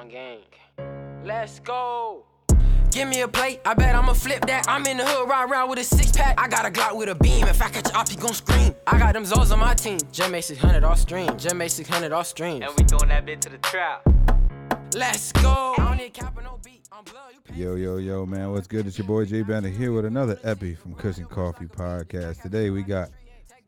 On 0.00 0.08
gang. 0.08 0.38
Let's 1.26 1.60
go. 1.60 2.24
Give 2.90 3.06
me 3.06 3.20
a 3.20 3.28
plate, 3.28 3.60
I 3.66 3.74
bet 3.74 3.94
I'ma 3.94 4.14
flip 4.14 4.46
that. 4.46 4.64
I'm 4.66 4.86
in 4.86 4.96
the 4.96 5.04
hood, 5.04 5.28
ride 5.28 5.50
around 5.50 5.68
with 5.68 5.78
a 5.78 5.84
six 5.84 6.10
pack. 6.12 6.40
I 6.40 6.48
got 6.48 6.64
a 6.64 6.70
Glock 6.70 6.96
with 6.96 7.10
a 7.10 7.14
beam. 7.14 7.46
If 7.46 7.60
I 7.60 7.68
catch 7.68 7.92
off, 7.92 8.08
he 8.08 8.16
gon' 8.16 8.32
scream. 8.32 8.74
I 8.86 8.98
got 8.98 9.12
them 9.12 9.24
Zos 9.24 9.52
on 9.52 9.58
my 9.58 9.74
team. 9.74 9.98
Jim 10.10 10.40
600 10.40 10.84
off 10.84 10.98
stream. 11.00 11.36
Jim 11.36 11.68
600 11.68 12.12
off 12.12 12.26
stream. 12.26 12.62
And 12.62 12.72
we 12.78 12.84
throwing 12.84 13.10
that 13.10 13.26
bit 13.26 13.42
to 13.42 13.50
the 13.50 13.58
trap. 13.58 14.08
Let's 14.94 15.32
go. 15.32 15.74
I 15.76 15.84
don't 15.84 15.98
need 15.98 16.14
cap 16.14 16.34
no 16.42 16.58
beat. 16.64 16.88
On 16.92 17.04
blood, 17.04 17.34
Yo, 17.54 17.74
yo, 17.74 17.98
yo, 17.98 18.24
man, 18.24 18.52
what's 18.52 18.66
good? 18.66 18.86
It's 18.86 18.96
your 18.96 19.06
boy 19.06 19.26
Jay 19.26 19.42
Banner 19.42 19.68
here 19.68 19.92
with 19.92 20.06
another 20.06 20.40
epi 20.44 20.76
from 20.76 20.94
Kush 20.94 21.18
and 21.18 21.28
Coffee 21.28 21.66
Podcast. 21.66 22.40
Today 22.40 22.70
we 22.70 22.82
got 22.84 23.10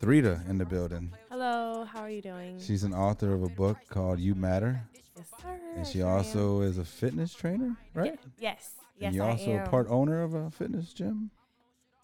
Threada 0.01 0.49
in 0.49 0.57
the 0.57 0.65
building. 0.65 1.13
Hello, 1.31 1.85
how 1.85 2.01
are 2.01 2.11
you 2.11 2.23
doing? 2.23 2.59
She's 2.59 2.85
an 2.85 2.95
author 2.95 3.35
of 3.35 3.43
a 3.43 3.49
book 3.51 3.77
called 3.91 4.19
You 4.19 4.35
Matter, 4.35 4.83
yes, 5.17 5.27
sir. 5.41 5.61
and 5.77 5.87
she 5.87 5.99
sure 5.99 6.09
am. 6.09 6.17
also 6.17 6.61
is 6.63 6.79
a 6.79 6.85
fitness 6.85 7.35
trainer, 7.35 7.77
right? 7.95 8.19
Yes, 8.39 8.71
yes, 8.99 9.07
and 9.09 9.15
you're 9.17 9.25
I 9.25 9.31
also 9.31 9.51
am. 9.53 9.67
a 9.67 9.69
part 9.71 9.87
owner 9.89 10.23
of 10.23 10.35
a 10.35 10.51
fitness 10.51 10.93
gym. 10.93 11.31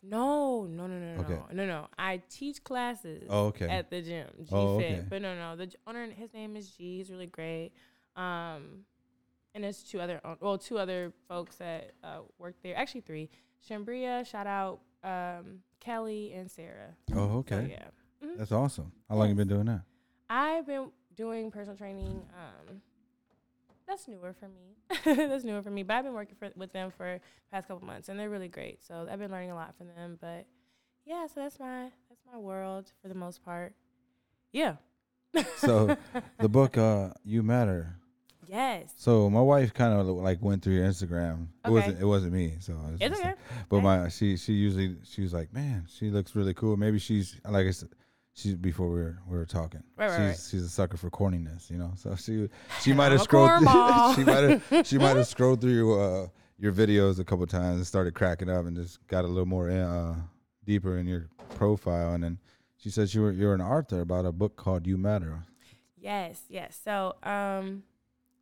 No, 0.03 0.65
no, 0.65 0.87
no, 0.87 0.99
no, 0.99 1.21
Okay. 1.23 1.35
no, 1.35 1.65
no, 1.65 1.67
no. 1.67 1.87
I 1.99 2.23
teach 2.31 2.63
classes. 2.63 3.27
Oh, 3.29 3.47
okay. 3.47 3.69
At 3.69 3.91
the 3.91 4.01
gym, 4.01 4.29
G 4.41 4.49
Oh, 4.53 4.79
Fit. 4.79 4.93
okay. 4.93 5.05
But 5.09 5.23
no, 5.23 5.35
no, 5.35 5.57
the 5.57 5.73
owner, 5.89 6.07
his 6.11 6.33
name 6.33 6.55
is 6.57 6.71
G. 6.71 6.99
He's 6.99 7.11
really 7.11 7.27
great. 7.27 7.73
Um, 8.15 8.85
and 9.55 9.65
there's 9.65 9.83
two 9.83 10.01
other, 10.01 10.21
own- 10.25 10.37
well, 10.41 10.57
two 10.57 10.79
other 10.79 11.13
folks 11.29 11.57
that 11.57 11.93
uh, 12.05 12.21
work 12.39 12.55
there. 12.63 12.77
Actually, 12.77 13.01
three. 13.01 13.29
Shambria, 13.69 14.25
shout 14.25 14.47
out, 14.47 14.81
um, 15.03 15.59
Kelly 15.81 16.33
and 16.33 16.49
Sarah. 16.49 16.95
Oh, 17.13 17.15
So, 17.15 17.21
okay. 17.39 17.69
yeah. 17.71 17.89
Mhm. 18.25 18.37
That's 18.39 18.53
awesome. 18.53 18.93
How 19.09 19.17
long 19.17 19.29
you 19.31 19.35
been 19.35 19.49
doing 19.49 19.67
that? 19.67 19.83
I've 20.31 20.67
been 20.67 20.91
doing 21.17 21.51
personal 21.51 21.77
training. 21.77 22.23
Um, 22.37 22.81
that's 23.89 24.07
newer 24.07 24.33
for 24.39 24.49
me. 24.49 24.77
that's 25.29 25.45
newer 25.45 25.63
for 25.63 25.71
me. 25.71 25.83
But 25.83 25.95
I've 25.95 26.05
been 26.05 26.15
working 26.15 26.37
for, 26.39 26.51
with 26.57 26.73
them 26.73 26.93
for 26.97 27.15
the 27.15 27.21
past 27.51 27.67
couple 27.69 27.87
months, 27.87 28.09
and 28.09 28.19
they're 28.21 28.31
really 28.31 28.49
great. 28.49 28.85
So 28.85 29.09
I've 29.11 29.19
been 29.19 29.31
learning 29.31 29.51
a 29.51 29.55
lot 29.55 29.75
from 29.77 29.89
them. 29.89 30.19
But 30.21 30.47
yeah, 31.07 31.27
so 31.27 31.41
that's 31.41 31.59
my 31.59 31.85
that's 32.09 32.21
my 32.31 32.39
world 32.39 32.93
for 33.03 33.09
the 33.09 33.15
most 33.15 33.45
part. 33.45 33.75
Yeah. 34.53 34.77
So 35.57 35.97
the 36.39 36.49
book, 36.49 36.79
uh, 36.79 37.11
You 37.25 37.43
Matter. 37.43 37.97
yes, 38.49 38.95
So 38.97 39.29
my 39.29 39.41
wife 39.43 39.75
kind 39.75 39.93
of 39.93 40.07
like 40.07 40.41
went 40.41 40.63
through 40.63 40.75
your 40.75 40.87
Instagram. 40.87 41.49
It 41.65 41.69
Okay. 41.69 41.73
wasn't. 41.73 42.01
It 42.01 42.05
wasn't 42.07 42.33
me. 42.33 42.55
So 42.61 42.73
I 42.73 42.91
was 42.93 43.01
it's 43.01 43.19
okay. 43.21 43.29
like- 43.31 43.39
But 43.69 43.81
my 43.83 44.09
she 44.09 44.37
she 44.37 44.53
usually 44.55 44.97
she 45.05 45.21
was 45.23 45.33
like, 45.35 45.53
man, 45.53 45.87
she 45.89 46.11
looks 46.11 46.35
really 46.35 46.55
cool. 46.55 46.77
Maybe 46.77 46.99
she's 46.99 47.37
like 47.45 47.67
I 47.67 47.71
said, 47.73 47.91
she's 48.39 48.55
before 48.55 48.89
we 48.89 49.01
were 49.01 49.19
we 49.29 49.37
were 49.37 49.45
talking. 49.45 49.83
Right, 49.97 50.09
right, 50.09 50.17
she's 50.17 50.27
right. 50.27 50.49
she's 50.51 50.63
a 50.65 50.69
sucker 50.69 50.97
for 50.97 51.11
corniness, 51.11 51.71
you 51.71 51.77
know. 51.77 51.93
So 51.97 52.15
she 52.17 52.49
she 52.81 52.93
might 52.93 53.13
have 53.13 53.23
scrolled 53.23 53.59
she 54.15 54.25
might 54.25 54.63
have 54.71 54.87
she 54.87 54.99
might 54.99 55.17
have 55.17 55.27
scrolled 55.35 55.61
through 55.61 55.75
your 55.75 56.01
uh, 56.01 56.27
your 56.59 56.73
videos 56.73 57.19
a 57.19 57.25
couple 57.25 57.47
times 57.47 57.77
and 57.77 57.87
started 57.87 58.15
cracking 58.15 58.49
up 58.49 58.67
and 58.67 58.77
just 58.77 59.05
got 59.09 59.25
a 59.25 59.29
little 59.29 59.47
more 59.47 59.71
uh, 59.71 60.15
deeper 60.65 60.99
in 60.99 61.07
your 61.07 61.29
profile. 61.57 62.15
And 62.15 62.23
then 62.23 62.39
she 62.77 62.91
says 62.91 63.15
you 63.15 63.23
were 63.23 63.33
you're 63.33 63.55
an 63.55 63.61
author 63.61 64.01
about 64.01 64.25
a 64.25 64.33
book 64.33 64.57
called 64.57 64.87
You 64.87 64.97
Matter. 64.97 65.41
Yes, 66.01 66.43
yes. 66.49 66.81
So 66.83 67.17
um, 67.25 67.83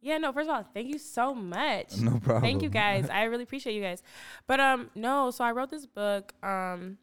yeah. 0.02 0.18
No, 0.18 0.32
first 0.32 0.48
of 0.48 0.56
all, 0.56 0.66
thank 0.74 0.88
you 0.88 0.98
so 0.98 1.34
much. 1.34 1.96
No 1.98 2.18
problem. 2.18 2.42
Thank 2.42 2.62
you 2.62 2.68
guys. 2.68 3.08
I 3.08 3.24
really 3.24 3.44
appreciate 3.44 3.74
you 3.74 3.82
guys. 3.82 4.02
But 4.46 4.60
um 4.60 4.90
no, 4.94 5.30
so 5.30 5.42
I 5.42 5.52
wrote 5.52 5.70
this 5.70 5.86
book 5.86 6.34
um 6.42 6.98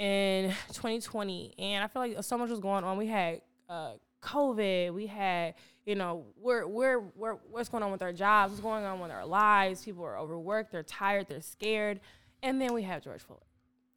in 0.00 0.48
2020 0.68 1.54
and 1.58 1.84
I 1.84 1.86
feel 1.86 2.00
like 2.00 2.24
so 2.24 2.38
much 2.38 2.48
was 2.48 2.58
going 2.58 2.84
on. 2.84 2.96
We 2.96 3.06
had 3.06 3.42
uh 3.68 3.92
COVID, 4.22 4.94
we 4.94 5.06
had, 5.06 5.54
you 5.84 5.94
know, 5.94 6.24
we're 6.36 6.66
we're 6.66 7.00
we're 7.14 7.34
what's 7.50 7.68
going 7.68 7.82
on 7.82 7.92
with 7.92 8.02
our 8.02 8.12
jobs, 8.12 8.52
what's 8.52 8.62
going 8.62 8.84
on 8.84 8.98
with 8.98 9.10
our 9.10 9.26
lives. 9.26 9.84
People 9.84 10.04
are 10.04 10.18
overworked, 10.18 10.72
they're 10.72 10.82
tired, 10.82 11.26
they're 11.28 11.42
scared. 11.42 12.00
And 12.42 12.60
then 12.60 12.72
we 12.72 12.82
have 12.82 13.02
George 13.02 13.20
Floyd. 13.20 13.40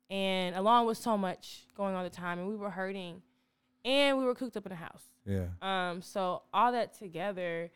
And 0.09 0.55
along 0.55 0.88
with 0.88 0.97
so 0.97 1.17
much 1.17 1.66
going 1.75 1.95
on 1.95 2.05
at 2.05 2.11
the 2.11 2.17
time 2.17 2.38
and 2.38 2.49
we 2.49 2.57
were 2.57 2.69
hurting 2.69 3.22
and 3.85 4.17
we 4.17 4.25
were 4.25 4.35
cooped 4.35 4.57
up 4.57 4.66
in 4.66 4.73
a 4.73 4.75
house. 4.75 5.03
Yeah. 5.25 5.45
Um, 5.61 6.01
so 6.01 6.44
all 6.53 6.73
that 6.73 6.97
together, 6.99 7.72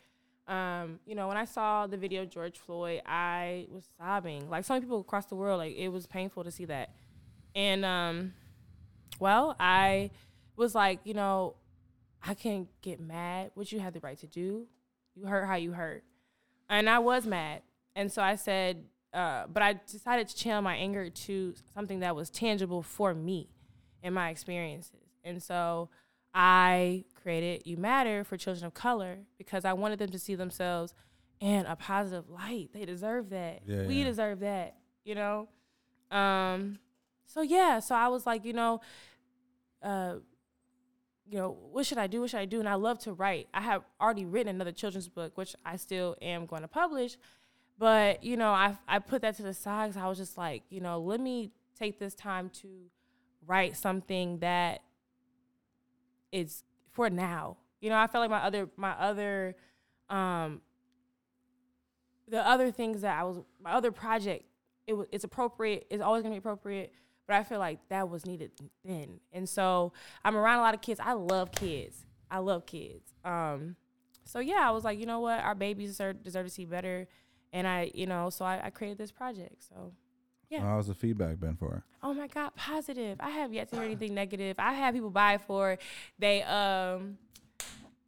um, 0.49 0.99
you 1.05 1.15
know, 1.15 1.29
when 1.29 1.37
I 1.37 1.45
saw 1.45 1.87
the 1.87 1.97
video 1.97 2.23
of 2.23 2.29
George 2.29 2.57
Floyd, 2.57 3.01
I 3.05 3.67
was 3.69 3.85
sobbing. 3.97 4.49
Like 4.49 4.65
so 4.65 4.73
many 4.73 4.85
people 4.85 4.99
across 4.99 5.25
the 5.27 5.35
world, 5.35 5.59
like 5.59 5.75
it 5.75 5.87
was 5.87 6.05
painful 6.05 6.43
to 6.43 6.51
see 6.51 6.65
that. 6.65 6.89
And 7.57 7.83
um, 7.83 8.33
well, 9.19 9.55
I 9.59 10.11
was 10.55 10.75
like, 10.75 10.99
you 11.05 11.15
know, 11.15 11.55
I 12.23 12.35
can't 12.35 12.67
get 12.81 12.99
mad, 12.99 13.49
What 13.55 13.71
you 13.71 13.79
have 13.79 13.93
the 13.93 13.99
right 13.99 14.17
to 14.19 14.27
do. 14.27 14.67
You 15.15 15.25
hurt 15.25 15.47
how 15.47 15.55
you 15.55 15.71
hurt. 15.71 16.03
And 16.69 16.87
I 16.87 16.99
was 16.99 17.25
mad. 17.25 17.63
And 17.95 18.11
so 18.11 18.21
I 18.21 18.35
said, 18.35 18.83
uh, 19.11 19.45
but 19.51 19.63
I 19.63 19.73
decided 19.73 20.27
to 20.27 20.35
channel 20.35 20.61
my 20.61 20.75
anger 20.75 21.09
to 21.09 21.55
something 21.73 22.01
that 22.01 22.15
was 22.15 22.29
tangible 22.29 22.83
for 22.83 23.15
me 23.15 23.49
and 24.03 24.13
my 24.13 24.29
experiences. 24.29 25.09
And 25.23 25.41
so 25.41 25.89
I 26.35 27.05
created 27.19 27.65
You 27.65 27.77
Matter 27.77 28.23
for 28.23 28.37
children 28.37 28.67
of 28.67 28.75
color 28.75 29.17
because 29.39 29.65
I 29.65 29.73
wanted 29.73 29.97
them 29.97 30.09
to 30.09 30.19
see 30.19 30.35
themselves 30.35 30.93
in 31.39 31.65
a 31.65 31.75
positive 31.75 32.29
light. 32.29 32.69
They 32.71 32.85
deserve 32.85 33.31
that. 33.31 33.61
Yeah, 33.65 33.87
we 33.87 33.95
yeah. 33.95 34.03
deserve 34.05 34.41
that, 34.41 34.75
you 35.03 35.15
know? 35.15 35.47
Um, 36.11 36.77
so 37.27 37.41
yeah, 37.41 37.79
so 37.79 37.93
I 37.93 38.07
was 38.07 38.25
like, 38.25 38.45
you 38.45 38.53
know, 38.53 38.81
uh, 39.83 40.15
you 41.29 41.37
know, 41.37 41.57
what 41.71 41.85
should 41.85 41.97
I 41.97 42.07
do? 42.07 42.21
What 42.21 42.29
should 42.29 42.39
I 42.39 42.45
do? 42.45 42.59
And 42.59 42.69
I 42.69 42.75
love 42.75 42.99
to 42.99 43.13
write. 43.13 43.47
I 43.53 43.61
have 43.61 43.83
already 43.99 44.25
written 44.25 44.55
another 44.55 44.71
children's 44.71 45.09
book, 45.09 45.37
which 45.37 45.55
I 45.65 45.75
still 45.75 46.15
am 46.21 46.45
going 46.45 46.61
to 46.61 46.67
publish. 46.67 47.17
But, 47.77 48.23
you 48.23 48.37
know, 48.37 48.51
I, 48.51 48.77
I 48.87 48.99
put 48.99 49.21
that 49.21 49.35
to 49.37 49.43
the 49.43 49.53
side 49.53 49.89
because 49.89 50.01
I 50.01 50.07
was 50.07 50.17
just 50.17 50.37
like, 50.37 50.63
you 50.69 50.79
know, 50.79 50.99
let 50.99 51.19
me 51.19 51.51
take 51.77 51.99
this 51.99 52.15
time 52.15 52.49
to 52.61 52.67
write 53.45 53.77
something 53.77 54.39
that 54.39 54.81
is 56.31 56.63
for 56.93 57.09
now. 57.09 57.57
You 57.81 57.89
know, 57.89 57.97
I 57.97 58.07
felt 58.07 58.21
like 58.21 58.31
my 58.31 58.43
other, 58.43 58.69
my 58.77 58.91
other, 58.91 59.55
um, 60.09 60.61
the 62.27 62.45
other 62.47 62.71
things 62.71 63.01
that 63.01 63.19
I 63.19 63.23
was, 63.23 63.37
my 63.61 63.73
other 63.73 63.91
project, 63.91 64.45
it 64.87 64.93
was, 64.93 65.07
it's 65.11 65.23
appropriate. 65.23 65.85
It's 65.89 66.01
always 66.01 66.23
gonna 66.23 66.35
be 66.35 66.39
appropriate. 66.39 66.93
But 67.27 67.35
I 67.35 67.43
feel 67.43 67.59
like 67.59 67.79
that 67.89 68.09
was 68.09 68.25
needed 68.25 68.51
then. 68.85 69.19
And 69.33 69.47
so 69.47 69.91
I'm 70.23 70.35
around 70.35 70.59
a 70.59 70.61
lot 70.61 70.73
of 70.73 70.81
kids. 70.81 70.99
I 71.03 71.13
love 71.13 71.51
kids. 71.51 72.05
I 72.31 72.39
love 72.39 72.65
kids. 72.65 73.13
Um, 73.25 73.75
so 74.23 74.39
yeah, 74.39 74.59
I 74.67 74.71
was 74.71 74.83
like, 74.83 74.99
you 74.99 75.05
know 75.05 75.19
what, 75.19 75.41
our 75.43 75.55
babies 75.55 75.89
deserve, 75.89 76.23
deserve 76.23 76.45
to 76.47 76.51
see 76.51 76.65
better. 76.65 77.07
And 77.53 77.67
I, 77.67 77.91
you 77.93 78.05
know, 78.05 78.29
so 78.29 78.45
I, 78.45 78.61
I 78.65 78.69
created 78.69 78.97
this 78.97 79.11
project. 79.11 79.63
So 79.69 79.91
Yeah. 80.49 80.61
How's 80.61 80.87
the 80.87 80.93
feedback 80.93 81.39
been 81.39 81.55
for 81.55 81.69
her? 81.69 81.83
oh 82.03 82.13
my 82.13 82.27
god, 82.27 82.55
positive. 82.55 83.17
I 83.19 83.31
have 83.31 83.51
yet 83.53 83.69
to 83.69 83.75
hear 83.75 83.83
anything 83.85 84.13
negative. 84.13 84.55
I 84.59 84.73
have 84.73 84.93
people 84.93 85.09
buy 85.09 85.33
it 85.35 85.41
for 85.41 85.77
they 86.19 86.43
um 86.43 87.17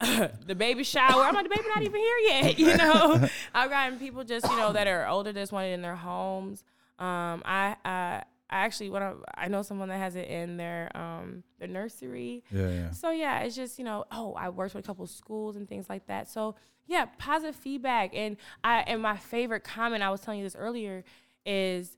the 0.46 0.54
baby 0.54 0.82
shower. 0.82 1.24
I'm 1.24 1.34
like, 1.34 1.44
the 1.44 1.54
baby 1.54 1.68
not 1.68 1.82
even 1.82 2.00
here 2.00 2.18
yet, 2.18 2.58
you 2.62 2.74
know. 2.76 3.28
I've 3.54 3.68
gotten 3.68 3.98
people 3.98 4.24
just, 4.24 4.48
you 4.48 4.56
know, 4.56 4.72
that 4.72 4.86
are 4.86 5.06
older 5.06 5.32
just 5.32 5.52
want 5.52 5.66
it 5.66 5.72
in 5.72 5.82
their 5.82 5.96
homes. 5.96 6.64
Um, 6.98 7.42
I 7.44 7.76
I 7.84 8.22
I 8.50 8.58
actually 8.64 8.90
when 8.90 9.02
I 9.02 9.14
I 9.36 9.48
know 9.48 9.62
someone 9.62 9.88
that 9.90 9.98
has 9.98 10.16
it 10.16 10.28
in 10.28 10.56
their 10.56 10.90
um 10.96 11.42
their 11.58 11.68
nursery. 11.68 12.42
Yeah, 12.50 12.68
yeah. 12.68 12.90
So 12.90 13.10
yeah, 13.10 13.40
it's 13.40 13.54
just 13.56 13.78
you 13.78 13.84
know, 13.84 14.04
oh, 14.10 14.34
I 14.34 14.48
worked 14.48 14.74
with 14.74 14.84
a 14.84 14.86
couple 14.86 15.06
schools 15.06 15.56
and 15.56 15.68
things 15.68 15.88
like 15.88 16.06
that. 16.08 16.28
So 16.28 16.56
yeah, 16.86 17.06
positive 17.18 17.54
feedback. 17.54 18.10
And 18.14 18.36
I 18.64 18.80
and 18.80 19.00
my 19.00 19.16
favorite 19.16 19.62
comment, 19.64 20.02
I 20.02 20.10
was 20.10 20.20
telling 20.20 20.40
you 20.40 20.44
this 20.46 20.56
earlier, 20.56 21.04
is 21.46 21.96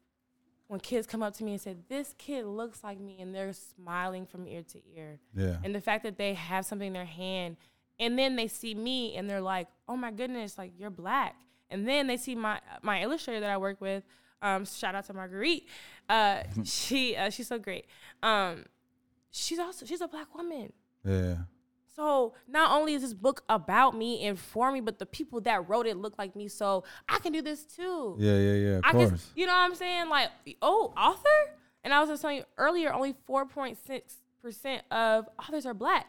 when 0.69 0.81
kids 0.81 1.07
come 1.07 1.23
up 1.23 1.35
to 1.35 1.45
me 1.45 1.53
and 1.53 1.61
say, 1.61 1.77
"This 1.89 2.15
kid 2.19 2.45
looks 2.47 2.83
like 2.85 2.99
me," 3.01 3.17
and 3.21 3.35
they're 3.35 3.53
smiling 3.53 4.27
from 4.27 4.47
ear 4.47 4.63
to 4.73 4.79
ear, 4.95 5.19
Yeah. 5.35 5.57
and 5.65 5.75
the 5.75 5.81
fact 5.81 6.03
that 6.05 6.17
they 6.19 6.35
have 6.35 6.65
something 6.67 6.87
in 6.89 6.93
their 6.93 7.05
hand, 7.05 7.57
and 7.99 8.19
then 8.19 8.37
they 8.37 8.49
see 8.49 8.75
me 8.75 9.17
and 9.17 9.29
they're 9.29 9.41
like, 9.41 9.69
"Oh 9.89 9.97
my 9.97 10.11
goodness, 10.11 10.57
like 10.59 10.73
you're 10.79 10.91
black," 10.91 11.37
and 11.71 11.87
then 11.89 12.07
they 12.07 12.17
see 12.17 12.35
my 12.35 12.61
my 12.83 13.03
illustrator 13.03 13.41
that 13.41 13.51
I 13.51 13.57
work 13.59 13.81
with. 13.81 14.03
Um, 14.43 14.65
shout 14.65 14.95
out 14.95 15.07
to 15.07 15.15
Marguerite. 15.15 15.67
Uh, 16.09 16.43
she 16.65 17.17
uh, 17.17 17.31
she's 17.31 17.49
so 17.49 17.59
great. 17.59 17.87
Um, 18.23 18.67
she's 19.31 19.59
also 19.59 19.87
she's 19.87 20.01
a 20.01 20.09
black 20.09 20.35
woman. 20.35 20.73
Yeah. 21.05 21.37
So 21.95 22.35
not 22.49 22.71
only 22.71 22.95
is 22.95 23.03
this 23.03 23.13
book 23.13 23.45
about 23.49 23.97
me 23.97 24.27
and 24.27 24.39
for 24.39 24.73
me, 24.73 24.81
but 24.81 24.99
the 24.99 25.05
people 25.07 25.43
that 25.43 25.69
wrote 25.69 25.87
it 25.87 25.97
look 25.99 26.19
like 26.19 26.35
me. 26.35 26.49
So 26.49 26.85
I 27.09 27.19
can 27.19 27.33
do 27.33 27.43
this 27.43 27.65
too. 27.65 28.17
Yeah, 28.19 28.39
yeah, 28.39 28.55
yeah. 28.55 28.77
Of 28.79 28.85
I 28.85 28.93
course. 28.93 29.09
can, 29.11 29.19
you 29.37 29.47
know 29.47 29.53
what 29.53 29.59
I'm 29.61 29.75
saying? 29.75 30.09
Like, 30.09 30.31
oh, 30.63 30.95
author? 30.97 31.29
And 31.85 31.93
I 31.93 32.01
was 32.01 32.09
just 32.09 32.23
telling 32.23 32.39
you 32.39 32.45
earlier, 32.57 32.95
only 32.95 33.15
4.6% 33.29 34.81
of 34.91 35.29
authors 35.39 35.67
are 35.67 35.75
black. 35.75 36.07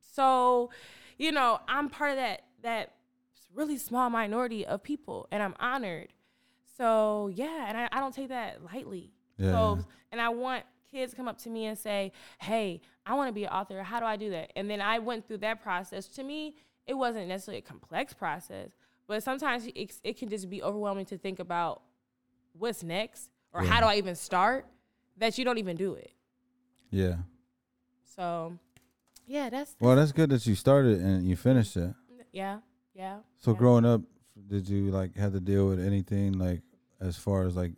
So, 0.00 0.70
you 1.18 1.32
know, 1.32 1.58
I'm 1.66 1.88
part 1.88 2.12
of 2.12 2.16
that 2.18 2.42
that 2.62 2.92
really 3.52 3.76
small 3.76 4.10
minority 4.10 4.64
of 4.64 4.82
people, 4.82 5.26
and 5.30 5.42
I'm 5.42 5.54
honored. 5.58 6.13
So 6.76 7.30
yeah, 7.32 7.66
and 7.68 7.76
I, 7.78 7.88
I 7.92 8.00
don't 8.00 8.14
take 8.14 8.28
that 8.28 8.58
lightly. 8.72 9.12
Yeah, 9.38 9.50
So 9.52 9.74
yeah. 9.78 9.82
and 10.12 10.20
I 10.20 10.28
want 10.30 10.64
kids 10.90 11.12
come 11.14 11.26
up 11.28 11.38
to 11.38 11.50
me 11.50 11.66
and 11.66 11.76
say, 11.78 12.12
Hey, 12.40 12.80
I 13.06 13.14
want 13.14 13.28
to 13.28 13.32
be 13.32 13.44
an 13.44 13.50
author. 13.50 13.82
How 13.82 14.00
do 14.00 14.06
I 14.06 14.16
do 14.16 14.30
that? 14.30 14.52
And 14.56 14.68
then 14.70 14.80
I 14.80 14.98
went 14.98 15.26
through 15.26 15.38
that 15.38 15.62
process. 15.62 16.06
To 16.08 16.22
me, 16.24 16.56
it 16.86 16.94
wasn't 16.94 17.28
necessarily 17.28 17.58
a 17.58 17.62
complex 17.62 18.12
process, 18.12 18.70
but 19.06 19.22
sometimes 19.22 19.66
it, 19.74 19.92
it 20.04 20.16
can 20.18 20.28
just 20.28 20.48
be 20.50 20.62
overwhelming 20.62 21.06
to 21.06 21.18
think 21.18 21.38
about 21.40 21.82
what's 22.52 22.82
next 22.82 23.30
or 23.52 23.62
Yeah. 23.64 23.70
how 23.70 23.80
do 23.80 23.86
I 23.86 23.96
even 23.96 24.14
start 24.14 24.66
that 25.16 25.38
you 25.38 25.44
don't 25.44 25.58
even 25.58 25.76
do 25.76 25.94
it. 25.94 26.12
Yeah. 26.90 27.16
So, 28.16 28.56
yeah, 29.26 29.48
that's 29.50 29.74
Well, 29.80 29.96
that's 29.96 30.12
good 30.12 30.30
that 30.30 30.46
you 30.46 30.54
started 30.54 31.00
and 31.00 31.26
you 31.28 31.36
finished 31.36 31.76
it. 31.76 31.94
yeah, 32.32 32.58
yeah. 32.94 33.18
So 33.38 33.52
yeah. 33.52 33.58
growing 33.58 33.84
up, 33.84 34.02
did 34.48 34.68
you 34.68 34.90
like 34.90 35.16
have 35.16 35.32
to 35.32 35.40
deal 35.40 35.68
with 35.68 35.80
anything 35.84 36.32
like 36.38 36.62
as 37.00 37.16
far 37.16 37.46
as 37.46 37.54
like 37.56 37.72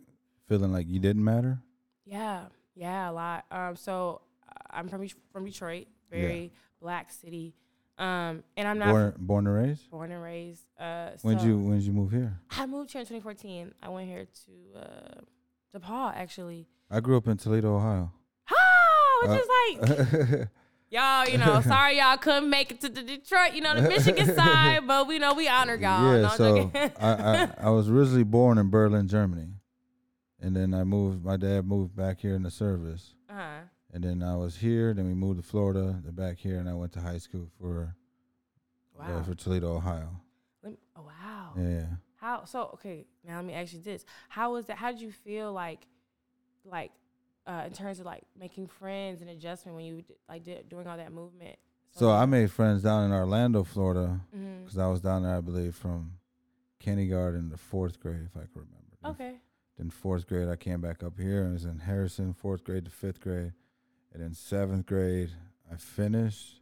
feeling 0.47 0.71
like 0.71 0.87
you 0.87 0.99
didn't 0.99 1.23
matter? 1.23 1.59
Yeah, 2.05 2.45
yeah, 2.75 3.09
a 3.09 3.11
lot. 3.11 3.45
Um, 3.51 3.75
so 3.75 4.21
uh, 4.47 4.53
I'm 4.71 4.87
from 4.87 5.07
from 5.31 5.45
Detroit, 5.45 5.87
very 6.11 6.51
black 6.81 7.11
city. 7.11 7.53
Um, 7.99 8.43
and 8.55 8.67
I'm 8.67 8.77
not 8.77 8.89
Born 8.89 9.13
born 9.17 9.47
and 9.47 9.55
raised? 9.55 9.89
born 9.89 10.11
and 10.11 10.21
raised. 10.21 10.61
Uh, 10.79 11.09
When 11.23 11.39
so 11.39 11.45
you 11.45 11.57
when 11.57 11.77
did 11.79 11.83
you 11.87 11.93
move 11.93 12.11
here? 12.11 12.39
I 12.51 12.65
moved 12.67 12.91
here 12.91 13.01
in 13.01 13.07
2014. 13.07 13.73
I 13.81 13.89
went 13.89 14.07
here 14.07 14.25
to 14.45 14.79
uh, 14.79 15.21
DePaul 15.79 16.13
actually. 16.15 16.67
I 16.91 16.99
grew 16.99 17.17
up 17.17 17.27
in 17.27 17.37
Toledo, 17.37 17.75
Ohio. 17.75 18.11
Oh, 18.51 19.19
which 19.23 19.31
Uh, 19.31 19.41
is 19.41 19.49
like 20.29 20.49
y'all, 20.89 21.27
you 21.27 21.37
know, 21.37 21.61
sorry 21.65 21.97
y'all 21.97 22.17
couldn't 22.17 22.49
make 22.49 22.71
it 22.71 22.81
to 22.81 22.89
the 22.89 23.03
Detroit, 23.03 23.53
you 23.53 23.61
know, 23.61 23.75
the 23.79 23.87
Michigan 23.87 24.33
side, 24.35 24.87
but 24.87 25.07
we 25.07 25.19
know 25.19 25.33
we 25.33 25.47
honor 25.47 25.75
y'all. 25.75 26.21
yeah, 26.21 26.29
so. 26.29 26.71
I, 26.99 27.09
I 27.09 27.49
I 27.63 27.69
was 27.69 27.89
originally 27.89 28.23
born 28.23 28.57
in 28.57 28.69
Berlin, 28.69 29.07
Germany, 29.07 29.49
and 30.39 30.55
then 30.55 30.73
I 30.73 30.83
moved. 30.83 31.23
My 31.23 31.37
dad 31.37 31.65
moved 31.65 31.95
back 31.95 32.19
here 32.19 32.35
in 32.35 32.43
the 32.43 32.51
service, 32.51 33.13
uh-huh. 33.29 33.61
and 33.93 34.03
then 34.03 34.23
I 34.23 34.35
was 34.35 34.57
here. 34.57 34.93
Then 34.93 35.07
we 35.07 35.13
moved 35.13 35.41
to 35.41 35.47
Florida, 35.47 35.99
then 36.03 36.13
back 36.13 36.37
here, 36.39 36.59
and 36.59 36.69
I 36.69 36.73
went 36.73 36.93
to 36.93 37.01
high 37.01 37.19
school 37.19 37.47
for 37.59 37.95
uh, 38.99 39.03
Wow. 39.07 39.23
for 39.23 39.35
Toledo, 39.35 39.75
Ohio. 39.75 40.09
Let 40.63 40.71
me- 40.73 40.79
oh, 40.95 41.03
wow. 41.03 41.53
Yeah. 41.57 41.85
How 42.15 42.45
so? 42.45 42.71
Okay, 42.73 43.05
now 43.23 43.35
let 43.35 43.45
me 43.45 43.53
ask 43.53 43.73
you 43.73 43.79
this: 43.79 44.03
How 44.29 44.53
was 44.53 44.65
that? 44.65 44.77
How 44.77 44.91
did 44.91 45.01
you 45.01 45.11
feel 45.11 45.53
like, 45.53 45.85
like, 46.65 46.91
uh, 47.47 47.63
in 47.65 47.71
terms 47.73 47.99
of 47.99 48.05
like 48.05 48.23
making 48.39 48.67
friends 48.67 49.21
and 49.21 49.29
adjustment 49.29 49.75
when 49.75 49.85
you 49.85 50.03
like 50.29 50.43
did 50.43 50.69
doing 50.69 50.85
all 50.87 50.97
that 50.97 51.11
movement? 51.11 51.55
So 51.91 52.11
I 52.11 52.25
made 52.25 52.51
friends 52.51 52.83
down 52.83 53.05
in 53.05 53.11
Orlando, 53.11 53.63
Florida, 53.63 54.19
because 54.63 54.77
I 54.77 54.87
was 54.87 55.01
down 55.01 55.23
there, 55.23 55.35
I 55.35 55.41
believe, 55.41 55.73
from 55.73 56.11
kindergarten 56.79 57.49
to 57.49 57.57
fourth 57.57 57.99
grade, 57.99 58.21
if 58.25 58.35
I 58.35 58.41
can 58.45 58.49
remember. 58.55 59.21
Okay. 59.21 59.37
Then 59.77 59.89
fourth 59.89 60.27
grade, 60.27 60.47
I 60.47 60.55
came 60.57 60.81
back 60.81 61.01
up 61.01 61.17
here 61.19 61.43
and 61.43 61.53
was 61.53 61.65
in 61.65 61.79
Harrison, 61.79 62.33
fourth 62.33 62.63
grade 62.63 62.85
to 62.85 62.91
fifth 62.91 63.19
grade. 63.21 63.53
And 64.13 64.21
then 64.21 64.33
seventh 64.33 64.85
grade, 64.85 65.31
I 65.71 65.75
finished, 65.77 66.61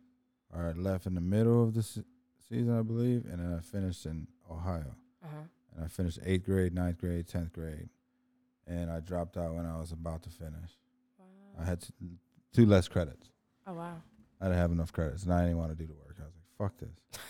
or 0.53 0.67
I 0.67 0.71
left 0.79 1.05
in 1.05 1.15
the 1.15 1.21
middle 1.21 1.63
of 1.63 1.73
the 1.73 1.83
se- 1.83 2.03
season, 2.49 2.77
I 2.77 2.81
believe. 2.81 3.25
And 3.25 3.39
then 3.39 3.53
I 3.57 3.61
finished 3.61 4.05
in 4.05 4.27
Ohio. 4.49 4.95
Uh 5.23 5.27
huh. 5.27 5.41
And 5.75 5.85
I 5.85 5.87
finished 5.87 6.19
eighth 6.25 6.45
grade, 6.45 6.73
ninth 6.73 6.97
grade, 6.97 7.27
tenth 7.27 7.51
grade. 7.51 7.89
And 8.67 8.89
I 8.89 8.99
dropped 8.99 9.37
out 9.37 9.53
when 9.53 9.65
I 9.65 9.77
was 9.79 9.91
about 9.91 10.23
to 10.23 10.29
finish. 10.29 10.71
I 11.59 11.63
had 11.65 11.81
t- 11.81 11.93
two 12.53 12.65
less 12.65 12.87
credits. 12.87 13.29
Oh 13.67 13.73
wow. 13.73 14.01
I 14.41 14.45
didn't 14.45 14.59
have 14.59 14.71
enough 14.71 14.91
credits, 14.91 15.23
and 15.23 15.33
I 15.33 15.43
didn't 15.43 15.57
want 15.57 15.71
to 15.71 15.75
do 15.77 15.87
the 15.87 15.93
work. 15.93 16.15
I 16.19 16.25
was 16.25 16.33
like, 16.35 16.71
fuck 16.71 16.77
this. 16.79 17.21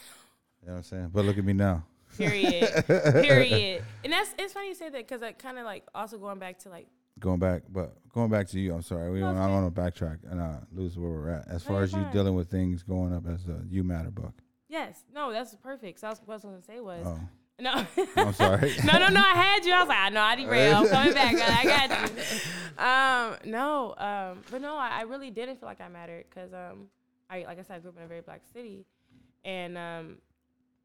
You 0.62 0.70
know 0.72 0.78
what 0.78 0.78
I'm 0.80 0.84
saying? 0.86 1.12
But 1.14 1.26
look 1.26 1.38
at 1.38 1.46
me 1.46 1.54
now. 1.54 1.84
Period. 2.18 2.86
Period. 2.88 3.84
And 4.04 4.12
that's 4.12 4.34
it's 4.40 4.52
funny 4.54 4.70
you 4.70 4.74
say 4.74 4.90
that 4.90 4.98
because 5.08 5.22
I 5.22 5.32
kind 5.34 5.60
of 5.60 5.66
like 5.66 5.84
also 5.94 6.18
going 6.18 6.40
back 6.40 6.58
to 6.60 6.70
like 6.70 6.88
Going 7.20 7.38
back, 7.40 7.62
but 7.70 7.94
going 8.10 8.32
back 8.32 8.48
to 8.48 8.60
you, 8.60 8.74
I'm 8.74 8.82
sorry. 8.82 9.10
We 9.12 9.20
don't, 9.20 9.38
I 9.38 9.46
don't 9.48 9.64
want 9.64 9.76
to 9.76 9.80
backtrack 9.82 10.18
and 10.30 10.42
uh, 10.42 10.56
lose 10.74 10.98
where 10.98 11.10
we're 11.12 11.30
at. 11.30 11.48
As 11.48 11.64
far 11.64 11.84
as 11.84 11.94
you 11.94 12.04
dealing 12.12 12.34
with 12.36 12.50
things 12.50 12.82
going 12.84 13.14
up 13.14 13.28
as 13.28 13.46
the 13.46 13.64
You 13.70 13.84
Matter 13.86 14.10
book. 14.12 14.34
yes, 14.68 15.04
no, 15.14 15.32
that's 15.32 15.56
perfect. 15.56 16.00
So 16.00 16.08
I 16.08 16.10
was, 16.10 16.22
what 16.26 16.34
I 16.34 16.36
was 16.38 16.44
gonna 16.44 16.62
say 16.64 16.80
was 16.82 17.06
Oh, 17.08 17.20
no. 17.60 17.86
I'm 18.16 18.34
sorry. 18.34 18.74
no, 18.86 19.00
no, 19.00 19.08
no. 19.08 19.22
I 19.22 19.34
had 19.34 19.66
you. 19.66 19.74
I 19.74 19.80
was 19.80 19.88
like, 19.90 19.98
I 19.98 20.10
know, 20.10 20.22
I 20.22 20.36
derailed. 20.36 20.88
I'm 20.88 20.90
coming 20.90 21.14
back. 21.14 21.36
I 21.36 21.88
got 21.88 22.12
you. 22.12 22.24
Um, 22.78 23.38
no, 23.46 23.96
um, 23.98 24.42
but 24.52 24.60
no, 24.62 24.76
I, 24.76 24.90
I 25.00 25.02
really 25.04 25.32
didn't 25.32 25.62
feel 25.62 25.70
like 25.70 25.80
I 25.80 25.88
mattered 25.88 26.26
because, 26.30 26.52
um, 26.52 26.88
I 27.30 27.46
like 27.48 27.58
I 27.58 27.62
said, 27.62 27.78
I 27.78 27.80
grew 27.80 27.92
up 27.92 27.98
in 27.98 28.04
a 28.04 28.08
very 28.08 28.20
black 28.20 28.42
city, 28.52 28.86
and 29.46 29.78
um, 29.78 30.18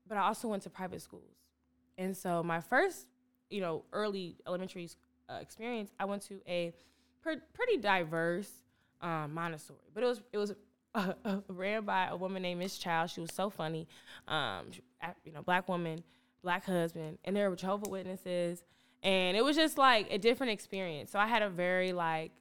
but 0.08 0.16
I 0.16 0.20
also 0.20 0.46
went 0.46 0.62
to 0.62 0.70
private 0.70 1.02
schools, 1.02 1.34
and 1.98 2.16
so 2.16 2.44
my 2.44 2.60
first, 2.60 3.08
you 3.50 3.60
know, 3.60 3.82
early 3.92 4.36
elementary 4.46 4.88
uh, 5.28 5.38
experience, 5.40 5.90
I 5.98 6.04
went 6.04 6.22
to 6.28 6.40
a 6.46 6.72
per- 7.24 7.42
pretty 7.54 7.78
diverse 7.78 8.48
um, 9.02 9.34
Montessori, 9.34 9.80
but 9.92 10.04
it 10.04 10.06
was 10.06 10.22
it 10.32 10.38
was. 10.38 10.54
Uh, 10.94 11.12
uh, 11.24 11.36
ran 11.48 11.84
by 11.84 12.06
a 12.06 12.16
woman 12.16 12.40
named 12.42 12.60
Miss 12.60 12.78
Child. 12.78 13.10
She 13.10 13.20
was 13.20 13.30
so 13.34 13.50
funny. 13.50 13.88
Um, 14.28 14.70
she- 14.70 14.82
you 15.24 15.32
know, 15.32 15.42
black 15.42 15.68
woman, 15.68 16.04
black 16.42 16.64
husband, 16.64 17.18
and 17.24 17.34
there 17.36 17.50
were 17.50 17.56
Jehovah 17.56 17.88
Witnesses, 17.88 18.64
and 19.02 19.36
it 19.36 19.44
was 19.44 19.56
just 19.56 19.78
like 19.78 20.08
a 20.10 20.18
different 20.18 20.52
experience. 20.52 21.10
So 21.10 21.18
I 21.18 21.26
had 21.26 21.42
a 21.42 21.50
very 21.50 21.92
like 21.92 22.32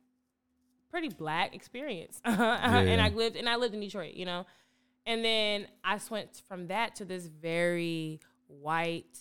pretty 0.90 1.10
black 1.10 1.56
experience, 1.56 2.22
and 2.26 3.02
I 3.02 3.10
lived 3.10 3.36
and 3.36 3.48
I 3.48 3.56
lived 3.56 3.74
in 3.74 3.80
Detroit, 3.80 4.14
you 4.14 4.26
know, 4.26 4.46
and 5.06 5.24
then 5.24 5.68
I 5.84 6.00
went 6.10 6.42
from 6.48 6.68
that 6.68 6.96
to 6.96 7.06
this 7.06 7.26
very 7.28 8.20
white 8.48 9.18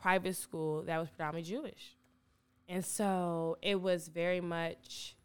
private 0.00 0.36
school 0.36 0.82
that 0.82 0.98
was 0.98 1.08
predominantly 1.08 1.50
Jewish, 1.50 1.96
and 2.68 2.84
so 2.84 3.58
it 3.62 3.80
was 3.80 4.08
very 4.08 4.40
much. 4.40 5.15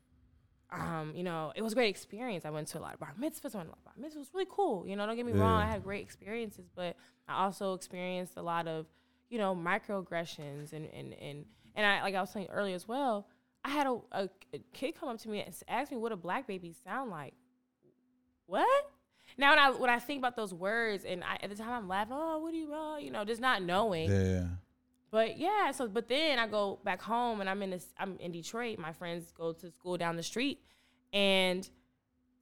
Um, 0.71 1.11
you 1.15 1.23
know, 1.23 1.51
it 1.55 1.61
was 1.61 1.73
a 1.73 1.75
great 1.75 1.89
experience. 1.89 2.45
I 2.45 2.49
went 2.49 2.67
to 2.69 2.79
a 2.79 2.81
lot 2.81 2.93
of 2.93 2.99
bar 2.99 3.13
mitzvahs. 3.19 3.53
I 3.55 3.57
went 3.57 3.69
to 3.69 3.73
a 3.73 3.73
lot 3.73 3.77
of 3.77 3.83
bar 3.85 3.93
mitzvahs. 3.99 4.15
It 4.15 4.19
was 4.19 4.33
really 4.33 4.47
cool. 4.49 4.87
You 4.87 4.95
know, 4.95 5.05
don't 5.05 5.15
get 5.17 5.25
me 5.25 5.33
wrong. 5.33 5.61
I 5.61 5.67
had 5.67 5.83
great 5.83 6.01
experiences, 6.01 6.69
but 6.73 6.95
I 7.27 7.43
also 7.43 7.73
experienced 7.73 8.33
a 8.37 8.41
lot 8.41 8.67
of, 8.67 8.85
you 9.29 9.37
know, 9.37 9.55
microaggressions 9.55 10.73
and 10.73 10.85
and 10.93 11.13
and 11.13 11.45
and 11.75 11.85
I 11.85 12.01
like 12.01 12.15
I 12.15 12.21
was 12.21 12.29
saying 12.29 12.47
earlier 12.49 12.75
as 12.75 12.87
well. 12.87 13.27
I 13.63 13.69
had 13.69 13.85
a, 13.85 13.97
a, 14.11 14.29
a 14.53 14.59
kid 14.73 14.95
come 14.99 15.09
up 15.09 15.19
to 15.19 15.29
me 15.29 15.41
and 15.41 15.53
ask 15.67 15.91
me 15.91 15.97
what 15.97 16.11
a 16.11 16.15
black 16.15 16.47
baby 16.47 16.73
sound 16.83 17.11
like. 17.11 17.33
What? 18.47 18.91
Now 19.37 19.51
when 19.51 19.59
I 19.59 19.71
when 19.71 19.89
I 19.89 19.99
think 19.99 20.19
about 20.19 20.35
those 20.35 20.53
words 20.53 21.05
and 21.05 21.23
I, 21.23 21.37
at 21.41 21.49
the 21.49 21.55
time 21.55 21.69
I'm 21.71 21.87
laughing, 21.87 22.15
oh, 22.17 22.39
what 22.39 22.51
do 22.51 22.57
you, 22.57 22.73
uh, 22.73 22.97
you 22.97 23.11
know, 23.11 23.23
just 23.23 23.41
not 23.41 23.61
knowing. 23.61 24.09
yeah. 24.09 24.45
But 25.11 25.37
yeah, 25.37 25.71
so 25.71 25.87
but 25.87 26.07
then 26.07 26.39
I 26.39 26.47
go 26.47 26.79
back 26.85 27.01
home 27.01 27.41
and 27.41 27.49
I'm 27.49 27.61
in 27.61 27.71
this 27.71 27.85
I'm 27.99 28.17
in 28.19 28.31
Detroit. 28.31 28.79
My 28.79 28.93
friends 28.93 29.31
go 29.31 29.51
to 29.51 29.71
school 29.71 29.97
down 29.97 30.15
the 30.15 30.23
street 30.23 30.61
and 31.11 31.67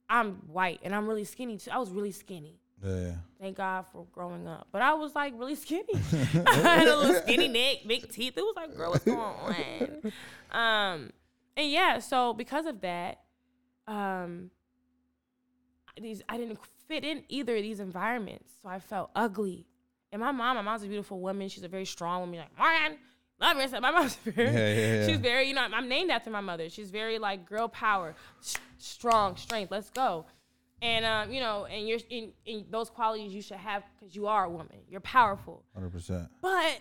I'm 0.08 0.34
white 0.46 0.80
and 0.84 0.94
I'm 0.94 1.08
really 1.08 1.24
skinny 1.24 1.58
too. 1.58 1.72
I 1.72 1.78
was 1.78 1.90
really 1.90 2.12
skinny. 2.12 2.60
Yeah. 2.82 3.14
Thank 3.40 3.56
God 3.56 3.86
for 3.92 4.06
growing 4.12 4.46
up. 4.46 4.68
But 4.70 4.82
I 4.82 4.94
was 4.94 5.14
like 5.14 5.34
really 5.36 5.56
skinny. 5.56 5.84
I 6.46 6.54
had 6.54 6.86
a 6.86 6.96
little 6.96 7.20
skinny 7.22 7.48
neck, 7.48 7.78
big 7.86 8.10
teeth. 8.10 8.34
It 8.36 8.42
was 8.42 8.54
like, 8.56 8.76
girl, 8.76 8.90
what's 8.90 9.04
going 9.04 9.18
on? 9.18 10.12
Um, 10.52 11.12
and 11.56 11.70
yeah, 11.70 12.00
so 12.00 12.34
because 12.34 12.66
of 12.66 12.80
that, 12.80 13.20
um, 13.86 14.50
these 16.00 16.22
I 16.28 16.38
didn't 16.38 16.58
fit 16.88 17.04
in 17.04 17.22
either 17.28 17.54
of 17.56 17.62
these 17.62 17.78
environments. 17.78 18.50
So 18.60 18.68
I 18.68 18.80
felt 18.80 19.10
ugly. 19.14 19.66
And 20.12 20.20
my 20.20 20.32
mom, 20.32 20.56
my 20.56 20.62
mom's 20.62 20.82
a 20.82 20.86
beautiful 20.86 21.20
woman. 21.20 21.48
She's 21.48 21.62
a 21.64 21.68
very 21.68 21.84
strong 21.84 22.20
woman. 22.22 22.40
Like, 22.40 22.58
Morgan, 22.58 22.98
love 23.40 23.56
yourself. 23.58 23.82
My 23.88 23.90
mom's 23.92 24.16
very, 24.16 24.48
Yeah, 24.50 24.52
yeah, 24.74 24.94
yeah. 25.02 25.06
she's 25.06 25.18
very, 25.18 25.46
you 25.48 25.54
know, 25.54 25.62
I'm 25.72 25.88
named 25.88 26.10
after 26.10 26.30
my 26.30 26.40
mother. 26.40 26.68
She's 26.68 26.90
very 26.90 27.18
like 27.18 27.46
girl 27.46 27.68
power, 27.68 28.14
s- 28.40 28.56
strong, 28.78 29.36
strength. 29.36 29.70
Let's 29.70 29.90
go. 29.90 30.26
And 30.82 31.04
um, 31.04 31.30
you 31.32 31.40
know, 31.40 31.66
and 31.66 31.86
you're 31.86 32.00
in, 32.08 32.32
in 32.46 32.64
those 32.70 32.90
qualities 32.90 33.32
you 33.32 33.42
should 33.42 33.58
have 33.58 33.84
because 33.98 34.16
you 34.16 34.26
are 34.26 34.44
a 34.46 34.50
woman. 34.50 34.78
You're 34.88 35.00
powerful. 35.00 35.62
100%. 35.78 36.28
But 36.42 36.64
at 36.64 36.80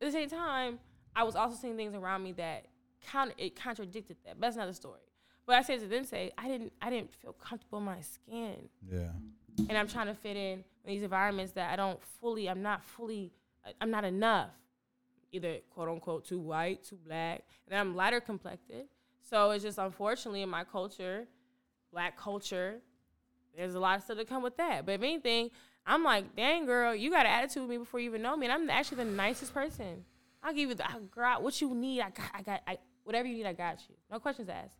the 0.00 0.12
same 0.12 0.28
time, 0.30 0.78
I 1.14 1.24
was 1.24 1.36
also 1.36 1.56
seeing 1.56 1.76
things 1.76 1.94
around 1.94 2.22
me 2.22 2.32
that 2.32 2.66
counter 3.10 3.34
it 3.36 3.54
contradicted 3.56 4.16
that. 4.24 4.36
But 4.40 4.46
that's 4.46 4.56
another 4.56 4.72
story. 4.72 5.00
But 5.46 5.56
I 5.56 5.62
said 5.62 5.80
to 5.80 5.86
then 5.88 6.04
say 6.04 6.32
I 6.38 6.48
didn't 6.48 6.72
I 6.80 6.88
didn't 6.90 7.12
feel 7.14 7.32
comfortable 7.32 7.78
in 7.78 7.84
my 7.84 8.00
skin, 8.00 8.68
Yeah. 8.90 9.10
And 9.58 9.76
I'm 9.76 9.88
trying 9.88 10.06
to 10.06 10.14
fit 10.14 10.36
in 10.36 10.64
these 10.84 11.02
environments 11.02 11.52
that 11.52 11.72
I 11.72 11.76
don't 11.76 12.00
fully. 12.20 12.48
I'm 12.48 12.62
not 12.62 12.84
fully. 12.84 13.32
I'm 13.80 13.90
not 13.90 14.04
enough. 14.04 14.50
Either 15.32 15.58
quote 15.70 15.88
unquote 15.88 16.24
too 16.26 16.38
white, 16.38 16.84
too 16.84 16.98
black, 17.04 17.42
and 17.68 17.78
I'm 17.78 17.96
lighter 17.96 18.20
complected. 18.20 18.86
So 19.28 19.50
it's 19.50 19.64
just 19.64 19.78
unfortunately 19.78 20.42
in 20.42 20.48
my 20.48 20.64
culture, 20.64 21.26
black 21.92 22.16
culture, 22.16 22.76
there's 23.56 23.74
a 23.74 23.80
lot 23.80 23.98
of 23.98 24.04
stuff 24.04 24.18
that 24.18 24.28
come 24.28 24.42
with 24.42 24.56
that. 24.58 24.86
But 24.86 24.92
if 24.92 25.02
anything, 25.02 25.50
I'm 25.84 26.04
like, 26.04 26.36
dang 26.36 26.66
girl, 26.66 26.94
you 26.94 27.10
got 27.10 27.26
an 27.26 27.32
attitude 27.32 27.62
with 27.62 27.70
me 27.70 27.78
before 27.78 28.00
you 28.00 28.06
even 28.10 28.22
know 28.22 28.36
me, 28.36 28.46
and 28.46 28.52
I'm 28.52 28.70
actually 28.70 28.98
the 28.98 29.10
nicest 29.10 29.52
person. 29.52 30.04
I'll 30.42 30.52
give 30.52 30.68
you 30.68 30.74
the 30.74 30.86
I- 30.86 30.98
girl 31.10 31.42
what 31.42 31.60
you 31.60 31.74
need. 31.74 32.02
I 32.02 32.10
got, 32.10 32.30
I 32.34 32.42
got, 32.42 32.62
I, 32.66 32.78
whatever 33.04 33.26
you 33.26 33.34
need, 33.34 33.46
I 33.46 33.52
got 33.52 33.80
you. 33.88 33.96
No 34.10 34.20
questions 34.20 34.48
asked. 34.48 34.76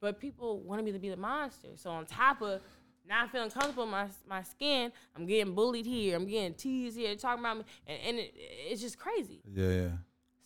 But 0.00 0.20
people 0.20 0.60
wanted 0.60 0.84
me 0.84 0.92
to 0.92 0.98
be 0.98 1.08
the 1.08 1.16
monster. 1.16 1.68
So 1.76 1.90
on 1.90 2.06
top 2.06 2.40
of 2.42 2.60
not 3.08 3.30
feeling 3.30 3.50
comfortable 3.50 3.84
in 3.84 3.90
my 3.90 4.06
my 4.28 4.42
skin, 4.42 4.92
I'm 5.16 5.26
getting 5.26 5.54
bullied 5.54 5.86
here. 5.86 6.16
I'm 6.16 6.26
getting 6.26 6.54
teased 6.54 6.96
here, 6.98 7.14
talking 7.16 7.42
about 7.44 7.58
me, 7.58 7.64
and, 7.86 7.98
and 8.06 8.18
it, 8.18 8.32
it's 8.36 8.80
just 8.80 8.98
crazy. 8.98 9.40
Yeah, 9.52 9.68
yeah. 9.70 9.88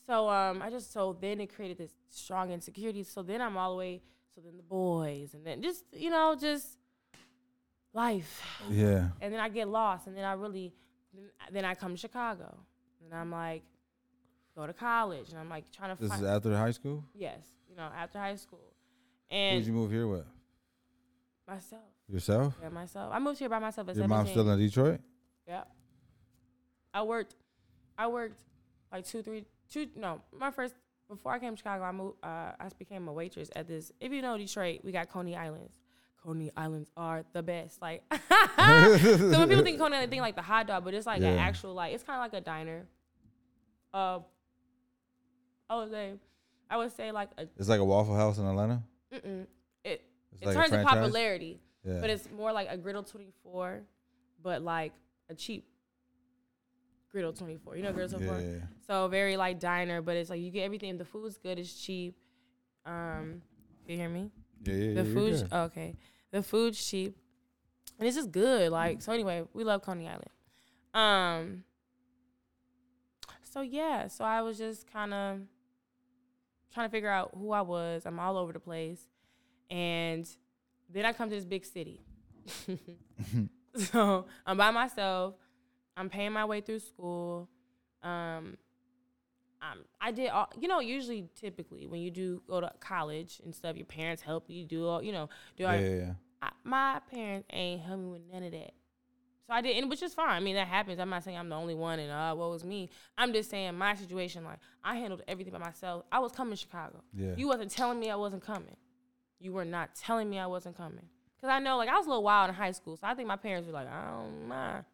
So 0.07 0.29
um, 0.29 0.63
I 0.63 0.71
just 0.71 0.93
so 0.93 1.17
then 1.21 1.41
it 1.41 1.55
created 1.55 1.79
this 1.79 1.91
strong 2.09 2.51
insecurity. 2.53 3.03
So 3.05 3.23
then 3.23 3.41
I'm 3.41 3.57
all 3.57 3.73
the 3.73 3.77
way. 3.79 4.03
So 4.35 4.41
then 4.45 4.57
the 4.57 4.63
boys, 4.63 5.35
and 5.35 5.47
then 5.47 5.61
just 5.63 5.85
you 5.93 6.11
know 6.11 6.35
just 6.41 6.79
life, 7.93 8.43
Yeah. 8.71 9.09
and 9.21 9.33
then 9.33 9.41
I 9.41 9.49
get 9.49 9.69
lost, 9.69 10.07
and 10.07 10.17
then 10.17 10.25
I 10.25 10.33
really, 10.33 10.73
then, 11.13 11.25
then 11.51 11.65
I 11.67 11.75
come 11.75 11.93
to 11.93 11.99
Chicago. 11.99 12.57
and 13.05 13.13
I'm 13.15 13.31
like, 13.31 13.63
go 14.57 14.67
to 14.67 14.73
college, 14.73 15.29
and 15.31 15.39
I'm 15.39 15.51
like 15.51 15.71
trying 15.71 15.95
to 15.95 16.01
This 16.01 16.09
find 16.11 16.23
is 16.23 16.29
after 16.29 16.57
high 16.57 16.71
school. 16.71 17.05
yes, 17.15 17.41
you 17.69 17.77
know, 17.77 17.89
after 17.95 18.19
high 18.19 18.37
school, 18.37 18.73
Who 19.31 19.37
and 19.37 19.61
did 19.61 19.67
you 19.67 19.75
move 19.75 19.91
here 19.91 20.07
with? 20.07 20.25
myself, 21.47 21.83
Yourself? 22.13 22.55
yeah, 22.63 22.69
myself. 22.69 23.11
I 23.13 23.19
moved 23.19 23.39
here 23.39 23.49
by 23.49 23.59
myself 23.59 23.89
at 23.89 23.97
Your 23.97 24.03
17. 24.05 24.09
mom's 24.17 24.31
still 24.31 24.49
in 24.51 24.59
Detroit? 24.59 25.01
Yeah. 25.49 25.65
I 26.93 27.03
worked, 27.03 27.35
I 27.97 28.07
worked 28.07 28.39
like 28.93 29.07
two, 29.07 29.23
three, 29.23 29.45
two. 29.71 29.89
No, 29.97 30.21
my 30.39 30.51
first 30.51 30.75
before 31.09 31.33
I 31.33 31.39
came 31.39 31.53
to 31.55 31.57
Chicago, 31.57 31.85
I 31.85 31.93
moved. 31.93 32.17
Uh, 32.23 32.53
I 32.61 32.69
became 32.79 33.09
a 33.09 33.13
waitress 33.13 33.51
at 33.57 33.67
this. 33.67 33.93
If 34.01 34.13
you 34.13 34.21
know 34.23 34.37
Detroit, 34.37 34.81
we 34.85 34.93
got 34.93 35.09
Coney 35.09 35.37
Islands. 35.37 35.79
Coney 36.23 36.51
Islands 36.57 36.91
are 36.97 37.25
the 37.33 37.43
best. 37.43 37.81
Like, 37.83 38.03
so 38.13 38.19
when 38.59 39.49
people 39.49 39.65
think 39.65 39.79
Coney 39.79 39.97
Island, 39.97 40.11
they 40.11 40.15
think 40.17 40.23
like 40.23 40.37
the 40.37 40.43
hot 40.43 40.67
dog, 40.67 40.85
but 40.85 40.93
it's 40.95 41.07
like 41.07 41.23
an 41.23 41.39
actual 41.39 41.73
like 41.75 41.95
it's 41.95 42.05
kind 42.05 42.17
of 42.17 42.33
like 42.33 42.41
a 42.41 42.45
diner. 42.45 42.87
Uh, 43.95 44.21
I 45.69 45.77
would 45.77 45.91
say, 45.91 46.13
I 46.71 46.77
would 46.77 46.95
say 46.95 47.11
like 47.11 47.31
a 47.39 47.47
It's 47.59 47.69
like 47.69 47.81
a 47.81 47.85
Waffle 47.85 48.15
House 48.15 48.37
in 48.39 48.47
Atlanta. 48.47 48.83
mm-mm. 49.13 49.47
it 49.85 50.03
It's 50.41 50.43
in 50.43 50.49
like 50.49 50.57
a 50.57 50.61
terms 50.71 50.73
of 50.73 50.87
popularity, 50.87 51.61
Yeah. 51.85 51.99
but 52.01 52.11
it's 52.11 52.29
more 52.31 52.53
like 52.53 52.69
a 52.71 52.77
griddle 52.77 53.03
24, 53.03 53.83
but 54.43 54.63
like 54.63 54.93
a 55.29 55.35
cheap 55.35 55.67
griddle 57.11 57.33
24. 57.33 57.77
You 57.77 57.83
know 57.83 57.93
griddle 57.93 58.19
24? 58.19 58.41
yeah. 58.41 58.57
So 58.87 59.09
very 59.09 59.37
like 59.37 59.59
diner, 59.61 60.01
but 60.03 60.17
it's 60.17 60.31
like 60.31 60.41
you 60.41 60.51
get 60.51 60.63
everything. 60.65 60.97
The 60.99 61.05
food's 61.05 61.39
good, 61.39 61.59
it's 61.59 61.75
cheap. 61.75 62.17
Um, 62.87 63.43
you 63.87 63.97
hear 63.97 64.09
me? 64.09 64.31
Yeah, 64.65 64.75
yeah, 64.75 64.79
The 64.81 64.87
yeah, 64.87 65.03
you're 65.03 65.15
food's 65.15 65.43
good. 65.43 65.53
okay. 65.53 65.97
The 66.31 66.43
food's 66.43 66.85
cheap, 66.85 67.17
and 67.99 68.07
it's 68.09 68.17
just 68.17 68.31
good. 68.33 68.71
Like 68.73 69.03
so. 69.03 69.13
Anyway, 69.13 69.43
we 69.53 69.65
love 69.65 69.83
Coney 69.83 70.09
Island. 70.09 70.31
Um. 70.95 71.65
So 73.43 73.61
yeah, 73.61 74.07
so 74.09 74.25
I 74.25 74.41
was 74.43 74.57
just 74.57 74.91
kind 74.91 75.13
of 75.13 75.41
trying 76.73 76.89
to 76.89 76.91
figure 76.91 77.11
out 77.11 77.33
who 77.37 77.51
I 77.53 77.61
was. 77.61 78.07
I'm 78.07 78.19
all 78.19 78.39
over 78.39 78.53
the 78.53 78.61
place, 78.61 79.01
and 79.71 80.27
then 80.93 81.05
I 81.05 81.13
come 81.13 81.29
to 81.29 81.35
this 81.35 81.45
big 81.45 81.65
city. 81.65 82.01
so 83.77 84.27
I'm 84.47 84.57
by 84.57 84.71
myself. 84.71 85.35
I'm 85.97 86.09
paying 86.09 86.33
my 86.33 86.45
way 86.45 86.61
through 86.61 86.81
school. 86.81 87.49
Um, 88.03 88.57
um, 89.63 89.85
I 90.01 90.11
did 90.11 90.31
all, 90.31 90.51
you 90.59 90.67
know, 90.67 90.81
usually 90.81 91.29
typically 91.37 91.87
when 91.87 92.01
you 92.01 92.11
do 92.11 92.43
go 92.49 92.61
to 92.61 92.73
college 92.81 93.41
and 93.45 93.55
stuff, 93.55 93.77
your 93.77 93.87
parents 93.87 94.21
help 94.23 94.45
you 94.49 94.65
do 94.65 94.89
all, 94.89 95.03
you 95.03 95.13
know, 95.13 95.29
do 95.57 95.67
all, 95.67 95.75
yeah, 95.75 95.81
yeah, 95.81 95.95
yeah. 95.95 96.13
I, 96.43 96.51
my 96.65 97.01
parents 97.11 97.47
ain't 97.53 97.83
help 97.83 98.01
me 98.01 98.07
with 98.07 98.23
none 98.33 98.43
of 98.43 98.53
that. 98.53 98.73
So 99.47 99.53
I 99.53 99.61
did, 99.61 99.77
and 99.77 99.89
which 99.89 100.03
is 100.03 100.15
fine. 100.15 100.31
I 100.31 100.41
mean, 100.41 100.57
that 100.57 100.67
happens. 100.67 100.99
I'm 100.99 101.11
not 101.11 101.23
saying 101.23 101.37
I'm 101.37 101.49
the 101.49 101.57
only 101.57 101.75
one 101.75 101.99
and 101.99 102.11
uh, 102.11 102.35
what 102.35 102.51
was 102.51 102.65
me. 102.65 102.91
I'm 103.17 103.33
just 103.33 103.51
saying 103.51 103.77
my 103.77 103.95
situation, 103.95 104.45
like 104.45 104.59
I 104.83 104.97
handled 104.97 105.23
everything 105.29 105.53
by 105.53 105.59
myself. 105.59 106.05
I 106.11 106.19
was 106.19 106.33
coming 106.33 106.55
to 106.55 106.57
Chicago. 106.57 107.03
Yeah. 107.13 107.35
You 107.37 107.47
wasn't 107.47 107.71
telling 107.71 108.01
me 108.01 108.11
I 108.11 108.17
wasn't 108.17 108.45
coming. 108.45 108.77
You 109.43 109.53
were 109.53 109.65
not 109.65 109.95
telling 109.95 110.31
me 110.31 110.39
I 110.39 110.47
wasn't 110.47 110.77
coming. 110.77 111.07
Cause 111.41 111.51
I 111.51 111.59
know, 111.59 111.77
like 111.77 111.89
I 111.89 111.97
was 111.97 112.07
a 112.07 112.09
little 112.09 112.23
wild 112.23 112.49
in 112.51 112.55
high 112.55 112.71
school, 112.71 112.97
so 112.97 113.05
I 113.07 113.15
think 113.15 113.27
my 113.27 113.37
parents 113.37 113.67
were 113.67 113.73
like, 113.73 113.89
I 113.89 114.11
don't 114.13 114.47
mind. 114.47 114.85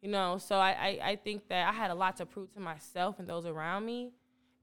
You 0.00 0.10
know, 0.10 0.38
so 0.38 0.56
I, 0.56 0.70
I, 0.70 0.98
I 1.10 1.16
think 1.16 1.48
that 1.48 1.68
I 1.68 1.72
had 1.72 1.90
a 1.90 1.94
lot 1.94 2.16
to 2.18 2.26
prove 2.26 2.52
to 2.54 2.60
myself 2.60 3.18
and 3.18 3.28
those 3.28 3.46
around 3.46 3.84
me. 3.84 4.12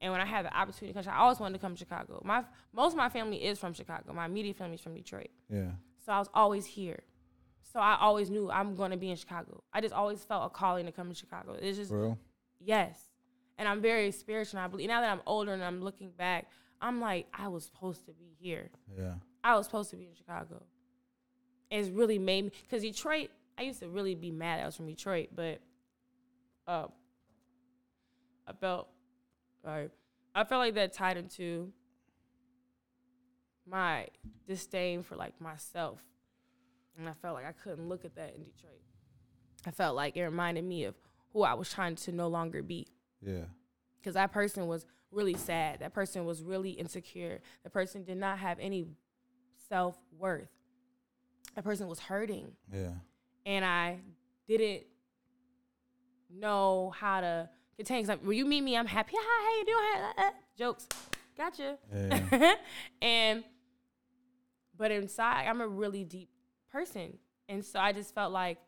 And 0.00 0.12
when 0.12 0.20
I 0.22 0.24
had 0.24 0.46
the 0.46 0.56
opportunity 0.56 0.94
to 0.94 1.02
come, 1.02 1.12
I 1.14 1.18
always 1.18 1.38
wanted 1.38 1.58
to 1.58 1.60
come 1.60 1.74
to 1.74 1.78
Chicago. 1.78 2.22
My 2.24 2.44
most 2.72 2.92
of 2.92 2.96
my 2.96 3.10
family 3.10 3.44
is 3.44 3.58
from 3.58 3.74
Chicago. 3.74 4.14
My 4.14 4.24
immediate 4.24 4.56
family 4.56 4.76
is 4.76 4.80
from 4.80 4.94
Detroit. 4.94 5.28
yeah. 5.50 5.72
So 6.04 6.12
I 6.12 6.18
was 6.18 6.28
always 6.32 6.64
here. 6.64 7.00
So 7.72 7.78
I 7.78 7.98
always 8.00 8.30
knew 8.30 8.50
I'm 8.50 8.74
going 8.74 8.90
to 8.90 8.96
be 8.96 9.10
in 9.10 9.16
Chicago. 9.16 9.62
I 9.74 9.82
just 9.82 9.92
always 9.94 10.24
felt 10.24 10.46
a 10.46 10.48
calling 10.48 10.86
to 10.86 10.92
come 10.92 11.10
to 11.10 11.14
Chicago. 11.14 11.54
It's 11.60 11.76
just 11.76 11.90
real? 11.92 12.18
yes. 12.58 12.98
And 13.58 13.68
I'm 13.68 13.82
very 13.82 14.10
spiritual. 14.10 14.58
I 14.60 14.66
believe 14.68 14.88
now 14.88 15.02
that 15.02 15.10
I'm 15.10 15.20
older 15.26 15.52
and 15.52 15.62
I'm 15.62 15.82
looking 15.82 16.10
back, 16.16 16.46
I'm 16.80 17.00
like 17.00 17.26
I 17.32 17.48
was 17.48 17.64
supposed 17.64 18.06
to 18.06 18.12
be 18.12 18.34
here. 18.40 18.70
Yeah. 18.98 19.14
I 19.44 19.56
was 19.56 19.66
supposed 19.66 19.90
to 19.90 19.96
be 19.96 20.04
in 20.06 20.14
Chicago. 20.14 20.62
It's 21.70 21.88
really 21.88 22.18
made 22.18 22.44
me 22.46 22.50
because 22.62 22.82
Detroit. 22.82 23.30
I 23.58 23.62
used 23.62 23.80
to 23.80 23.88
really 23.88 24.14
be 24.14 24.30
mad 24.30 24.60
I 24.62 24.66
was 24.66 24.76
from 24.76 24.86
Detroit, 24.86 25.28
but 25.34 25.60
uh, 26.66 26.86
I 28.46 28.52
felt 28.54 28.88
sorry. 29.62 29.90
I 30.34 30.44
felt 30.44 30.60
like 30.60 30.74
that 30.74 30.92
tied 30.94 31.18
into 31.18 31.70
my 33.66 34.06
disdain 34.46 35.02
for 35.02 35.16
like 35.16 35.38
myself, 35.40 36.00
and 36.98 37.08
I 37.08 37.12
felt 37.20 37.34
like 37.34 37.46
I 37.46 37.52
couldn't 37.52 37.88
look 37.88 38.04
at 38.04 38.14
that 38.16 38.34
in 38.34 38.44
Detroit. 38.44 38.80
I 39.66 39.70
felt 39.70 39.94
like 39.94 40.16
it 40.16 40.24
reminded 40.24 40.64
me 40.64 40.84
of 40.84 40.94
who 41.32 41.42
I 41.42 41.54
was 41.54 41.70
trying 41.72 41.96
to 41.96 42.12
no 42.12 42.28
longer 42.28 42.62
be 42.62 42.86
Yeah. 43.20 43.44
because 44.00 44.14
that 44.14 44.32
person 44.32 44.66
was 44.66 44.86
really 45.10 45.34
sad. 45.34 45.80
That 45.80 45.92
person 45.92 46.24
was 46.24 46.42
really 46.42 46.70
insecure. 46.70 47.40
That 47.64 47.70
person 47.72 48.04
did 48.04 48.16
not 48.18 48.38
have 48.38 48.58
any 48.60 48.86
self 49.68 49.96
worth. 50.18 50.48
That 51.54 51.64
person 51.64 51.88
was 51.88 51.98
hurting, 51.98 52.52
Yeah. 52.72 52.92
and 53.44 53.64
I 53.64 53.98
didn't 54.46 54.84
know 56.32 56.92
how 56.96 57.20
to 57.20 57.48
contain. 57.76 58.02
Cause 58.04 58.08
like, 58.10 58.20
when 58.22 58.36
you 58.36 58.44
meet 58.46 58.60
me, 58.60 58.76
I'm 58.76 58.86
happy. 58.86 59.12
Hi, 59.16 59.44
how 59.44 59.58
you 59.58 59.64
doing? 59.66 60.04
Uh, 60.04 60.28
uh, 60.28 60.30
Jokes, 60.56 60.86
gotcha. 61.36 61.78
Yeah. 61.92 62.54
and 63.02 63.44
but 64.76 64.90
inside, 64.90 65.46
I'm 65.46 65.60
a 65.60 65.68
really 65.68 66.04
deep 66.04 66.30
person, 66.70 67.18
and 67.48 67.64
so 67.64 67.80
I 67.80 67.92
just 67.92 68.14
felt 68.14 68.32
like 68.32 68.58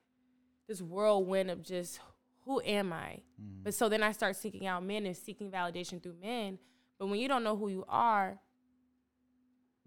this 0.68 0.82
whirlwind 0.82 1.50
of 1.50 1.62
just 1.62 2.00
who 2.44 2.60
am 2.62 2.92
I? 2.92 3.20
Mm. 3.40 3.64
But 3.64 3.74
so 3.74 3.88
then 3.88 4.02
I 4.02 4.12
start 4.12 4.36
seeking 4.36 4.66
out 4.66 4.84
men 4.84 5.06
and 5.06 5.16
seeking 5.16 5.50
validation 5.50 6.02
through 6.02 6.16
men. 6.20 6.58
But 6.98 7.06
when 7.06 7.18
you 7.18 7.28
don't 7.28 7.44
know 7.44 7.56
who 7.56 7.68
you 7.68 7.84
are, 7.88 8.38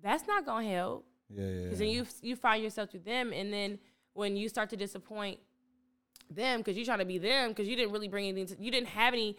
that's 0.02 0.28
not 0.28 0.46
gonna 0.46 0.68
help. 0.68 1.06
Yeah, 1.30 1.46
yeah. 1.46 1.64
Because 1.64 1.80
then 1.80 1.90
you 1.90 2.06
you 2.22 2.36
find 2.36 2.64
yourself 2.64 2.92
through 2.92 3.02
them, 3.02 3.34
and 3.34 3.52
then 3.52 3.80
when 4.14 4.36
you 4.38 4.50
start 4.50 4.70
to 4.70 4.78
disappoint 4.78 5.40
them 6.30 6.60
because 6.60 6.76
you're 6.76 6.86
trying 6.86 7.00
to 7.00 7.06
be 7.06 7.18
them 7.18 7.50
because 7.50 7.68
you 7.68 7.76
didn't 7.76 7.92
really 7.92 8.08
bring 8.08 8.28
anything, 8.28 8.56
to, 8.56 8.64
you 8.64 8.72
didn't 8.72 8.88
have 8.88 9.14
any, 9.14 9.38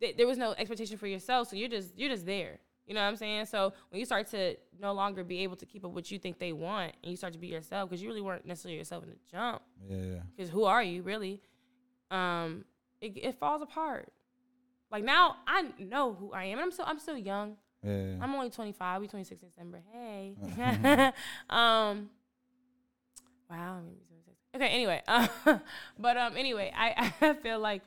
th- 0.00 0.16
there 0.16 0.26
was 0.26 0.36
no 0.36 0.52
expectation 0.58 0.98
for 0.98 1.06
yourself, 1.06 1.48
so 1.48 1.56
you're 1.56 1.68
just 1.68 1.98
you're 1.98 2.10
just 2.10 2.26
there. 2.26 2.58
You 2.86 2.94
know 2.94 3.00
what 3.00 3.08
I'm 3.08 3.16
saying? 3.16 3.46
So 3.46 3.72
when 3.90 4.00
you 4.00 4.04
start 4.04 4.26
to 4.32 4.56
no 4.80 4.92
longer 4.92 5.22
be 5.22 5.40
able 5.44 5.56
to 5.56 5.66
keep 5.66 5.84
up 5.84 5.92
what 5.92 6.10
you 6.10 6.18
think 6.18 6.38
they 6.38 6.52
want, 6.52 6.94
and 7.02 7.10
you 7.10 7.16
start 7.16 7.32
to 7.32 7.38
be 7.38 7.46
yourself 7.46 7.88
because 7.88 8.02
you 8.02 8.08
really 8.08 8.20
weren't 8.20 8.44
necessarily 8.44 8.76
yourself 8.78 9.04
in 9.04 9.10
the 9.10 9.16
jump. 9.30 9.62
Yeah, 9.88 9.96
yeah. 9.96 10.20
Because 10.36 10.50
who 10.50 10.64
are 10.64 10.82
you 10.82 11.02
really? 11.02 11.40
Um, 12.12 12.64
it, 13.00 13.12
it 13.16 13.38
falls 13.40 13.62
apart. 13.62 14.12
Like 14.90 15.04
now, 15.04 15.36
I 15.46 15.68
know 15.78 16.12
who 16.14 16.32
I 16.32 16.44
am. 16.44 16.58
And 16.58 16.60
I'm 16.60 16.70
so 16.72 16.84
I'm 16.84 16.98
still 16.98 17.16
young. 17.16 17.56
Yeah. 17.82 18.16
I'm 18.20 18.32
only 18.34 18.50
25. 18.50 19.00
We 19.00 19.08
26 19.08 19.42
in 19.42 19.48
December. 19.48 19.82
Hey. 19.92 20.36
Mhm. 20.40 21.12
um. 21.50 22.10
Wow. 23.50 23.76
I'm 23.78 23.84
gonna 23.84 23.96
be 23.96 24.04
26. 24.06 24.36
Okay. 24.54 24.68
Anyway. 24.68 25.02
Uh, 25.08 25.26
but 25.98 26.16
um. 26.16 26.36
Anyway, 26.36 26.70
I 26.76 27.12
I 27.20 27.32
feel 27.34 27.58
like 27.58 27.82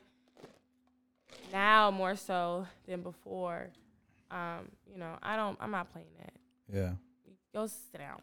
now 1.52 1.90
more 1.90 2.16
so 2.16 2.66
than 2.86 3.02
before. 3.02 3.68
Um. 4.30 4.68
You 4.92 4.98
know, 4.98 5.16
I 5.22 5.36
don't. 5.36 5.56
I'm 5.60 5.70
not 5.70 5.92
playing 5.92 6.08
that. 6.18 6.32
yeah. 6.72 6.92
Go 7.54 7.66
sit 7.66 7.98
down. 7.98 8.20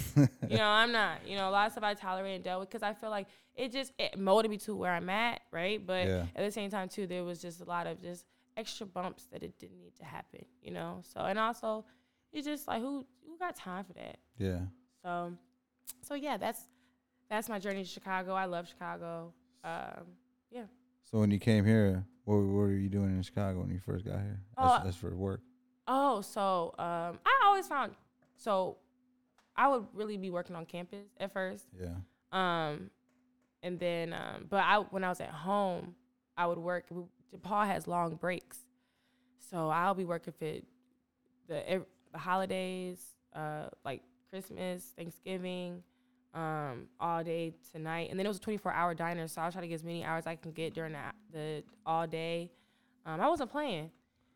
you 0.16 0.56
know, 0.56 0.66
I'm 0.66 0.92
not. 0.92 1.26
You 1.26 1.36
know, 1.36 1.48
a 1.48 1.50
lot 1.52 1.66
of 1.66 1.72
stuff 1.72 1.84
I 1.84 1.94
tolerate 1.94 2.34
and 2.36 2.44
dealt 2.44 2.60
with 2.60 2.68
because 2.70 2.82
I 2.82 2.92
feel 2.94 3.10
like 3.10 3.26
it 3.54 3.72
just 3.72 3.92
it 3.98 4.18
molded 4.18 4.50
me 4.50 4.56
to 4.58 4.74
where 4.74 4.92
I'm 4.92 5.08
at, 5.10 5.42
right? 5.50 5.84
But 5.84 6.06
Yeah. 6.06 6.26
at 6.34 6.44
the 6.44 6.50
same 6.50 6.70
time, 6.70 6.88
too, 6.88 7.06
there 7.06 7.24
was 7.24 7.40
just 7.42 7.60
a 7.60 7.64
lot 7.64 7.86
of 7.86 8.00
just 8.00 8.24
extra 8.56 8.86
bumps 8.86 9.26
that 9.32 9.42
it 9.42 9.58
didn't 9.58 9.78
need 9.80 9.94
to 9.96 10.04
happen. 10.04 10.44
You 10.62 10.72
know, 10.72 11.00
so 11.02 11.20
and 11.20 11.38
also 11.38 11.84
it's 12.32 12.46
just 12.46 12.66
like 12.68 12.80
who 12.80 13.06
who 13.26 13.38
got 13.38 13.56
time 13.56 13.84
for 13.84 13.92
that? 13.94 14.18
Yeah. 14.38 14.60
So, 15.02 15.32
so 16.02 16.14
yeah, 16.14 16.36
that's 16.36 16.66
that's 17.28 17.48
my 17.48 17.58
journey 17.58 17.82
to 17.82 17.88
Chicago. 17.88 18.34
I 18.34 18.44
love 18.46 18.68
Chicago. 18.68 19.32
Um, 19.64 20.04
yeah. 20.50 20.64
So 21.10 21.18
when 21.18 21.30
you 21.30 21.38
came 21.38 21.64
here, 21.64 22.04
what, 22.24 22.36
what 22.36 22.44
were 22.46 22.70
you 22.72 22.88
doing 22.88 23.10
in 23.16 23.22
Chicago 23.22 23.60
when 23.60 23.70
you 23.70 23.78
first 23.78 24.04
got 24.04 24.14
here? 24.20 24.40
That's, 24.56 24.72
Oh, 24.80 24.84
that's 24.84 24.96
for 24.96 25.14
work. 25.14 25.40
Oh, 25.88 26.20
so 26.20 26.74
um, 26.78 27.18
I 27.26 27.40
always 27.44 27.66
found 27.68 27.92
so 28.36 28.76
I 29.56 29.68
would 29.68 29.86
really 29.92 30.16
be 30.16 30.30
working 30.30 30.56
on 30.56 30.66
campus 30.66 31.08
at 31.20 31.32
first. 31.32 31.64
Yeah. 31.78 31.94
Um, 32.32 32.90
and 33.62 33.78
then, 33.78 34.12
um, 34.12 34.46
but 34.48 34.64
I 34.64 34.78
when 34.78 35.04
I 35.04 35.08
was 35.08 35.20
at 35.20 35.30
home, 35.30 35.94
I 36.36 36.46
would 36.46 36.58
work. 36.58 36.86
DePaul 37.34 37.66
has 37.66 37.86
long 37.86 38.16
breaks, 38.16 38.58
so 39.38 39.68
I'll 39.68 39.94
be 39.94 40.04
working 40.04 40.32
for 40.38 40.60
the 41.48 41.84
the 42.12 42.18
holidays, 42.18 42.98
uh, 43.34 43.68
like 43.84 44.02
Christmas, 44.30 44.92
Thanksgiving, 44.96 45.82
um, 46.34 46.88
all 47.00 47.22
day 47.22 47.54
tonight. 47.72 48.08
And 48.10 48.18
then 48.18 48.26
it 48.26 48.28
was 48.28 48.38
a 48.38 48.40
24 48.40 48.72
hour 48.72 48.94
diner, 48.94 49.28
so 49.28 49.42
I'll 49.42 49.52
try 49.52 49.60
to 49.60 49.68
get 49.68 49.74
as 49.76 49.84
many 49.84 50.04
hours 50.04 50.26
I 50.26 50.36
can 50.36 50.52
get 50.52 50.74
during 50.74 50.92
the, 50.92 50.98
the 51.32 51.64
all 51.86 52.06
day. 52.06 52.50
Um, 53.06 53.20
I 53.20 53.28
wasn't 53.28 53.50
playing, 53.50 53.90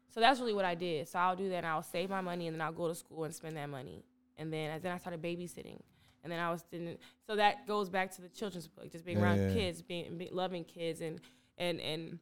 so 0.08 0.20
that's 0.20 0.40
really 0.40 0.54
what 0.54 0.64
I 0.64 0.74
did. 0.74 1.08
So 1.08 1.18
I'll 1.18 1.36
do 1.36 1.48
that, 1.50 1.56
and 1.56 1.66
I'll 1.66 1.82
save 1.82 2.10
my 2.10 2.20
money, 2.20 2.46
and 2.46 2.54
then 2.54 2.60
I'll 2.60 2.72
go 2.72 2.88
to 2.88 2.94
school 2.94 3.24
and 3.24 3.34
spend 3.34 3.56
that 3.56 3.68
money. 3.68 4.04
And 4.38 4.52
then, 4.52 4.80
then 4.82 4.92
I 4.92 4.98
started 4.98 5.22
babysitting 5.22 5.80
and 6.26 6.32
then 6.32 6.40
I 6.40 6.50
was 6.50 6.62
didn't. 6.64 6.98
So 7.26 7.36
that 7.36 7.66
goes 7.68 7.88
back 7.88 8.10
to 8.16 8.20
the 8.22 8.28
children's 8.28 8.66
book, 8.66 8.90
just 8.90 9.04
being 9.04 9.18
Yeah, 9.18 9.22
around 9.24 9.38
yeah. 9.48 9.54
kids, 9.54 9.80
being, 9.80 10.18
be 10.18 10.28
loving 10.32 10.64
kids, 10.64 11.00
and 11.00 11.20
and 11.56 11.80
and 11.80 12.18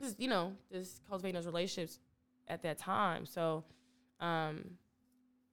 just 0.00 0.18
you 0.18 0.28
know 0.28 0.54
just 0.72 1.06
cultivating 1.06 1.34
those 1.34 1.44
relationships 1.46 1.98
at 2.48 2.62
that 2.62 2.78
time. 2.78 3.26
So, 3.26 3.62
um, 4.18 4.64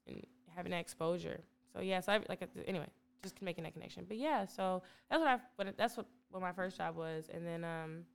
and 0.08 0.26
having 0.56 0.72
that 0.72 0.80
exposure. 0.80 1.42
So 1.74 1.82
yeah, 1.82 2.00
so 2.00 2.14
I 2.14 2.22
like 2.30 2.42
anyway, 2.66 2.88
just 3.24 3.42
making 3.42 3.66
that 3.66 3.74
connection. 3.74 4.06
But 4.08 4.18
yeah, 4.18 4.46
so 4.46 4.84
that's 5.10 5.20
what 5.20 5.28
I 5.28 5.40
what 5.58 5.78
that's 5.78 5.98
what 5.98 6.06
what 6.30 6.42
my 6.42 6.54
first 6.54 6.78
job 6.78 6.96
was, 6.96 7.30
and 7.34 7.46
then 7.46 7.64
um. 7.66 8.06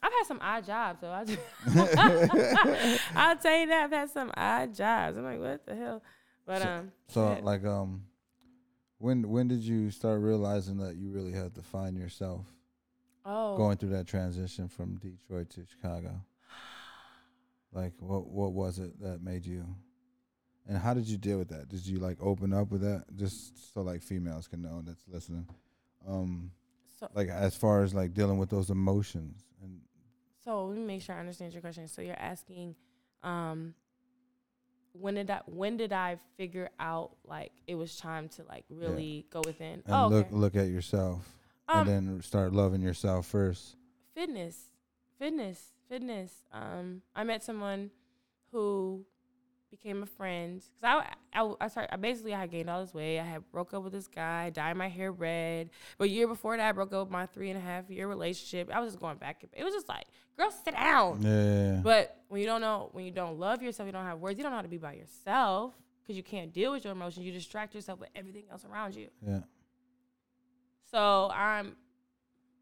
I've 0.00 0.12
had 0.12 0.26
some 0.26 0.38
odd 0.40 0.64
jobs, 0.64 1.00
though. 1.00 1.10
I 1.10 1.24
just 1.24 1.40
I'll 3.16 3.36
tell 3.36 3.58
you 3.58 3.66
that 3.66 3.84
I've 3.84 3.90
had 3.90 4.10
some 4.10 4.30
odd 4.36 4.72
jobs. 4.72 5.16
I'm 5.18 5.24
like, 5.24 5.40
what 5.40 5.66
the 5.66 5.74
hell? 5.74 6.02
But 6.48 6.62
So- 6.62 6.68
um, 6.68 6.92
So 7.08 7.32
yeah. 7.34 7.40
like 7.44 7.64
um, 7.66 8.04
when 8.96 9.28
when 9.28 9.48
did 9.48 9.60
you 9.60 9.90
start 9.90 10.22
realizing 10.22 10.78
that 10.78 10.96
you 10.96 11.10
really 11.10 11.32
had 11.32 11.54
to 11.56 11.62
find 11.62 11.94
yourself 11.96 12.46
oh, 13.26 13.54
going 13.58 13.76
through 13.76 13.90
that 13.90 14.06
transition 14.06 14.66
from 14.66 14.96
Detroit 14.96 15.50
to 15.50 15.66
Chicago? 15.66 16.20
Like 17.72 17.92
what 18.00 18.26
what 18.28 18.52
was 18.52 18.78
it 18.78 18.98
that 19.02 19.22
made 19.22 19.44
you? 19.44 19.66
And 20.66 20.78
how 20.78 20.94
did 20.94 21.06
you 21.06 21.18
deal 21.18 21.36
with 21.38 21.48
that? 21.50 21.68
Did 21.68 21.86
you 21.86 21.98
like 21.98 22.16
open 22.20 22.52
up 22.54 22.70
with 22.70 22.80
that? 22.80 23.04
Just 23.14 23.72
so 23.74 23.82
like 23.82 24.02
females 24.02 24.48
can 24.48 24.62
know 24.62 24.82
that's 24.84 25.04
listening. 25.06 25.46
Um, 26.06 26.50
So- 26.98 27.10
like 27.14 27.28
as 27.28 27.54
far 27.56 27.82
as 27.82 27.92
like 27.94 28.14
dealing 28.14 28.38
with 28.38 28.48
those 28.48 28.70
emotions 28.70 29.44
and 29.62 29.80
So 30.42 30.64
let 30.64 30.78
me 30.78 30.84
make 30.84 31.02
sure 31.02 31.14
I 31.14 31.20
understand 31.20 31.52
your 31.52 31.60
question. 31.60 31.88
So 31.88 32.00
you're 32.00 32.18
asking, 32.18 32.74
um, 33.22 33.74
when 35.00 35.14
did 35.14 35.30
I 35.30 35.40
when 35.46 35.76
did 35.76 35.92
I 35.92 36.18
figure 36.36 36.70
out 36.80 37.10
like 37.24 37.52
it 37.66 37.74
was 37.76 37.96
time 37.96 38.28
to 38.30 38.44
like 38.44 38.64
really 38.70 39.26
go 39.30 39.40
within? 39.44 39.82
and 39.86 39.94
oh, 39.94 40.08
look 40.08 40.26
okay. 40.26 40.34
look 40.36 40.56
at 40.56 40.68
yourself 40.68 41.34
Um, 41.68 41.88
and 41.88 41.88
then 42.08 42.22
start 42.22 42.52
loving 42.52 42.80
yourself 42.82 43.26
first. 43.26 43.76
fitness, 44.14 44.56
fitness, 45.18 45.72
fitness. 45.88 46.32
Um, 46.52 47.02
I 47.14 47.24
met 47.24 47.42
someone 47.44 47.90
who 48.52 49.04
became 49.70 50.02
a 50.02 50.06
friend 50.06 50.62
because 50.80 51.04
I, 51.34 51.40
I 51.40 51.54
I 51.60 51.68
started 51.68 51.92
I 51.92 51.96
basically 51.96 52.34
I 52.34 52.40
had 52.40 52.50
gained 52.50 52.70
all 52.70 52.80
this 52.80 52.94
weight. 52.94 53.18
I 53.18 53.24
had 53.24 53.50
broke 53.50 53.74
up 53.74 53.82
with 53.82 53.92
this 53.92 54.06
guy, 54.06 54.50
dyed 54.50 54.76
my 54.76 54.88
hair 54.88 55.12
red. 55.12 55.70
But 55.98 56.04
a 56.04 56.08
year 56.08 56.26
before 56.26 56.56
that, 56.56 56.68
I 56.68 56.72
broke 56.72 56.92
up 56.92 57.06
with 57.06 57.12
my 57.12 57.26
three 57.26 57.50
and 57.50 57.58
a 57.58 57.62
half 57.62 57.90
year 57.90 58.08
relationship. 58.08 58.70
I 58.72 58.80
was 58.80 58.92
just 58.92 59.00
going 59.00 59.18
back. 59.18 59.44
It 59.52 59.64
was 59.64 59.74
just 59.74 59.88
like, 59.88 60.06
girl, 60.36 60.50
sit 60.50 60.74
down. 60.74 61.22
Yeah. 61.22 61.80
But 61.82 62.16
when 62.28 62.40
you 62.40 62.46
don't 62.46 62.60
know, 62.60 62.88
when 62.92 63.04
you 63.04 63.10
don't 63.10 63.38
love 63.38 63.62
yourself, 63.62 63.86
you 63.86 63.92
don't 63.92 64.04
have 64.04 64.18
words, 64.18 64.38
you 64.38 64.42
don't 64.42 64.52
know 64.52 64.56
how 64.56 64.62
to 64.62 64.68
be 64.68 64.78
by 64.78 64.94
yourself 64.94 65.74
because 66.02 66.16
you 66.16 66.22
can't 66.22 66.52
deal 66.52 66.72
with 66.72 66.84
your 66.84 66.92
emotions. 66.92 67.26
You 67.26 67.32
distract 67.32 67.74
yourself 67.74 68.00
with 68.00 68.08
everything 68.16 68.44
else 68.50 68.64
around 68.64 68.94
you. 68.94 69.08
yeah. 69.26 69.40
So 70.90 71.30
I'm 71.32 71.76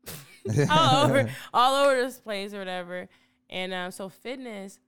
all 0.71 1.05
over, 1.05 1.31
all 1.53 1.85
over 1.85 1.95
this 1.97 2.19
place 2.19 2.53
or 2.55 2.59
whatever. 2.59 3.09
And 3.49 3.73
um, 3.73 3.91
so 3.91 4.09
fitness 4.09 4.79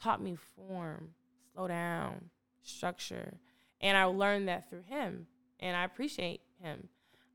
taught 0.00 0.22
me 0.22 0.36
form, 0.56 1.10
slow 1.58 1.68
down, 1.68 2.30
structure, 2.62 3.38
and 3.80 3.96
I 3.96 4.04
learned 4.04 4.48
that 4.48 4.70
through 4.70 4.82
him, 4.82 5.26
and 5.60 5.76
I 5.76 5.84
appreciate 5.84 6.40
him. 6.62 6.88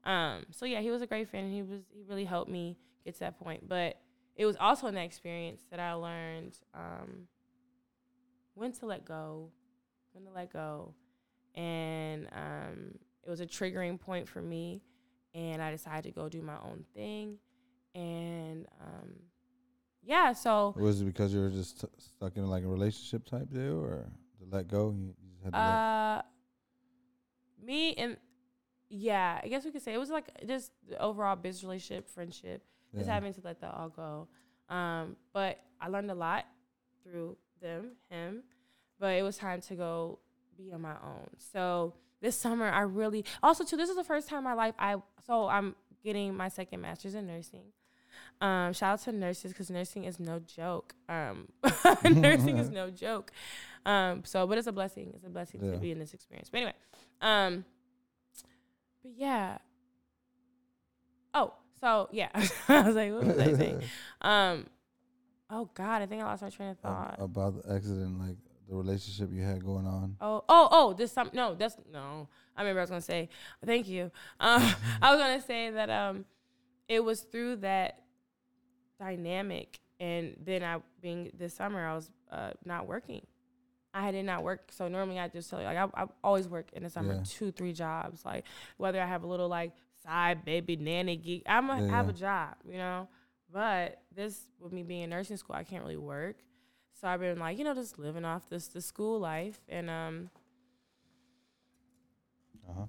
Um, 0.05 0.45
so 0.51 0.65
yeah, 0.65 0.81
he 0.81 0.91
was 0.91 1.01
a 1.01 1.07
great 1.07 1.29
friend. 1.29 1.53
He 1.53 1.61
was 1.61 1.81
he 1.93 2.03
really 2.07 2.25
helped 2.25 2.49
me 2.49 2.77
get 3.05 3.15
to 3.15 3.19
that 3.21 3.39
point. 3.39 3.67
But 3.67 3.97
it 4.35 4.45
was 4.45 4.55
also 4.59 4.87
in 4.87 4.95
that 4.95 5.05
experience 5.05 5.61
that 5.71 5.79
I 5.79 5.93
learned 5.93 6.57
um, 6.73 7.27
when 8.55 8.71
to 8.73 8.85
let 8.85 9.05
go, 9.05 9.49
when 10.13 10.25
to 10.25 10.31
let 10.31 10.51
go, 10.51 10.93
and 11.55 12.27
um, 12.33 12.95
it 13.25 13.29
was 13.29 13.41
a 13.41 13.45
triggering 13.45 13.99
point 13.99 14.27
for 14.27 14.41
me. 14.41 14.81
And 15.35 15.63
I 15.63 15.71
decided 15.71 16.03
to 16.03 16.11
go 16.11 16.29
do 16.29 16.43
my 16.43 16.57
own 16.63 16.85
thing, 16.93 17.37
and 17.95 18.67
um, 18.79 19.13
yeah, 20.05 20.33
so 20.33 20.73
Was 20.77 21.01
it 21.01 21.05
because 21.05 21.33
you 21.33 21.39
were 21.41 21.49
just 21.49 21.81
t- 21.81 21.87
stuck 21.97 22.35
in 22.37 22.47
like 22.49 22.63
a 22.63 22.67
relationship 22.67 23.25
type 23.25 23.49
deal, 23.51 23.79
or 23.79 24.05
to 24.39 24.45
let 24.55 24.67
go? 24.67 24.91
You, 24.91 25.15
you 25.21 25.29
just 25.31 25.43
had 25.43 25.53
to 25.53 25.57
let- 25.59 25.65
Uh, 25.65 26.21
me 27.63 27.93
and 27.95 28.17
yeah, 28.89 29.39
I 29.43 29.47
guess 29.47 29.65
we 29.65 29.71
could 29.71 29.81
say 29.81 29.93
it 29.93 29.97
was 29.97 30.09
like 30.09 30.27
just 30.47 30.71
the 30.87 31.01
overall 31.01 31.35
business 31.35 31.63
relationship, 31.63 32.07
friendship, 32.09 32.63
just 32.93 33.07
having 33.13 33.33
to 33.33 33.41
let 33.43 33.59
that 33.61 33.73
all 33.73 33.89
go. 33.89 34.27
Um, 34.69 35.15
but 35.33 35.59
I 35.81 35.87
learned 35.87 36.11
a 36.11 36.15
lot 36.15 36.45
through 37.03 37.37
them, 37.61 37.91
him. 38.09 38.43
But 38.99 39.15
it 39.17 39.23
was 39.23 39.37
time 39.37 39.61
to 39.61 39.75
go 39.75 40.19
be 40.57 40.71
on 40.71 40.81
my 40.81 40.91
own. 41.03 41.27
So 41.37 41.95
this 42.21 42.37
summer, 42.37 42.69
I 42.69 42.81
really 42.81 43.25
also 43.41 43.63
too. 43.63 43.77
This 43.77 43.89
is 43.89 43.95
the 43.95 44.03
first 44.03 44.29
time 44.29 44.39
in 44.39 44.43
my 44.43 44.53
life 44.53 44.75
I 44.77 44.97
so 45.25 45.47
I'm 45.47 45.75
getting 46.03 46.35
my 46.35 46.49
second 46.49 46.81
master's 46.81 47.15
in 47.15 47.25
nursing. 47.27 47.63
Um, 48.41 48.73
shout 48.73 48.93
out 48.93 48.99
to 49.03 49.11
nurses 49.11 49.51
because 49.53 49.69
nursing 49.69 50.03
is 50.05 50.19
no 50.19 50.39
joke. 50.39 50.93
Um, 51.07 51.47
nursing 52.03 52.57
is 52.57 52.69
no 52.69 52.89
joke. 52.89 53.31
Um, 53.85 54.23
so, 54.25 54.47
but 54.47 54.57
it's 54.57 54.67
a 54.67 54.71
blessing. 54.71 55.11
It's 55.15 55.25
a 55.25 55.29
blessing 55.29 55.63
Yeah. 55.63 55.71
to 55.73 55.77
be 55.77 55.91
in 55.91 55.99
this 55.99 56.13
experience. 56.13 56.49
But 56.49 56.57
anyway, 56.57 56.73
um, 57.21 57.65
but 59.01 59.11
yeah. 59.15 59.57
Oh, 61.33 61.53
so 61.79 62.09
yeah, 62.11 62.29
I 62.67 62.81
was 62.83 62.95
like, 62.95 63.11
what 63.11 63.23
was 63.25 63.39
I 63.39 63.53
saying? 63.53 63.81
Um, 64.21 64.67
oh 65.49 65.69
God, 65.73 66.01
I 66.01 66.05
think 66.05 66.21
I 66.21 66.25
lost 66.25 66.41
my 66.43 66.49
train 66.49 66.69
of 66.69 66.79
thought. 66.79 67.15
Ab- 67.17 67.23
about 67.23 67.63
the 67.63 67.73
accident, 67.73 68.19
like 68.19 68.37
the 68.69 68.75
relationship 68.75 69.29
you 69.33 69.41
had 69.41 69.63
going 69.63 69.85
on. 69.87 70.15
Oh, 70.21 70.43
oh, 70.47 70.67
oh, 70.71 70.93
this 70.93 71.11
some 71.11 71.29
no, 71.33 71.55
that's 71.55 71.75
no. 71.91 72.27
I 72.55 72.61
remember 72.61 72.81
I 72.81 72.83
was 72.83 72.89
gonna 72.91 73.01
say 73.01 73.29
thank 73.65 73.87
you. 73.87 74.11
Um, 74.39 74.63
I 75.01 75.11
was 75.11 75.19
gonna 75.19 75.41
say 75.41 75.71
that 75.71 75.89
um, 75.89 76.25
it 76.87 77.03
was 77.03 77.21
through 77.21 77.57
that 77.57 78.02
dynamic, 79.03 79.79
and 79.99 80.35
then 80.43 80.63
I 80.63 80.77
being 81.01 81.31
this 81.37 81.53
summer 81.53 81.85
I 81.85 81.95
was 81.95 82.11
uh 82.31 82.51
not 82.65 82.87
working. 82.87 83.25
I 83.93 84.03
had 84.03 84.11
did 84.13 84.25
not 84.25 84.43
work, 84.43 84.71
so 84.71 84.87
normally 84.87 85.19
I 85.19 85.27
just 85.27 85.49
tell 85.49 85.59
you 85.59 85.65
like 85.65 85.77
I, 85.77 85.87
I 86.03 86.05
always 86.23 86.47
work 86.47 86.67
in 86.73 86.83
the 86.83 86.89
summer 86.89 87.15
Yeah. 87.15 87.23
two 87.23 87.51
three 87.51 87.73
jobs 87.73 88.25
like 88.25 88.45
whether 88.77 89.01
I 89.01 89.05
have 89.05 89.23
a 89.23 89.27
little 89.27 89.47
like 89.49 89.71
side 90.03 90.45
baby 90.45 90.75
nanny 90.75 91.15
gig 91.17 91.43
I'm 91.45 91.67
gonna 91.67 91.83
have 91.87 92.09
a 92.09 92.13
job 92.13 92.55
you 92.67 92.77
know, 92.77 93.07
but 93.51 94.01
this 94.15 94.47
with 94.59 94.71
me 94.73 94.83
being 94.83 95.03
in 95.03 95.09
nursing 95.09 95.37
school 95.37 95.55
I 95.55 95.63
can't 95.63 95.83
really 95.83 95.97
work. 95.97 96.37
So 96.99 97.07
I've 97.07 97.19
been 97.19 97.39
like, 97.39 97.57
you 97.57 97.63
know, 97.63 97.73
just 97.75 97.99
living 97.99 98.25
off 98.25 98.49
this 98.49 98.67
the 98.67 98.81
school 98.81 99.19
life 99.19 99.59
and 99.69 99.89
um 99.89 100.29
Uh 102.67 102.73
huh. 102.73 102.85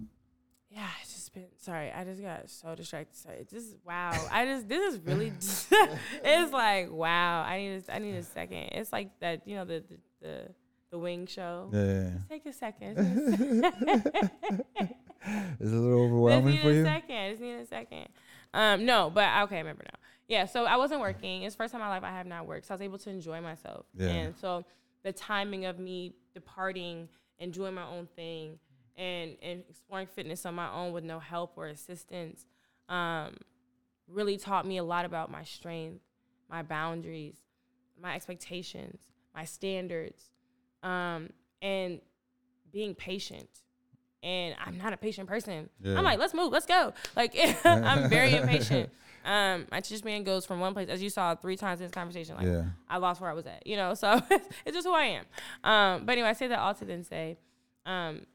yeah, 0.70 0.88
it's 1.02 1.14
just 1.14 1.23
been 1.34 1.44
sorry, 1.58 1.90
I 1.92 2.04
just 2.04 2.22
got 2.22 2.48
so 2.48 2.74
distracted. 2.74 3.16
Sorry. 3.16 3.36
It's 3.40 3.52
just 3.52 3.76
wow. 3.84 4.12
I 4.30 4.46
just 4.46 4.68
this 4.68 4.94
is 4.94 5.00
really 5.00 5.26
it's 6.24 6.52
like 6.52 6.90
wow. 6.90 7.42
I 7.42 7.58
need 7.58 7.84
a, 7.88 7.94
I 7.94 7.98
need 7.98 8.14
a 8.14 8.22
second. 8.22 8.70
It's 8.72 8.92
like 8.92 9.10
that, 9.20 9.46
you 9.46 9.56
know, 9.56 9.64
the 9.64 9.84
the 9.88 9.98
the, 10.22 10.48
the 10.90 10.98
wing 10.98 11.26
show. 11.26 11.70
Yeah. 11.72 12.10
Take 12.28 12.46
a 12.46 12.52
second. 12.52 12.96
Just 12.96 13.40
need 13.40 13.64
a 13.64 14.88
Is 15.60 15.72
it 15.72 15.76
a 15.76 15.80
little 15.80 16.06
Just 16.06 16.12
overwhelming 16.12 16.54
need 16.54 16.62
for 16.62 16.70
a 16.70 16.74
you? 16.74 16.84
second. 16.84 17.30
Just 17.30 17.42
need 17.42 17.54
a 17.54 17.66
second. 17.66 18.08
Um, 18.54 18.86
no, 18.86 19.10
but 19.10 19.42
okay, 19.44 19.56
I 19.56 19.58
remember 19.58 19.84
now. 19.84 19.98
Yeah, 20.28 20.46
so 20.46 20.64
I 20.64 20.76
wasn't 20.76 21.00
working. 21.00 21.42
It's 21.42 21.54
first 21.54 21.72
time 21.72 21.82
in 21.82 21.88
my 21.88 21.94
life 21.94 22.04
I 22.04 22.16
have 22.16 22.26
not 22.26 22.46
worked. 22.46 22.66
So 22.66 22.72
I 22.72 22.76
was 22.76 22.82
able 22.82 22.98
to 22.98 23.10
enjoy 23.10 23.40
myself. 23.40 23.84
Yeah. 23.94 24.08
And 24.08 24.34
so 24.36 24.64
the 25.02 25.12
timing 25.12 25.66
of 25.66 25.78
me 25.78 26.14
departing 26.32 27.08
and 27.38 27.52
doing 27.52 27.74
my 27.74 27.86
own 27.86 28.08
thing 28.16 28.58
and, 28.96 29.36
and 29.42 29.62
exploring 29.68 30.06
fitness 30.06 30.46
on 30.46 30.54
my 30.54 30.70
own 30.72 30.92
with 30.92 31.04
no 31.04 31.18
help 31.18 31.52
or 31.56 31.66
assistance 31.66 32.46
um, 32.88 33.36
really 34.08 34.36
taught 34.36 34.66
me 34.66 34.76
a 34.76 34.84
lot 34.84 35.04
about 35.04 35.30
my 35.30 35.42
strength, 35.44 36.00
my 36.50 36.62
boundaries, 36.62 37.36
my 38.00 38.14
expectations, 38.14 39.00
my 39.34 39.44
standards, 39.44 40.30
um, 40.82 41.30
and 41.62 42.00
being 42.72 42.94
patient. 42.94 43.48
And 44.22 44.54
I'm 44.64 44.78
not 44.78 44.92
a 44.92 44.96
patient 44.96 45.28
person. 45.28 45.68
Yeah. 45.80 45.98
I'm 45.98 46.04
like, 46.04 46.18
let's 46.18 46.32
move, 46.34 46.50
let's 46.52 46.66
go. 46.66 46.92
Like 47.14 47.36
I'm 47.64 48.08
very 48.08 48.34
impatient. 48.36 48.90
Um, 49.24 49.66
my 49.70 49.78
attention 49.78 49.98
span 49.98 50.22
goes 50.24 50.44
from 50.44 50.60
one 50.60 50.74
place, 50.74 50.88
as 50.88 51.02
you 51.02 51.08
saw 51.08 51.34
three 51.34 51.56
times 51.56 51.80
in 51.80 51.86
this 51.86 51.92
conversation. 51.92 52.36
Like 52.36 52.46
Yeah. 52.46 52.64
I 52.88 52.98
lost 52.98 53.20
where 53.20 53.30
I 53.30 53.34
was 53.34 53.46
at, 53.46 53.66
you 53.66 53.76
know. 53.76 53.94
So 53.94 54.20
it's 54.66 54.74
just 54.74 54.86
who 54.86 54.94
I 54.94 55.04
am. 55.04 55.24
Um, 55.62 56.04
but 56.06 56.12
anyway, 56.12 56.28
I 56.28 56.32
say 56.34 56.46
that 56.48 56.58
all 56.58 56.74
to 56.74 56.84
then 56.84 57.04
say, 57.04 57.38
um, 57.86 58.26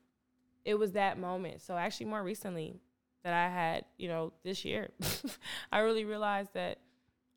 it 0.65 0.75
was 0.75 0.93
that 0.93 1.17
moment. 1.17 1.61
So 1.61 1.75
actually, 1.75 2.07
more 2.07 2.23
recently, 2.23 2.79
that 3.23 3.33
I 3.33 3.49
had, 3.49 3.85
you 3.97 4.07
know, 4.07 4.33
this 4.43 4.63
year, 4.63 4.89
I 5.71 5.79
really 5.79 6.05
realized 6.05 6.53
that 6.53 6.79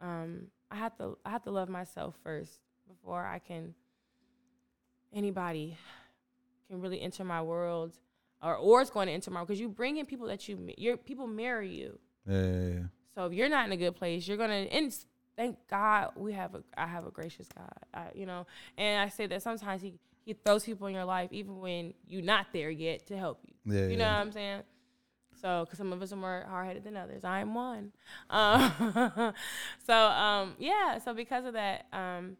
um, 0.01 0.49
I 0.71 0.77
have 0.77 0.97
to 0.99 1.19
I 1.25 1.31
have 1.31 1.43
to 1.45 1.51
love 1.51 1.69
myself 1.69 2.15
first 2.23 2.61
before 2.89 3.25
I 3.25 3.39
can 3.39 3.75
anybody 5.13 5.77
can 6.69 6.81
really 6.81 7.01
enter 7.01 7.25
my 7.25 7.43
world 7.43 7.93
or 8.43 8.57
or 8.57 8.81
it's 8.81 8.91
going 8.91 9.07
to 9.07 9.13
enter 9.13 9.31
my 9.31 9.41
because 9.41 9.61
you 9.61 9.69
bring 9.69 9.99
in 9.99 10.07
people 10.07 10.27
that 10.27 10.49
you 10.49 10.73
your 10.77 10.97
people 10.97 11.27
marry 11.27 11.69
you. 11.69 11.99
Yeah. 12.27 12.43
yeah, 12.43 12.67
yeah. 12.69 12.83
So 13.15 13.27
if 13.27 13.33
you're 13.33 13.49
not 13.49 13.67
in 13.67 13.73
a 13.73 13.77
good 13.77 13.95
place, 13.97 14.27
you're 14.27 14.39
gonna 14.39 14.55
and 14.55 14.95
thank 15.37 15.59
God 15.69 16.13
we 16.17 16.33
have 16.33 16.55
a 16.55 16.63
I 16.77 16.87
have 16.87 17.07
a 17.07 17.11
gracious 17.11 17.49
God. 17.55 17.73
I, 17.93 18.07
you 18.15 18.27
know, 18.27 18.47
and 18.79 19.03
I 19.03 19.09
say 19.09 19.27
that 19.27 19.43
sometimes 19.43 19.83
he 19.83 19.95
he 20.25 20.35
throws 20.35 20.65
people 20.65 20.87
in 20.87 20.95
your 20.95 21.05
life 21.05 21.31
even 21.33 21.61
when 21.61 21.95
you're 22.07 22.23
not 22.23 22.47
there 22.53 22.71
yet 22.71 23.07
to 23.07 23.17
help 23.17 23.41
you. 23.45 23.55
Yeah, 23.75 23.87
you 23.89 23.97
know 23.97 24.05
yeah. 24.05 24.19
what 24.19 24.27
I'm 24.27 24.33
saying? 24.33 24.63
So, 25.41 25.65
because 25.65 25.79
some 25.79 25.93
of 25.93 26.01
us 26.01 26.13
are 26.13 26.17
more 26.17 26.47
hard 26.49 26.69
headed 26.69 26.85
than 26.85 26.97
others, 26.97 27.25
I 27.25 27.41
am 27.41 27.55
one. 27.55 27.93
Um, 28.31 29.35
so, 29.87 29.95
um, 29.95 30.55
yeah. 30.59 30.99
So 30.99 31.15
because 31.15 31.45
of 31.45 31.55
that, 31.55 31.87
um, 31.93 32.37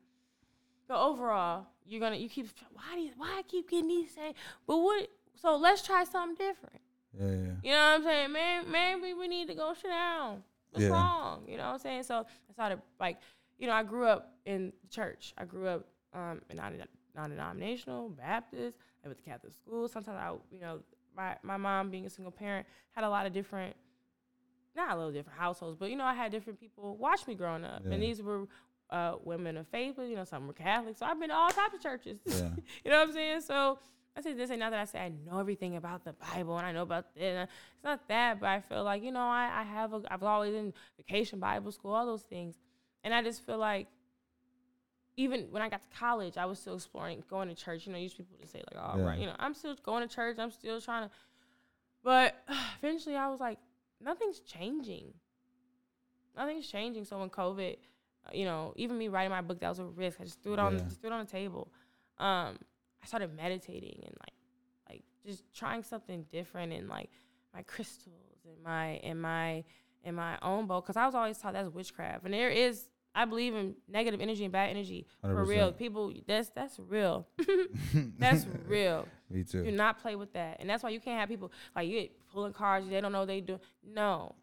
but 0.87 1.03
overall, 1.03 1.67
you're 1.87 2.01
gonna 2.01 2.17
you 2.17 2.29
keep 2.29 2.49
why 2.73 2.95
do 2.95 3.01
you, 3.01 3.11
why 3.17 3.39
I 3.39 3.43
keep 3.43 3.71
getting 3.71 3.89
these 3.89 4.15
same? 4.15 4.35
But 4.67 4.79
what? 4.79 5.09
So 5.35 5.57
let's 5.57 5.83
try 5.83 6.05
something 6.05 6.37
different. 6.37 6.81
Yeah, 7.19 7.27
yeah. 7.27 7.35
You 7.63 7.71
know 7.73 7.77
what 7.77 7.95
I'm 7.95 8.03
saying? 8.05 8.33
Man, 8.33 8.71
maybe 8.71 9.15
we 9.15 9.27
need 9.27 9.49
to 9.49 9.55
go 9.55 9.75
sit 9.75 9.89
down. 9.89 10.43
What's 10.71 10.85
Yeah. 10.85 10.91
wrong? 10.93 11.45
You 11.49 11.57
know 11.57 11.67
what 11.67 11.75
I'm 11.75 11.79
saying? 11.81 12.05
So 12.05 12.25
I 12.49 12.53
started 12.53 12.81
like, 13.01 13.19
you 13.59 13.67
know, 13.67 13.75
I 13.75 13.83
grew 13.83 14.07
up 14.07 14.33
in 14.47 14.73
church. 14.91 15.35
I 15.37 15.45
grew 15.45 15.67
up 15.67 15.87
um, 16.15 16.41
in 16.49 16.57
non 16.57 16.75
non-denominational 17.15 18.11
Baptist. 18.11 18.77
I 19.05 19.09
went 19.09 19.19
to 19.19 19.25
Catholic 19.25 19.53
school. 19.55 19.89
Sometimes 19.89 20.19
I, 20.19 20.33
you 20.55 20.61
know, 20.61 20.81
my 21.17 21.37
my 21.43 21.57
mom 21.57 21.91
being 21.91 22.07
a 22.07 22.11
single 22.11 22.33
parent 22.33 22.67
had 22.93 23.05
a 23.05 23.11
lot 23.11 23.27
of 23.27 23.33
different, 23.33 23.75
not 24.75 24.93
a 24.95 24.97
little 24.97 25.13
different 25.13 25.39
households, 25.39 25.77
but 25.77 25.91
you 25.91 25.97
know, 25.97 26.05
I 26.05 26.15
had 26.15 26.33
different 26.33 26.59
people 26.61 26.97
watch 26.97 27.27
me 27.27 27.35
growing 27.35 27.65
up, 27.65 27.83
Yeah. 27.85 27.93
and 27.95 28.03
these 28.03 28.23
were. 28.23 28.47
Uh, 28.91 29.17
women 29.25 29.57
of 29.57 29.67
faith, 29.69 29.95
but 29.97 30.03
you 30.03 30.15
know, 30.15 30.25
some 30.25 30.47
were 30.47 30.53
Catholic. 30.53 30.95
So 30.99 31.07
I've 31.07 31.19
been 31.19 31.31
to 31.31 31.35
all 31.35 31.49
types 31.49 31.73
of 31.75 31.81
churches. 31.83 32.19
Yeah. 32.27 32.51
you 32.85 32.91
know 32.91 32.99
what 32.99 33.09
I'm 33.09 33.13
saying? 33.15 33.41
So 33.41 33.79
I 34.15 34.21
say 34.21 34.35
this 34.35 34.51
and 34.51 34.61
not 34.61 34.69
that 34.73 34.81
I 34.81 34.85
say 34.85 34.99
I 34.99 35.09
know 35.25 35.39
everything 35.39 35.77
about 35.77 36.05
the 36.05 36.13
Bible 36.13 36.59
and 36.59 36.67
I 36.67 36.73
know 36.73 36.83
about 36.83 37.07
this. 37.15 37.49
It's 37.49 37.85
not 37.85 38.07
that, 38.09 38.39
but 38.39 38.51
I 38.51 38.61
feel 38.61 38.85
like, 38.85 39.03
you 39.03 39.11
know, 39.11 39.21
I, 39.23 39.51
I 39.61 39.63
have 39.63 39.95
a 39.95 40.03
I've 40.11 40.23
always 40.23 40.55
in 40.55 40.75
vacation 40.99 41.41
Bible 41.41 41.73
school, 41.73 41.95
all 41.95 42.05
those 42.05 42.21
things. 42.25 42.57
And 43.03 43.15
I 43.15 43.23
just 43.23 43.47
feel 43.47 43.57
like 43.57 43.87
even 45.17 45.49
when 45.51 45.63
I 45.63 45.69
got 45.69 45.83
to 45.83 45.89
college, 45.99 46.37
I 46.37 46.45
was 46.47 46.59
still 46.59 46.75
exploring 46.75 47.23
going 47.29 47.49
to 47.49 47.55
church. 47.55 47.87
You 47.87 47.93
know, 47.93 47.99
used 47.99 48.17
people 48.17 48.37
to 48.41 48.47
say 48.47 48.63
like, 48.73 48.83
"All 48.83 48.99
right, 48.99 49.17
Yeah. 49.19 49.21
you 49.25 49.27
know, 49.31 49.37
I'm 49.39 49.55
still 49.55 49.75
going 49.83 50.07
to 50.07 50.13
church. 50.15 50.39
I'm 50.39 50.51
still 50.51 50.81
trying 50.81 51.09
to." 51.09 51.15
But 52.03 52.35
eventually, 52.83 53.17
I 53.17 53.29
was 53.29 53.41
like, 53.41 53.59
nothing's 54.01 54.41
changing. 54.41 55.13
Nothing's 56.37 56.67
changing. 56.67 57.05
So 57.05 57.19
when 57.19 57.29
COVID, 57.31 57.75
uh, 58.27 58.31
you 58.33 58.45
know, 58.45 58.73
even 58.77 58.97
me 58.97 59.09
writing 59.09 59.31
my 59.31 59.43
book, 59.43 59.61
that 59.61 59.69
was 59.69 59.79
a 59.81 59.85
risk. 59.85 60.19
I 60.21 60.25
just 60.25 60.43
threw 60.43 60.55
it 60.55 60.59
on, 60.59 60.75
Yeah. 60.75 60.85
threw 61.01 61.11
it 61.11 61.13
on 61.13 61.25
the 61.25 61.31
table. 61.31 61.69
Um, 62.19 62.59
I 63.03 63.07
started 63.07 63.35
meditating 63.37 64.01
and 64.05 64.15
like, 64.21 64.35
like 64.89 65.03
just 65.27 65.45
trying 65.55 65.83
something 65.83 66.25
different 66.31 66.73
and 66.73 66.89
like 66.89 67.11
my 67.53 67.63
crystals 67.63 68.45
and 68.47 68.63
my 68.63 69.01
and 69.03 69.21
my 69.21 69.65
and 70.05 70.17
my 70.17 70.39
own 70.41 70.67
bowl 70.67 70.81
because 70.81 70.97
I 70.97 71.05
was 71.07 71.15
always 71.15 71.37
taught 71.39 71.53
that's 71.53 71.69
witchcraft 71.69 72.25
and 72.25 72.33
there 72.35 72.49
is 72.49 72.89
I 73.15 73.25
believe 73.27 73.55
in 73.55 73.75
negative 73.89 74.21
energy 74.21 74.45
and 74.45 74.53
bad 74.53 74.71
energy 74.71 75.07
for 75.35 75.45
real. 75.45 75.73
People, 75.73 76.13
that's 76.27 76.49
that's 76.51 76.79
real. 76.79 77.27
that's 78.19 78.47
real. 78.67 79.07
Me 79.31 79.45
too. 79.45 79.65
Do 79.65 79.71
not 79.71 80.01
play 80.01 80.17
with 80.17 80.33
that, 80.33 80.57
and 80.61 80.69
that's 80.69 80.83
why 80.83 80.91
you 80.91 81.01
can't 81.01 81.21
have 81.21 81.29
people 81.29 81.53
like 81.77 81.89
you 81.89 82.09
pulling 82.33 82.53
cards. 82.53 82.89
They 82.89 83.01
don't 83.01 83.13
know 83.13 83.27
they 83.27 83.41
do. 83.41 83.59
No, 83.87 84.35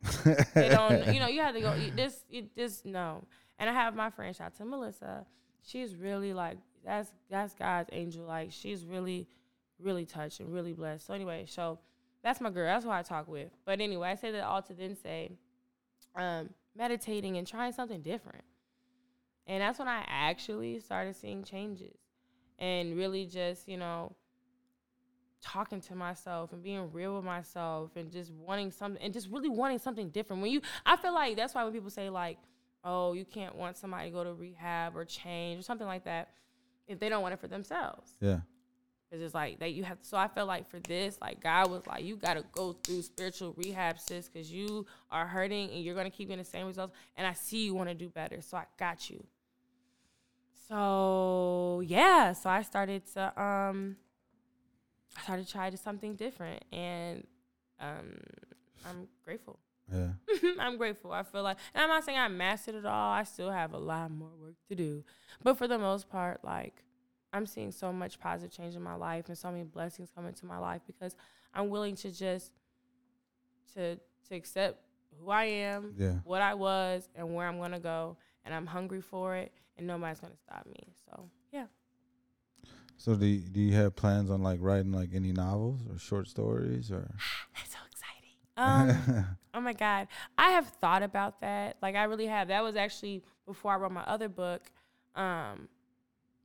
they 0.54 0.70
don't. 0.70 1.14
You 1.14 1.20
know, 1.20 1.28
you 1.28 1.42
have 1.42 1.56
to 1.56 1.62
go. 1.62 1.74
you- 1.74 1.92
This, 1.92 2.24
you, 2.30 2.48
this, 2.56 2.84
no. 2.86 3.24
And 3.58 3.70
I 3.70 3.74
have 3.74 3.96
my 3.96 4.10
friend, 4.10 4.36
shout 4.36 4.56
to 4.58 4.66
Melissa. 4.66 5.26
She's 5.64 5.96
really 5.96 6.34
like 6.34 6.58
that's 6.86 7.12
that's 7.30 7.54
God's 7.54 7.90
angel. 7.92 8.26
Like 8.26 8.52
she's 8.52 8.86
really, 8.86 9.28
really 9.80 10.06
touched 10.06 10.40
and 10.40 10.54
really 10.54 10.74
blessed. 10.74 11.06
So 11.08 11.14
anyway, 11.14 11.46
so 11.48 11.80
that's 12.24 12.40
my 12.40 12.50
girl. 12.52 12.66
That's 12.68 12.86
who 12.86 12.92
I 12.92 13.02
talk 13.02 13.28
with. 13.28 13.50
But 13.66 13.82
anyway, 13.82 14.10
I 14.10 14.16
say 14.16 14.32
that 14.32 14.44
all 14.44 14.62
to 14.62 14.74
then 14.74 14.96
say, 14.96 15.32
um, 16.16 16.50
meditating 16.76 17.38
and 17.38 17.46
trying 17.48 17.72
something 17.74 18.02
different. 18.02 18.44
And 19.48 19.62
that's 19.62 19.80
when 19.80 19.88
I 19.88 20.04
actually 20.08 20.80
started 20.80 21.16
seeing 21.16 21.44
changes 21.44 21.98
and 22.60 22.96
really 22.96 23.26
just, 23.26 23.68
you 23.68 23.78
know, 23.78 24.16
talking 25.42 25.82
to 25.82 25.96
myself 25.96 26.52
and 26.54 26.62
being 26.62 26.92
real 26.92 27.16
with 27.16 27.24
myself 27.24 27.92
and 27.96 28.12
just 28.12 28.32
wanting 28.32 28.72
something 28.72 29.02
and 29.02 29.14
just 29.14 29.30
really 29.30 29.50
wanting 29.50 29.80
something 29.80 30.10
different. 30.10 30.42
When 30.42 30.52
you, 30.52 30.62
I 30.86 30.98
feel 30.98 31.14
like 31.14 31.36
that's 31.36 31.56
why 31.56 31.64
when 31.64 31.74
people 31.74 31.90
say, 31.90 32.10
like, 32.10 32.38
oh, 32.84 33.14
you 33.14 33.26
can't 33.26 33.56
want 33.56 33.78
somebody 33.78 34.10
to 34.10 34.14
go 34.14 34.24
to 34.24 34.34
rehab 34.34 34.96
or 34.96 35.06
change 35.06 35.60
or 35.60 35.64
something 35.64 35.88
like 35.88 36.06
that 36.06 36.30
if 36.88 37.00
they 37.00 37.10
don't 37.10 37.22
want 37.22 37.34
it 37.34 37.40
for 37.40 37.48
themselves. 37.48 38.14
yeah. 38.20 38.40
Cause 39.12 39.22
it's 39.22 39.34
like 39.34 39.60
that 39.60 39.72
you 39.72 39.84
have. 39.84 39.98
So 40.02 40.18
I 40.18 40.28
felt 40.28 40.48
like 40.48 40.70
for 40.70 40.80
this, 40.82 41.18
like 41.20 41.42
God 41.42 41.72
was 41.72 41.82
like, 41.88 42.04
you 42.04 42.16
got 42.16 42.36
to 42.36 42.44
go 42.52 42.74
through 42.74 43.02
spiritual 43.02 43.56
rehab, 43.58 44.00
sis, 44.00 44.30
because 44.30 44.52
you 44.52 44.86
are 45.10 45.26
hurting 45.26 45.72
and 45.72 45.84
you're 45.84 45.96
gonna 45.96 46.12
keep 46.12 46.28
getting 46.28 46.44
the 46.44 46.50
same 46.50 46.68
results. 46.68 46.94
And 47.18 47.26
I 47.26 47.34
see 47.34 47.66
you 47.66 47.74
want 47.74 47.90
to 47.90 47.96
do 47.96 48.10
better, 48.10 48.40
so 48.42 48.58
I 48.58 48.66
got 48.78 49.10
you. 49.10 49.26
So 50.68 51.82
yeah, 51.88 52.34
so 52.34 52.52
I 52.52 52.62
started 52.62 53.02
to 53.14 53.42
um, 53.42 53.96
I 55.18 55.22
started 55.24 55.48
to 55.48 55.52
try 55.52 55.72
to 55.72 55.78
something 55.78 56.16
different, 56.16 56.64
and 56.72 57.26
um, 57.80 58.20
I'm 58.88 59.08
grateful. 59.26 59.58
Yeah. 59.92 60.10
I'm 60.60 60.78
grateful. 60.78 61.12
I 61.12 61.24
feel 61.24 61.42
like, 61.42 61.58
and 61.74 61.82
I'm 61.82 61.90
not 61.90 62.06
saying 62.06 62.20
I 62.20 62.28
mastered 62.28 62.76
it 62.76 62.86
all. 62.86 63.12
I 63.12 63.24
still 63.24 63.50
have 63.50 63.74
a 63.74 63.80
lot 63.80 64.12
more 64.12 64.30
work 64.40 64.54
to 64.70 64.76
do, 64.76 65.04
but 65.42 65.58
for 65.58 65.68
the 65.68 65.80
most 65.80 66.10
part, 66.10 66.44
like 66.44 66.84
I'm 67.34 67.46
seeing 67.46 67.72
so 67.72 67.92
much 67.94 68.20
positive 68.20 68.52
change 68.56 68.76
in 68.76 68.82
my 68.82 68.96
life 68.96 69.28
and 69.30 69.38
so 69.38 69.52
many 69.52 69.64
blessings 69.64 70.10
come 70.16 70.26
into 70.26 70.46
my 70.46 70.58
life 70.58 70.82
because 70.88 71.16
I'm 71.54 71.70
willing 71.70 71.96
to 71.98 72.12
just 72.12 72.52
to 73.76 73.96
to 74.28 74.36
accept 74.36 74.80
who 75.20 75.30
I 75.32 75.46
am, 75.46 75.94
Yeah. 75.98 76.20
what 76.24 76.42
I 76.42 76.54
was, 76.54 77.10
and 77.16 77.34
where 77.36 77.48
I'm 77.48 77.60
gonna 77.60 77.80
go, 77.80 78.18
and 78.46 78.54
I'm 78.54 78.66
hungry 78.66 79.02
for 79.02 79.36
it, 79.36 79.52
and 79.78 79.86
nobody's 79.88 80.20
gonna 80.20 80.38
stop 80.38 80.66
me. 80.66 80.94
So 81.06 81.30
yeah. 81.52 81.66
So 82.98 83.16
do 83.16 83.26
you, 83.26 83.40
do 83.40 83.60
you 83.62 83.74
have 83.76 83.96
plans 83.96 84.30
on 84.30 84.44
like 84.44 84.60
writing 84.62 84.92
like 84.92 85.10
any 85.14 85.32
novels 85.32 85.82
or 85.90 85.98
short 85.98 86.28
stories 86.28 86.92
or? 86.92 87.10
That's 87.56 87.72
so 87.72 87.78
exciting. 87.90 88.98
Um, 89.18 89.26
oh 89.54 89.62
my 89.62 89.74
God. 89.74 90.08
I 90.38 90.50
have 90.52 90.68
thought 90.68 91.02
about 91.04 91.40
that. 91.42 91.78
Like 91.82 91.96
I 91.96 92.04
really 92.04 92.28
have. 92.28 92.50
That 92.50 92.62
was 92.64 92.76
actually 92.76 93.24
before 93.46 93.72
I 93.74 93.78
wrote 93.78 93.92
my 93.94 94.04
other 94.04 94.28
book. 94.30 94.70
Um, 95.16 95.70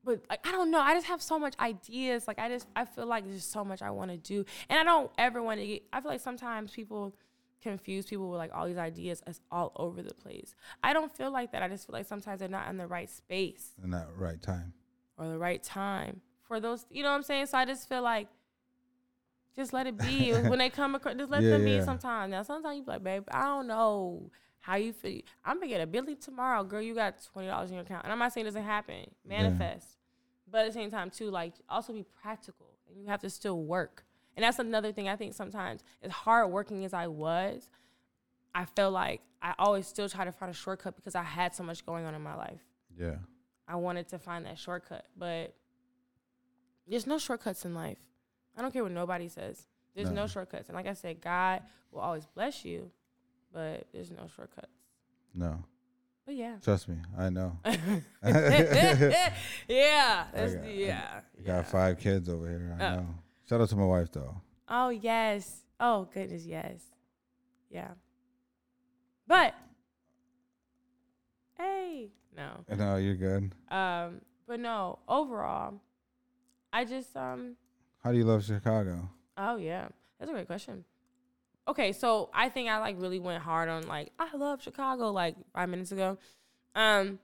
but 0.05 0.23
like 0.29 0.47
I 0.47 0.53
don't 0.53 0.71
know. 0.71 0.81
I 0.81 0.95
just 0.95 1.07
have 1.07 1.23
so 1.23 1.39
much 1.39 1.55
ideas. 1.59 2.27
Like 2.29 2.39
I 2.39 2.49
just 2.49 2.67
I 2.77 2.85
feel 2.85 3.07
like 3.07 3.27
there's 3.27 3.45
so 3.45 3.65
much 3.65 3.83
I 3.83 3.91
want 3.91 4.11
to 4.11 4.17
do. 4.17 4.45
And 4.69 4.79
I 4.79 4.85
don't 4.85 5.11
ever 5.19 5.43
want 5.43 5.61
to 5.61 5.67
get 5.67 5.83
I 5.93 6.01
feel 6.01 6.11
like 6.11 6.21
sometimes 6.21 6.73
people 6.73 7.15
confuse 7.63 8.05
people 8.05 8.29
with 8.31 8.37
like 8.39 8.51
all 8.55 8.67
these 8.67 8.77
ideas 8.77 9.23
as 9.27 9.41
all 9.51 9.73
over 9.77 10.03
the 10.03 10.13
place. 10.15 10.55
I 10.83 10.93
don't 10.93 11.11
feel 11.17 11.31
like 11.31 11.53
that. 11.53 11.63
I 11.63 11.69
just 11.69 11.87
feel 11.87 11.95
like 11.95 12.07
sometimes 12.07 12.41
they're 12.41 12.49
not 12.49 12.69
in 12.69 12.77
the 12.77 12.87
right 12.87 13.09
space 13.11 13.71
in 13.83 13.91
that 13.91 14.09
right 14.17 14.41
time. 14.43 14.75
or 15.17 15.29
the 15.29 15.39
right 15.39 15.63
time 15.63 16.21
for 16.47 16.61
those. 16.61 16.85
You 16.91 17.03
know 17.03 17.09
what 17.11 17.17
I'm 17.17 17.23
saying? 17.23 17.47
So 17.47 17.57
I 17.59 17.65
just 17.65 17.89
feel 17.89 18.03
like 18.03 18.29
just 19.57 19.73
let 19.73 19.87
it 19.87 19.97
be 19.97 20.33
when 20.33 20.59
they 20.59 20.69
come 20.69 20.95
across. 20.95 21.15
Just 21.15 21.31
let 21.31 21.43
Yeah, 21.43 21.51
them 21.51 21.65
be. 21.65 21.73
yeah. 21.77 21.85
Sometimes 21.85 22.31
now, 22.31 22.43
sometimes 22.43 22.77
you 22.77 22.83
be 22.83 22.91
like, 22.91 23.05
babe, 23.05 23.25
I 23.31 23.45
don't 23.45 23.67
know 23.67 24.31
how 24.65 24.77
you 24.77 24.93
feel. 24.95 25.21
I'm 25.45 25.57
gonna 25.57 25.69
get 25.69 25.81
a 25.83 25.87
Billy 25.87 26.15
tomorrow, 26.15 26.65
girl. 26.65 26.81
You 26.81 26.95
got 26.95 27.15
twenty 27.33 27.49
dollars 27.49 27.71
in 27.71 27.75
your 27.77 27.85
account, 27.85 28.05
and 28.05 28.13
I'm 28.13 28.19
not 28.19 28.33
saying 28.33 28.47
it 28.47 28.51
doesn't 28.51 28.65
happen. 28.65 29.11
Manifest, 29.27 29.89
but 30.51 30.63
at 30.63 30.67
the 30.69 30.73
same 30.73 30.91
time 30.91 31.11
too, 31.11 31.31
like 31.31 31.53
also 31.69 31.93
be 31.93 32.05
practical, 32.23 32.67
and 32.89 32.99
you 33.01 33.07
have 33.09 33.21
to 33.21 33.31
still 33.31 33.61
work. 33.63 34.05
And 34.37 34.43
that's 34.43 34.59
another 34.59 34.91
thing 34.91 35.09
I 35.09 35.17
think 35.17 35.35
sometimes 35.35 35.85
as 36.03 36.11
hard 36.11 36.51
working 36.51 36.85
as 36.85 36.93
I 36.95 37.07
was, 37.09 37.69
I 38.55 38.65
felt 38.65 38.93
like 38.95 39.21
I 39.43 39.55
always 39.59 39.87
still 39.87 40.09
try 40.09 40.25
to 40.25 40.33
find 40.33 40.51
a 40.51 40.55
shortcut 40.55 40.97
because 40.97 41.15
I 41.15 41.23
had 41.23 41.55
so 41.55 41.63
much 41.63 41.85
going 41.85 42.05
on 42.07 42.15
in 42.15 42.23
my 42.23 42.35
life. 42.35 42.63
Yeah. 42.99 43.17
I 43.69 43.77
wanted 43.77 44.09
to 44.09 44.19
find 44.19 44.45
that 44.47 44.59
shortcut, 44.59 45.05
but 45.17 45.55
there's 46.89 47.07
no 47.07 47.19
shortcuts 47.19 47.65
in 47.65 47.75
life. 47.75 47.99
I 48.57 48.63
don't 48.63 48.73
care 48.73 48.83
what 48.83 48.93
nobody 48.93 49.29
says. 49.29 49.67
There's 49.95 50.11
no, 50.11 50.23
No. 50.23 50.27
shortcuts. 50.27 50.69
And 50.69 50.77
like 50.77 50.87
I 50.87 50.93
said, 50.95 51.21
God 51.21 51.63
will 51.91 52.01
always 52.01 52.27
bless 52.27 52.65
you, 52.65 52.91
but 53.55 53.87
there's 53.95 54.11
no 54.11 54.27
shortcuts. 54.37 54.69
No. 55.35 55.63
But 56.27 56.35
yeah. 56.35 56.57
Trust 56.63 56.89
me, 56.89 56.97
I 57.17 57.31
know. 57.31 57.57
yeah. 57.65 58.01
That's, 60.33 60.55
got- 60.55 60.75
yeah. 60.75 61.21
Got 61.37 61.47
yeah. 61.47 61.63
five 61.63 61.99
kids 61.99 62.29
over 62.29 62.49
here. 62.49 62.77
I 62.79 62.85
Oh. 62.85 62.97
know. 62.97 63.07
Shout 63.49 63.61
out 63.61 63.69
to 63.71 63.77
my 63.77 63.85
wife 63.85 64.11
though. 64.13 64.35
Oh, 64.69 64.89
yes. 64.89 65.63
Oh, 65.79 66.09
goodness, 66.13 66.45
yes. 66.47 66.81
Yeah. 67.71 67.91
But, 69.27 69.55
hey, 71.59 72.11
no. 72.37 72.65
No, 72.77 72.97
you're 72.97 73.15
good. 73.17 73.53
Um, 73.71 74.21
but 74.47 74.61
no, 74.61 74.99
overall, 75.09 75.75
I 76.73 76.85
just, 76.85 77.15
um, 77.17 77.57
How 78.03 78.13
do 78.13 78.19
you 78.19 78.25
love 78.25 78.45
Chicago? 78.45 79.09
Oh 79.37 79.57
yeah, 79.57 79.89
that's 80.19 80.31
a 80.31 80.35
great 80.35 80.47
question. 80.47 80.85
Okay, 81.67 81.93
so 81.93 82.29
I 82.35 82.49
think 82.51 82.69
I 82.69 82.79
like 82.79 82.97
really 82.99 83.19
went 83.19 83.43
hard 83.43 83.69
on 83.69 83.87
like 83.87 84.13
I 84.19 84.37
love 84.37 84.63
Chicago 84.63 85.11
like 85.13 85.35
five 85.55 85.69
minutes 85.69 85.93
ago. 85.93 86.19
Um, 86.75 87.19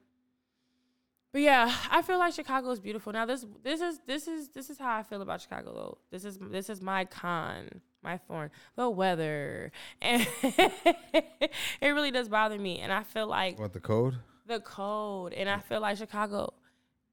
but 1.33 1.43
yeah, 1.43 1.73
I 1.91 2.03
feel 2.03 2.19
like 2.19 2.33
Chicago 2.35 2.71
is 2.71 2.81
beautiful. 2.81 3.13
Now 3.13 3.27
this 3.27 3.45
this 3.63 3.81
is 3.81 4.01
this 4.07 4.27
is 4.27 4.49
this 4.49 4.71
is 4.71 4.79
how 4.79 4.97
I 4.97 5.03
feel 5.03 5.21
about 5.23 5.41
Chicago 5.43 5.73
though. 5.75 5.99
This 6.11 6.25
is 6.25 6.39
this 6.41 6.71
is 6.71 6.81
my 6.81 7.05
con, 7.05 7.81
my 8.03 8.17
thorn, 8.17 8.51
the 8.77 8.89
weather, 8.89 9.71
and 10.03 10.27
it 10.43 11.53
really 11.83 12.11
does 12.11 12.29
bother 12.29 12.59
me. 12.59 12.81
And 12.81 12.93
I 12.93 13.03
feel 13.03 13.27
like 13.27 13.59
What 13.59 13.73
the 13.75 13.81
code? 13.81 14.17
the 14.47 14.61
cold, 14.61 15.33
and 15.35 15.49
I 15.49 15.59
feel 15.59 15.81
like 15.81 15.99
Chicago 15.99 16.55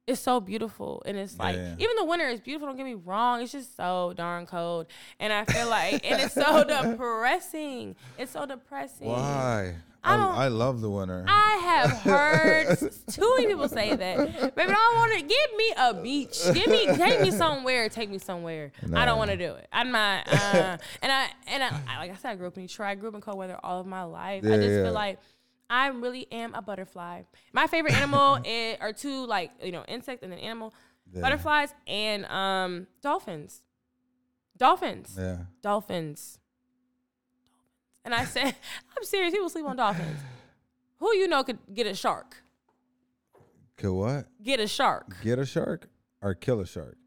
it's 0.08 0.22
so 0.22 0.40
beautiful 0.40 1.04
and 1.06 1.18
it's 1.18 1.38
like 1.38 1.56
Yeah. 1.56 1.76
even 1.78 1.96
the 1.98 2.06
winter 2.06 2.28
is 2.28 2.40
beautiful 2.40 2.68
don't 2.68 2.78
get 2.78 2.86
me 2.86 2.94
wrong 2.96 3.42
it's 3.42 3.52
just 3.52 3.76
so 3.76 4.14
darn 4.16 4.46
cold 4.46 4.88
and 5.20 5.34
i 5.34 5.44
feel 5.46 5.70
like 5.70 6.10
and 6.10 6.22
it's 6.22 6.34
so 6.34 6.64
depressing 6.92 7.96
it's 8.18 8.32
so 8.32 8.46
depressing 8.46 9.08
Why? 9.08 9.76
I 9.76 10.16
I, 10.16 10.16
I 10.16 10.48
love 10.48 10.80
the 10.80 10.90
winter. 10.90 11.26
I 11.28 11.58
have 11.64 11.92
heard 12.02 12.78
too 13.12 13.34
many 13.36 13.48
people 13.48 13.68
say 13.68 13.94
that. 13.96 14.56
Baby, 14.56 14.72
I 14.72 14.74
don't 14.74 14.96
want 14.96 15.14
to 15.14 15.22
give 15.22 15.58
me 15.58 15.74
a 15.78 15.94
beach. 15.94 16.40
Give 16.54 16.68
me, 16.68 16.86
take 16.96 17.20
me 17.20 17.32
somewhere. 17.32 17.90
Take 17.90 18.10
me 18.10 18.18
somewhere. 18.18 18.72
I 18.94 19.06
don't 19.06 19.18
want 19.18 19.32
to 19.32 19.38
do 19.38 19.54
it. 19.54 19.68
I'm 19.74 19.92
not. 19.92 20.28
Uh, 20.32 20.78
and 21.02 21.12
I 21.12 21.28
and 21.48 21.64
I, 21.64 21.98
like 22.00 22.12
I 22.12 22.16
said, 22.16 22.32
I 22.32 22.36
grew 22.36 22.48
up 22.48 22.58
in 22.58 22.68
Detroit. 22.68 22.88
I 22.88 22.96
grew 22.96 23.10
up 23.10 23.16
in 23.16 23.22
cold 23.22 23.38
weather 23.38 23.60
all 23.62 23.82
of 23.82 23.88
my 23.88 24.04
life. 24.04 24.46
I 24.46 24.48
just 24.48 24.70
yeah. 24.70 24.84
feel 24.84 24.94
like 24.94 25.20
I 25.70 25.88
really 25.88 26.32
am 26.32 26.54
a 26.56 26.62
butterfly. 26.62 27.24
My 27.54 27.68
favorite 27.68 27.94
animal 27.94 28.40
is, 28.46 28.78
are 28.80 28.94
two 28.94 29.26
like 29.26 29.52
you 29.62 29.72
know 29.72 29.84
insect 29.88 30.24
and 30.24 30.32
an 30.34 30.40
animal, 30.40 30.74
Yeah. 31.14 31.22
butterflies 31.22 31.74
and 31.88 32.26
um 32.26 32.88
dolphins. 33.02 33.62
Dolphins. 34.58 35.16
yeah. 35.20 35.38
Dolphins. 35.62 36.40
And 38.04 38.16
I 38.16 38.24
said, 38.26 38.56
I'm 38.98 39.04
serious. 39.04 39.32
People 39.34 39.50
sleep 39.50 39.66
on 39.66 39.76
dolphins. 39.76 40.20
Who 41.00 41.14
you 41.16 41.28
know 41.28 41.44
could 41.44 41.60
get 41.74 41.86
a 41.86 41.94
shark? 41.94 42.38
Kill 43.78 43.98
what? 43.98 44.26
Get 44.42 44.60
a 44.60 44.68
shark. 44.68 45.16
Get 45.24 45.38
a 45.38 45.46
shark 45.46 45.88
or 46.22 46.34
kill 46.34 46.60
a 46.60 46.66
shark? 46.66 46.98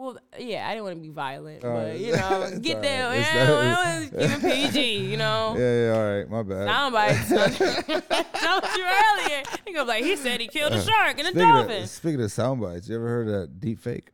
Well, 0.00 0.16
yeah, 0.38 0.64
I 0.68 0.74
didn't 0.74 0.84
want 0.84 0.96
to 0.96 1.02
be 1.02 1.08
violent, 1.08 1.64
All 1.64 1.72
but 1.72 1.86
right. 1.88 1.98
you 1.98 2.12
know, 2.12 2.58
get 2.62 2.80
there. 2.82 3.08
right. 3.08 3.18
Yeah, 3.18 3.48
well, 3.48 4.08
it's 4.12 4.34
keep 4.42 4.52
PG, 4.72 4.96
you 5.10 5.16
know. 5.16 5.56
Yeah, 5.58 5.86
yeah. 5.86 5.92
All 5.98 6.18
right, 6.18 6.30
my 6.30 6.42
bad. 6.44 6.68
Sound 6.68 6.92
bites. 6.92 7.28
Told 7.88 8.76
you 8.76 8.84
earlier. 8.86 9.42
He 9.66 9.72
goes 9.72 9.88
like, 9.88 10.04
he 10.04 10.14
said 10.14 10.40
he 10.40 10.46
killed 10.46 10.72
a 10.72 10.76
uh, 10.76 10.82
shark 10.82 11.18
and 11.18 11.26
a 11.26 11.30
Speaking 11.32 11.48
dolphin. 11.48 11.82
of, 11.82 11.88
speaking 11.88 12.22
of 12.22 12.30
sound 12.30 12.60
bites, 12.60 12.88
you 12.88 12.94
ever 12.94 13.08
heard 13.08 13.28
of 13.28 13.60
deep 13.60 13.80
fake? 13.80 14.10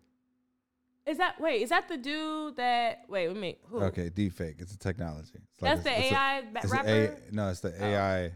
Is 1.07 1.19
that 1.19 1.39
wait? 1.39 1.61
Is 1.61 1.69
that 1.69 1.87
the 1.87 1.99
dude 1.99 2.57
that 2.57 3.03
wait? 3.09 3.29
Let 3.29 3.37
me. 3.37 3.59
Who? 3.69 3.83
Okay, 3.83 4.09
deep 4.09 4.33
fake. 4.33 4.57
It's 4.61 4.73
a 4.73 4.79
technology. 4.79 5.33
It's 5.35 5.61
That's 5.61 5.81
a- 5.81 5.85
the 5.85 5.91
a- 5.91 6.13
AI 6.15 6.39
a- 6.39 6.67
rapper. 6.69 7.17
no, 7.31 7.51
it's 7.51 7.61
the 7.61 7.75
oh. 7.79 7.85
AI. 7.85 8.33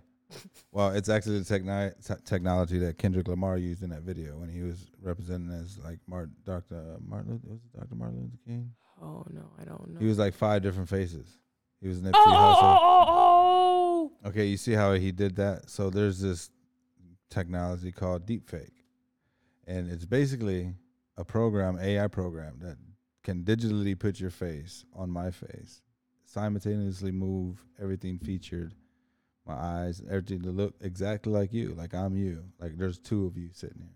Well, 0.71 0.91
it's 0.91 1.09
actually 1.09 1.41
the 1.41 1.59
techni- 1.59 2.07
te- 2.07 2.23
technology 2.25 2.79
that 2.81 2.99
Kendrick 2.99 3.27
Lamar 3.29 3.57
used 3.57 3.83
in 3.83 3.91
that 3.91 4.03
video 4.03 4.38
when 4.38 4.49
he 4.51 4.62
was 4.62 4.91
representing 5.03 5.51
as 5.53 5.79
like 5.79 5.99
Martin, 6.07 6.35
Dr. 6.45 6.77
Uh, 6.77 6.99
Martin, 7.01 7.33
Luther- 7.33 7.49
was 7.49 7.61
it 7.64 7.79
Dr. 7.79 7.95
Martin 7.95 8.21
Luther 8.21 8.38
King? 8.47 8.71
oh 9.03 9.25
no, 9.31 9.51
I 9.61 9.64
don't 9.64 9.88
know. 9.95 10.01
He 10.01 10.07
was 10.07 10.19
like 10.19 10.35
five 10.35 10.62
different 10.62 10.88
faces. 10.88 11.27
He 11.81 11.88
was 11.88 12.01
Nipsey 12.01 12.12
oh, 12.14 12.25
oh, 12.27 12.31
Hussle. 12.33 12.79
oh, 12.81 13.05
oh, 13.09 14.12
oh. 14.25 14.29
Okay, 14.29 14.47
you 14.47 14.57
see 14.57 14.73
how 14.73 14.93
he 14.95 15.12
did 15.12 15.37
that? 15.37 15.71
So 15.71 15.91
there's 15.91 16.21
this 16.21 16.51
technology 17.31 17.93
called 17.93 18.27
deepfake. 18.27 18.73
And 19.67 19.91
it's 19.91 20.05
basically 20.05 20.75
a 21.17 21.25
program, 21.25 21.79
AI 21.81 22.09
program 22.09 22.59
that 22.61 22.77
can 23.23 23.45
digitally 23.45 23.99
put 23.99 24.19
your 24.19 24.31
face 24.31 24.85
on 24.95 25.11
my 25.11 25.31
face, 25.31 25.83
simultaneously 26.25 27.12
move 27.12 27.64
everything 27.81 28.19
featured, 28.19 28.75
my 29.49 29.55
eyes, 29.55 30.03
everything 30.09 30.43
to 30.43 30.51
look 30.51 30.75
exactly 30.81 31.33
like 31.33 31.53
you, 31.53 31.75
like 31.75 31.95
I'm 31.95 32.17
you. 32.17 32.45
Like 32.61 32.77
there's 32.79 32.99
two 32.99 33.27
of 33.27 33.37
you 33.37 33.49
sitting 33.53 33.79
here. 33.79 33.95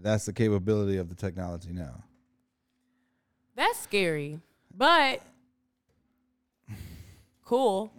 That's 0.00 0.26
the 0.26 0.32
capability 0.32 0.96
of 0.98 1.08
the 1.08 1.14
technology 1.14 1.72
now. 1.72 2.04
That's 3.56 3.78
scary, 3.80 4.38
but 4.74 5.20
cool. 7.44 7.92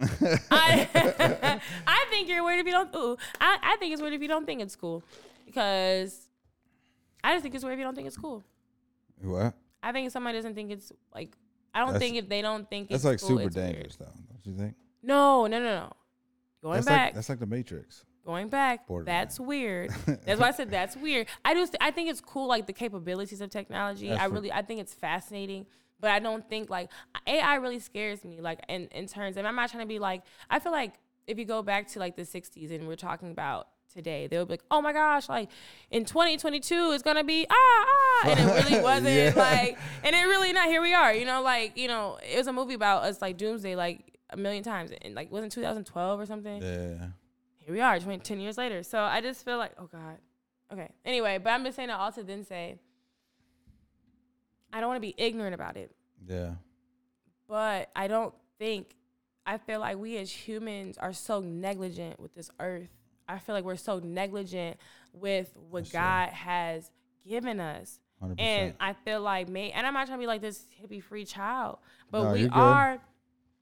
I, 0.50 0.88
I 1.86 2.06
think 2.10 2.28
you're 2.28 2.44
weird 2.44 2.60
if 2.60 2.66
you 2.66 2.72
don't. 2.72 2.94
Ooh, 2.94 3.16
I, 3.40 3.58
I 3.62 3.76
think 3.76 3.92
it's 3.92 4.00
weird 4.00 4.14
if 4.14 4.22
you 4.22 4.28
don't 4.28 4.46
think 4.46 4.62
it's 4.62 4.76
cool, 4.76 5.02
because 5.46 6.28
I 7.22 7.32
just 7.34 7.42
think 7.42 7.54
it's 7.54 7.64
weird 7.64 7.74
if 7.74 7.78
you 7.80 7.84
don't 7.84 7.94
think 7.94 8.06
it's 8.06 8.16
cool. 8.16 8.42
What? 9.22 9.54
I 9.82 9.92
think 9.92 10.06
if 10.06 10.12
somebody 10.12 10.38
doesn't 10.38 10.54
think 10.54 10.70
it's 10.70 10.92
like, 11.14 11.36
I 11.74 11.80
don't 11.80 11.88
That's- 11.92 12.02
think 12.02 12.16
if 12.16 12.28
they 12.28 12.40
don't 12.42 12.68
think 12.68 12.88
That's 12.88 13.04
it's 13.04 13.04
like 13.04 13.20
cool, 13.20 13.28
super 13.38 13.48
it's 13.48 13.56
weird. 13.56 13.72
dangerous 13.72 13.96
though, 13.96 14.06
don't 14.06 14.46
you 14.46 14.54
think? 14.54 14.74
No, 15.02 15.46
no, 15.46 15.58
no, 15.58 15.64
no. 15.64 15.92
Going 16.62 16.74
That's 16.76 16.86
back, 16.86 17.04
like 17.06 17.14
that's 17.14 17.28
like 17.30 17.38
the 17.40 17.46
Matrix. 17.46 18.04
going 18.26 18.48
back. 18.50 18.86
That's 19.06 19.40
weird. 19.40 19.90
That's 20.26 20.38
why 20.38 20.48
I 20.48 20.50
said 20.52 20.70
that's 20.70 20.94
weird. 20.94 21.26
I 21.42 21.54
just 21.54 21.74
I 21.80 21.90
think 21.90 22.10
it's 22.10 22.20
cool, 22.20 22.46
like 22.48 22.66
the 22.66 22.74
capabilities 22.74 23.40
of 23.40 23.48
technology. 23.48 24.08
That's 24.08 24.20
I 24.20 24.26
really 24.26 24.52
I 24.52 24.60
think 24.62 24.80
it's 24.80 24.92
fascinating. 24.92 25.64
But 26.00 26.10
I 26.10 26.18
don't 26.18 26.46
think 26.48 26.68
like 26.68 26.90
AI 27.26 27.54
really 27.56 27.78
scares 27.78 28.24
me. 28.24 28.40
Like 28.42 28.60
in 28.68 28.88
in 28.88 29.06
terms, 29.06 29.36
and 29.38 29.46
I'm 29.48 29.56
not 29.56 29.70
trying 29.70 29.84
to 29.84 29.88
be 29.88 29.98
like. 29.98 30.22
I 30.50 30.58
feel 30.58 30.72
like 30.72 30.94
if 31.26 31.38
you 31.38 31.44
go 31.46 31.62
back 31.62 31.88
to 31.88 31.98
like 31.98 32.16
the 32.16 32.22
'60s 32.22 32.70
and 32.74 32.86
we're 32.86 32.94
talking 32.96 33.30
about 33.30 33.68
today, 33.92 34.26
they'll 34.26 34.44
be 34.46 34.54
like, 34.54 34.64
"Oh 34.70 34.80
my 34.82 34.92
gosh, 34.92 35.28
like 35.28 35.48
in 35.90 36.04
2022 36.04 36.92
it's 36.92 37.02
gonna 37.02 37.24
be 37.24 37.46
ah 37.50 37.54
ah," 37.54 38.28
and 38.30 38.38
it 38.40 38.64
really 38.70 38.82
wasn't 38.82 39.14
Yeah. 39.14 39.32
like, 39.34 39.78
and 40.04 40.14
it 40.14 40.24
really 40.24 40.52
not. 40.52 40.68
Here 40.68 40.80
we 40.82 40.92
are, 40.94 41.12
you 41.14 41.24
know, 41.24 41.42
like 41.42 41.76
you 41.78 41.88
know, 41.88 42.18
it 42.22 42.36
was 42.36 42.46
a 42.46 42.52
movie 42.52 42.74
about 42.74 43.04
us 43.04 43.20
like 43.22 43.36
doomsday 43.38 43.76
like 43.76 44.09
a 44.32 44.36
million 44.36 44.62
times, 44.62 44.90
and 45.02 45.14
like 45.14 45.30
wasn't 45.30 45.52
2012 45.52 46.20
or 46.20 46.26
something 46.26 46.62
Yeah. 46.62 47.08
here 47.58 47.74
we 47.74 47.80
are 47.80 47.98
20, 47.98 48.18
10 48.18 48.40
years 48.40 48.56
later 48.58 48.82
so 48.82 49.00
i 49.00 49.20
just 49.20 49.44
feel 49.44 49.58
like 49.58 49.72
oh 49.78 49.86
god 49.90 50.18
okay 50.72 50.88
anyway 51.04 51.38
but 51.38 51.50
i'm 51.50 51.64
just 51.64 51.76
saying 51.76 51.88
that 51.88 51.98
all 51.98 52.12
to 52.12 52.22
then 52.22 52.44
say 52.44 52.78
i 54.72 54.80
don't 54.80 54.88
want 54.88 54.96
to 54.96 55.00
be 55.00 55.14
ignorant 55.16 55.54
about 55.54 55.76
it 55.76 55.90
Yeah. 56.26 56.54
but 57.48 57.90
i 57.96 58.06
don't 58.08 58.34
think 58.58 58.94
i 59.46 59.58
feel 59.58 59.80
like 59.80 59.98
we 59.98 60.16
as 60.18 60.30
humans 60.30 60.96
are 60.98 61.12
so 61.12 61.40
negligent 61.40 62.20
with 62.20 62.34
this 62.34 62.50
earth 62.60 62.88
i 63.28 63.38
feel 63.38 63.54
like 63.54 63.64
we're 63.64 63.76
so 63.76 63.98
negligent 63.98 64.76
with 65.12 65.52
what 65.70 65.86
sure. 65.86 66.00
god 66.00 66.28
has 66.30 66.90
given 67.26 67.60
us 67.60 67.98
100%. 68.22 68.34
and 68.38 68.74
I 68.78 68.92
feel 68.92 69.22
like 69.22 69.48
me, 69.48 69.72
and 69.72 69.86
I'm 69.86 69.94
not 69.94 70.06
trying 70.06 70.18
to 70.18 70.22
be 70.22 70.26
like 70.26 70.42
this 70.42 70.66
hippie 70.78 71.02
free 71.02 71.24
child, 71.24 71.78
but 72.10 72.22
No, 72.24 72.32
we 72.34 72.48
are 72.50 72.98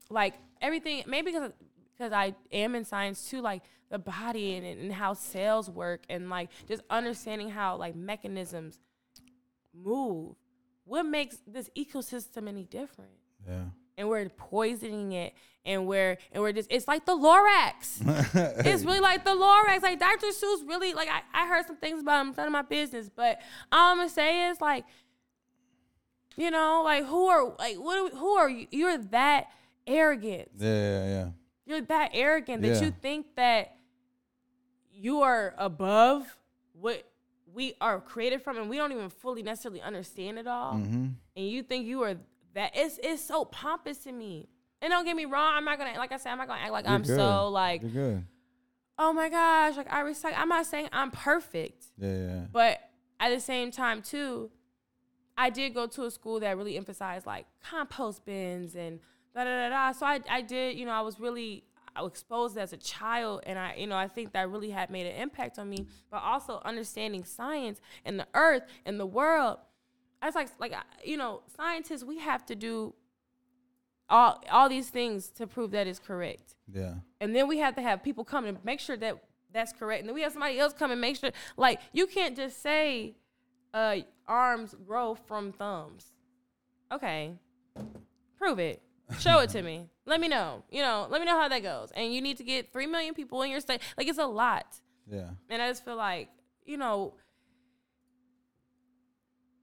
like 0.09 0.33
everything. 0.61 1.03
Maybe 1.07 1.31
because 1.31 1.51
because 1.97 2.13
I 2.13 2.33
am 2.51 2.75
in 2.75 2.85
science 2.85 3.29
too, 3.29 3.41
like 3.41 3.63
the 3.89 3.99
body 3.99 4.55
and, 4.55 4.65
and 4.65 4.93
how 4.93 5.13
cells 5.13 5.69
work, 5.69 6.03
and 6.09 6.29
like 6.29 6.49
just 6.67 6.81
understanding 6.89 7.49
how 7.49 7.75
like 7.77 7.95
mechanisms 7.95 8.79
move. 9.73 10.35
What 10.85 11.03
makes 11.03 11.37
this 11.45 11.69
ecosystem 11.77 12.47
any 12.47 12.63
different? 12.63 13.11
yeah. 13.47 13.65
And 13.97 14.07
we're 14.07 14.29
poisoning 14.29 15.11
it, 15.11 15.33
and 15.65 15.85
we're 15.85 16.17
and 16.31 16.41
we're 16.41 16.53
just 16.53 16.71
it's 16.71 16.87
like 16.87 17.05
the 17.05 17.11
Lorax. 17.15 17.99
It's 18.65 18.85
really 18.85 19.01
like 19.01 19.25
the 19.25 19.31
Lorax. 19.31 19.81
Like 19.81 19.99
Dr. 19.99 20.27
Seuss 20.27 20.65
really 20.65 20.93
like 20.93 21.09
I, 21.09 21.21
I 21.33 21.47
heard 21.47 21.67
some 21.67 21.75
things 21.75 22.01
about 22.01 22.25
him, 22.25 22.33
none 22.37 22.47
of 22.47 22.53
my 22.53 22.61
business. 22.61 23.09
But 23.13 23.41
all 23.73 23.91
I'm 23.91 23.97
gonna 23.97 24.09
say 24.09 24.47
is 24.49 24.61
like, 24.61 24.85
you 26.37 26.49
know, 26.49 26.81
like 26.85 27.05
who 27.05 27.27
are 27.27 27.53
like 27.59 27.75
what 27.75 27.97
are, 28.13 28.17
who 28.17 28.29
are 28.37 28.49
you? 28.49 28.67
You're 28.71 28.97
that 28.97 29.47
arrogant. 29.89 30.49
Yeah, 30.57 30.67
yeah, 30.69 31.05
yeah. 31.07 31.27
You're 31.65 31.81
that 31.81 32.11
arrogant 32.13 32.61
that 32.61 32.75
Yeah. 32.75 32.81
you 32.85 32.91
think 32.91 33.35
that 33.35 33.75
you 34.91 35.21
are 35.21 35.53
above 35.57 36.23
what 36.73 37.03
we 37.53 37.73
are 37.81 37.99
created 37.99 38.41
from 38.41 38.57
and 38.57 38.69
we 38.69 38.77
don't 38.77 38.91
even 38.91 39.09
fully 39.09 39.43
necessarily 39.43 39.81
understand 39.81 40.37
it 40.37 40.47
all. 40.47 40.73
Mm-hmm. 40.75 41.07
And 41.35 41.47
you 41.49 41.63
think 41.63 41.85
you 41.85 42.01
are 42.03 42.15
that 42.53 42.71
it's 42.75 42.99
it's 43.03 43.21
so 43.23 43.45
pompous 43.45 43.99
to 43.99 44.11
me. 44.11 44.49
And 44.81 44.91
don't 44.91 45.03
get 45.05 45.15
me 45.15 45.25
wrong, 45.25 45.53
I'm 45.55 45.65
not 45.65 45.77
gonna 45.77 45.97
like 45.97 46.11
I 46.11 46.17
said, 46.17 46.31
I'm 46.31 46.37
not 46.37 46.47
gonna 46.47 46.61
act 46.61 46.71
like 46.71 46.85
You're 46.85 46.93
I'm 46.95 47.01
good. 47.03 47.15
so 47.15 47.49
like 47.49 47.81
You're 47.81 47.91
good. 47.91 48.25
oh 48.97 49.13
my 49.13 49.29
gosh, 49.29 49.77
like 49.77 49.91
I 49.91 50.01
respect. 50.01 50.39
I'm 50.39 50.49
not 50.49 50.65
saying 50.65 50.89
I'm 50.91 51.11
perfect, 51.11 51.85
Yeah, 51.97 52.07
yeah. 52.17 52.45
but 52.51 52.79
at 53.19 53.29
the 53.29 53.39
same 53.39 53.71
time 53.71 54.01
too, 54.01 54.49
I 55.37 55.49
did 55.49 55.73
go 55.73 55.87
to 55.87 56.03
a 56.05 56.11
school 56.11 56.39
that 56.41 56.55
really 56.57 56.77
emphasized 56.77 57.25
like 57.25 57.45
compost 57.63 58.25
bins 58.25 58.75
and 58.75 58.99
da 59.43 59.51
da 59.51 59.69
da 59.69 59.69
da. 59.69 59.91
So 59.91 60.05
I 60.05 60.19
I 60.29 60.41
did, 60.41 60.77
you 60.77 60.85
know, 60.85 60.91
I 60.91 61.01
was 61.01 61.19
really 61.19 61.63
I 61.95 62.01
was 62.01 62.11
exposed 62.11 62.57
as 62.57 62.73
a 62.73 62.77
child, 62.77 63.41
and 63.45 63.57
I 63.57 63.75
you 63.75 63.87
know 63.87 63.97
I 63.97 64.07
think 64.07 64.33
that 64.33 64.49
really 64.49 64.69
had 64.69 64.89
made 64.89 65.05
an 65.05 65.15
impact 65.21 65.59
on 65.59 65.69
me. 65.69 65.87
But 66.09 66.23
also 66.23 66.61
understanding 66.63 67.23
science 67.23 67.81
and 68.05 68.19
the 68.19 68.27
earth 68.33 68.63
and 68.85 68.99
the 68.99 69.05
world. 69.05 69.57
I 70.21 70.25
was 70.25 70.35
like 70.35 70.49
like 70.59 70.73
you 71.03 71.17
know 71.17 71.41
scientists 71.55 72.03
we 72.03 72.19
have 72.19 72.45
to 72.47 72.55
do 72.55 72.93
all 74.09 74.43
all 74.51 74.69
these 74.69 74.89
things 74.89 75.29
to 75.29 75.47
prove 75.47 75.71
that 75.71 75.87
it's 75.87 75.99
correct. 75.99 76.55
Yeah. 76.71 76.95
And 77.21 77.35
then 77.35 77.47
we 77.47 77.59
have 77.59 77.75
to 77.75 77.81
have 77.81 78.03
people 78.03 78.23
come 78.23 78.45
and 78.45 78.57
make 78.63 78.79
sure 78.79 78.97
that 78.97 79.23
that's 79.51 79.73
correct. 79.73 80.01
And 80.01 80.09
then 80.09 80.15
we 80.15 80.21
have 80.21 80.33
somebody 80.33 80.59
else 80.59 80.73
come 80.73 80.91
and 80.91 81.01
make 81.01 81.17
sure. 81.17 81.31
Like 81.57 81.79
you 81.93 82.07
can't 82.07 82.35
just 82.35 82.61
say 82.61 83.15
uh, 83.73 83.97
arms 84.27 84.75
grow 84.85 85.15
from 85.15 85.51
thumbs. 85.51 86.13
Okay, 86.91 87.33
prove 88.37 88.59
it. 88.59 88.81
Show 89.17 89.39
it 89.39 89.49
to 89.51 89.61
me. 89.61 89.89
Let 90.05 90.19
me 90.19 90.27
know. 90.27 90.63
You 90.69 90.81
know, 90.81 91.07
let 91.09 91.19
me 91.19 91.25
know 91.25 91.39
how 91.39 91.47
that 91.47 91.63
goes. 91.63 91.89
And 91.95 92.13
you 92.13 92.21
need 92.21 92.37
to 92.37 92.43
get 92.43 92.71
three 92.71 92.85
million 92.85 93.13
people 93.13 93.41
in 93.41 93.49
your 93.49 93.59
state. 93.59 93.81
Like 93.97 94.07
it's 94.07 94.19
a 94.19 94.25
lot. 94.25 94.79
Yeah. 95.09 95.29
And 95.49 95.61
I 95.61 95.67
just 95.69 95.83
feel 95.83 95.95
like, 95.95 96.29
you 96.65 96.77
know, 96.77 97.15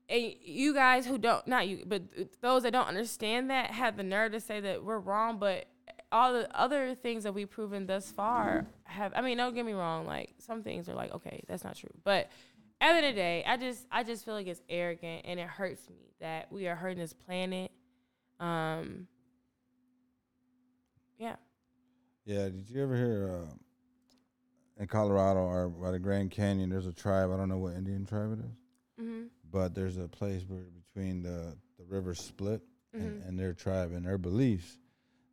and 0.08 0.34
you 0.42 0.74
guys 0.74 1.06
who 1.06 1.18
don't, 1.18 1.46
not 1.46 1.68
you, 1.68 1.84
but 1.86 2.02
those 2.40 2.62
that 2.64 2.72
don't 2.72 2.86
understand 2.88 3.50
that 3.50 3.70
have 3.70 3.96
the 3.96 4.02
nerve 4.02 4.32
to 4.32 4.40
say 4.40 4.60
that 4.60 4.84
we're 4.84 4.98
wrong. 4.98 5.38
But 5.38 5.66
all 6.10 6.32
the 6.32 6.48
other 6.58 6.94
things 6.94 7.24
that 7.24 7.34
we've 7.34 7.50
proven 7.50 7.86
thus 7.86 8.10
far 8.10 8.66
have, 8.84 9.12
I 9.14 9.20
mean, 9.20 9.36
don't 9.36 9.54
get 9.54 9.66
me 9.66 9.72
wrong, 9.72 10.06
like 10.06 10.34
some 10.38 10.62
things 10.62 10.88
are 10.88 10.94
like, 10.94 11.12
okay, 11.14 11.42
that's 11.48 11.64
not 11.64 11.76
true. 11.76 11.90
But 12.04 12.30
at 12.80 12.92
the 12.92 12.96
end 12.96 13.06
of 13.06 13.14
the 13.14 13.20
day, 13.20 13.44
I 13.46 13.56
just 13.56 13.86
I 13.90 14.02
just 14.02 14.24
feel 14.24 14.34
like 14.34 14.46
it's 14.46 14.62
arrogant 14.68 15.22
and 15.24 15.40
it 15.40 15.46
hurts 15.46 15.88
me 15.88 16.12
that 16.20 16.52
we 16.52 16.68
are 16.68 16.74
hurting 16.74 16.98
this 16.98 17.12
planet. 17.12 17.70
Um. 18.40 19.06
Yeah. 21.18 21.36
Yeah, 22.24 22.44
did 22.48 22.68
you 22.68 22.82
ever 22.82 22.96
hear 22.96 23.30
uh, 23.48 23.54
in 24.82 24.86
Colorado 24.86 25.40
or 25.40 25.68
by 25.68 25.90
the 25.92 25.98
Grand 25.98 26.30
Canyon? 26.30 26.70
There's 26.70 26.86
a 26.86 26.92
tribe. 26.92 27.30
I 27.32 27.36
don't 27.36 27.48
know 27.48 27.58
what 27.58 27.74
Indian 27.74 28.04
tribe 28.04 28.32
it 28.38 28.44
is, 28.44 28.56
Mm-hmm. 29.00 29.26
but 29.50 29.74
there's 29.74 29.96
a 29.98 30.08
place 30.08 30.42
where 30.48 30.62
between 30.92 31.22
the 31.22 31.56
the 31.78 31.84
rivers 31.84 32.20
split, 32.20 32.62
and, 32.94 33.22
Mhm. 33.22 33.28
and 33.28 33.38
their 33.38 33.52
tribe 33.52 33.92
and 33.92 34.06
their 34.06 34.16
beliefs, 34.18 34.78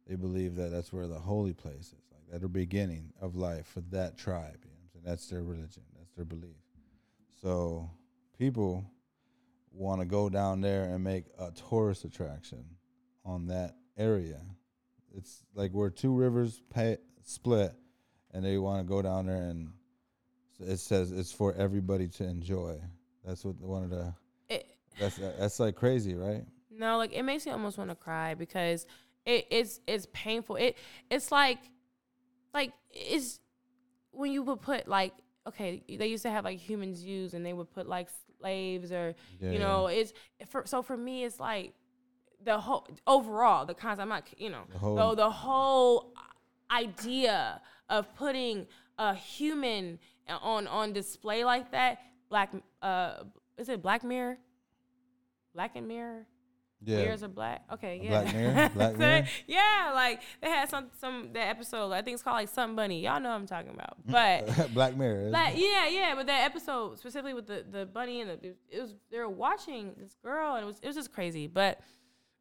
they 0.06 0.16
believe 0.16 0.56
that 0.58 0.72
that's 0.72 0.92
where 0.92 1.08
the 1.08 1.18
holy 1.20 1.54
place 1.54 1.88
is, 1.94 2.04
like 2.12 2.36
at 2.36 2.42
the 2.42 2.50
beginning 2.50 3.14
of 3.22 3.36
life 3.38 3.66
for 3.68 3.80
that 3.92 4.18
tribe. 4.18 4.58
You 4.66 4.70
know 4.72 4.76
I'm 4.84 4.90
saying? 4.92 5.04
That's 5.06 5.28
their 5.30 5.42
religion. 5.44 5.84
That's 5.98 6.12
their 6.12 6.26
belief. 6.26 6.58
So 7.42 7.90
people 8.38 8.84
want 9.72 10.02
to 10.02 10.06
go 10.06 10.28
down 10.30 10.60
there 10.60 10.84
and 10.94 11.02
make 11.04 11.26
a 11.40 11.52
tourist 11.52 12.04
attraction 12.04 12.66
on 13.24 13.48
that 13.48 13.76
area. 13.98 14.42
It's 15.16 15.44
like 15.54 15.72
where 15.72 15.90
two 15.90 16.14
rivers 16.14 16.62
pay, 16.74 16.98
split, 17.24 17.74
and 18.32 18.44
they 18.44 18.58
want 18.58 18.80
to 18.80 18.84
go 18.84 19.02
down 19.02 19.28
there 19.28 19.44
and 19.44 19.74
it 20.60 20.78
says 20.78 21.12
it's 21.12 21.32
for 21.32 21.54
everybody 21.56 22.08
to 22.08 22.24
enjoy. 22.24 22.80
That's 23.26 23.46
what 23.46 23.56
one 23.60 23.84
of 23.84 23.90
the 23.90 24.14
It, 24.50 24.68
that's 25.00 25.18
that's 25.18 25.60
like 25.60 25.76
crazy, 25.76 26.16
right? 26.16 26.44
No, 26.72 26.98
like 26.98 27.14
it 27.14 27.24
makes 27.24 27.46
me 27.46 27.52
almost 27.52 27.78
want 27.78 27.90
to 27.90 27.96
cry 27.96 28.34
because 28.34 28.86
it, 29.26 29.48
it's 29.52 29.80
it's 29.88 30.08
painful. 30.14 30.56
It 30.56 30.78
it's 31.10 31.32
like 31.32 31.60
like 32.54 32.74
it's 32.92 33.40
when 34.12 34.32
you 34.32 34.44
would 34.44 34.62
put 34.62 34.88
like 34.88 35.14
okay, 35.48 35.84
they 35.88 36.08
used 36.08 36.24
to 36.24 36.32
have 36.32 36.46
like 36.46 36.58
humans 36.58 37.00
zoos 37.00 37.34
and 37.34 37.46
they 37.46 37.54
would 37.54 37.72
put 37.72 37.88
like 37.88 38.10
slaves 38.40 38.92
or 38.92 39.16
Yeah, 39.40 39.52
you 39.52 39.60
know 39.60 39.88
it's 39.88 40.14
for 40.48 40.66
so 40.66 40.82
for 40.82 40.98
me 40.98 41.24
it's 41.24 41.40
like 41.40 41.74
the 42.46 42.60
whole 42.60 42.88
overall 43.08 43.66
the 43.66 43.74
concept. 43.74 44.02
I'm 44.02 44.10
not 44.10 44.24
you 44.38 44.50
know 44.50 44.64
The 44.72 44.78
whole- 44.80 44.96
the 44.96 45.16
the 45.16 45.30
whole 45.32 46.14
idea 46.72 47.62
of 47.90 48.14
putting 48.16 48.68
a 48.98 49.14
human 49.14 50.00
on 50.28 50.68
on 50.68 50.94
display 50.94 51.44
like 51.46 51.72
that. 51.72 52.00
Black 52.30 52.52
uh 52.82 53.16
is 53.58 53.70
it 53.70 53.82
Black 53.82 54.04
Mirror? 54.04 54.38
Black 55.54 55.76
and 55.76 55.88
Mirror. 55.88 56.26
yeah. 56.84 56.98
Mirrors 56.98 57.22
are 57.24 57.28
black. 57.28 57.62
Okay, 57.72 58.02
yeah. 58.04 58.10
Black 58.10 58.34
Mirror? 58.36 58.70
Black 58.76 58.98
Mirror? 58.98 59.28
yeah, 59.48 59.92
like 59.94 60.22
they 60.42 60.50
had 60.50 60.68
some 60.70 60.88
some 61.00 61.30
that 61.34 61.48
episode. 61.50 61.92
I 61.92 62.02
think 62.02 62.16
it's 62.16 62.24
called 62.24 62.38
like 62.38 62.50
Something 62.50 62.76
Bunny. 62.76 63.02
Y'all 63.04 63.20
know 63.20 63.30
what 63.30 63.36
I'm 63.36 63.46
talking 63.46 63.72
about. 63.72 63.98
But 64.06 64.74
Black 64.74 64.98
Mirror. 64.98 65.30
like 65.30 65.56
yeah, 65.58 65.88
yeah. 65.88 66.14
But 66.16 66.26
that 66.28 66.44
episode 66.46 66.98
specifically 66.98 67.34
with 67.36 67.46
the 67.46 67.64
the 67.70 67.86
bunny 67.86 68.22
and 68.22 68.32
the 68.32 68.56
it 68.72 68.82
was 68.82 68.96
they 69.12 69.20
were 69.20 69.30
watching 69.30 69.94
this 70.00 70.16
girl 70.24 70.56
and 70.56 70.64
it 70.64 70.68
was 70.68 70.80
it 70.82 70.88
was 70.88 70.96
just 70.96 71.14
crazy. 71.14 71.46
But 71.46 71.80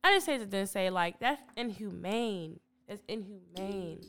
I 0.05 0.15
just 0.15 0.27
say 0.27 0.38
to 0.38 0.47
then 0.47 0.67
say 0.67 0.91
like 0.91 1.21
that's 1.21 1.41
inhumane. 1.57 2.59
It's 2.88 3.03
inhumane. 3.09 4.01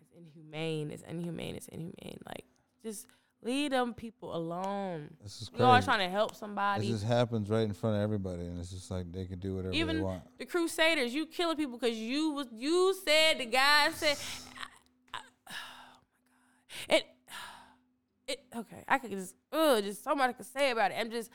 It's 0.00 0.12
inhumane. 0.16 0.90
It's 0.90 1.02
inhumane. 1.02 1.54
It's 1.54 1.68
inhumane. 1.68 2.18
Like 2.26 2.44
just 2.82 3.06
leave 3.42 3.70
them 3.70 3.94
people 3.94 4.34
alone. 4.34 5.10
This 5.22 5.42
is 5.42 5.48
crazy. 5.48 5.62
You 5.62 5.68
always 5.68 5.84
trying 5.84 6.00
to 6.00 6.08
help 6.08 6.34
somebody. 6.34 6.90
This 6.90 7.00
just 7.00 7.04
happens 7.04 7.50
right 7.50 7.62
in 7.62 7.74
front 7.74 7.96
of 7.96 8.02
everybody, 8.02 8.46
and 8.46 8.58
it's 8.58 8.70
just 8.70 8.90
like 8.90 9.10
they 9.12 9.26
can 9.26 9.38
do 9.38 9.56
whatever 9.56 9.72
they 9.72 10.00
want. 10.00 10.22
the 10.38 10.46
Crusaders, 10.46 11.14
you 11.14 11.26
killing 11.26 11.56
people 11.56 11.78
because 11.78 11.96
you 11.96 12.32
was 12.32 12.46
you 12.52 12.94
said 13.04 13.38
the 13.38 13.46
guy 13.46 13.90
said. 13.90 14.16
I, 15.14 15.18
I, 15.18 15.20
oh 15.50 15.54
my 16.88 16.96
god! 16.96 16.96
It 16.96 17.04
it 18.32 18.44
okay. 18.56 18.84
I 18.88 18.98
could 18.98 19.10
just 19.10 19.34
ugh, 19.52 19.84
just 19.84 20.02
so 20.02 20.14
much 20.14 20.30
I 20.30 20.32
could 20.32 20.46
say 20.46 20.70
about 20.70 20.90
it. 20.90 20.96
I'm 20.98 21.10
just 21.10 21.30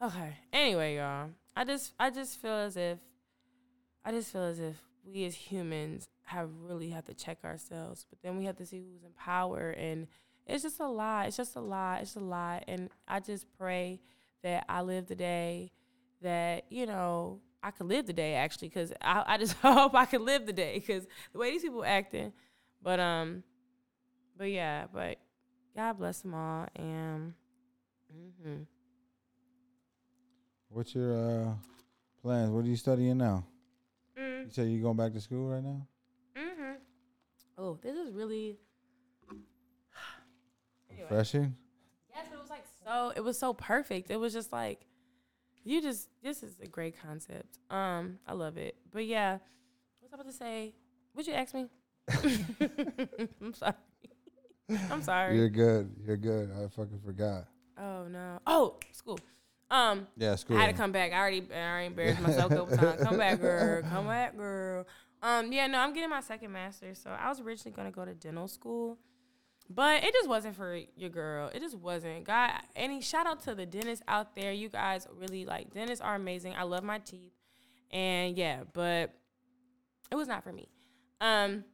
okay. 0.00 0.36
Anyway, 0.52 0.96
y'all, 0.96 1.30
I 1.56 1.64
just 1.64 1.92
I 1.98 2.10
just 2.10 2.40
feel 2.40 2.52
as 2.52 2.76
if 2.76 2.98
I 4.06 4.12
just 4.12 4.32
feel 4.32 4.44
as 4.44 4.60
if 4.60 4.76
we 5.04 5.24
as 5.24 5.34
humans 5.34 6.06
have 6.26 6.48
really 6.62 6.90
have 6.90 7.04
to 7.06 7.14
check 7.14 7.38
ourselves, 7.44 8.06
but 8.08 8.20
then 8.22 8.38
we 8.38 8.44
have 8.44 8.56
to 8.58 8.64
see 8.64 8.78
who's 8.78 9.02
in 9.02 9.10
power, 9.18 9.70
and 9.70 10.06
it's 10.46 10.62
just 10.62 10.78
a 10.78 10.86
lot. 10.86 11.26
It's 11.26 11.36
just 11.36 11.56
a 11.56 11.60
lot. 11.60 12.02
It's 12.02 12.14
a 12.14 12.20
lot, 12.20 12.62
and 12.68 12.88
I 13.08 13.18
just 13.18 13.46
pray 13.58 14.00
that 14.44 14.64
I 14.68 14.82
live 14.82 15.08
the 15.08 15.16
day 15.16 15.72
that 16.22 16.66
you 16.70 16.86
know 16.86 17.40
I 17.64 17.72
could 17.72 17.88
live 17.88 18.06
the 18.06 18.12
day 18.12 18.34
actually, 18.34 18.68
because 18.68 18.92
I, 19.02 19.24
I 19.26 19.38
just 19.38 19.54
hope 19.62 19.96
I 19.96 20.04
could 20.04 20.20
live 20.20 20.46
the 20.46 20.52
day 20.52 20.74
because 20.78 21.04
the 21.32 21.40
way 21.40 21.50
these 21.50 21.62
people 21.62 21.84
acting, 21.84 22.32
but 22.80 23.00
um, 23.00 23.42
but 24.38 24.52
yeah, 24.52 24.84
but 24.92 25.18
God 25.76 25.94
bless 25.94 26.20
them 26.20 26.34
all, 26.34 26.68
and 26.76 27.34
hmm 28.44 28.62
What's 30.68 30.94
your 30.94 31.12
uh, 31.12 31.54
plans? 32.22 32.50
What 32.52 32.64
are 32.64 32.68
you 32.68 32.76
studying 32.76 33.18
now? 33.18 33.44
Mm, 34.18 34.44
You 34.46 34.50
say 34.50 34.64
you 34.66 34.82
going 34.82 34.96
back 34.96 35.12
to 35.14 35.20
school 35.20 35.48
right 35.48 35.62
now? 35.62 35.86
hmm 36.36 36.72
Oh, 37.58 37.78
this 37.82 37.96
is 37.96 38.12
really. 38.12 38.58
Anyway. 40.90 41.08
Refreshing. 41.10 41.56
Yes, 42.14 42.26
it 42.32 42.38
was 42.40 42.48
like 42.50 42.64
so. 42.84 43.12
It 43.14 43.20
was 43.22 43.38
so 43.38 43.52
perfect. 43.52 44.10
It 44.10 44.16
was 44.18 44.32
just 44.32 44.52
like, 44.52 44.86
you 45.64 45.82
just. 45.82 46.08
This 46.22 46.42
is 46.42 46.58
a 46.62 46.66
great 46.66 46.94
concept. 47.00 47.58
Um, 47.70 48.18
I 48.26 48.32
love 48.34 48.56
it. 48.56 48.76
But 48.92 49.04
yeah, 49.06 49.38
what's 50.00 50.12
I 50.14 50.16
about 50.16 50.26
to 50.26 50.32
say? 50.32 50.74
Would 51.14 51.26
you 51.26 51.34
ask 51.34 51.54
me? 51.54 51.66
I'm 53.40 53.52
sorry. 53.54 53.74
I'm 54.90 55.02
sorry. 55.02 55.36
You're 55.36 55.48
good. 55.50 55.90
You're 56.06 56.16
good. 56.16 56.50
I 56.52 56.68
fucking 56.68 57.00
forgot. 57.04 57.44
Oh 57.78 58.06
no. 58.08 58.38
Oh, 58.46 58.76
school. 58.92 59.18
Um, 59.70 60.06
Yeah, 60.16 60.36
school. 60.36 60.56
I 60.56 60.60
had 60.62 60.66
to 60.68 60.76
come 60.76 60.92
back. 60.92 61.12
I 61.12 61.16
already, 61.18 61.42
I 61.52 61.70
already 61.70 61.86
embarrassed 61.86 62.20
myself 62.20 62.52
a 62.52 62.56
couple 62.56 62.76
times. 62.76 63.02
Come 63.04 63.18
back, 63.18 63.40
girl. 63.40 63.82
Come 63.82 64.06
back, 64.06 64.36
girl. 64.36 64.86
Um, 65.22 65.52
yeah, 65.52 65.66
no, 65.66 65.78
I'm 65.80 65.92
getting 65.92 66.10
my 66.10 66.20
second 66.20 66.52
master. 66.52 66.94
So 66.94 67.10
I 67.10 67.28
was 67.28 67.40
originally 67.40 67.74
gonna 67.74 67.90
go 67.90 68.04
to 68.04 68.14
dental 68.14 68.46
school, 68.46 68.98
but 69.68 70.04
it 70.04 70.12
just 70.12 70.28
wasn't 70.28 70.54
for 70.54 70.78
your 70.96 71.10
girl. 71.10 71.50
It 71.52 71.60
just 71.60 71.76
wasn't. 71.76 72.24
God, 72.24 72.52
any 72.76 73.00
shout 73.00 73.26
out 73.26 73.42
to 73.44 73.54
the 73.54 73.66
dentists 73.66 74.04
out 74.06 74.36
there. 74.36 74.52
You 74.52 74.68
guys 74.68 75.08
really 75.18 75.44
like 75.46 75.72
dentists 75.72 76.00
are 76.04 76.14
amazing. 76.14 76.54
I 76.56 76.62
love 76.62 76.84
my 76.84 76.98
teeth, 76.98 77.32
and 77.90 78.36
yeah, 78.36 78.62
but 78.72 79.14
it 80.12 80.14
was 80.14 80.28
not 80.28 80.44
for 80.44 80.52
me. 80.52 80.68
Um, 81.20 81.64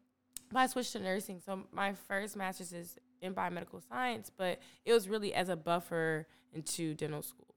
but 0.50 0.60
I 0.60 0.66
switched 0.66 0.92
to 0.92 1.00
nursing. 1.00 1.40
So 1.44 1.64
my 1.72 1.92
first 2.08 2.36
master's 2.36 2.72
is 2.72 2.96
in 3.20 3.34
biomedical 3.34 3.86
science, 3.86 4.30
but 4.34 4.60
it 4.86 4.92
was 4.92 5.08
really 5.08 5.34
as 5.34 5.48
a 5.50 5.56
buffer 5.56 6.26
into 6.54 6.94
dental 6.94 7.22
school. 7.22 7.51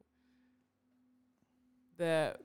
The 1.97 2.35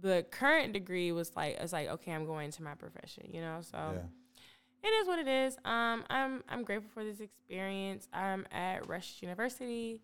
the 0.00 0.24
current 0.30 0.72
degree 0.72 1.12
was 1.12 1.34
like 1.36 1.56
it's 1.60 1.72
like 1.72 1.88
okay, 1.88 2.12
I'm 2.12 2.26
going 2.26 2.46
into 2.46 2.62
my 2.62 2.74
profession, 2.74 3.24
you 3.32 3.40
know. 3.40 3.58
So 3.62 3.76
yeah. 3.76 4.88
it 4.88 4.92
is 4.92 5.06
what 5.08 5.18
it 5.18 5.28
is. 5.28 5.56
Um, 5.64 6.04
I'm 6.10 6.42
I'm 6.48 6.62
grateful 6.64 6.90
for 6.92 7.04
this 7.04 7.20
experience. 7.20 8.08
I'm 8.12 8.46
at 8.52 8.88
Rush 8.88 9.18
University. 9.22 10.00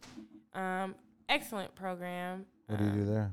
Um, 0.55 0.95
excellent 1.29 1.75
program. 1.75 2.47
What 2.67 2.79
do 2.79 2.85
you 2.85 2.91
do 2.93 3.01
Um, 3.03 3.07
there? 3.07 3.33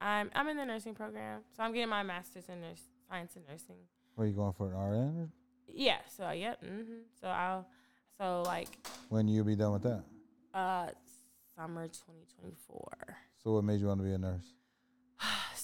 I'm 0.00 0.30
I'm 0.34 0.48
in 0.48 0.56
the 0.56 0.64
nursing 0.66 0.94
program, 0.94 1.40
so 1.56 1.62
I'm 1.62 1.72
getting 1.72 1.88
my 1.88 2.02
master's 2.02 2.48
in 2.48 2.60
nurse 2.60 2.82
science 3.08 3.36
and 3.36 3.44
nursing. 3.48 3.76
What 4.14 4.24
are 4.24 4.26
you 4.28 4.34
going 4.34 4.52
for 4.52 4.70
an 4.72 4.76
RN? 4.76 5.32
Yeah. 5.72 5.98
So 6.16 6.30
yep. 6.30 6.60
hmm 6.62 6.82
So 7.20 7.28
I'll 7.28 7.66
so 8.18 8.42
like 8.42 8.68
When 9.08 9.26
you 9.26 9.42
be 9.42 9.56
done 9.56 9.72
with 9.72 9.82
that? 9.84 10.02
uh 10.52 10.88
summer 11.56 11.86
2024. 11.88 13.16
So 13.42 13.52
what 13.52 13.64
made 13.64 13.80
you 13.80 13.86
want 13.86 14.00
to 14.00 14.04
be 14.04 14.12
a 14.12 14.18
nurse? 14.18 14.44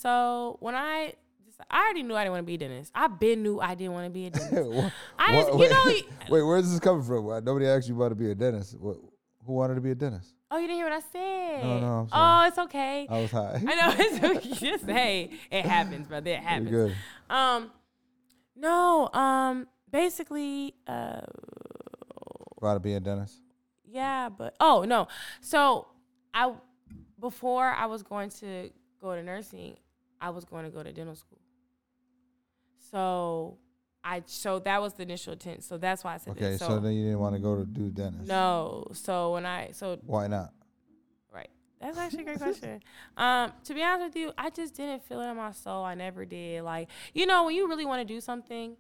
So 0.01 0.57
when 0.61 0.75
I 0.75 1.15
just 1.45 1.61
I 1.71 1.83
already 1.85 2.03
knew 2.03 2.15
I 2.15 2.25
didn't 2.25 2.33
want 2.33 2.43
to 2.43 2.47
be 2.47 2.55
a 2.55 2.59
dentist. 2.59 2.91
I 2.95 3.07
been 3.09 3.43
knew 3.43 3.61
I 3.61 3.75
didn't 3.75 3.93
want 3.93 4.07
to 4.07 4.11
be 4.11 4.27
a 4.27 4.31
dentist. 4.31 4.53
What- 4.71 4.93
I 5.19 5.35
what- 5.35 5.41
just, 5.43 5.53
you 5.53 5.59
wait, 5.59 5.71
know, 5.71 5.85
wait, 6.31 6.43
where's 6.43 6.71
this 6.71 6.81
coming 6.81 7.03
from? 7.03 7.25
Why- 7.27 7.41
Nobody 7.41 7.67
asked 7.67 7.89
you 7.89 7.97
about 7.97 8.11
to 8.11 8.15
be 8.15 8.31
a 8.31 8.35
dentist. 8.35 8.79
What, 8.79 8.97
who 9.47 9.53
wanted 9.53 9.75
to 9.75 9.81
be 9.81 9.91
a 9.91 9.95
dentist? 9.95 10.35
oh, 10.53 10.57
you 10.59 10.67
didn't 10.67 10.79
hear 10.79 10.87
what 10.91 10.95
I 10.95 11.01
said. 11.13 11.65
No, 11.65 11.79
no, 11.81 12.09
Oh, 12.13 12.45
it's 12.49 12.59
okay. 12.59 13.07
I 13.09 13.21
was 13.21 13.31
high. 13.31 13.61
I 13.67 13.75
know 13.75 13.95
it's 13.99 14.59
just 14.61 14.85
hey, 14.85 15.31
it 15.51 15.65
happens, 15.65 16.09
brother. 16.09 16.31
It 16.31 16.35
You're 16.35 16.43
happens. 16.43 16.71
good. 16.71 16.95
Um, 17.29 17.71
no, 18.57 19.09
um, 19.13 19.69
basically, 19.91 20.75
uh, 20.89 21.21
Want 22.61 22.77
to 22.77 22.81
be 22.81 22.95
a 22.95 23.01
dentist? 23.01 23.41
yeah, 23.87 24.29
but 24.29 24.55
oh 24.61 24.85
no. 24.87 25.09
So 25.41 25.87
I 26.35 26.53
before 27.19 27.67
I 27.69 27.87
was 27.87 28.03
going 28.03 28.31
to 28.41 28.71
go 29.01 29.15
to 29.15 29.23
nursing, 29.23 29.77
I 30.21 30.31
was 30.31 30.45
going 30.45 30.65
to 30.65 30.71
go 30.71 30.83
to 30.83 30.93
dental 30.93 31.15
school. 31.15 31.39
So 32.91 33.59
I 34.03 34.23
so 34.27 34.59
that 34.61 34.81
was 34.81 34.95
the 34.95 35.03
initial 35.03 35.33
intent. 35.35 35.65
So 35.65 35.79
that's 35.79 36.03
why 36.05 36.15
I 36.15 36.17
said 36.19 36.33
Okay, 36.33 36.57
so, 36.57 36.67
So, 36.69 36.79
then 36.81 36.93
you 36.93 37.05
didn't 37.05 37.21
want 37.21 37.35
to 37.35 37.41
go 37.41 37.57
to 37.57 37.65
do 37.65 37.91
dentist. 37.91 38.29
no. 38.29 38.87
So 38.93 39.35
when 39.35 39.47
I 39.47 39.71
so 39.73 39.99
Why 40.05 40.27
not? 40.27 40.53
Right. 41.33 41.51
That's 41.81 41.99
actually 41.99 42.23
a 42.23 42.27
great 42.27 42.39
question. 42.39 42.81
Um, 43.17 43.53
to 43.65 43.75
be 43.75 43.83
honest 43.83 44.07
with 44.07 44.17
you, 44.17 44.33
I 44.39 44.51
just 44.51 44.75
didn't 44.75 45.03
feel 45.05 45.21
it 45.21 45.29
in 45.29 45.37
my 45.37 45.53
soul. 45.53 45.85
I 45.85 45.95
never 45.95 46.25
did. 46.25 46.63
Like, 46.63 46.89
you 47.13 47.27
know, 47.27 47.45
when 47.45 47.55
you 47.55 47.69
really 47.69 47.85
want 47.85 48.07
to 48.07 48.15
do 48.15 48.21
something, 48.21 48.77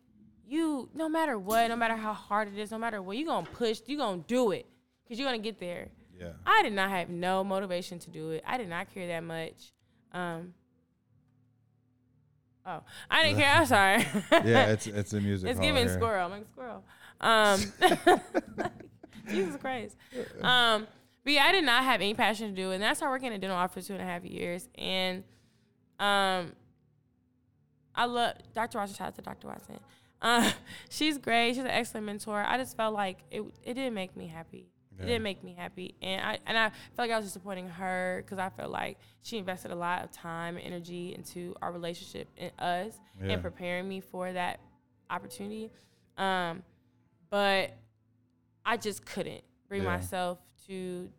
you 0.47 0.89
no 0.95 1.09
matter 1.09 1.39
what, 1.39 1.69
no 1.69 1.77
matter 1.77 1.97
how 1.97 2.13
hard 2.15 2.49
it 2.49 2.59
is, 2.59 2.71
no 2.71 2.79
matter 2.79 3.03
what, 3.03 3.17
you 3.17 3.27
gonna 3.27 3.47
push, 3.47 3.81
you 3.87 3.97
gonna 3.97 4.23
do 4.27 4.51
it. 4.53 4.67
Cause 5.09 5.19
you're 5.19 5.29
gonna 5.29 5.39
get 5.39 5.59
there. 5.59 5.89
Yeah. 6.19 6.33
I 6.47 6.63
did 6.63 6.73
not 6.73 6.91
have 6.91 7.09
no 7.09 7.43
motivation 7.43 7.99
to 8.01 8.11
do 8.11 8.31
it. 8.31 8.45
I 8.47 8.59
did 8.59 8.69
not 8.69 8.93
care 8.93 9.07
that 9.09 9.25
much. 9.25 9.73
Um, 10.13 10.55
oh, 12.67 12.83
I 13.11 13.23
didn't 13.23 13.39
care. 13.39 13.53
I'm 13.55 13.67
sorry. 13.67 14.07
Yeah, 14.49 14.67
it's 14.67 14.87
it's 14.87 15.13
a 15.13 15.21
music. 15.21 15.51
it's 15.51 15.61
giving 15.61 15.87
here. 15.87 15.95
squirrel. 15.95 16.27
I'm 16.27 16.31
like 16.31 16.47
squirrel. 16.53 16.85
Um, 17.21 17.61
Jesus 19.29 19.57
Christ. 19.57 19.97
Um, 20.41 20.87
but 21.25 21.33
yeah, 21.33 21.45
I 21.45 21.53
did 21.53 21.65
not 21.65 21.85
have 21.85 22.01
any 22.01 22.15
passion 22.15 22.49
to 22.49 22.55
do 22.55 22.71
it. 22.71 22.75
And 22.75 22.83
then 22.83 22.91
I 22.91 22.95
started 22.95 23.13
working 23.13 23.29
in 23.29 23.35
a 23.35 23.39
dental 23.39 23.57
office 23.59 23.87
for 23.87 23.89
two 23.89 23.95
and 23.95 24.03
a 24.03 24.07
half 24.07 24.25
years. 24.25 24.69
And 24.77 25.23
um, 25.99 26.53
I 27.95 28.07
love 28.07 28.35
Dr. 28.55 28.79
Watson. 28.79 28.97
Shout 28.97 29.09
out 29.09 29.15
to 29.17 29.23
Dr. 29.23 29.49
Watson. 29.49 29.79
Uh, 30.23 30.51
she's 30.91 31.19
great. 31.19 31.55
She's 31.55 31.59
an 31.65 31.69
excellent 31.69 32.07
mentor. 32.07 32.43
I 32.47 32.57
just 32.57 32.77
felt 32.77 32.95
like 32.95 33.19
it, 33.31 33.43
it 33.63 33.75
didn't 33.75 33.95
make 33.95 34.17
me 34.17 34.27
happy. 34.27 34.69
It 35.03 35.07
didn't 35.07 35.23
make 35.23 35.43
me 35.43 35.55
happy. 35.57 35.95
And 36.03 36.21
I 36.25 36.39
and 36.47 36.59
I 36.59 36.69
felt 36.71 37.09
like 37.09 37.11
I 37.11 37.17
was 37.17 37.27
disappointing 37.27 37.69
her 37.69 38.23
because 38.25 38.39
I 38.39 38.49
felt 38.51 38.71
like 38.71 38.99
she 39.23 39.39
invested 39.39 39.71
a 39.71 39.75
lot 39.75 40.05
of 40.05 40.11
time 40.13 40.57
and 40.57 40.65
energy 40.67 41.15
into 41.15 41.55
our 41.63 41.73
relationship 41.73 42.29
and 42.39 42.51
us 42.59 42.99
Yeah. 43.23 43.33
and 43.33 43.43
preparing 43.43 43.89
me 43.89 44.01
for 44.01 44.33
that 44.33 44.61
opportunity. 45.09 45.71
Um, 46.19 46.63
but 47.31 47.77
I 48.65 48.77
just 48.77 49.05
couldn't 49.07 49.43
bring 49.69 49.83
Yeah. 49.83 49.89
myself 49.97 50.39
to 50.67 51.11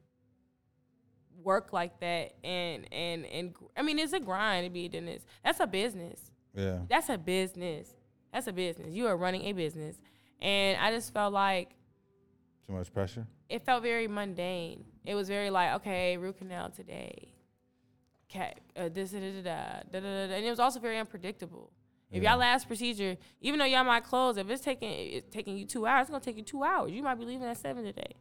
work 1.43 1.73
like 1.73 1.99
that 1.99 2.33
and 2.43 2.85
and 2.93 3.25
and 3.25 3.55
I 3.75 3.81
mean 3.81 3.97
it's 3.97 4.13
a 4.13 4.19
grind 4.19 4.65
to 4.65 4.69
be 4.69 4.85
a 4.85 4.89
dentist. 4.89 5.25
That's 5.43 5.59
a 5.59 5.67
business. 5.67 6.31
Yeah. 6.53 6.79
That's 6.89 7.09
a 7.09 7.17
business. 7.17 7.95
That's 8.31 8.47
a 8.47 8.53
business. 8.53 8.93
You 8.93 9.07
are 9.07 9.17
running 9.17 9.43
a 9.45 9.53
business. 9.53 9.97
And 10.39 10.77
I 10.79 10.91
just 10.91 11.13
felt 11.13 11.33
like 11.33 11.75
Too 12.67 12.73
much 12.73 12.93
pressure. 12.93 13.25
it 13.49 13.63
felt 13.65 13.83
very 13.83 14.07
mundane. 14.07 14.85
It 15.05 15.15
was 15.15 15.27
very 15.27 15.49
like, 15.49 15.73
okay, 15.75 16.17
root 16.17 16.37
canal 16.37 16.69
today. 16.69 17.33
Okay, 18.29 18.53
uh, 18.77 18.87
this 18.89 19.11
da 19.11 19.19
da 19.19 19.31
da 19.31 19.41
da 19.41 19.81
da 19.91 19.99
da 19.99 20.27
da, 20.27 20.33
and 20.35 20.45
it 20.45 20.49
was 20.49 20.59
also 20.59 20.79
very 20.79 20.97
unpredictable. 20.97 21.71
If 22.11 22.21
Yeah. 22.23 22.31
y'all 22.31 22.39
last 22.39 22.67
procedure, 22.67 23.17
even 23.41 23.59
though 23.59 23.65
y'all 23.65 23.83
might 23.83 24.03
close, 24.03 24.37
if 24.37 24.49
it's 24.49 24.63
taking 24.63 24.89
it's 24.89 25.27
taking 25.33 25.57
you 25.57 25.65
two 25.65 25.85
hours, 25.85 26.03
it's 26.03 26.09
gonna 26.11 26.23
take 26.23 26.37
you 26.37 26.43
two 26.43 26.63
hours. 26.63 26.91
You 26.91 27.03
might 27.03 27.15
be 27.15 27.25
leaving 27.25 27.47
at 27.47 27.57
seven 27.57 27.83
today. 27.83 28.15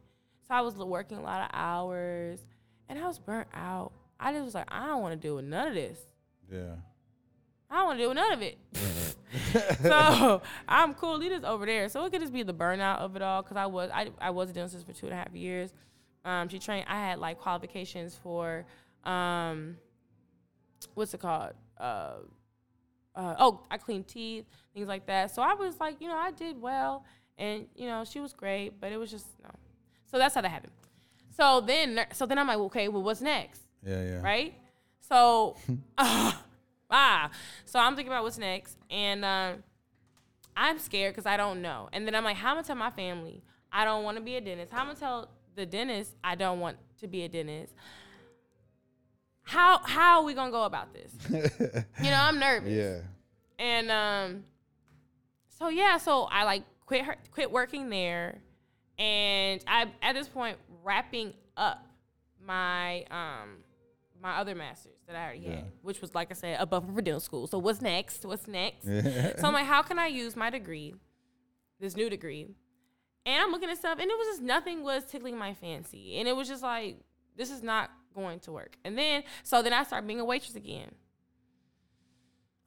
So 0.47 0.53
I 0.55 0.61
was 0.61 0.75
working 0.75 1.17
a 1.17 1.21
lot 1.21 1.43
of 1.43 1.49
hours, 1.53 2.45
and 2.89 2.99
I 2.99 3.07
was 3.07 3.19
burnt 3.19 3.47
out. 3.53 3.93
I 4.19 4.33
just 4.33 4.43
was 4.45 4.55
like, 4.55 4.67
I 4.69 4.87
don't 4.87 5.01
want 5.01 5.13
to 5.13 5.27
deal 5.27 5.35
with 5.37 5.45
none 5.45 5.69
of 5.69 5.73
this. 5.75 5.99
Yeah. 6.51 6.75
I 7.71 7.75
don't 7.77 7.85
want 7.85 7.99
to 7.99 8.03
deal 8.03 8.09
with 8.09 8.17
none 8.17 8.33
of 8.33 8.41
it. 8.41 8.57
so 9.81 10.41
I'm 10.67 10.93
cool. 10.93 11.17
leaders 11.17 11.43
over 11.43 11.65
there. 11.65 11.87
So 11.87 12.03
it 12.05 12.11
could 12.11 12.21
just 12.21 12.33
be 12.33 12.43
the 12.43 12.53
burnout 12.53 12.97
of 12.97 13.15
it 13.15 13.21
all 13.21 13.41
because 13.41 13.57
I 13.57 13.65
was 13.65 13.89
I, 13.93 14.09
I 14.19 14.29
was 14.29 14.49
a 14.49 14.53
dentist 14.53 14.85
for 14.85 14.93
two 14.93 15.05
and 15.05 15.13
a 15.13 15.17
half 15.17 15.33
years. 15.33 15.73
Um, 16.25 16.49
she 16.49 16.59
trained. 16.59 16.85
I 16.87 16.95
had 16.95 17.19
like 17.19 17.39
qualifications 17.39 18.15
for 18.21 18.65
um, 19.05 19.77
what's 20.93 21.13
it 21.13 21.21
called? 21.21 21.53
Uh, 21.77 22.15
uh, 23.15 23.35
oh, 23.39 23.61
I 23.71 23.77
cleaned 23.77 24.07
teeth, 24.07 24.45
things 24.73 24.87
like 24.87 25.05
that. 25.07 25.31
So 25.31 25.41
I 25.41 25.53
was 25.53 25.79
like, 25.79 25.99
you 25.99 26.07
know, 26.07 26.17
I 26.17 26.31
did 26.31 26.61
well, 26.61 27.05
and 27.37 27.67
you 27.75 27.87
know, 27.87 28.03
she 28.05 28.19
was 28.19 28.33
great, 28.33 28.79
but 28.79 28.91
it 28.91 28.97
was 28.97 29.11
just 29.11 29.27
no. 29.43 29.49
So 30.05 30.17
that's 30.17 30.35
how 30.35 30.41
that 30.41 30.51
happened. 30.51 30.73
So 31.35 31.61
then, 31.61 32.05
so 32.13 32.25
then 32.25 32.37
I'm 32.37 32.47
like, 32.47 32.57
okay, 32.57 32.87
well, 32.89 33.01
what's 33.01 33.21
next? 33.21 33.61
Yeah. 33.85 34.03
Yeah. 34.03 34.21
right? 34.21 34.53
So, 34.99 35.55
ah, 36.91 37.29
so 37.65 37.79
I'm 37.79 37.95
thinking 37.95 38.11
about 38.11 38.23
what's 38.23 38.37
next, 38.37 38.77
and 38.89 39.23
um, 39.25 39.63
I'm 40.55 40.77
scared 40.79 41.13
because 41.13 41.25
I 41.25 41.37
don't 41.37 41.61
know. 41.61 41.89
And 41.93 42.05
then 42.05 42.15
I'm 42.15 42.23
like, 42.23 42.37
how 42.37 42.49
am 42.49 42.53
I 42.53 42.55
gonna 42.57 42.67
tell 42.67 42.75
my 42.75 42.91
family 42.91 43.43
I 43.71 43.85
don't 43.85 44.03
want 44.03 44.17
to 44.17 44.23
be 44.23 44.35
a 44.35 44.41
dentist? 44.41 44.71
How 44.71 44.81
am 44.81 44.89
I 44.91 44.93
tell 44.93 45.29
the 45.55 45.65
dentist 45.65 46.15
I 46.23 46.35
don't 46.35 46.59
want 46.59 46.77
to 46.99 47.07
be 47.07 47.23
a 47.23 47.29
dentist? 47.29 47.73
How 49.43 49.79
how 49.83 50.19
are 50.19 50.23
we 50.25 50.33
gonna 50.33 50.51
go 50.51 50.63
about 50.63 50.93
this? 50.93 51.13
You 52.03 52.09
know, 52.11 52.17
I'm 52.19 52.39
nervous. 52.39 52.69
yeah. 52.71 52.99
And 53.59 53.91
um, 53.91 54.43
so 55.49 55.69
yeah, 55.69 55.97
so 55.97 56.23
I 56.23 56.43
like 56.43 56.63
quit 56.85 57.03
her, 57.05 57.15
quit 57.31 57.51
working 57.51 57.89
there, 57.89 58.39
and 58.97 59.63
I 59.67 59.87
at 60.01 60.13
this 60.13 60.27
point 60.27 60.57
wrapping 60.83 61.33
up 61.57 61.85
my 62.43 63.03
um 63.11 63.57
my 64.21 64.37
other 64.37 64.53
masters 64.55 64.97
that 65.07 65.15
I 65.15 65.23
already 65.23 65.39
Yeah. 65.39 65.55
had, 65.55 65.71
which 65.81 65.99
was 66.01 66.13
like 66.13 66.29
I 66.31 66.35
said, 66.35 66.57
a 66.59 66.65
buffer 66.65 66.91
for 66.93 67.01
dental 67.01 67.19
school. 67.19 67.47
So 67.47 67.57
what's 67.57 67.81
next? 67.81 68.23
What's 68.25 68.47
next? 68.47 68.85
So 69.39 69.47
I'm 69.47 69.53
like, 69.53 69.65
how 69.65 69.81
can 69.81 69.97
I 69.97 70.07
use 70.07 70.35
my 70.35 70.49
degree, 70.49 70.93
this 71.79 71.95
new 71.95 72.09
degree? 72.09 72.47
And 73.25 73.41
I'm 73.43 73.51
looking 73.51 73.69
at 73.69 73.77
stuff, 73.77 73.99
and 73.99 74.09
it 74.09 74.17
was 74.17 74.27
just 74.29 74.41
nothing 74.41 74.83
was 74.83 75.05
tickling 75.05 75.37
my 75.37 75.53
fancy, 75.53 76.17
and 76.17 76.27
it 76.27 76.35
was 76.35 76.47
just 76.47 76.63
like, 76.63 76.97
this 77.35 77.51
is 77.51 77.61
not 77.63 77.89
going 78.15 78.39
to 78.41 78.51
work. 78.51 78.75
And 78.83 78.97
then, 78.97 79.23
so 79.43 79.61
then 79.61 79.73
I 79.73 79.83
started 79.83 80.07
being 80.07 80.19
a 80.19 80.25
waitress 80.25 80.55
again. 80.55 80.91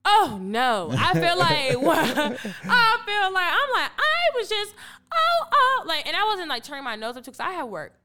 Oh 0.04 0.38
no, 0.40 0.90
I 0.92 1.12
feel 1.14 1.38
like 1.38 1.80
what? 1.86 1.98
I 1.98 2.98
feel 3.06 3.32
like 3.32 3.52
I'm 3.52 3.70
like 3.72 3.90
I 3.96 4.38
was 4.38 4.48
just 4.50 4.74
oh 5.12 5.46
oh 5.52 5.84
like, 5.86 6.06
and 6.06 6.14
I 6.14 6.24
wasn't 6.24 6.48
like 6.48 6.62
turning 6.62 6.84
my 6.84 6.94
nose 6.94 7.16
up 7.16 7.24
to 7.24 7.30
because 7.30 7.40
I 7.40 7.52
had 7.52 7.64
worked 7.64 7.96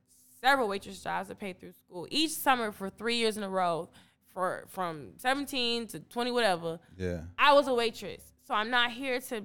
several 0.41 0.67
waitress 0.67 1.01
jobs 1.01 1.29
to 1.29 1.35
pay 1.35 1.53
through 1.53 1.73
school 1.73 2.07
each 2.09 2.31
summer 2.31 2.71
for 2.71 2.89
three 2.89 3.15
years 3.15 3.37
in 3.37 3.43
a 3.43 3.49
row, 3.49 3.89
for 4.33 4.65
from 4.69 5.09
17 5.17 5.87
to 5.87 5.99
20 5.99 6.31
whatever. 6.31 6.79
yeah. 6.97 7.21
I 7.37 7.53
was 7.53 7.67
a 7.67 7.73
waitress. 7.73 8.21
So 8.47 8.53
I'm 8.53 8.69
not 8.69 8.91
here 8.91 9.19
to 9.21 9.43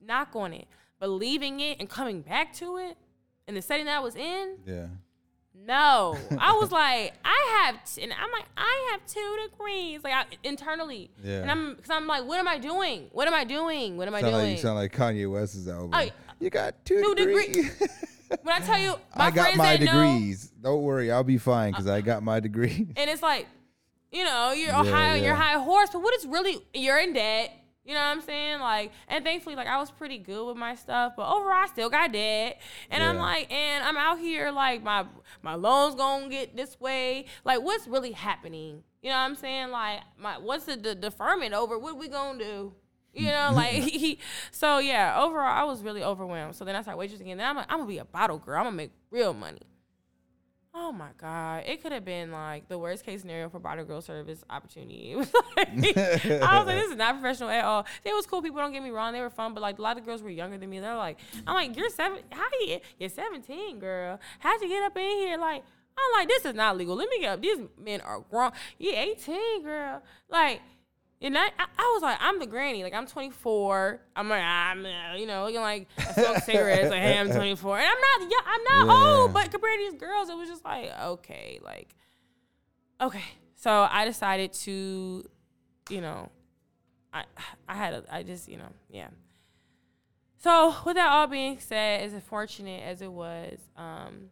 knock 0.00 0.34
on 0.34 0.52
it. 0.52 0.66
But 0.98 1.08
leaving 1.08 1.60
it 1.60 1.78
and 1.80 1.88
coming 1.88 2.20
back 2.22 2.52
to 2.54 2.76
it 2.76 2.96
in 3.48 3.54
the 3.54 3.62
setting 3.62 3.86
that 3.86 3.96
I 3.96 4.00
was 4.00 4.16
in, 4.16 4.56
Yeah. 4.66 4.86
no. 5.54 6.16
I 6.38 6.52
was 6.52 6.70
like, 6.82 7.14
I 7.24 7.62
have, 7.64 7.82
t- 7.84 8.02
and 8.02 8.12
I'm 8.12 8.30
like, 8.32 8.44
I 8.56 8.88
have 8.92 9.06
two 9.06 9.36
degrees, 9.50 10.04
like 10.04 10.12
I, 10.12 10.24
internally. 10.44 11.10
Yeah. 11.24 11.40
And 11.40 11.50
I'm, 11.50 11.74
because 11.74 11.90
I'm 11.90 12.06
like, 12.06 12.24
what 12.26 12.38
am 12.38 12.46
I 12.48 12.58
doing? 12.58 13.08
What 13.12 13.26
am 13.28 13.34
I 13.34 13.44
doing? 13.44 13.96
What 13.96 14.08
am 14.08 14.14
I 14.14 14.20
Sound 14.20 14.32
like 14.34 14.42
doing? 14.42 14.52
you 14.56 14.58
sound 14.58 14.76
like 14.76 14.94
Kanye 14.94 15.30
West's 15.30 15.66
album. 15.68 15.90
Oh, 15.94 16.08
you 16.38 16.50
got 16.50 16.74
two, 16.84 17.02
two 17.02 17.14
degrees. 17.14 17.72
when 18.42 18.62
I 18.62 18.64
tell 18.64 18.78
you, 18.78 18.94
my 19.16 19.26
I 19.26 19.30
got 19.30 19.56
my 19.56 19.76
degrees. 19.76 20.52
Don't 20.60 20.82
worry, 20.82 21.10
I'll 21.10 21.24
be 21.24 21.38
fine 21.38 21.72
because 21.72 21.86
I 21.86 22.00
got 22.00 22.22
my 22.22 22.40
degree. 22.40 22.88
and 22.96 23.10
it's 23.10 23.22
like, 23.22 23.46
you 24.12 24.24
know, 24.24 24.52
you're 24.52 24.68
Yeah, 24.68 25.14
your 25.14 25.24
yeah. 25.24 25.34
high 25.34 25.58
horse, 25.62 25.90
but 25.92 26.02
what 26.02 26.14
is 26.14 26.26
really 26.26 26.58
you're 26.74 26.98
in 26.98 27.12
debt. 27.12 27.52
You 27.84 27.94
know 27.94 28.00
what 28.02 28.08
I'm 28.08 28.20
saying? 28.20 28.60
Like, 28.60 28.92
and 29.08 29.24
thankfully, 29.24 29.56
like 29.56 29.66
I 29.66 29.78
was 29.78 29.90
pretty 29.90 30.18
good 30.18 30.46
with 30.46 30.56
my 30.56 30.74
stuff, 30.74 31.14
but 31.16 31.28
overall, 31.28 31.62
I 31.64 31.66
still 31.66 31.88
got 31.88 32.12
debt. 32.12 32.60
And 32.90 33.02
I'm 33.02 33.16
like, 33.16 33.50
and 33.50 33.82
I'm 33.82 33.96
out 33.96 34.18
here 34.20 34.50
like 34.52 34.82
my 34.82 35.06
my 35.42 35.54
loans 35.54 35.94
gonna 35.96 36.28
get 36.28 36.54
this 36.56 36.78
way. 36.78 37.24
Like, 37.44 37.62
what's 37.62 37.88
really 37.88 38.12
happening? 38.12 38.84
You 39.02 39.08
know 39.10 39.16
what 39.16 39.22
I'm 39.22 39.34
saying? 39.34 39.70
Like, 39.70 40.00
my 40.18 40.38
what's 40.38 40.66
the, 40.66 40.76
the 40.76 40.94
deferment 40.94 41.54
over? 41.54 41.78
What 41.78 41.96
we 41.96 42.08
gonna 42.08 42.38
do? 42.38 42.74
You 43.14 43.26
know, 43.26 43.50
like 43.54 43.72
he. 43.72 44.18
So 44.50 44.78
yeah, 44.78 45.20
overall, 45.20 45.46
I 45.46 45.64
was 45.64 45.82
really 45.82 46.02
overwhelmed. 46.02 46.54
So 46.54 46.64
then 46.64 46.76
I 46.76 46.82
started 46.82 47.00
waitressing, 47.00 47.30
and 47.30 47.40
then 47.40 47.46
I'm 47.46 47.56
like, 47.56 47.66
I'm 47.68 47.78
gonna 47.78 47.88
be 47.88 47.98
a 47.98 48.04
bottle 48.04 48.38
girl. 48.38 48.58
I'm 48.58 48.64
gonna 48.64 48.76
make 48.76 48.92
real 49.10 49.34
money. 49.34 49.62
Oh 50.72 50.92
my 50.92 51.08
god! 51.18 51.64
It 51.66 51.82
could 51.82 51.90
have 51.90 52.04
been 52.04 52.30
like 52.30 52.68
the 52.68 52.78
worst 52.78 53.04
case 53.04 53.22
scenario 53.22 53.48
for 53.48 53.58
bottle 53.58 53.84
girl 53.84 54.00
service 54.00 54.44
opportunity. 54.48 55.10
It 55.12 55.16
was 55.16 55.32
like 55.56 55.68
I 55.68 56.58
was 56.58 56.66
like, 56.66 56.78
this 56.78 56.90
is 56.90 56.96
not 56.96 57.20
professional 57.20 57.50
at 57.50 57.64
all. 57.64 57.84
It 58.04 58.14
was 58.14 58.24
cool. 58.26 58.40
People 58.40 58.60
don't 58.60 58.72
get 58.72 58.82
me 58.82 58.90
wrong; 58.90 59.12
they 59.12 59.20
were 59.20 59.30
fun, 59.30 59.52
but 59.52 59.62
like 59.62 59.80
a 59.80 59.82
lot 59.82 59.98
of 59.98 60.04
girls 60.04 60.22
were 60.22 60.30
younger 60.30 60.58
than 60.58 60.70
me. 60.70 60.78
They're 60.78 60.96
like, 60.96 61.18
I'm 61.44 61.54
like, 61.54 61.76
you're 61.76 61.90
seven. 61.90 62.20
How 62.30 62.46
you? 62.60 62.78
You're 63.00 63.08
17, 63.08 63.80
girl. 63.80 64.20
How'd 64.38 64.60
you 64.62 64.68
get 64.68 64.84
up 64.84 64.96
in 64.96 65.02
here? 65.02 65.38
Like, 65.38 65.64
I'm 65.98 66.20
like, 66.20 66.28
this 66.28 66.44
is 66.44 66.54
not 66.54 66.76
legal. 66.76 66.94
Let 66.94 67.08
me 67.08 67.20
get 67.20 67.32
up. 67.32 67.42
These 67.42 67.58
men 67.82 68.00
are 68.02 68.20
grown. 68.20 68.52
You're 68.78 68.94
18, 68.94 69.62
girl. 69.64 70.02
Like. 70.28 70.60
And 71.22 71.36
I, 71.36 71.46
I, 71.58 71.66
I 71.78 71.90
was 71.94 72.02
like, 72.02 72.16
I'm 72.20 72.38
the 72.38 72.46
granny. 72.46 72.82
Like, 72.82 72.94
I'm 72.94 73.06
24. 73.06 74.00
I'm 74.16 74.28
like, 74.30 74.42
I'm, 74.42 74.86
uh, 74.86 75.16
you 75.16 75.26
know, 75.26 75.44
looking 75.44 75.60
like 75.60 75.86
I 75.98 76.12
smoke 76.12 76.38
cigarettes. 76.44 76.88
Like, 76.90 77.02
hey, 77.02 77.18
I'm 77.18 77.30
24. 77.30 77.78
And 77.78 77.86
I'm 77.86 78.20
not, 78.22 78.30
yeah, 78.30 78.36
I'm 78.46 78.86
not 78.86 78.94
Yeah. 78.94 79.18
old, 79.20 79.32
but 79.34 79.50
compared 79.50 79.78
to 79.80 79.90
these 79.90 80.00
girls, 80.00 80.30
it 80.30 80.36
was 80.36 80.48
just 80.48 80.64
like, 80.64 80.90
okay, 80.98 81.60
like, 81.62 81.94
okay. 83.02 83.24
So 83.56 83.70
I 83.90 84.06
decided 84.06 84.54
to, 84.54 85.22
you 85.90 86.00
know, 86.00 86.30
I, 87.12 87.24
I 87.68 87.74
had, 87.74 87.92
a, 87.92 88.04
I 88.10 88.22
just, 88.22 88.48
you 88.48 88.56
know, 88.56 88.70
yeah. 88.88 89.08
So 90.38 90.74
with 90.86 90.96
that 90.96 91.10
all 91.10 91.26
being 91.26 91.58
said, 91.60 92.00
as 92.00 92.14
unfortunate 92.14 92.82
as 92.82 93.02
it 93.02 93.12
was, 93.12 93.58
um, 93.76 94.30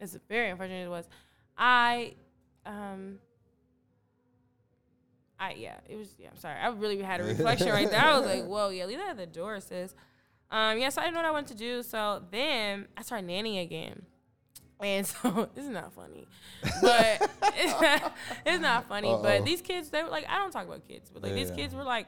as 0.00 0.16
very 0.28 0.50
unfortunate 0.50 0.82
as 0.82 0.86
it 0.86 0.90
was, 0.90 1.08
I, 1.56 2.14
um, 2.64 3.18
I 5.40 5.52
yeah, 5.52 5.76
it 5.88 5.96
was 5.96 6.08
yeah. 6.18 6.28
I'm 6.30 6.36
sorry, 6.36 6.56
I 6.60 6.68
really 6.68 7.00
had 7.00 7.20
a 7.20 7.24
reflection 7.24 7.68
right 7.68 7.88
there. 7.90 8.00
I 8.00 8.18
was 8.18 8.26
like, 8.26 8.44
whoa, 8.46 8.70
yeah, 8.70 8.86
leave 8.86 8.98
that 8.98 9.10
at 9.10 9.16
the 9.16 9.26
door, 9.26 9.60
sis. 9.60 9.94
Um, 10.50 10.78
yeah, 10.78 10.88
so 10.88 11.00
I 11.00 11.04
didn't 11.04 11.14
know 11.14 11.20
what 11.20 11.28
I 11.28 11.30
wanted 11.32 11.48
to 11.48 11.54
do. 11.58 11.82
So 11.82 12.22
then 12.30 12.88
I 12.96 13.02
started 13.02 13.26
nanny 13.26 13.58
again. 13.60 14.02
And 14.80 15.06
so 15.06 15.48
this 15.54 15.64
is 15.64 15.70
not 15.70 15.92
funny, 15.92 16.26
but 16.80 17.30
it's 18.46 18.62
not 18.62 18.88
funny. 18.88 19.10
Uh-oh. 19.10 19.22
But 19.22 19.44
these 19.44 19.60
kids, 19.60 19.90
they 19.90 20.02
were 20.02 20.08
like, 20.08 20.26
I 20.28 20.38
don't 20.38 20.50
talk 20.52 20.66
about 20.66 20.86
kids, 20.86 21.10
but 21.12 21.22
like 21.22 21.34
these 21.34 21.50
Yeah. 21.50 21.56
kids 21.56 21.74
were 21.74 21.84
like, 21.84 22.06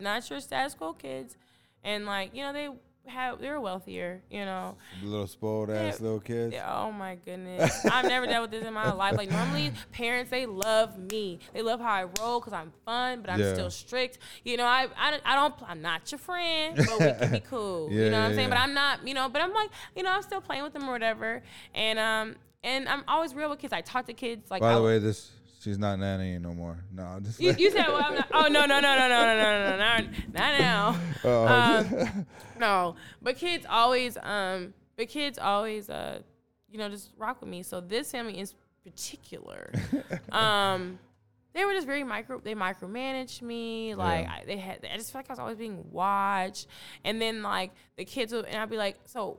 not 0.00 0.28
your 0.30 0.40
status 0.40 0.74
quo 0.74 0.92
kids, 0.94 1.36
and 1.82 2.06
like 2.06 2.34
you 2.34 2.42
know 2.42 2.52
they 2.52 2.68
have 3.06 3.40
they 3.40 3.48
were 3.50 3.60
wealthier, 3.60 4.22
you 4.30 4.44
know. 4.44 4.76
Little 5.02 5.26
spoiled 5.26 5.70
ass 5.70 5.98
Yeah. 6.00 6.04
little 6.04 6.20
kids. 6.20 6.54
Yeah, 6.54 6.72
oh 6.82 6.90
my 6.92 7.16
goodness. 7.16 7.84
I've 7.90 8.06
never 8.06 8.26
dealt 8.26 8.42
with 8.42 8.50
this 8.52 8.66
in 8.66 8.72
my 8.74 8.90
life. 8.92 9.16
Like 9.16 9.28
normally 9.30 9.72
parents 9.92 10.30
they 10.30 10.46
love 10.46 10.98
me. 10.98 11.38
They 11.52 11.62
love 11.62 11.80
how 11.80 11.90
I 11.92 12.04
roll 12.20 12.40
cuz 12.40 12.52
I'm 12.52 12.72
fun, 12.84 13.20
but 13.20 13.30
I'm 13.30 13.40
Yeah. 13.40 13.52
still 13.54 13.70
strict. 13.70 14.18
You 14.44 14.56
know, 14.56 14.64
I, 14.64 14.88
I 14.96 15.20
I 15.24 15.34
don't 15.34 15.54
I'm 15.66 15.82
not 15.82 16.10
your 16.10 16.18
friend, 16.18 16.76
but 16.86 17.00
we 17.00 17.12
can 17.12 17.30
be 17.32 17.40
cool. 17.50 17.88
Yeah, 17.92 18.04
you 18.04 18.10
know 18.10 18.20
what 18.20 18.26
I'm 18.30 18.34
saying? 18.34 18.48
But. 18.50 18.58
I'm 18.58 18.74
not, 18.74 19.06
you 19.06 19.14
know, 19.14 19.28
but 19.28 19.42
I'm 19.42 19.52
like, 19.52 19.70
you 19.96 20.02
know, 20.02 20.10
I'm 20.12 20.22
still 20.22 20.40
playing 20.40 20.62
with 20.62 20.72
them 20.72 20.88
or 20.88 20.92
whatever. 20.92 21.42
And 21.74 21.98
um 21.98 22.36
and 22.62 22.88
I'm 22.88 23.04
always 23.06 23.34
real 23.34 23.50
with 23.50 23.58
kids. 23.58 23.72
I 23.74 23.82
talk 23.82 24.06
to 24.06 24.14
kids 24.14 24.50
like 24.50 24.60
By 24.60 24.74
the 24.74 24.82
way, 24.82 24.98
this 24.98 25.30
she's 25.64 25.78
not 25.78 25.98
nannying 25.98 26.42
no 26.42 26.52
more. 26.52 26.84
No, 26.92 27.02
I'm 27.04 27.24
just 27.24 27.40
you, 27.40 27.54
you 27.58 27.70
said, 27.70 27.88
well, 27.88 28.02
I'm 28.04 28.14
not, 28.14 28.28
oh 28.32 28.46
no, 28.48 28.66
no, 28.66 28.80
no, 28.80 28.80
no, 28.80 29.08
no, 29.08 29.08
no, 29.08 29.36
no, 29.36 29.76
no, 29.76 29.76
no, 29.76 30.10
not 30.32 30.60
now. 30.60 31.00
Oh, 31.24 31.46
Um, 31.46 32.26
no, 32.60 32.96
but 33.22 33.36
kids 33.36 33.64
always, 33.68 34.18
um, 34.22 34.74
but 34.96 35.08
kids 35.08 35.38
always, 35.38 35.88
uh, 35.88 36.20
you 36.68 36.78
know, 36.78 36.88
just 36.90 37.12
rock 37.16 37.40
with 37.40 37.48
me. 37.48 37.62
So 37.62 37.80
this 37.80 38.12
family 38.12 38.38
in 38.38 38.46
particular, 38.84 39.72
um, 40.32 40.98
they 41.54 41.64
were 41.64 41.72
just 41.72 41.86
very 41.86 42.04
micro. 42.04 42.40
They 42.40 42.54
micromanaged 42.54 43.40
me. 43.40 43.94
Like 43.94 44.24
Yeah. 44.26 44.32
I, 44.32 44.44
they 44.44 44.56
had, 44.58 44.86
I 44.92 44.96
just 44.96 45.12
felt 45.12 45.24
like 45.24 45.30
I 45.30 45.32
was 45.32 45.38
always 45.38 45.56
being 45.56 45.84
watched. 45.90 46.66
And 47.04 47.22
then 47.22 47.42
like 47.42 47.70
the 47.96 48.04
kids 48.04 48.32
would, 48.32 48.44
and 48.44 48.56
I'd 48.56 48.68
be 48.70 48.76
like, 48.76 48.96
so 49.06 49.38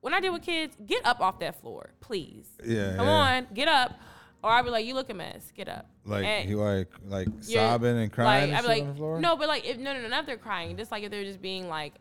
when 0.00 0.14
I 0.14 0.20
deal 0.20 0.32
with 0.32 0.42
kids, 0.42 0.76
get 0.86 1.04
up 1.06 1.20
off 1.20 1.38
that 1.40 1.60
floor, 1.60 1.92
please. 2.00 2.48
Yeah, 2.64 2.96
come 2.96 3.06
yeah. 3.06 3.12
on, 3.12 3.46
get 3.54 3.68
up. 3.68 4.00
Or 4.42 4.50
I'd 4.50 4.62
be 4.64 4.70
like, 4.70 4.86
you 4.86 4.94
look 4.94 5.10
a 5.10 5.14
mess, 5.14 5.52
get 5.54 5.68
up. 5.68 5.86
like 6.04 6.24
And- 6.24 6.48
he 6.48 6.54
like 6.54 6.88
like 7.06 7.28
sobbing 7.40 7.98
and 7.98 8.10
crying 8.12 8.50
Like, 8.50 8.50
and 8.50 8.56
I'd 8.56 8.62
be 8.62 8.68
like, 8.68 8.82
on 8.82 8.88
the 8.88 8.94
floor. 8.94 9.20
no, 9.20 9.36
but 9.36 9.48
like, 9.48 9.66
if 9.66 9.76
no, 9.78 9.92
no, 9.92 10.00
no, 10.00 10.08
not 10.08 10.20
if 10.20 10.26
they're 10.26 10.36
crying. 10.38 10.76
Just 10.76 10.90
like 10.90 11.02
if 11.04 11.10
they're 11.10 11.24
just 11.24 11.42
being 11.42 11.68
like, 11.68 11.94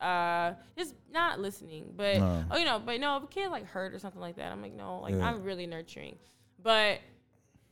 uh, 0.00 0.52
just 0.76 0.94
not 1.12 1.40
listening. 1.40 1.92
But 1.96 2.18
No. 2.18 2.44
oh, 2.50 2.56
you 2.58 2.64
know, 2.64 2.80
but 2.84 2.98
no, 3.00 3.16
if 3.18 3.22
a 3.22 3.26
kid 3.28 3.48
like 3.50 3.66
hurt 3.66 3.94
or 3.94 3.98
something 3.98 4.20
like 4.20 4.36
that, 4.36 4.50
I'm 4.50 4.60
like, 4.62 4.74
no, 4.74 4.98
like 5.00 5.14
Yeah. 5.14 5.28
I'm 5.28 5.42
really 5.44 5.66
nurturing. 5.66 6.16
But 6.62 6.98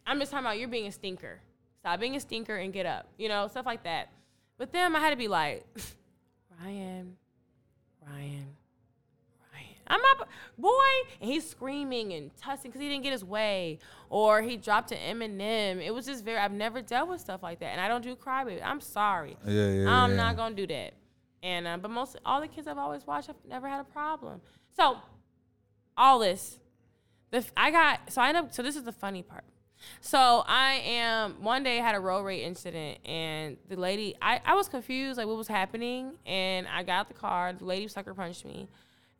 I'm 0.06 0.18
just 0.20 0.30
talking 0.30 0.46
about 0.46 0.58
you're 0.58 0.68
being 0.68 0.86
a 0.86 0.92
stinker. 0.92 1.40
Stop 1.80 1.98
being 2.00 2.14
a 2.16 2.20
stinker 2.20 2.56
and 2.56 2.72
get 2.72 2.86
up. 2.86 3.08
You 3.18 3.28
know, 3.28 3.48
stuff 3.48 3.66
like 3.66 3.82
that. 3.84 4.10
But 4.58 4.72
them, 4.72 4.94
I 4.94 5.00
had 5.00 5.10
to 5.10 5.16
be 5.16 5.26
like, 5.28 5.66
Ryan, 6.62 7.16
Ryan. 8.06 8.46
I'm 9.86 10.00
not 10.00 10.28
boy, 10.58 10.70
and 11.20 11.30
he's 11.30 11.48
screaming 11.48 12.12
and 12.12 12.34
tussing 12.36 12.70
because 12.70 12.80
he 12.80 12.88
didn't 12.88 13.02
get 13.02 13.12
his 13.12 13.24
way, 13.24 13.78
or 14.08 14.42
he 14.42 14.56
dropped 14.56 14.92
an 14.92 14.98
M&M. 14.98 15.80
It 15.80 15.94
was 15.94 16.06
just 16.06 16.24
very. 16.24 16.38
I've 16.38 16.52
never 16.52 16.82
dealt 16.82 17.08
with 17.08 17.20
stuff 17.20 17.42
like 17.42 17.60
that, 17.60 17.68
and 17.68 17.80
I 17.80 17.88
don't 17.88 18.02
do 18.02 18.16
crybaby. 18.16 18.60
I'm 18.64 18.80
sorry. 18.80 19.36
Yeah, 19.46 19.70
yeah, 19.70 20.02
I'm 20.02 20.10
yeah. 20.10 20.16
not 20.16 20.36
gonna 20.36 20.54
do 20.54 20.66
that. 20.68 20.94
And 21.42 21.66
uh, 21.66 21.76
but 21.76 21.90
most 21.90 22.16
all 22.24 22.40
the 22.40 22.48
kids 22.48 22.66
I've 22.66 22.78
always 22.78 23.06
watched, 23.06 23.28
I've 23.28 23.36
never 23.48 23.68
had 23.68 23.80
a 23.80 23.84
problem. 23.84 24.40
So 24.76 24.96
all 25.96 26.18
this, 26.18 26.58
the 27.30 27.44
I 27.56 27.70
got 27.70 28.12
so 28.12 28.22
I 28.22 28.28
end 28.28 28.38
up. 28.38 28.54
So 28.54 28.62
this 28.62 28.76
is 28.76 28.82
the 28.82 28.92
funny 28.92 29.22
part. 29.22 29.44
So 30.00 30.44
I 30.46 30.74
am 30.84 31.42
one 31.42 31.62
day 31.62 31.76
had 31.78 31.94
a 31.94 32.00
road 32.00 32.22
rage 32.22 32.42
incident 32.42 32.98
and 33.04 33.56
the 33.68 33.76
lady 33.76 34.14
I, 34.20 34.40
I 34.44 34.54
was 34.54 34.68
confused 34.68 35.18
like 35.18 35.26
what 35.26 35.36
was 35.36 35.48
happening 35.48 36.12
and 36.26 36.66
I 36.66 36.82
got 36.82 37.08
the 37.08 37.14
car 37.14 37.52
the 37.52 37.64
lady 37.64 37.88
sucker 37.88 38.14
punched 38.14 38.44
me 38.44 38.68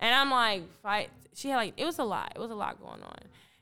and 0.00 0.14
I'm 0.14 0.30
like 0.30 0.62
fight 0.82 1.10
she 1.34 1.48
had 1.48 1.56
like 1.56 1.74
it 1.76 1.84
was 1.84 1.98
a 1.98 2.04
lot 2.04 2.32
it 2.34 2.38
was 2.38 2.50
a 2.50 2.54
lot 2.54 2.80
going 2.80 3.02
on 3.02 3.18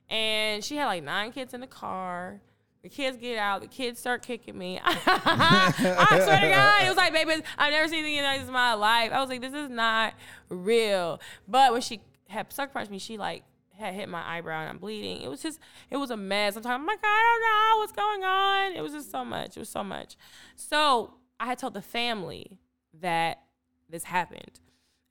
and 0.08 0.64
she 0.64 0.76
had 0.76 0.86
like 0.86 1.02
nine 1.02 1.32
kids 1.32 1.54
in 1.54 1.60
the 1.60 1.66
car 1.66 2.40
the 2.82 2.88
kids 2.88 3.16
get 3.16 3.38
out 3.38 3.60
the 3.60 3.66
kids 3.68 4.00
start 4.00 4.22
kicking 4.22 4.58
me 4.58 4.80
I 4.84 6.20
swear 6.24 6.40
to 6.40 6.48
God 6.48 6.84
it 6.84 6.88
was 6.88 6.96
like 6.96 7.12
baby 7.12 7.42
I've 7.56 7.72
never 7.72 7.88
seen 7.88 8.04
anything 8.04 8.24
like 8.24 8.40
this 8.40 8.48
in 8.48 8.52
my 8.52 8.74
life 8.74 9.12
I 9.12 9.20
was 9.20 9.28
like 9.28 9.40
this 9.40 9.54
is 9.54 9.70
not 9.70 10.14
real 10.48 11.20
but 11.46 11.72
when 11.72 11.80
she 11.80 12.00
had 12.28 12.52
sucker 12.52 12.72
punched 12.72 12.90
me 12.90 12.98
she 12.98 13.16
like 13.18 13.44
had 13.82 13.94
hit 13.94 14.08
my 14.08 14.22
eyebrow 14.36 14.60
and 14.60 14.70
I'm 14.70 14.78
bleeding. 14.78 15.20
It 15.22 15.28
was 15.28 15.42
just, 15.42 15.58
it 15.90 15.96
was 15.96 16.10
a 16.10 16.16
mess. 16.16 16.56
I'm 16.56 16.62
talking, 16.62 16.74
oh 16.74 16.80
I'm 16.80 16.86
like, 16.86 17.00
I 17.02 17.22
don't 17.22 17.42
know 17.42 17.78
what's 17.78 17.92
going 17.92 18.24
on. 18.24 18.72
It 18.76 18.80
was 18.80 18.92
just 18.92 19.10
so 19.10 19.24
much. 19.24 19.56
It 19.56 19.60
was 19.60 19.68
so 19.68 19.84
much. 19.84 20.16
So 20.56 21.14
I 21.38 21.46
had 21.46 21.58
told 21.58 21.74
the 21.74 21.82
family 21.82 22.58
that 23.00 23.42
this 23.88 24.04
happened. 24.04 24.60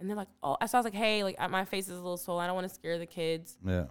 And 0.01 0.09
they're 0.09 0.17
like, 0.17 0.29
oh, 0.41 0.57
so 0.65 0.77
I 0.77 0.79
was 0.79 0.83
like, 0.83 0.95
hey, 0.95 1.23
like 1.23 1.37
my 1.49 1.63
face 1.63 1.85
is 1.85 1.91
a 1.91 2.01
little 2.01 2.17
swollen. 2.17 2.43
I 2.43 2.47
don't 2.47 2.55
want 2.55 2.67
to 2.67 2.73
scare 2.73 2.97
the 2.97 3.05
kids. 3.05 3.57
Yeah. 3.65 3.85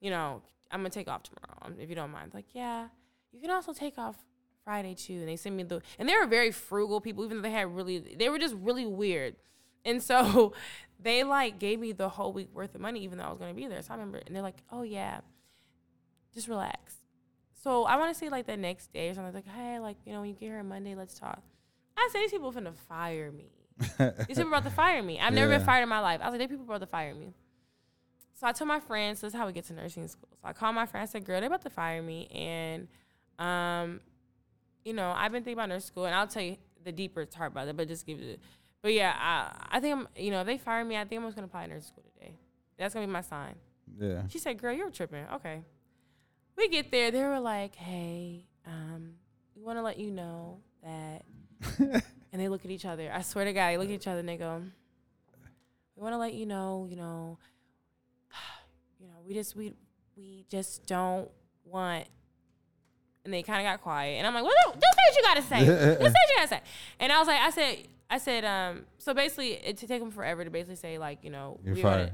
You 0.00 0.10
know, 0.10 0.42
I'm 0.70 0.80
going 0.80 0.90
to 0.90 0.94
take 0.94 1.08
off 1.08 1.22
tomorrow 1.22 1.58
um, 1.62 1.76
if 1.78 1.88
you 1.88 1.94
don't 1.94 2.10
mind. 2.10 2.32
Like, 2.34 2.46
yeah, 2.52 2.88
you 3.32 3.40
can 3.40 3.50
also 3.50 3.72
take 3.72 3.96
off 3.96 4.16
Friday 4.64 4.94
too. 4.94 5.14
And 5.14 5.28
they 5.28 5.36
sent 5.36 5.54
me 5.54 5.62
the, 5.62 5.82
and 5.98 6.08
they 6.08 6.16
were 6.16 6.26
very 6.26 6.50
frugal 6.50 7.00
people, 7.00 7.24
even 7.24 7.38
though 7.38 7.42
they 7.42 7.52
had 7.52 7.74
really, 7.74 7.98
they 7.98 8.28
were 8.28 8.38
just 8.38 8.56
really 8.56 8.86
weird. 8.86 9.36
And 9.84 10.02
so 10.02 10.52
they 11.00 11.22
like 11.22 11.60
gave 11.60 11.78
me 11.78 11.92
the 11.92 12.08
whole 12.08 12.32
week 12.32 12.48
worth 12.52 12.74
of 12.74 12.80
money, 12.80 13.04
even 13.04 13.18
though 13.18 13.24
I 13.24 13.30
was 13.30 13.38
going 13.38 13.54
to 13.54 13.60
be 13.60 13.68
there. 13.68 13.82
So 13.82 13.92
I 13.92 13.96
remember, 13.96 14.20
and 14.26 14.34
they're 14.34 14.42
like, 14.42 14.58
oh 14.72 14.82
yeah, 14.82 15.20
just 16.34 16.48
relax. 16.48 16.96
So 17.62 17.84
I 17.84 17.96
want 17.96 18.12
to 18.12 18.18
say 18.18 18.30
like 18.30 18.46
the 18.46 18.56
next 18.56 18.92
day 18.92 19.10
or 19.10 19.14
something, 19.14 19.34
like, 19.34 19.46
hey, 19.46 19.78
like, 19.78 19.98
you 20.04 20.12
know, 20.12 20.20
when 20.20 20.30
you 20.30 20.34
get 20.34 20.46
here 20.46 20.58
on 20.58 20.68
Monday, 20.68 20.94
let's 20.94 21.18
talk. 21.18 21.42
I 21.96 22.08
said, 22.10 22.22
these 22.22 22.30
people 22.30 22.48
are 22.48 22.52
finna 22.52 22.74
fire 22.74 23.30
me. 23.30 23.59
These 23.80 24.36
people 24.36 24.48
about 24.48 24.64
to 24.64 24.70
fire 24.70 25.02
me. 25.02 25.18
I've 25.18 25.32
never 25.32 25.50
been 25.50 25.64
fired 25.64 25.82
in 25.82 25.88
my 25.88 26.00
life. 26.00 26.20
I 26.22 26.26
was 26.26 26.38
like, 26.38 26.48
these 26.48 26.56
people 26.56 26.64
about 26.64 26.80
to 26.80 26.86
fire 26.86 27.14
me. 27.14 27.32
So 28.34 28.46
I 28.46 28.52
told 28.52 28.68
my 28.68 28.80
friends, 28.80 29.20
this 29.20 29.34
is 29.34 29.38
how 29.38 29.46
we 29.46 29.52
get 29.52 29.64
to 29.66 29.74
nursing 29.74 30.08
school. 30.08 30.30
So 30.40 30.48
I 30.48 30.52
called 30.52 30.74
my 30.74 30.86
friend, 30.86 31.02
I 31.02 31.06
said, 31.06 31.24
girl, 31.24 31.40
they're 31.40 31.48
about 31.48 31.62
to 31.62 31.70
fire 31.70 32.02
me. 32.02 32.26
And, 32.28 32.88
um, 33.38 34.00
you 34.82 34.94
know, 34.94 35.12
I've 35.14 35.30
been 35.30 35.42
thinking 35.42 35.58
about 35.58 35.68
nursing 35.68 35.88
school, 35.88 36.06
and 36.06 36.14
I'll 36.14 36.26
tell 36.26 36.42
you 36.42 36.56
the 36.82 36.92
deeper 36.92 37.26
part 37.26 37.52
about 37.52 37.68
it, 37.68 37.76
but 37.76 37.86
just 37.86 38.06
give 38.06 38.18
it. 38.18 38.40
But 38.80 38.94
yeah, 38.94 39.14
I, 39.14 39.76
I 39.76 39.80
think 39.80 39.94
I'm, 39.94 40.08
you 40.16 40.30
know, 40.30 40.40
if 40.40 40.46
they 40.46 40.56
fire 40.56 40.84
me, 40.84 40.96
I 40.96 41.04
think 41.04 41.20
I'm 41.20 41.26
just 41.26 41.36
going 41.36 41.46
to 41.46 41.50
apply 41.50 41.66
to 41.66 41.68
nursing 41.68 41.88
school 41.88 42.04
today. 42.14 42.34
That's 42.78 42.94
going 42.94 43.04
to 43.04 43.08
be 43.08 43.12
my 43.12 43.20
sign. 43.20 43.56
Yeah. 43.98 44.22
She 44.28 44.38
said, 44.38 44.58
girl, 44.58 44.72
you're 44.72 44.90
tripping. 44.90 45.26
Okay. 45.34 45.60
We 46.56 46.68
get 46.68 46.90
there. 46.90 47.10
They 47.10 47.22
were 47.22 47.40
like, 47.40 47.74
hey, 47.74 48.46
um, 48.66 49.16
we 49.54 49.62
want 49.62 49.78
to 49.78 49.82
let 49.82 49.98
you 49.98 50.10
know 50.10 50.60
that. 50.82 52.04
and 52.32 52.40
they 52.40 52.48
look 52.48 52.64
at 52.64 52.70
each 52.70 52.84
other. 52.84 53.10
I 53.12 53.22
swear 53.22 53.44
to 53.44 53.52
God, 53.52 53.68
they 53.70 53.76
look 53.78 53.88
at 53.88 53.94
each 53.94 54.06
other 54.06 54.20
and 54.20 54.28
they 54.28 54.36
go, 54.36 54.62
we 55.96 56.02
want 56.02 56.12
to 56.14 56.18
let 56.18 56.34
you 56.34 56.46
know, 56.46 56.86
you 56.88 56.96
know, 56.96 57.38
you 59.00 59.06
know, 59.06 59.14
we 59.26 59.34
just, 59.34 59.56
we, 59.56 59.72
we 60.16 60.44
just 60.48 60.86
don't 60.86 61.28
want. 61.64 62.06
And 63.24 63.34
they 63.34 63.42
kind 63.42 63.66
of 63.66 63.70
got 63.70 63.82
quiet. 63.82 64.12
And 64.16 64.26
I'm 64.26 64.32
like, 64.34 64.44
well, 64.44 64.52
no, 64.66 64.72
just 64.72 64.82
say 64.82 65.02
what 65.08 65.16
you 65.16 65.22
got 65.22 65.34
to 65.34 65.42
say. 65.42 65.66
just 65.66 65.80
say 65.80 65.98
what 65.98 66.12
you 66.30 66.36
got 66.36 66.42
to 66.42 66.48
say. 66.48 66.60
And 67.00 67.12
I 67.12 67.18
was 67.18 67.28
like, 67.28 67.40
I 67.40 67.50
said, 67.50 67.88
I 68.08 68.18
said, 68.18 68.44
um, 68.44 68.86
so 68.98 69.12
basically, 69.12 69.52
it 69.52 69.76
to 69.78 69.86
take 69.86 70.00
them 70.00 70.10
forever 70.10 70.42
to 70.42 70.50
basically 70.50 70.76
say, 70.76 70.98
like, 70.98 71.22
you 71.22 71.30
know, 71.30 71.60
You're 71.62 71.74
we 71.74 71.82
wanna- 71.82 72.12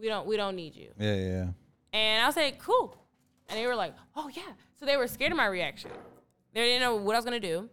we 0.00 0.08
don't, 0.08 0.26
we 0.26 0.36
don't 0.36 0.56
need 0.56 0.74
you. 0.74 0.90
Yeah, 0.98 1.14
yeah. 1.14 1.46
And 1.92 2.22
I 2.22 2.26
was 2.26 2.36
like, 2.36 2.58
cool. 2.58 2.96
And 3.48 3.58
they 3.58 3.66
were 3.66 3.76
like, 3.76 3.94
oh, 4.16 4.28
yeah. 4.32 4.42
So 4.78 4.86
they 4.86 4.96
were 4.96 5.06
scared 5.06 5.32
of 5.32 5.36
my 5.36 5.46
reaction. 5.46 5.90
They 6.52 6.64
didn't 6.64 6.80
know 6.80 6.96
what 6.96 7.14
I 7.14 7.18
was 7.18 7.24
to 7.26 7.40
do. 7.40 7.68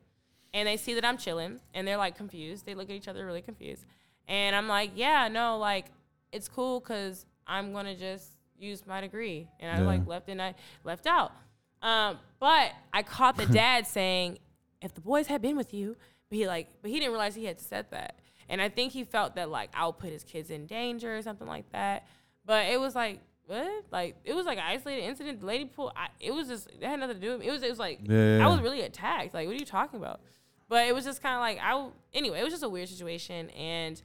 And 0.54 0.68
they 0.68 0.78
see 0.78 0.93
that 0.95 1.06
I'm 1.06 1.18
chilling 1.18 1.60
and 1.74 1.88
they're 1.88 1.97
like 1.97 2.16
confused. 2.18 2.66
They 2.66 2.76
look 2.76 2.89
at 2.89 2.95
each 2.95 3.08
other 3.08 3.26
really 3.26 3.41
confused. 3.41 3.86
And 4.28 4.56
I'm 4.56 4.68
like, 4.68 4.91
yeah, 4.95 5.28
no, 5.28 5.58
like, 5.58 5.86
it's 6.32 6.47
cool 6.47 6.80
because 6.80 7.26
I'm 7.47 7.72
going 7.74 7.86
to 7.86 7.95
just 7.95 8.32
use 8.58 8.86
my 8.86 9.02
degree. 9.02 9.47
And 9.60 9.72
I 9.72 9.80
Yeah. 9.80 9.86
like 9.88 10.06
left 10.08 10.30
and 10.30 10.41
I 10.41 10.56
left 10.84 11.08
out. 11.08 11.32
Um, 11.82 12.20
but 12.39 12.72
I 12.93 13.02
caught 13.04 13.38
the 13.38 13.45
dad 13.62 13.88
saying, 13.88 14.39
if 14.82 14.93
the 14.93 15.02
boys 15.02 15.28
had 15.28 15.41
been 15.41 15.56
with 15.58 15.74
you, 15.74 15.95
but 16.30 16.38
he 16.38 16.47
like, 16.47 16.68
but 16.82 16.91
he 16.91 16.99
didn't 16.99 17.12
realize 17.12 17.36
he 17.36 17.45
had 17.45 17.60
said 17.60 17.88
that. 17.91 18.20
And 18.49 18.62
I 18.62 18.68
think 18.70 18.91
he 18.91 19.04
felt 19.04 19.36
that 19.36 19.49
like 19.49 19.70
I'll 19.74 19.93
put 19.93 20.12
his 20.12 20.24
kids 20.24 20.49
in 20.49 20.66
danger 20.66 21.16
or 21.16 21.22
something 21.22 21.47
like 21.47 21.72
that. 21.72 22.06
But 22.45 22.68
it 22.68 22.80
was 22.80 22.95
like, 22.95 23.20
what? 23.45 23.86
Like 23.91 24.16
it 24.26 24.34
was 24.34 24.45
like 24.45 24.58
an 24.58 24.64
isolated 24.68 25.04
incident. 25.04 25.39
The 25.39 25.45
lady 25.45 25.66
pulled. 25.66 25.91
I, 25.95 26.08
it 26.20 26.34
was 26.34 26.47
just 26.47 26.68
it 26.68 26.84
had 26.84 26.99
nothing 26.99 27.16
to 27.16 27.22
do 27.22 27.32
with 27.32 27.39
me. 27.41 27.47
It 27.47 27.52
was 27.52 27.64
it 27.64 27.70
was 27.70 27.80
like 27.80 27.99
Yeah, 28.04 28.38
yeah, 28.38 28.45
I 28.45 28.49
was 28.49 28.60
really 28.62 28.82
attacked. 28.82 29.34
Like 29.34 29.47
what 29.47 29.56
are 29.56 29.60
you 29.60 29.66
talking 29.66 29.99
about? 29.99 30.22
But 30.72 30.88
it 30.88 30.95
was 30.95 31.03
just 31.03 31.22
kind 31.22 31.36
of 31.36 31.41
like 31.41 31.59
I. 31.61 31.89
Anyway, 32.13 32.39
it 32.39 32.43
was 32.45 32.53
just 32.53 32.63
a 32.63 32.69
weird 32.69 32.88
situation, 32.88 33.49
and 33.49 34.01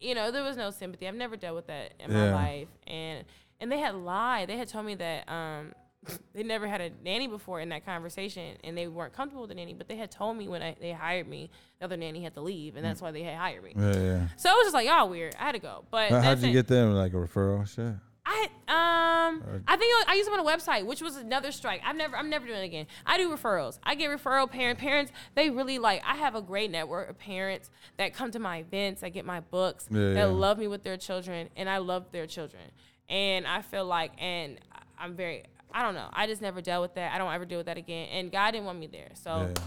you 0.00 0.14
know 0.14 0.30
there 0.30 0.42
was 0.42 0.56
no 0.56 0.70
sympathy. 0.70 1.06
I've 1.06 1.14
never 1.14 1.36
dealt 1.36 1.54
with 1.54 1.66
that 1.66 1.92
in 2.00 2.10
my 2.10 2.32
life, 2.32 2.68
and 2.86 3.22
and 3.60 3.70
they 3.70 3.78
had 3.78 3.94
lied. 3.96 4.48
They 4.48 4.56
had 4.56 4.66
told 4.68 4.86
me 4.86 4.94
that 4.94 5.30
um 5.30 5.74
they 6.32 6.42
never 6.42 6.66
had 6.66 6.80
a 6.80 6.90
nanny 7.04 7.26
before 7.26 7.60
in 7.60 7.68
that 7.68 7.84
conversation, 7.84 8.56
and 8.64 8.78
they 8.78 8.86
weren't 8.86 9.12
comfortable 9.12 9.42
with 9.42 9.50
the 9.50 9.56
nanny. 9.56 9.74
But 9.74 9.88
they 9.88 9.96
had 9.96 10.10
told 10.10 10.38
me 10.38 10.48
when 10.48 10.62
I, 10.62 10.74
they 10.80 10.92
hired 10.92 11.28
me, 11.28 11.50
the 11.80 11.84
other 11.84 11.98
nanny 11.98 12.22
had 12.22 12.32
to 12.32 12.40
leave, 12.40 12.76
and 12.76 12.82
that's 12.82 13.02
why 13.02 13.10
they 13.10 13.22
had 13.22 13.36
hired 13.36 13.62
me. 13.62 13.74
Yeah, 13.76 13.92
yeah. 13.92 14.28
So 14.38 14.48
it 14.50 14.54
was 14.56 14.64
just 14.64 14.74
like, 14.74 14.86
y'all 14.86 15.10
weird. 15.10 15.34
I 15.38 15.44
had 15.44 15.52
to 15.52 15.58
go. 15.58 15.84
But 15.90 16.12
How, 16.12 16.20
how'd 16.22 16.38
you 16.38 16.48
it. 16.48 16.52
get 16.52 16.66
them? 16.66 16.94
Like 16.94 17.12
a 17.12 17.16
referral? 17.16 17.68
Shit. 17.68 17.94
I 18.28 18.48
um 18.66 19.62
I 19.68 19.76
think 19.76 20.08
I 20.08 20.14
used 20.14 20.28
them 20.28 20.38
on 20.38 20.44
a 20.44 20.50
website, 20.50 20.84
which 20.84 21.00
was 21.00 21.16
another 21.16 21.52
strike. 21.52 21.80
I've 21.84 21.94
never 21.94 22.16
I'm 22.16 22.28
never 22.28 22.44
doing 22.46 22.58
it 22.58 22.64
again. 22.64 22.86
I 23.06 23.18
do 23.18 23.30
referrals. 23.30 23.78
I 23.84 23.94
get 23.94 24.10
referral 24.10 24.50
parent 24.50 24.80
parents. 24.80 25.12
They 25.36 25.48
really 25.48 25.78
like. 25.78 26.02
I 26.04 26.16
have 26.16 26.34
a 26.34 26.42
great 26.42 26.72
network 26.72 27.08
of 27.08 27.18
parents 27.18 27.70
that 27.98 28.14
come 28.14 28.32
to 28.32 28.40
my 28.40 28.58
events. 28.58 29.02
that 29.02 29.10
get 29.10 29.24
my 29.24 29.40
books. 29.40 29.86
Yeah, 29.90 30.00
that 30.00 30.14
yeah. 30.14 30.24
love 30.24 30.58
me 30.58 30.66
with 30.66 30.82
their 30.82 30.96
children, 30.96 31.48
and 31.56 31.70
I 31.70 31.78
love 31.78 32.10
their 32.10 32.26
children. 32.26 32.62
And 33.08 33.46
I 33.46 33.62
feel 33.62 33.84
like, 33.84 34.12
and 34.18 34.58
I'm 34.98 35.14
very. 35.14 35.44
I 35.72 35.82
don't 35.82 35.94
know. 35.94 36.08
I 36.12 36.26
just 36.26 36.42
never 36.42 36.60
dealt 36.60 36.82
with 36.82 36.94
that. 36.94 37.14
I 37.14 37.18
don't 37.18 37.32
ever 37.32 37.44
deal 37.44 37.58
with 37.58 37.66
that 37.66 37.76
again. 37.76 38.08
And 38.10 38.32
God 38.32 38.52
didn't 38.52 38.66
want 38.66 38.78
me 38.80 38.88
there. 38.88 39.10
So 39.14 39.52
Yeah. 39.54 39.62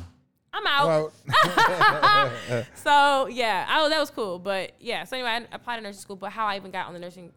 I'm 0.52 0.66
out. 0.68 0.88
Well, 0.88 2.66
so 2.74 3.28
yeah, 3.28 3.66
I, 3.70 3.88
that 3.88 4.00
was 4.00 4.10
cool. 4.10 4.40
But 4.40 4.74
yeah, 4.80 5.04
so 5.06 5.16
anyway, 5.16 5.30
I 5.30 5.56
applied 5.56 5.78
to 5.78 5.82
nursing 5.84 6.02
school. 6.02 6.16
But 6.18 6.32
how 6.32 6.46
I 6.46 6.58
even 6.58 6.72
got 6.72 6.88
on 6.88 6.94
the 6.94 7.00
nursing 7.00 7.32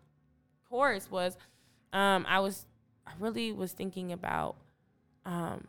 course 0.73 1.11
was, 1.11 1.37
um, 1.93 2.25
I 2.27 2.41
was, 2.41 2.66
I 3.07 3.12
really 3.20 3.53
was 3.53 3.73
thinking 3.73 4.11
about, 4.11 4.57
um, 5.27 5.66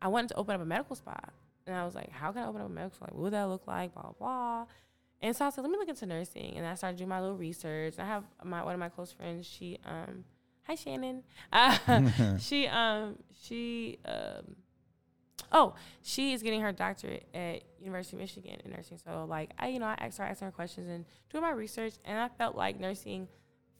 I 0.00 0.08
wanted 0.08 0.28
to 0.28 0.36
open 0.36 0.54
up 0.54 0.62
a 0.62 0.64
medical 0.64 0.96
spa, 0.96 1.20
and 1.66 1.76
I 1.76 1.84
was 1.84 1.94
like, 1.94 2.10
how 2.10 2.32
can 2.32 2.42
I 2.42 2.46
open 2.46 2.62
up 2.62 2.68
a 2.68 2.72
medical 2.72 2.96
spa? 2.96 3.04
Like, 3.04 3.14
what 3.14 3.22
would 3.24 3.32
that 3.34 3.48
look 3.48 3.66
like? 3.66 3.92
Blah 3.92 4.02
blah. 4.02 4.12
blah. 4.18 4.66
And 5.20 5.36
so 5.36 5.44
I 5.44 5.50
said, 5.50 5.60
let 5.60 5.70
me 5.70 5.76
look 5.76 5.88
into 5.90 6.06
nursing, 6.06 6.54
and 6.56 6.66
I 6.66 6.74
started 6.74 6.96
doing 6.96 7.10
my 7.10 7.20
little 7.20 7.36
research. 7.36 7.94
I 7.98 8.06
have 8.06 8.24
my 8.42 8.64
one 8.64 8.72
of 8.72 8.80
my 8.80 8.88
close 8.88 9.12
friends. 9.12 9.46
She, 9.46 9.78
um, 9.84 10.24
hi 10.62 10.74
Shannon. 10.74 11.22
Uh, 11.52 12.36
she, 12.38 12.66
um, 12.68 13.16
she, 13.42 13.98
um, 14.06 14.56
oh, 15.52 15.74
she 16.02 16.32
is 16.32 16.42
getting 16.42 16.62
her 16.62 16.72
doctorate 16.72 17.26
at 17.34 17.64
University 17.78 18.16
of 18.16 18.22
Michigan 18.22 18.56
in 18.64 18.70
nursing. 18.70 18.98
So 19.04 19.26
like, 19.28 19.50
I, 19.58 19.68
you 19.68 19.78
know, 19.78 19.86
I 19.86 19.96
asked 19.98 20.16
her, 20.16 20.24
asking 20.24 20.46
her 20.46 20.52
questions 20.52 20.88
and 20.88 21.04
doing 21.30 21.42
my 21.42 21.50
research, 21.50 21.94
and 22.06 22.18
I 22.18 22.28
felt 22.28 22.56
like 22.56 22.80
nursing 22.80 23.28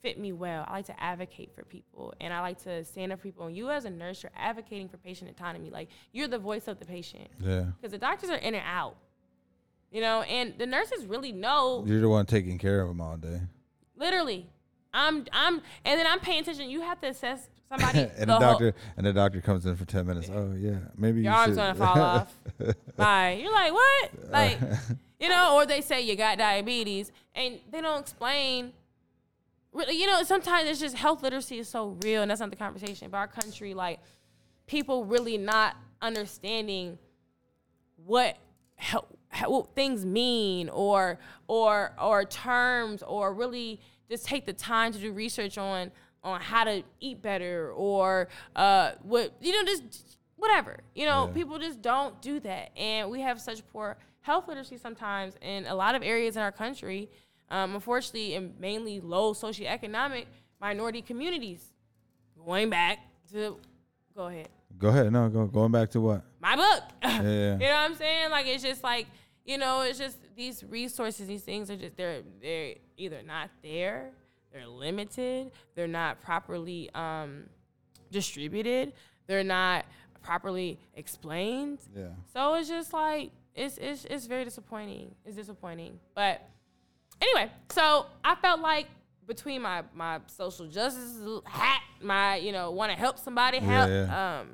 fit 0.03 0.19
me 0.19 0.33
well. 0.33 0.65
I 0.67 0.73
like 0.73 0.87
to 0.87 1.03
advocate 1.03 1.55
for 1.55 1.65
people, 1.65 2.15
and 2.21 2.33
I 2.33 2.41
like 2.41 2.63
to 2.65 2.85
stand 2.85 3.13
up 3.13 3.19
for 3.19 3.25
people. 3.25 3.47
And 3.47 3.57
you, 3.57 3.71
as 3.71 3.85
a 3.85 3.91
nurse, 3.91 4.23
you're 4.23 4.33
advocating 4.37 4.89
for 4.89 4.97
patient 4.97 5.31
autonomy. 5.31 5.71
Like 5.71 5.89
you're 6.13 6.29
the 6.29 6.39
voice 6.39 6.69
of 6.69 6.79
the 6.79 6.85
patient 6.87 7.29
yeah. 7.41 7.67
because 7.81 7.93
the 7.93 7.99
doctors 7.99 8.31
are 8.31 8.37
in 8.37 8.55
and 8.55 8.65
out. 8.67 8.97
You 9.91 10.01
know, 10.01 10.23
and 10.23 10.55
the 10.57 10.67
nurses 10.67 11.05
really 11.07 11.33
know 11.33 11.83
You're 11.87 12.01
the 12.01 12.09
one 12.09 12.25
taking 12.25 12.59
care 12.59 12.81
of 12.81 12.89
them 12.89 13.01
all 13.01 13.17
day. 13.17 13.41
literally. 13.97 14.47
I'm 14.93 15.25
I'm 15.33 15.55
and 15.85 16.01
then 16.01 16.07
I'm 16.07 16.19
paying 16.21 16.41
attention. 16.41 16.69
You 16.69 16.81
have 16.83 17.01
to 17.01 17.09
assess 17.09 17.49
somebody. 17.69 17.99
and 18.19 18.21
the 18.23 18.27
the 18.27 18.33
whole- 18.33 18.41
doctor 18.41 18.75
and 18.97 19.07
the 19.07 19.13
doctor 19.13 19.41
comes 19.41 19.67
in 19.67 19.77
for 19.77 19.85
ten 19.85 20.07
minutes. 20.07 20.29
Oh 20.33 20.53
yeah, 20.57 20.79
maybe 20.97 21.23
your 21.23 21.33
you 21.33 21.39
arm's 21.39 21.51
should. 21.51 21.57
gonna 21.57 21.75
fall 21.75 22.01
off. 22.01 22.35
Bye. 22.97 23.39
You're 23.41 23.53
like, 23.53 23.73
what? 23.73 24.11
Uh, 24.27 24.31
like, 24.33 24.59
you 25.21 25.29
know, 25.29 25.55
or 25.55 25.67
they 25.67 25.81
say 25.81 26.01
you 26.03 26.17
got 26.17 26.39
diabetes 26.39 27.13
and 27.35 27.61
they 27.71 27.81
don't 27.81 28.01
explain. 28.01 28.73
Really, 29.73 29.95
you 30.01 30.07
know, 30.07 30.23
sometimes 30.25 30.69
it's 30.69 30.81
just 30.81 30.97
health 30.97 31.23
literacy 31.23 31.59
is 31.61 31.69
so 31.69 31.97
real, 32.03 32.23
and 32.23 32.31
that's 32.31 32.41
not 32.41 32.51
the 32.51 32.57
conversation. 32.57 33.09
But 33.11 33.19
our 33.19 33.29
country, 33.29 33.73
like, 33.73 34.01
people 34.67 35.05
really 35.05 35.39
not 35.39 35.77
understanding 36.03 36.99
what 38.05 38.37
how, 38.77 39.05
how, 39.29 39.51
what 39.51 39.75
things 39.75 40.05
mean 40.07 40.69
or 40.71 41.19
or 41.47 41.93
or 42.01 42.25
terms 42.25 43.03
or 43.03 43.35
really 43.35 43.81
just 44.09 44.25
take 44.25 44.47
the 44.47 44.53
time 44.53 44.93
to 44.93 44.99
do 44.99 45.13
research 45.13 45.59
on 45.59 45.91
on 46.25 46.41
how 46.41 46.65
to 46.65 46.83
eat 47.01 47.21
better 47.21 47.71
or 47.73 48.29
uh 48.57 48.93
what 49.03 49.33
you 49.43 49.53
know 49.53 49.63
just 49.65 50.17
whatever 50.37 50.79
you 50.95 51.05
know 51.05 51.27
Yeah. 51.27 51.35
people 51.35 51.59
just 51.59 51.83
don't 51.83 52.21
do 52.23 52.41
that 52.41 52.71
and 52.79 53.11
we 53.11 53.21
have 53.21 53.39
such 53.41 53.63
poor 53.71 53.99
health 54.23 54.49
literacy 54.49 54.79
sometimes 54.79 55.35
in 55.43 55.67
a 55.67 55.75
lot 55.75 55.95
of 55.95 56.03
areas 56.03 56.37
in 56.37 56.43
our 56.43 56.53
country 56.53 57.11
um, 57.51 57.75
unfortunately 57.75 58.35
in 58.35 58.55
mainly 58.59 59.01
low 59.01 59.35
socioeconomic 59.35 60.27
minority 60.61 61.03
communities 61.03 61.63
going 62.45 62.71
back 62.71 62.99
to 63.33 63.59
go 64.15 64.27
ahead 64.27 64.49
Go 64.79 64.89
ahead. 64.89 65.13
No, 65.13 65.29
go 65.29 65.47
going 65.47 65.73
back 65.73 65.91
to 65.91 66.01
what? 66.01 66.23
my 66.41 66.57
book. 66.57 66.83
yeah. 67.03 67.21
you 67.21 67.59
know 67.59 67.59
what 67.59 67.61
I'm 67.61 67.95
saying? 67.95 68.31
Like 68.31 68.47
it's 68.47 68.63
just 68.63 68.83
like 68.83 69.07
you 69.45 69.59
know, 69.59 69.83
it's 69.83 69.99
just 69.99 70.17
these 70.37 70.65
resources, 70.65 71.27
these 71.27 71.43
things 71.43 71.71
are 71.71 71.77
just 71.77 71.97
they're 71.97 72.23
they're 72.41 72.75
either 72.97 73.23
not 73.23 73.51
there, 73.63 74.11
they're 74.53 74.67
limited, 74.67 75.51
they're 75.75 75.89
not 75.89 76.21
properly 76.21 76.91
um, 76.95 77.45
distributed, 78.11 78.95
they're 79.27 79.45
not 79.45 79.85
properly 80.23 80.79
explained. 80.95 81.81
Yeah. 81.95 82.09
So 82.33 82.55
it's 82.55 82.69
just 82.69 82.93
like 82.93 83.33
it's 83.55 83.77
it's 83.77 84.07
it's 84.07 84.27
very 84.27 84.45
disappointing. 84.45 85.15
It's 85.27 85.37
disappointing. 85.37 85.99
But 86.15 86.49
anyway, 87.21 87.51
so 87.71 88.07
I 88.25 88.35
felt 88.37 88.61
like 88.61 88.87
between 89.27 89.63
my 89.63 89.85
my 89.95 90.21
social 90.27 90.67
justice 90.67 91.17
hat, 91.45 91.83
my 92.03 92.37
you 92.37 92.53
know 92.53 92.71
want 92.73 92.91
to 92.91 92.99
help 92.99 93.19
somebody 93.19 93.59
help 93.59 93.89
yeah. 93.89 94.41
um 94.41 94.49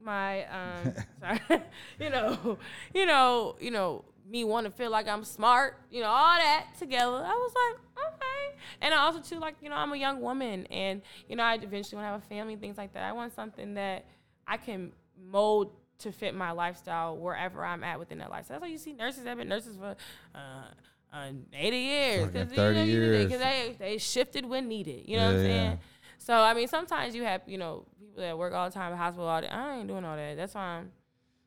my 0.00 0.44
um 0.46 0.94
sorry 1.20 1.40
you 2.00 2.10
know 2.10 2.58
you 2.94 3.04
know 3.04 3.56
you 3.60 3.70
know 3.70 4.04
me 4.26 4.44
want 4.44 4.64
to 4.64 4.70
feel 4.70 4.90
like 4.90 5.06
I'm 5.06 5.24
smart 5.24 5.76
you 5.90 6.00
know 6.00 6.06
all 6.06 6.36
that 6.36 6.68
together 6.78 7.16
I 7.16 7.34
was 7.34 7.52
like 7.54 7.80
okay 8.06 8.58
and 8.80 8.94
I 8.94 8.98
also 8.98 9.20
too 9.20 9.38
like 9.38 9.56
you 9.60 9.68
know 9.68 9.76
I'm 9.76 9.92
a 9.92 9.96
young 9.96 10.20
woman 10.22 10.66
and 10.66 11.02
you 11.28 11.36
know 11.36 11.42
I 11.42 11.54
eventually 11.56 11.96
want 11.96 12.06
to 12.06 12.12
have 12.12 12.22
a 12.22 12.26
family 12.26 12.56
things 12.56 12.78
like 12.78 12.94
that 12.94 13.02
I 13.02 13.12
want 13.12 13.34
something 13.34 13.74
that 13.74 14.06
I 14.46 14.56
can 14.56 14.92
mold 15.30 15.72
to 15.98 16.12
fit 16.12 16.34
my 16.34 16.52
lifestyle 16.52 17.16
wherever 17.16 17.64
I'm 17.64 17.84
at 17.84 17.98
within 17.98 18.18
that 18.18 18.30
lifestyle. 18.30 18.56
That's 18.56 18.62
why 18.62 18.72
you 18.72 18.78
see 18.78 18.92
nurses 18.92 19.24
have 19.24 19.38
been 19.38 19.48
nurses 19.48 19.76
for 19.76 19.94
uh, 20.34 20.64
uh, 21.12 21.30
80 21.52 21.76
years. 21.76 22.30
'cause, 22.30 22.48
30 22.52 22.78
you 22.80 22.84
know, 22.84 22.84
years. 22.84 23.24
Because 23.24 23.40
they, 23.40 23.76
they 23.78 23.98
shifted 23.98 24.46
when 24.46 24.68
needed. 24.68 25.08
You 25.08 25.16
know 25.18 25.26
what 25.26 25.34
I'm 25.34 25.42
saying? 25.42 25.70
yeah. 25.72 25.76
So, 26.18 26.34
I 26.34 26.54
mean, 26.54 26.68
sometimes 26.68 27.14
you 27.14 27.24
have, 27.24 27.42
you 27.46 27.58
know, 27.58 27.84
people 27.98 28.22
that 28.22 28.38
work 28.38 28.54
all 28.54 28.68
the 28.68 28.74
time 28.74 28.92
at 28.92 28.98
hospital 28.98 29.26
all 29.28 29.40
day. 29.40 29.48
I 29.48 29.78
ain't 29.78 29.88
doing 29.88 30.04
all 30.04 30.16
that. 30.16 30.36
That's 30.36 30.54
why 30.54 30.62
I'm, 30.78 30.92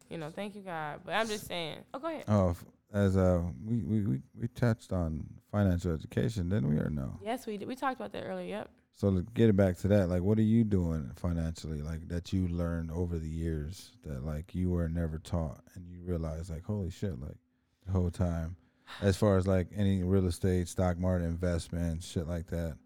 you 0.09 0.17
know, 0.17 0.29
thank 0.29 0.55
you, 0.55 0.61
God. 0.61 1.01
But 1.05 1.13
I'm 1.13 1.27
just 1.27 1.47
saying. 1.47 1.77
Oh, 1.93 1.99
go 1.99 2.07
ahead. 2.07 2.25
Oh, 2.27 2.55
as 2.93 3.17
uh, 3.17 3.41
we, 3.65 3.77
we 3.83 4.01
we 4.01 4.21
we 4.39 4.47
touched 4.49 4.93
on 4.93 5.25
financial 5.51 5.93
education, 5.93 6.49
didn't 6.49 6.69
we, 6.69 6.77
or 6.77 6.89
no? 6.89 7.17
Yes, 7.23 7.45
we 7.45 7.57
did. 7.57 7.67
We 7.67 7.75
talked 7.75 7.95
about 7.99 8.11
that 8.13 8.23
earlier. 8.23 8.47
Yep. 8.47 8.69
So 8.97 9.11
to 9.11 9.25
get 9.33 9.49
it 9.49 9.57
back 9.57 9.77
to 9.79 9.89
that, 9.89 10.07
like, 10.07 10.21
what 10.21 10.37
are 10.37 10.43
you 10.43 10.63
doing 10.63 11.11
financially, 11.17 11.81
like 11.81 12.07
that 12.07 12.31
you 12.31 12.47
learned 12.47 12.91
over 12.91 13.19
the 13.19 13.27
years 13.27 13.91
that 14.05 14.25
like 14.25 14.55
you 14.55 14.69
were 14.69 14.87
never 14.87 15.17
taught, 15.19 15.61
and 15.75 15.85
you 15.89 15.99
realize 16.05 16.49
like, 16.49 16.63
holy 16.63 16.89
shit, 16.89 17.19
like 17.19 17.37
the 17.85 17.91
whole 17.91 18.09
time, 18.09 18.55
as 19.01 19.17
far 19.17 19.37
as 19.37 19.47
like 19.47 19.67
any 19.75 20.03
real 20.03 20.25
estate, 20.27 20.67
stock 20.67 20.97
market 20.97 21.25
investment, 21.25 22.03
shit 22.03 22.27
like 22.27 22.47
that, 22.47 22.77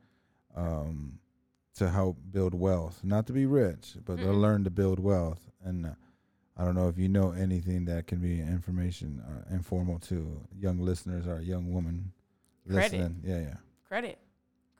um, 0.56 1.20
to 1.76 1.90
help 1.90 2.18
build 2.32 2.54
wealth, 2.54 3.00
not 3.04 3.28
to 3.28 3.34
be 3.34 3.46
rich, 3.46 3.96
but 4.06 4.18
to 4.18 4.24
Mm-mm. 4.26 4.42
learn 4.42 4.64
to 4.66 4.70
build 4.70 5.00
wealth. 5.00 5.40
And 5.64 5.86
uh, 5.86 5.90
I 6.58 6.66
don't 6.66 6.76
know 6.76 6.88
if 6.90 6.98
you 6.98 7.08
know 7.08 7.32
anything 7.32 7.86
that 7.86 8.08
can 8.08 8.20
be 8.20 8.40
information 8.40 9.22
uh, 9.26 9.54
informal 9.54 10.00
to 10.00 10.42
young 10.58 10.80
listeners 10.80 11.26
or 11.28 11.38
a 11.38 11.42
young 11.44 11.72
woman 11.74 12.12
Credit. 12.68 12.92
listening. 12.98 13.22
Yeah, 13.24 13.40
yeah. 13.40 13.56
Credit. 13.88 14.18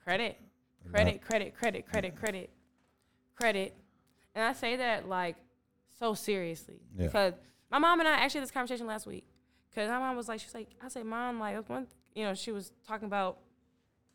Credit. 0.04 0.38
Credit, 0.90 1.20
credit, 1.22 1.54
credit, 1.54 1.86
credit, 1.86 2.16
credit, 2.16 2.50
credit. 3.36 3.76
And 4.34 4.44
I 4.44 4.52
say 4.54 4.76
that 4.76 5.08
like 5.08 5.36
so 5.98 6.14
seriously 6.14 6.80
Yeah. 6.96 7.06
because 7.06 7.34
my 7.70 7.78
mom 7.78 8.00
and 8.00 8.08
I 8.08 8.12
actually 8.12 8.40
had 8.40 8.44
this 8.44 8.50
conversation 8.50 8.86
last 8.86 9.06
week. 9.06 9.26
Because 9.70 9.88
my 9.88 9.98
mom 9.98 10.16
was 10.16 10.28
like, 10.28 10.40
she's 10.40 10.54
like, 10.54 10.68
I 10.82 10.88
said, 10.88 11.04
mom, 11.06 11.38
like, 11.38 11.68
one, 11.68 11.86
you 12.14 12.24
know, 12.24 12.34
she 12.34 12.50
was 12.52 12.72
talking 12.86 13.06
about 13.06 13.38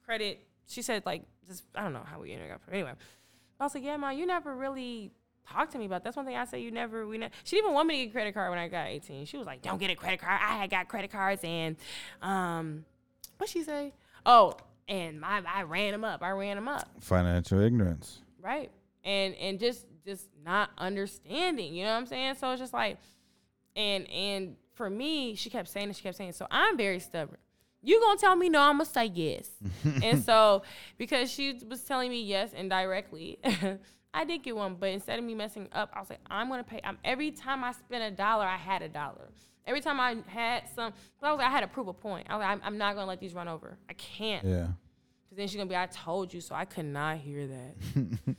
credit. 0.05 0.45
She 0.67 0.81
said 0.81 1.03
like, 1.05 1.23
just 1.47 1.63
I 1.75 1.83
don't 1.83 1.93
know 1.93 2.03
how 2.05 2.19
we 2.19 2.31
ended 2.33 2.51
up. 2.51 2.61
Anyway, 2.71 2.91
I 3.59 3.63
was 3.63 3.73
like, 3.75 3.83
yeah, 3.83 3.97
mom, 3.97 4.17
you 4.17 4.25
never 4.25 4.55
really 4.55 5.11
talked 5.49 5.71
to 5.73 5.77
me 5.77 5.85
about. 5.85 6.03
That's 6.03 6.17
one 6.17 6.25
thing 6.25 6.35
I 6.35 6.45
say. 6.45 6.61
You 6.61 6.71
never, 6.71 7.07
we. 7.07 7.17
Ne-. 7.17 7.29
She 7.43 7.55
didn't 7.55 7.67
even 7.67 7.75
want 7.75 7.87
me 7.87 7.99
to 7.99 8.05
get 8.05 8.09
a 8.09 8.13
credit 8.13 8.33
card 8.33 8.49
when 8.49 8.59
I 8.59 8.67
got 8.67 8.87
18. 8.87 9.25
She 9.25 9.37
was 9.37 9.45
like, 9.45 9.61
don't 9.61 9.79
get 9.79 9.89
a 9.91 9.95
credit 9.95 10.19
card. 10.19 10.39
I 10.43 10.57
had 10.57 10.69
got 10.69 10.87
credit 10.87 11.11
cards 11.11 11.41
and, 11.43 11.75
um, 12.21 12.83
what 13.37 13.49
she 13.49 13.63
say? 13.63 13.93
Oh, 14.25 14.53
and 14.87 15.19
my 15.19 15.41
I 15.47 15.63
ran 15.63 15.91
them 15.91 16.03
up. 16.03 16.21
I 16.23 16.31
ran 16.31 16.55
them 16.57 16.67
up, 16.67 16.89
Financial 16.99 17.59
ignorance. 17.59 18.21
right? 18.41 18.71
And 19.03 19.33
and 19.35 19.59
just 19.59 19.85
just 20.05 20.27
not 20.43 20.69
understanding. 20.77 21.73
You 21.75 21.83
know 21.85 21.91
what 21.91 21.97
I'm 21.97 22.05
saying? 22.07 22.35
So 22.35 22.51
it's 22.51 22.61
just 22.61 22.73
like, 22.73 22.97
and 23.75 24.09
and 24.09 24.55
for 24.75 24.89
me, 24.89 25.35
she 25.35 25.49
kept 25.49 25.69
saying 25.69 25.89
it. 25.89 25.95
She 25.95 26.03
kept 26.03 26.17
saying. 26.17 26.29
it. 26.29 26.35
So 26.35 26.47
I'm 26.51 26.77
very 26.77 26.99
stubborn. 26.99 27.37
You 27.81 28.01
gonna 28.01 28.19
tell 28.19 28.35
me 28.35 28.49
no? 28.49 28.61
I'm 28.61 28.73
gonna 28.73 28.85
say 28.85 29.05
yes. 29.05 29.49
and 30.03 30.23
so 30.23 30.63
because 30.97 31.31
she 31.31 31.59
was 31.69 31.83
telling 31.83 32.09
me 32.09 32.21
yes 32.21 32.51
indirectly. 32.53 33.39
I 34.13 34.23
did 34.23 34.43
get 34.43 34.55
one, 34.55 34.75
but 34.79 34.89
instead 34.89 35.19
of 35.19 35.25
me 35.25 35.35
messing 35.35 35.67
up, 35.73 35.91
I 35.93 35.99
was 35.99 36.09
like, 36.09 36.21
I'm 36.29 36.49
gonna 36.49 36.63
pay. 36.63 36.79
I'm, 36.83 36.97
every 37.03 37.31
time 37.31 37.63
I 37.63 37.73
spent 37.73 38.01
a 38.01 38.11
dollar, 38.11 38.45
I 38.45 38.55
had 38.55 38.81
a 38.81 38.87
dollar. 38.87 39.29
Every 39.67 39.81
time 39.81 39.99
I 39.99 40.15
had 40.27 40.63
some, 40.73 40.93
I 41.21 41.31
was 41.31 41.39
like, 41.39 41.47
I 41.47 41.51
had 41.51 41.61
to 41.61 41.67
prove 41.67 41.89
a 41.89 41.93
point. 41.93 42.27
I 42.29 42.35
was 42.35 42.41
like, 42.41 42.49
I'm, 42.49 42.61
I'm 42.63 42.77
not 42.77 42.95
gonna 42.95 43.07
let 43.07 43.19
these 43.19 43.33
run 43.33 43.47
over. 43.47 43.77
I 43.89 43.93
can't. 43.93 44.45
Yeah. 44.45 44.67
Cause 45.29 45.37
then 45.37 45.47
she's 45.47 45.57
gonna 45.57 45.69
be, 45.69 45.75
I 45.75 45.87
told 45.87 46.33
you, 46.33 46.39
so 46.39 46.55
I 46.55 46.65
could 46.65 46.85
not 46.85 47.17
hear 47.17 47.45
that. 47.47 47.75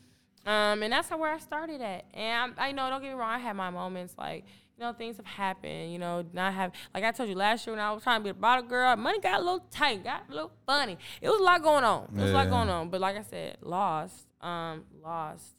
um, 0.47 0.83
and 0.83 0.93
that's 0.93 1.09
how 1.09 1.19
where 1.19 1.33
I 1.33 1.39
started 1.39 1.83
at. 1.83 2.07
And 2.15 2.55
I, 2.57 2.69
I 2.69 2.73
know, 2.73 2.89
don't 2.89 3.03
get 3.03 3.09
me 3.09 3.15
wrong, 3.15 3.31
I 3.31 3.39
had 3.39 3.55
my 3.55 3.71
moments 3.71 4.15
like, 4.17 4.45
you 4.79 4.85
know, 4.85 4.93
things 4.93 5.17
have 5.17 5.27
happened. 5.27 5.93
You 5.93 5.99
know, 5.99 6.25
not 6.33 6.53
have 6.55 6.73
like 6.95 7.03
I 7.05 7.11
told 7.13 7.29
you 7.29 7.35
last 7.35 7.67
year 7.67 7.75
when 7.75 7.83
I 7.85 7.93
was 7.93 8.03
trying 8.03 8.21
to 8.21 8.25
be 8.25 8.31
a 8.31 8.35
bottle 8.35 8.65
girl, 8.69 8.95
money 8.97 9.21
got 9.21 9.41
a 9.41 9.43
little 9.43 9.65
tight, 9.71 10.05
got 10.05 10.25
a 10.29 10.33
little 10.33 10.53
funny. 10.67 10.99
It 11.21 11.29
was 11.29 11.41
a 11.41 11.43
lot 11.45 11.63
going 11.63 11.85
on. 11.85 12.09
It 12.17 12.21
was 12.23 12.31
a 12.31 12.35
lot 12.35 12.51
going 12.51 12.69
on. 12.69 12.91
But 12.91 13.01
like 13.01 13.17
I 13.17 13.23
said, 13.23 13.57
lost, 13.63 14.27
um, 14.41 14.85
lost. 15.03 15.55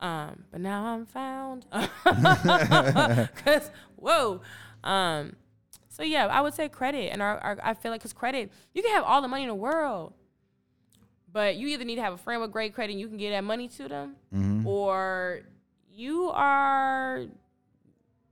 Um, 0.00 0.44
but 0.50 0.60
now 0.60 0.84
I'm 0.86 1.06
found. 1.06 1.66
Cause 3.44 3.70
whoa. 3.96 4.40
Um, 4.84 5.36
so 5.88 6.02
yeah, 6.02 6.26
I 6.26 6.40
would 6.42 6.52
say 6.54 6.68
credit, 6.68 7.10
and 7.12 7.22
our, 7.22 7.38
our, 7.38 7.58
I 7.62 7.74
feel 7.74 7.90
like 7.90 8.02
cause 8.02 8.12
credit, 8.12 8.52
you 8.74 8.82
can 8.82 8.92
have 8.92 9.04
all 9.04 9.22
the 9.22 9.28
money 9.28 9.44
in 9.44 9.48
the 9.48 9.54
world, 9.54 10.12
but 11.32 11.56
you 11.56 11.68
either 11.68 11.84
need 11.84 11.96
to 11.96 12.02
have 12.02 12.12
a 12.12 12.18
friend 12.18 12.42
with 12.42 12.52
great 12.52 12.74
credit, 12.74 12.92
and 12.92 13.00
you 13.00 13.08
can 13.08 13.16
get 13.16 13.30
that 13.30 13.44
money 13.44 13.68
to 13.68 13.88
them, 13.88 14.16
Mm-hmm. 14.34 14.66
or 14.66 15.40
you 15.90 16.28
are 16.34 17.24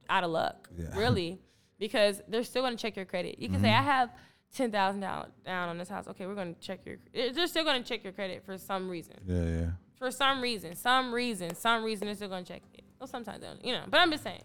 out 0.08 0.24
of 0.24 0.30
luck, 0.30 0.68
Yeah. 0.76 0.86
really, 0.98 1.40
because 1.78 2.20
they're 2.28 2.44
still 2.44 2.62
going 2.62 2.76
to 2.76 2.80
check 2.80 2.96
your 2.96 3.04
credit. 3.04 3.38
You 3.38 3.48
can 3.48 3.60
say, 3.60 3.70
I 3.70 3.82
have 3.82 4.10
ten 4.54 4.70
thousand 4.70 5.00
dollars 5.00 5.32
down 5.44 5.68
on 5.68 5.78
this 5.78 5.88
house. 5.88 6.06
Okay, 6.08 6.26
we're 6.26 6.34
going 6.34 6.54
to 6.54 6.60
check 6.60 6.80
your. 6.86 6.96
They're 7.12 7.46
still 7.46 7.64
going 7.64 7.82
to 7.82 7.88
check 7.88 8.04
your 8.04 8.12
credit 8.12 8.44
for 8.44 8.56
some 8.58 8.88
reason. 8.88 9.14
Yeah, 9.26 9.44
yeah. 9.44 9.70
For 9.98 10.10
some 10.10 10.40
reason, 10.40 10.74
some 10.76 11.12
reason, 11.14 11.54
some 11.54 11.82
reason, 11.84 12.06
they're 12.06 12.14
still 12.16 12.28
going 12.28 12.44
to 12.44 12.52
check 12.52 12.62
it. 12.74 12.84
Well, 12.98 13.06
sometimes 13.06 13.40
they 13.40 13.46
don't, 13.46 13.64
you 13.64 13.72
know. 13.72 13.84
But 13.88 14.00
I'm 14.00 14.10
just 14.10 14.22
saying, 14.24 14.42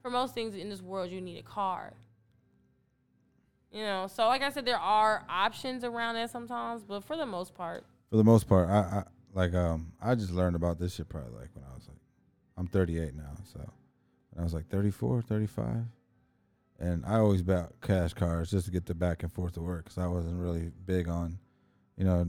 for 0.00 0.10
most 0.10 0.34
things 0.34 0.54
in 0.54 0.68
this 0.68 0.80
world, 0.82 1.10
you 1.10 1.20
need 1.20 1.38
a 1.38 1.42
car. 1.42 1.92
You 3.70 3.82
know, 3.84 4.06
so 4.06 4.26
like 4.26 4.42
I 4.42 4.50
said, 4.50 4.66
there 4.66 4.78
are 4.78 5.24
options 5.30 5.82
around 5.82 6.16
that 6.16 6.30
sometimes, 6.30 6.82
but 6.82 7.04
for 7.04 7.16
the 7.16 7.24
most 7.24 7.54
part, 7.54 7.84
For 8.10 8.16
the 8.16 8.24
most 8.24 8.46
part, 8.46 8.68
I, 8.68 8.74
I 8.80 9.04
like 9.32 9.54
um 9.54 9.92
I 10.00 10.14
just 10.14 10.30
learned 10.30 10.56
about 10.56 10.78
this 10.78 10.94
shit 10.94 11.08
probably 11.08 11.30
like 11.32 11.48
when 11.54 11.64
I 11.64 11.74
was 11.74 11.88
like 11.88 11.96
I'm 12.58 12.66
38 12.66 13.14
now, 13.14 13.30
so 13.50 13.60
when 14.32 14.40
I 14.40 14.44
was 14.44 14.54
like 14.54 14.68
34, 14.68 15.22
35, 15.22 15.84
and 16.78 17.04
I 17.06 17.16
always 17.18 17.42
bought 17.42 17.72
cash 17.80 18.12
cards 18.14 18.50
just 18.50 18.66
to 18.66 18.72
get 18.72 18.86
the 18.86 18.94
back 18.94 19.22
and 19.22 19.32
forth 19.32 19.54
to 19.54 19.60
work 19.60 19.84
because 19.84 19.98
I 19.98 20.06
wasn't 20.06 20.38
really 20.40 20.70
big 20.86 21.08
on, 21.08 21.38
you 21.96 22.04
know, 22.04 22.26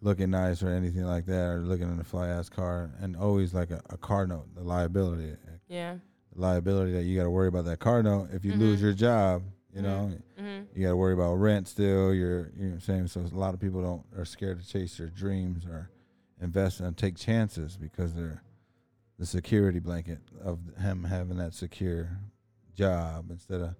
looking 0.00 0.30
nice 0.30 0.62
or 0.62 0.68
anything 0.68 1.02
like 1.04 1.26
that 1.26 1.48
or 1.48 1.60
looking 1.62 1.90
in 1.90 1.98
a 1.98 2.04
fly 2.04 2.28
ass 2.28 2.48
car 2.48 2.92
and 3.00 3.16
always 3.16 3.52
like 3.54 3.70
a, 3.70 3.80
a 3.90 3.96
car 3.96 4.26
note, 4.26 4.54
the 4.54 4.62
liability, 4.62 5.34
yeah. 5.68 5.96
the 6.34 6.40
liability 6.40 6.92
that 6.92 7.02
you 7.02 7.16
got 7.16 7.24
to 7.24 7.30
worry 7.30 7.48
about 7.48 7.64
that 7.64 7.80
car 7.80 8.02
note 8.02 8.28
if 8.32 8.44
you 8.44 8.52
lose 8.52 8.78
Mhm. 8.78 8.82
your 8.82 8.92
job, 8.92 9.42
you 9.74 9.82
know, 9.82 10.12
hmm 10.38 10.44
you 10.74 10.84
got 10.84 10.90
to 10.90 10.96
worry 10.96 11.14
about 11.14 11.34
rent 11.34 11.66
still. 11.66 12.14
You're, 12.14 12.52
you 12.56 12.64
know 12.64 12.68
what 12.68 12.74
I'm 12.74 12.80
saying? 12.80 13.06
So 13.08 13.20
a 13.22 13.36
lot 13.36 13.54
of 13.54 13.58
people 13.58 13.82
don't 13.82 14.04
are 14.16 14.24
scared 14.24 14.60
to 14.60 14.68
chase 14.68 14.96
their 14.98 15.08
dreams 15.08 15.64
or 15.66 15.90
invest 16.40 16.78
and 16.78 16.96
take 16.96 17.16
chances 17.16 17.76
because 17.76 18.14
they're 18.14 18.42
the 19.18 19.26
security 19.26 19.78
blanket 19.78 20.18
of 20.42 20.58
him 20.80 21.04
having 21.04 21.38
that 21.38 21.54
secure 21.54 22.08
job 22.76 23.26
instead 23.30 23.60
of 23.60 23.74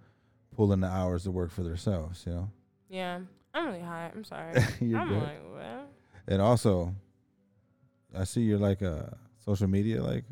pulling 0.56 0.80
the 0.80 0.88
hours 0.88 1.22
to 1.24 1.30
work 1.30 1.50
for 1.50 1.62
themselves, 1.62 2.24
you 2.26 2.32
know? 2.32 2.50
Yeah. 2.88 3.20
I'm 3.54 3.66
really 3.66 3.80
hot. 3.80 4.12
I'm 4.14 4.24
sorry. 4.24 4.60
You're 4.80 4.98
I'm 4.98 5.08
good. 5.08 5.22
like, 5.22 5.52
what? 5.52 5.88
And 6.26 6.42
also, 6.42 6.94
I 8.16 8.24
see 8.24 8.42
you're 8.42 8.58
like 8.58 8.82
a 8.82 9.16
social 9.44 9.66
media 9.68 10.02
like 10.02 10.24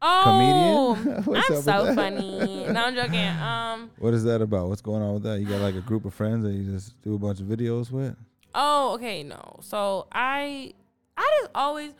Oh, 0.00 0.96
comedian. 0.96 1.22
What's 1.24 1.50
I'm 1.50 1.62
so 1.62 1.94
funny. 1.94 2.66
No, 2.70 2.84
I'm 2.84 2.94
joking. 2.94 3.18
Um. 3.42 3.90
What 3.98 4.14
is 4.14 4.24
that 4.24 4.40
about? 4.40 4.68
What's 4.68 4.80
going 4.80 5.02
on 5.02 5.14
with 5.14 5.22
that? 5.24 5.40
You 5.40 5.46
got 5.46 5.60
like 5.60 5.74
a 5.74 5.80
group 5.80 6.04
of 6.04 6.14
friends 6.14 6.44
that 6.44 6.52
you 6.52 6.70
just 6.70 7.00
do 7.02 7.14
a 7.14 7.18
bunch 7.18 7.40
of 7.40 7.46
videos 7.46 7.90
with? 7.90 8.14
Oh, 8.54 8.94
okay. 8.94 9.22
No. 9.24 9.58
So 9.60 10.06
I, 10.12 10.72
I 11.16 11.38
just 11.40 11.50
always 11.54 11.92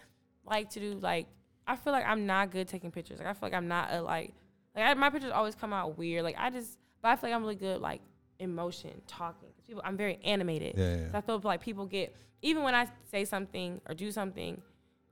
like 0.47 0.71
to 0.71 0.81
do 0.81 0.95
like. 1.01 1.27
I 1.69 1.77
feel 1.77 1.93
like 1.93 2.07
I'm 2.07 2.27
not 2.27 2.51
good 2.51 2.67
taking 2.67 2.91
pictures. 2.91 3.19
Like 3.19 3.29
I 3.29 3.33
feel 3.35 3.43
like 3.43 3.55
I'm 3.55 3.69
not 3.69 3.93
a 3.93 4.03
like. 4.03 4.33
Like 4.75 4.85
I, 4.87 4.95
my 4.95 5.11
pictures 5.11 5.33
always 5.33 5.55
come 5.55 5.73
out 5.73 5.99
weird. 5.99 6.25
Like 6.25 6.37
I 6.39 6.51
just, 6.51 6.79
but 7.03 7.09
I 7.09 7.17
feel 7.17 7.31
like 7.31 7.37
I'm 7.37 7.43
really 7.43 7.57
good 7.57 7.81
like 7.81 8.01
emotion 8.39 9.03
talking. 9.07 9.51
People, 9.67 9.83
I'm 9.85 9.97
very 9.97 10.19
animated. 10.25 10.75
Yeah, 10.77 10.97
yeah. 10.97 11.11
So 11.13 11.19
I 11.19 11.21
feel 11.21 11.41
like 11.45 11.61
people 11.61 11.87
get 11.87 12.17
even 12.43 12.63
when 12.63 12.75
I 12.75 12.87
say 13.11 13.25
something 13.25 13.81
or 13.89 13.95
do 13.95 14.11
something 14.11 14.63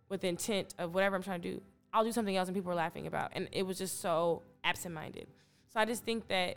with 0.09 0.21
the 0.21 0.29
intent 0.29 0.75
of 0.79 0.95
whatever 0.95 1.17
I'm 1.17 1.23
trying 1.23 1.43
to 1.43 1.53
do, 1.53 1.63
I'll 1.93 2.05
do 2.05 2.13
something 2.13 2.37
else 2.37 2.49
and 2.49 2.55
people 2.55 2.71
are 2.71 2.77
laughing 2.77 3.07
about. 3.07 3.33
And 3.35 3.49
it 3.53 3.65
was 3.65 3.79
just 3.79 4.01
so 4.01 4.43
absent-minded. 4.65 5.27
So 5.73 5.81
I 5.81 5.85
just 5.85 6.05
think 6.05 6.29
that 6.29 6.57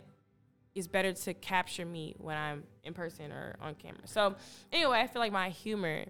it's 0.74 0.86
better 0.86 1.12
to 1.12 1.34
capture 1.34 1.84
me 1.84 2.14
when 2.18 2.36
I'm 2.36 2.62
in 2.84 2.94
person 2.94 3.32
or 3.32 3.56
on 3.60 3.74
camera. 3.74 4.02
So 4.04 4.36
anyway, 4.72 5.00
I 5.00 5.08
feel 5.08 5.20
like 5.20 5.32
my 5.32 5.48
humor 5.48 6.04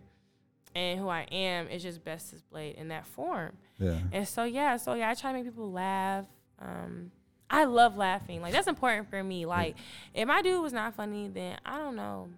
and 0.75 0.99
who 0.99 1.09
I 1.09 1.23
am 1.31 1.69
is 1.69 1.83
just 1.83 2.05
best 2.05 2.31
displayed 2.31 2.77
in 2.77 2.89
that 2.89 3.07
form. 3.07 3.53
Yeah. 3.79 3.99
And 4.13 4.27
so 4.27 4.45
yeah, 4.45 4.77
so 4.77 4.95
yeah, 4.95 5.11
I 5.11 5.15
try 5.15 5.33
to 5.33 5.39
make 5.39 5.47
people 5.47 5.71
laugh. 5.71 6.27
Um, 6.61 7.11
I 7.49 7.65
love 7.65 7.97
laughing. 7.97 8.43
Like 8.43 8.53
that's 8.53 8.69
important 8.69 9.11
for 9.11 9.23
me. 9.23 9.47
Like 9.47 9.77
if 10.15 10.27
my 10.27 10.43
dude 10.43 10.63
was 10.63 10.73
not 10.73 10.95
funny, 10.95 11.29
then 11.29 11.59
I 11.65 11.79
don't 11.79 11.97
know. 11.97 12.29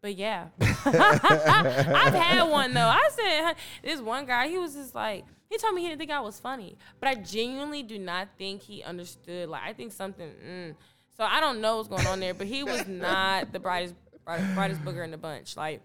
But 0.00 0.14
yeah, 0.16 0.46
I've 0.60 2.14
had 2.14 2.44
one 2.44 2.72
though. 2.72 2.80
I 2.80 3.08
said 3.10 3.54
this 3.82 4.00
one 4.00 4.26
guy. 4.26 4.48
He 4.48 4.56
was 4.56 4.74
just 4.74 4.94
like 4.94 5.24
he 5.50 5.58
told 5.58 5.74
me 5.74 5.82
he 5.82 5.88
didn't 5.88 5.98
think 5.98 6.10
I 6.10 6.20
was 6.20 6.38
funny, 6.38 6.76
but 7.00 7.08
I 7.08 7.14
genuinely 7.16 7.82
do 7.82 7.98
not 7.98 8.28
think 8.38 8.62
he 8.62 8.82
understood. 8.82 9.48
Like 9.48 9.62
I 9.62 9.72
think 9.72 9.92
something. 9.92 10.30
Mm. 10.46 10.74
So 11.16 11.24
I 11.24 11.40
don't 11.40 11.60
know 11.60 11.78
what's 11.78 11.88
going 11.88 12.06
on 12.06 12.20
there, 12.20 12.32
but 12.32 12.46
he 12.46 12.62
was 12.62 12.86
not 12.88 13.52
the 13.52 13.58
brightest 13.58 13.96
brightest, 14.28 14.54
brightest 14.54 14.84
booger 14.84 15.04
in 15.04 15.10
the 15.10 15.16
bunch. 15.16 15.56
Like, 15.56 15.82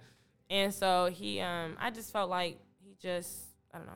and 0.54 0.72
so 0.72 1.10
he 1.12 1.41
um 1.41 1.76
I 1.80 1.89
just 1.89 2.14
felt 2.14 2.30
like 2.30 2.60
he 2.80 2.95
just 3.01 3.39
I 3.74 3.80
don't 3.80 3.88
know. 3.88 3.93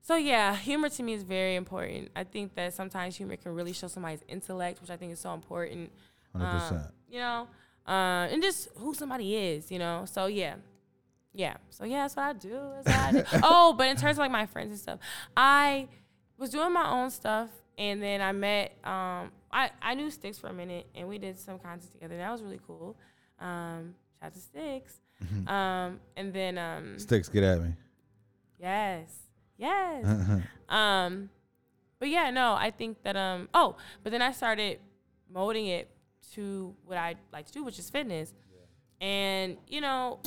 So 0.00 0.16
yeah, 0.16 0.56
humor 0.56 0.88
to 0.88 1.02
me 1.02 1.12
is 1.12 1.22
very 1.22 1.54
important. 1.54 2.08
I 2.16 2.24
think 2.24 2.54
that 2.54 2.72
sometimes 2.72 3.16
humor 3.16 3.36
can 3.36 3.54
really 3.54 3.74
show 3.74 3.86
somebody's 3.88 4.22
intellect, 4.26 4.80
which 4.80 4.90
I 4.90 4.96
think 4.96 5.12
is 5.12 5.20
so 5.20 5.34
important. 5.34 5.90
100%. 6.34 6.72
Um, 6.72 6.80
you 7.10 7.18
know, 7.18 7.48
uh, 7.86 8.28
and 8.30 8.40
just 8.42 8.68
who 8.76 8.94
somebody 8.94 9.36
is, 9.36 9.70
you 9.70 9.78
know. 9.78 10.04
So 10.06 10.26
yeah, 10.26 10.54
yeah. 11.34 11.56
So 11.68 11.84
yeah, 11.84 12.02
that's 12.02 12.16
what 12.16 12.24
I 12.24 12.32
do. 12.32 12.58
That's 12.82 12.86
what 12.86 12.98
I 12.98 13.12
do. 13.12 13.40
oh, 13.44 13.74
but 13.76 13.88
in 13.88 13.96
terms 13.96 14.16
of 14.16 14.20
like 14.20 14.30
my 14.30 14.46
friends 14.46 14.70
and 14.70 14.80
stuff, 14.80 14.98
I 15.36 15.88
was 16.38 16.50
doing 16.50 16.72
my 16.72 16.88
own 16.88 17.10
stuff, 17.10 17.50
and 17.76 18.02
then 18.02 18.22
I 18.22 18.32
met. 18.32 18.72
Um, 18.82 19.30
I 19.52 19.70
I 19.82 19.94
knew 19.94 20.10
Sticks 20.10 20.38
for 20.38 20.46
a 20.46 20.54
minute, 20.54 20.86
and 20.94 21.06
we 21.06 21.18
did 21.18 21.38
some 21.38 21.58
content 21.58 21.92
together. 21.92 22.16
That 22.16 22.32
was 22.32 22.42
really 22.42 22.60
cool. 22.66 22.96
Um, 23.38 23.94
shout 24.18 24.28
out 24.28 24.32
to 24.32 24.38
Sticks. 24.38 25.00
Um, 25.46 26.00
and 26.16 26.32
then 26.32 26.58
um, 26.58 26.98
Sticks, 26.98 27.28
get 27.28 27.42
at 27.42 27.60
me. 27.62 27.72
yes, 28.60 29.08
yes. 29.56 30.04
Um, 30.68 31.30
but 31.98 32.08
yeah, 32.08 32.30
no, 32.30 32.54
I 32.54 32.70
think 32.70 33.02
that 33.04 33.16
um. 33.16 33.48
Oh, 33.54 33.76
but 34.02 34.10
then 34.10 34.20
I 34.20 34.32
started 34.32 34.80
molding 35.32 35.66
it 35.68 35.88
to 36.34 36.74
what 36.84 36.98
I 36.98 37.14
like 37.32 37.46
to 37.46 37.52
do, 37.52 37.64
which 37.64 37.78
is 37.78 37.88
fitness. 37.88 38.34
And 39.00 39.56
you 39.68 39.80
know, 39.80 40.20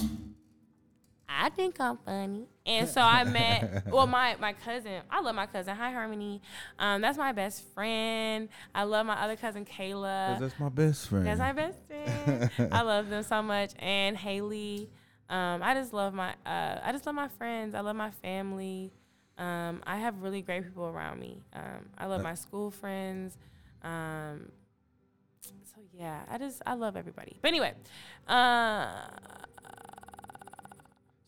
I 1.32 1.50
think 1.50 1.80
I'm 1.80 1.98
funny, 1.98 2.48
and 2.66 2.90
so 2.90 3.02
I 3.02 3.24
met. 3.26 3.86
well, 3.88 4.08
my 4.08 4.36
my 4.40 4.54
cousin. 4.54 5.02
I 5.12 5.22
love 5.22 5.36
my 5.36 5.46
cousin. 5.46 5.76
Hi, 5.76 5.92
Harmony. 5.92 6.42
Um, 6.80 7.02
that's 7.02 7.18
my 7.18 7.32
best 7.32 7.64
friend. 7.76 8.50
I 8.74 8.84
love 8.84 9.06
my 9.06 9.14
other 9.22 9.36
cousin 9.36 9.64
Kayla. 9.66 10.40
that's 10.40 10.60
my 10.60 10.70
best 10.70 11.08
friend. 11.08 11.28
That's 11.28 11.40
my 11.40 11.52
best 11.54 11.78
friend. 11.88 12.50
I 12.74 12.82
love 12.82 13.10
them 13.10 13.24
so 13.24 13.42
much. 13.44 13.72
And 13.80 14.18
Haley. 14.18 14.90
Um, 15.30 15.62
I 15.62 15.76
just 15.76 15.94
love 15.94 16.14
my 16.16 16.32
uh, 16.46 16.80
I 16.84 16.92
just 16.92 17.06
love 17.06 17.14
my 17.14 17.28
friends. 17.28 17.76
I 17.76 17.82
love 17.82 17.96
my 17.96 18.10
family. 18.10 18.92
Um, 19.38 19.84
I 19.86 19.98
have 19.98 20.22
really 20.24 20.42
great 20.42 20.64
people 20.64 20.86
around 20.88 21.20
me. 21.20 21.38
Um, 21.54 21.90
I 21.98 22.08
love 22.08 22.22
my 22.24 22.34
school 22.34 22.72
friends. 22.72 23.38
Um, 23.84 24.52
so 25.42 25.78
yeah, 25.94 26.24
I 26.30 26.40
just 26.40 26.62
I 26.66 26.74
love 26.74 26.98
everybody. 26.98 27.38
But 27.42 27.50
anyway, 27.50 27.74
uh, 28.28 29.04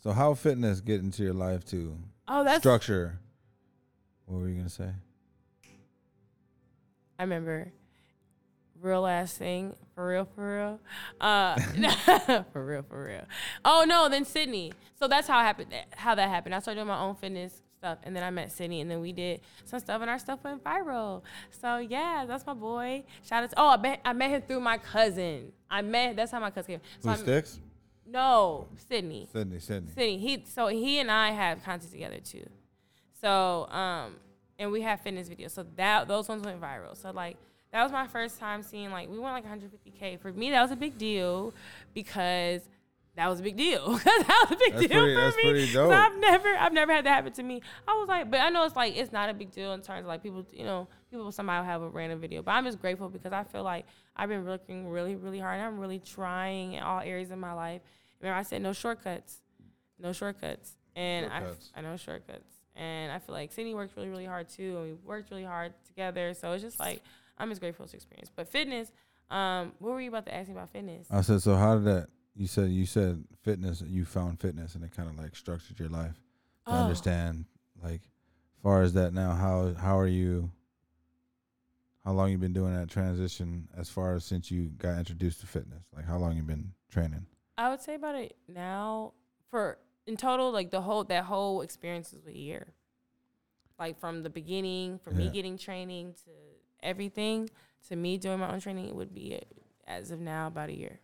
So 0.01 0.11
how 0.11 0.33
fitness 0.33 0.81
get 0.81 1.01
into 1.01 1.23
your 1.23 1.33
life 1.33 1.63
too? 1.63 1.97
oh 2.27 2.43
that's 2.43 2.59
structure? 2.59 3.19
What 4.25 4.41
were 4.41 4.49
you 4.49 4.55
gonna 4.57 4.69
say? 4.69 4.89
I 7.19 7.23
remember. 7.23 7.71
Real 8.81 9.05
ass 9.05 9.37
thing. 9.37 9.75
For 9.93 10.07
real 10.07 10.27
for 10.33 10.55
real. 10.57 10.79
Uh 11.19 11.55
for 12.51 12.65
real 12.65 12.81
for 12.81 13.05
real. 13.05 13.25
Oh 13.63 13.85
no 13.87 14.09
then 14.09 14.25
sydney. 14.25 14.73
So 14.97 15.07
that's 15.07 15.27
how 15.27 15.39
it 15.39 15.43
happened 15.43 15.73
how 15.95 16.15
that 16.15 16.29
happened. 16.29 16.55
I 16.55 16.59
started 16.59 16.79
doing 16.79 16.87
my 16.87 16.99
own 16.99 17.15
fitness 17.15 17.61
stuff 17.77 17.97
and 18.03 18.15
then 18.15 18.21
i 18.21 18.29
met 18.29 18.51
sydney 18.51 18.79
and 18.79 18.91
then 18.91 19.01
we 19.01 19.11
did 19.11 19.41
some 19.65 19.79
stuff 19.79 20.01
and 20.01 20.09
our 20.09 20.17
stuff 20.17 20.39
went 20.43 20.63
viral. 20.63 21.21
So 21.61 21.77
yeah 21.77 22.25
that's 22.27 22.45
my 22.47 22.55
boy. 22.55 23.03
Shout 23.23 23.43
out 23.43 23.49
to, 23.51 23.59
oh 23.59 23.69
I 23.69 23.77
met, 23.77 24.01
I 24.03 24.13
met 24.13 24.31
him 24.31 24.41
through 24.41 24.61
my 24.61 24.79
cousin. 24.79 25.51
I 25.69 25.83
met 25.83 26.15
that's 26.15 26.31
how 26.31 26.39
my 26.39 26.49
cousin 26.49 26.79
came. 26.79 26.81
So 27.01 27.09
Who 27.11 27.17
sticks? 27.17 27.59
No 28.11 28.67
sydney 28.89 29.27
Sydney, 29.31 29.59
Sydney. 29.59 29.89
Sydney. 29.91 30.17
He 30.17 30.43
so 30.47 30.67
he 30.67 30.99
and 30.99 31.09
I 31.11 31.31
have 31.31 31.63
content 31.63 31.91
together 31.91 32.19
too. 32.19 32.45
So 33.21 33.67
um 33.69 34.15
and 34.59 34.71
we 34.71 34.81
have 34.81 35.01
fitness 35.01 35.29
videos. 35.29 35.51
So 35.51 35.65
that 35.77 36.07
those 36.07 36.27
ones 36.29 36.43
went 36.43 36.61
viral. 36.61 36.95
So 36.95 37.11
like 37.11 37.37
that 37.71 37.83
was 37.83 37.91
my 37.91 38.07
first 38.07 38.37
time 38.39 38.63
seeing 38.63 38.91
like 38.91 39.09
we 39.09 39.17
went 39.17 39.33
like 39.33 39.45
150k. 39.45 40.19
For 40.19 40.31
me 40.33 40.51
that 40.51 40.61
was 40.61 40.71
a 40.71 40.75
big 40.75 40.97
deal 40.97 41.53
because 41.93 42.61
that 43.15 43.27
was 43.27 43.39
a 43.41 43.43
big 43.43 43.57
deal. 43.57 43.87
that 44.05 44.45
was 44.49 44.51
a 44.51 44.55
big 44.57 44.73
That's 44.73 44.87
deal 44.87 44.99
pretty- 45.01 45.15
for 45.15 45.21
that's 45.21 45.37
me. 45.37 45.43
pretty 45.43 45.73
dope. 45.73 45.91
I've 45.93 46.17
never 46.17 46.47
I've 46.49 46.73
never 46.73 46.93
had 46.93 47.05
that 47.05 47.13
happen 47.15 47.33
to 47.33 47.43
me. 47.43 47.61
I 47.87 47.91
was 47.99 48.07
like, 48.07 48.31
but 48.31 48.39
I 48.39 48.49
know 48.49 48.63
it's 48.65 48.75
like 48.75 48.95
it's 48.95 49.11
not 49.11 49.29
a 49.29 49.33
big 49.33 49.51
deal 49.51 49.73
in 49.73 49.81
terms 49.81 50.01
of 50.01 50.07
like 50.07 50.23
people, 50.23 50.45
you 50.53 50.63
know, 50.63 50.87
people 51.09 51.31
somehow 51.31 51.63
have 51.63 51.81
a 51.81 51.89
random 51.89 52.19
video. 52.19 52.41
But 52.41 52.51
I'm 52.51 52.63
just 52.65 52.79
grateful 52.79 53.09
because 53.09 53.33
I 53.33 53.43
feel 53.43 53.63
like 53.63 53.85
I've 54.15 54.29
been 54.29 54.45
working 54.45 54.87
really, 54.87 55.15
really 55.15 55.39
hard. 55.39 55.57
And 55.57 55.65
I'm 55.65 55.79
really 55.79 55.99
trying 55.99 56.73
in 56.73 56.83
all 56.83 57.01
areas 57.01 57.31
of 57.31 57.37
my 57.37 57.53
life. 57.53 57.81
Remember 58.21 58.37
I 58.39 58.43
said 58.43 58.61
no 58.61 58.73
shortcuts 58.73 59.41
no 60.01 60.13
shortcuts. 60.13 60.75
And 60.95 61.29
Shortcuts. 61.31 61.69
I, 61.75 61.79
I 61.79 61.81
know 61.83 61.95
shortcuts. 61.97 62.55
And 62.75 63.11
I 63.11 63.19
feel 63.19 63.35
like 63.35 63.51
Sydney 63.51 63.73
worked 63.73 63.95
really, 63.95 64.09
really 64.09 64.25
hard 64.25 64.49
too. 64.49 64.77
And 64.77 64.85
we 64.87 64.93
worked 65.05 65.29
really 65.31 65.43
hard 65.43 65.73
together. 65.87 66.33
So 66.33 66.51
it's 66.53 66.63
just 66.63 66.79
like, 66.79 67.01
I'm 67.37 67.49
just 67.49 67.61
grateful 67.61 67.85
to 67.85 67.95
experience. 67.95 68.29
But 68.35 68.47
fitness, 68.47 68.91
um, 69.29 69.73
what 69.79 69.91
were 69.93 70.01
you 70.01 70.09
about 70.09 70.25
to 70.25 70.33
ask 70.35 70.47
me 70.49 70.55
about 70.55 70.71
fitness? 70.71 71.07
I 71.11 71.21
said, 71.21 71.41
so 71.41 71.55
how 71.55 71.75
did 71.75 71.85
that? 71.85 72.07
You 72.35 72.47
said 72.47 72.69
you 72.69 72.85
said 72.85 73.23
fitness. 73.43 73.83
You 73.85 74.05
found 74.05 74.39
fitness, 74.39 74.75
and 74.75 74.83
it 74.85 74.95
kind 74.95 75.09
of 75.09 75.17
like 75.17 75.35
structured 75.35 75.79
your 75.79 75.89
life 75.89 76.15
to 76.67 76.73
Oh. 76.73 76.77
understand. 76.77 77.43
Like, 77.83 78.01
far 78.63 78.83
as 78.83 78.93
that 78.93 79.13
now, 79.13 79.33
how 79.33 79.73
how 79.73 79.97
are 79.99 80.07
you? 80.07 80.49
how 82.05 82.13
long 82.13 82.31
you 82.31 82.37
been 82.37 82.53
doing 82.53 82.73
that 82.73 82.89
transition 82.89 83.67
as 83.77 83.87
far 83.89 84.15
as 84.15 84.23
since 84.25 84.49
you 84.49 84.69
got 84.77 84.97
introduced 84.97 85.41
to 85.41 85.45
fitness? 85.47 85.83
Like 85.95 86.05
how 86.05 86.17
long 86.17 86.35
you 86.35 86.41
been 86.43 86.71
training? 86.89 87.25
I 87.57 87.69
would 87.69 87.81
say 87.81 87.95
about 87.95 88.15
it 88.15 88.35
now 88.47 89.13
for 89.49 89.77
in 90.07 90.17
total, 90.17 90.51
like 90.51 90.71
the 90.71 90.81
whole 90.81 91.03
that 91.05 91.25
whole 91.25 91.61
experience 91.61 92.13
is 92.13 92.25
a 92.25 92.35
year. 92.35 92.73
Like 93.79 93.99
from 93.99 94.23
the 94.23 94.29
beginning, 94.29 94.99
from 94.99 95.17
me 95.17 95.29
getting 95.29 95.57
training 95.57 96.13
to 96.25 96.31
everything 96.83 97.49
to 97.89 97.95
me 97.95 98.17
doing 98.17 98.39
my 98.39 98.51
own 98.51 98.59
training, 98.59 98.87
it 98.87 98.95
would 98.95 99.13
be 99.13 99.39
as 99.87 100.11
of 100.11 100.19
now 100.19 100.47
about 100.47 100.69
a 100.69 100.77
year. 100.77 100.99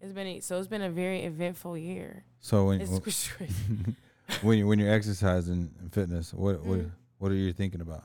It's 0.00 0.12
been 0.12 0.26
a, 0.26 0.40
so 0.40 0.58
it's 0.58 0.68
been 0.68 0.82
a 0.82 0.90
very 0.90 1.22
eventful 1.24 1.76
year. 1.78 2.24
So 2.40 2.66
when 2.66 2.80
It's 2.80 3.28
crazy. 3.32 3.54
when 4.42 4.58
you 4.58 4.66
when 4.66 4.78
you're 4.78 4.92
exercising 4.92 5.70
and 5.80 5.92
fitness, 5.92 6.32
what 6.32 6.64
what 6.64 6.78
Mm. 6.80 6.90
what 7.18 7.30
are 7.32 7.36
you 7.36 7.52
thinking 7.52 7.80
about? 7.80 8.04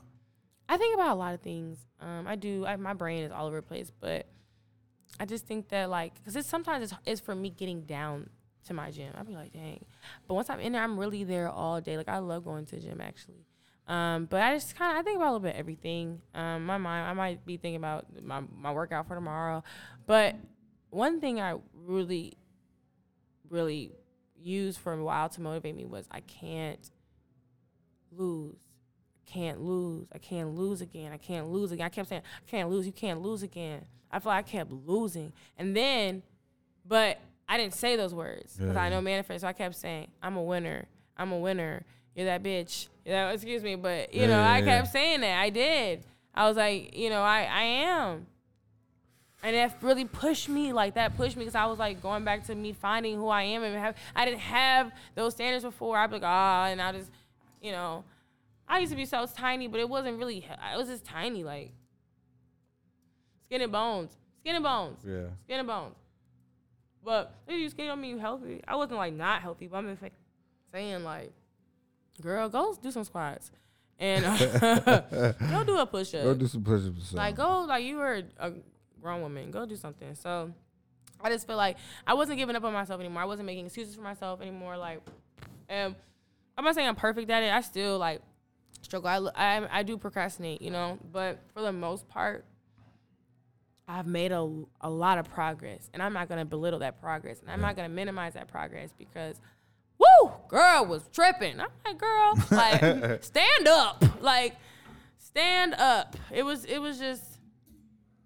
I 0.68 0.76
think 0.76 0.94
about 0.94 1.12
a 1.12 1.18
lot 1.18 1.34
of 1.34 1.40
things. 1.40 1.78
Um, 2.00 2.26
I 2.26 2.36
do. 2.36 2.66
I, 2.66 2.76
my 2.76 2.92
brain 2.92 3.24
is 3.24 3.32
all 3.32 3.46
over 3.46 3.56
the 3.56 3.62
place, 3.62 3.90
but 4.00 4.26
I 5.20 5.24
just 5.24 5.46
think 5.46 5.68
that 5.68 5.90
like, 5.90 6.14
because 6.14 6.36
it's 6.36 6.48
sometimes 6.48 6.84
it's, 6.84 7.00
it's 7.04 7.20
for 7.20 7.34
me 7.34 7.50
getting 7.50 7.82
down 7.82 8.30
to 8.66 8.74
my 8.74 8.90
gym. 8.90 9.12
I'll 9.16 9.24
be 9.24 9.34
like, 9.34 9.52
dang. 9.52 9.84
But 10.26 10.34
once 10.34 10.50
I'm 10.50 10.60
in 10.60 10.72
there, 10.72 10.82
I'm 10.82 10.98
really 10.98 11.24
there 11.24 11.48
all 11.48 11.80
day. 11.80 11.96
Like 11.96 12.08
I 12.08 12.18
love 12.18 12.44
going 12.44 12.66
to 12.66 12.76
the 12.76 12.82
gym 12.82 13.00
actually. 13.00 13.44
Um, 13.86 14.26
but 14.26 14.42
I 14.42 14.54
just 14.54 14.76
kind 14.76 14.92
of 14.92 15.00
I 15.00 15.02
think 15.02 15.16
about 15.16 15.30
a 15.30 15.32
little 15.32 15.40
bit 15.40 15.56
everything. 15.56 16.20
Um, 16.34 16.66
my 16.66 16.76
mind 16.76 17.08
I 17.08 17.14
might 17.14 17.46
be 17.46 17.56
thinking 17.56 17.76
about 17.76 18.06
my 18.22 18.42
my 18.54 18.70
workout 18.70 19.08
for 19.08 19.14
tomorrow, 19.14 19.64
but 20.06 20.36
one 20.90 21.20
thing 21.20 21.40
I 21.40 21.56
really, 21.74 22.36
really 23.48 23.92
used 24.40 24.78
for 24.78 24.92
a 24.92 25.02
while 25.02 25.28
to 25.30 25.40
motivate 25.40 25.74
me 25.74 25.86
was 25.86 26.06
I 26.10 26.20
can't 26.20 26.90
lose 28.12 28.67
can't 29.32 29.60
lose. 29.60 30.06
I 30.14 30.18
can't 30.18 30.54
lose 30.54 30.80
again. 30.80 31.12
I 31.12 31.16
can't 31.16 31.48
lose 31.48 31.72
again. 31.72 31.86
I 31.86 31.88
kept 31.88 32.08
saying, 32.08 32.22
I 32.24 32.50
can't 32.50 32.70
lose. 32.70 32.86
You 32.86 32.92
can't 32.92 33.20
lose 33.20 33.42
again. 33.42 33.84
I 34.10 34.18
feel 34.20 34.30
like 34.32 34.46
I 34.46 34.48
kept 34.48 34.72
losing. 34.72 35.32
And 35.58 35.76
then, 35.76 36.22
but 36.86 37.18
I 37.48 37.56
didn't 37.58 37.74
say 37.74 37.96
those 37.96 38.14
words 38.14 38.56
because 38.56 38.74
Yeah, 38.74 38.82
I 38.82 38.88
know 38.88 39.00
manifest. 39.00 39.42
So 39.42 39.48
I 39.48 39.52
kept 39.52 39.74
saying, 39.74 40.08
I'm 40.22 40.36
a 40.36 40.42
winner. 40.42 40.86
I'm 41.16 41.32
a 41.32 41.38
winner. 41.38 41.82
You're 42.14 42.26
that 42.26 42.42
bitch. 42.42 42.88
You 43.04 43.12
know, 43.12 43.28
excuse 43.28 43.62
me. 43.62 43.74
But, 43.76 44.14
you 44.14 44.22
Yeah, 44.22 44.26
know, 44.28 44.40
yeah, 44.40 44.52
I 44.52 44.62
kept 44.62 44.88
saying 44.88 45.20
that. 45.20 45.40
I 45.40 45.50
did. 45.50 46.04
I 46.34 46.48
was 46.48 46.56
like, 46.56 46.96
you 46.96 47.10
know, 47.10 47.22
I, 47.22 47.42
I 47.50 47.62
am. 47.62 48.26
And 49.42 49.54
that 49.54 49.76
really 49.82 50.04
pushed 50.04 50.48
me, 50.48 50.72
like 50.72 50.94
that 50.94 51.16
pushed 51.16 51.36
me 51.36 51.42
because 51.44 51.54
I 51.54 51.66
was 51.66 51.78
like 51.78 52.02
going 52.02 52.24
back 52.24 52.44
to 52.46 52.54
me 52.54 52.72
finding 52.72 53.16
who 53.16 53.28
I 53.28 53.42
am 53.44 53.62
and 53.62 53.74
have 53.76 53.94
I 54.16 54.24
didn't 54.24 54.40
have 54.40 54.90
those 55.14 55.34
standards 55.34 55.64
before. 55.64 55.96
I'd 55.96 56.08
be 56.08 56.14
like, 56.14 56.22
ah, 56.24 56.66
and 56.66 56.82
I 56.82 56.90
just, 56.92 57.10
you 57.62 57.70
know, 57.70 58.02
I 58.68 58.78
used 58.80 58.90
to 58.92 58.96
be 58.96 59.06
so 59.06 59.26
tiny, 59.26 59.66
but 59.66 59.80
it 59.80 59.88
wasn't 59.88 60.18
really. 60.18 60.38
It 60.38 60.76
was 60.76 60.88
just 60.88 61.04
tiny, 61.04 61.42
like 61.44 61.72
skin 63.46 63.62
and 63.62 63.72
bones, 63.72 64.16
skin 64.40 64.54
and 64.56 64.64
bones, 64.64 64.98
Yeah. 65.04 65.28
skin 65.44 65.58
and 65.60 65.66
bones. 65.68 65.94
But 67.04 67.34
if 67.46 67.58
you 67.58 67.68
skinny 67.70 67.88
don't 67.88 68.00
mean 68.00 68.10
you 68.10 68.18
healthy. 68.18 68.60
I 68.68 68.76
wasn't 68.76 68.98
like 68.98 69.14
not 69.14 69.40
healthy, 69.40 69.66
but 69.68 69.78
I'm 69.78 69.88
just 69.88 70.02
like 70.02 70.12
saying 70.72 71.04
like, 71.04 71.32
girl, 72.20 72.48
go 72.48 72.76
do 72.82 72.90
some 72.90 73.04
squats 73.04 73.50
and 73.98 74.24
go 75.50 75.64
do 75.64 75.78
a 75.78 75.86
push 75.86 76.14
up. 76.14 76.24
Go 76.24 76.34
do 76.34 76.46
some 76.46 76.62
push-ups. 76.62 77.14
Like 77.14 77.36
go 77.36 77.62
like 77.62 77.84
you 77.84 77.96
were 77.96 78.22
a 78.38 78.52
grown 79.00 79.22
woman. 79.22 79.50
Go 79.50 79.64
do 79.64 79.76
something. 79.76 80.14
So 80.14 80.52
I 81.22 81.30
just 81.30 81.46
feel 81.46 81.56
like 81.56 81.76
I 82.06 82.14
wasn't 82.14 82.38
giving 82.38 82.54
up 82.56 82.64
on 82.64 82.72
myself 82.74 83.00
anymore. 83.00 83.22
I 83.22 83.26
wasn't 83.26 83.46
making 83.46 83.66
excuses 83.66 83.94
for 83.94 84.02
myself 84.02 84.42
anymore. 84.42 84.76
Like, 84.76 85.00
um, 85.70 85.96
I'm 86.58 86.64
not 86.64 86.74
saying 86.74 86.88
I'm 86.88 86.96
perfect 86.96 87.30
at 87.30 87.42
it. 87.42 87.52
I 87.52 87.60
still 87.62 87.98
like 87.98 88.20
struggle. 88.82 89.30
I, 89.34 89.56
I 89.56 89.78
I 89.78 89.82
do 89.82 89.96
procrastinate, 89.96 90.62
you 90.62 90.70
know. 90.70 90.98
But 91.12 91.40
for 91.54 91.62
the 91.62 91.72
most 91.72 92.08
part, 92.08 92.44
I've 93.86 94.06
made 94.06 94.32
a 94.32 94.48
a 94.80 94.90
lot 94.90 95.18
of 95.18 95.30
progress, 95.30 95.88
and 95.92 96.02
I'm 96.02 96.12
not 96.12 96.28
gonna 96.28 96.44
belittle 96.44 96.80
that 96.80 97.00
progress, 97.00 97.40
and 97.40 97.50
I'm 97.50 97.60
not 97.60 97.76
gonna 97.76 97.88
minimize 97.88 98.34
that 98.34 98.48
progress 98.48 98.90
because. 98.96 99.40
Woo, 100.00 100.30
girl 100.46 100.86
was 100.86 101.08
tripping. 101.12 101.58
I'm 101.60 101.66
like, 101.84 101.98
girl, 101.98 102.34
like, 102.52 103.24
stand 103.24 103.66
up, 103.66 104.04
like, 104.20 104.54
stand 105.18 105.74
up. 105.74 106.14
It 106.30 106.44
was, 106.44 106.64
it 106.66 106.78
was 106.78 107.00
just, 107.00 107.24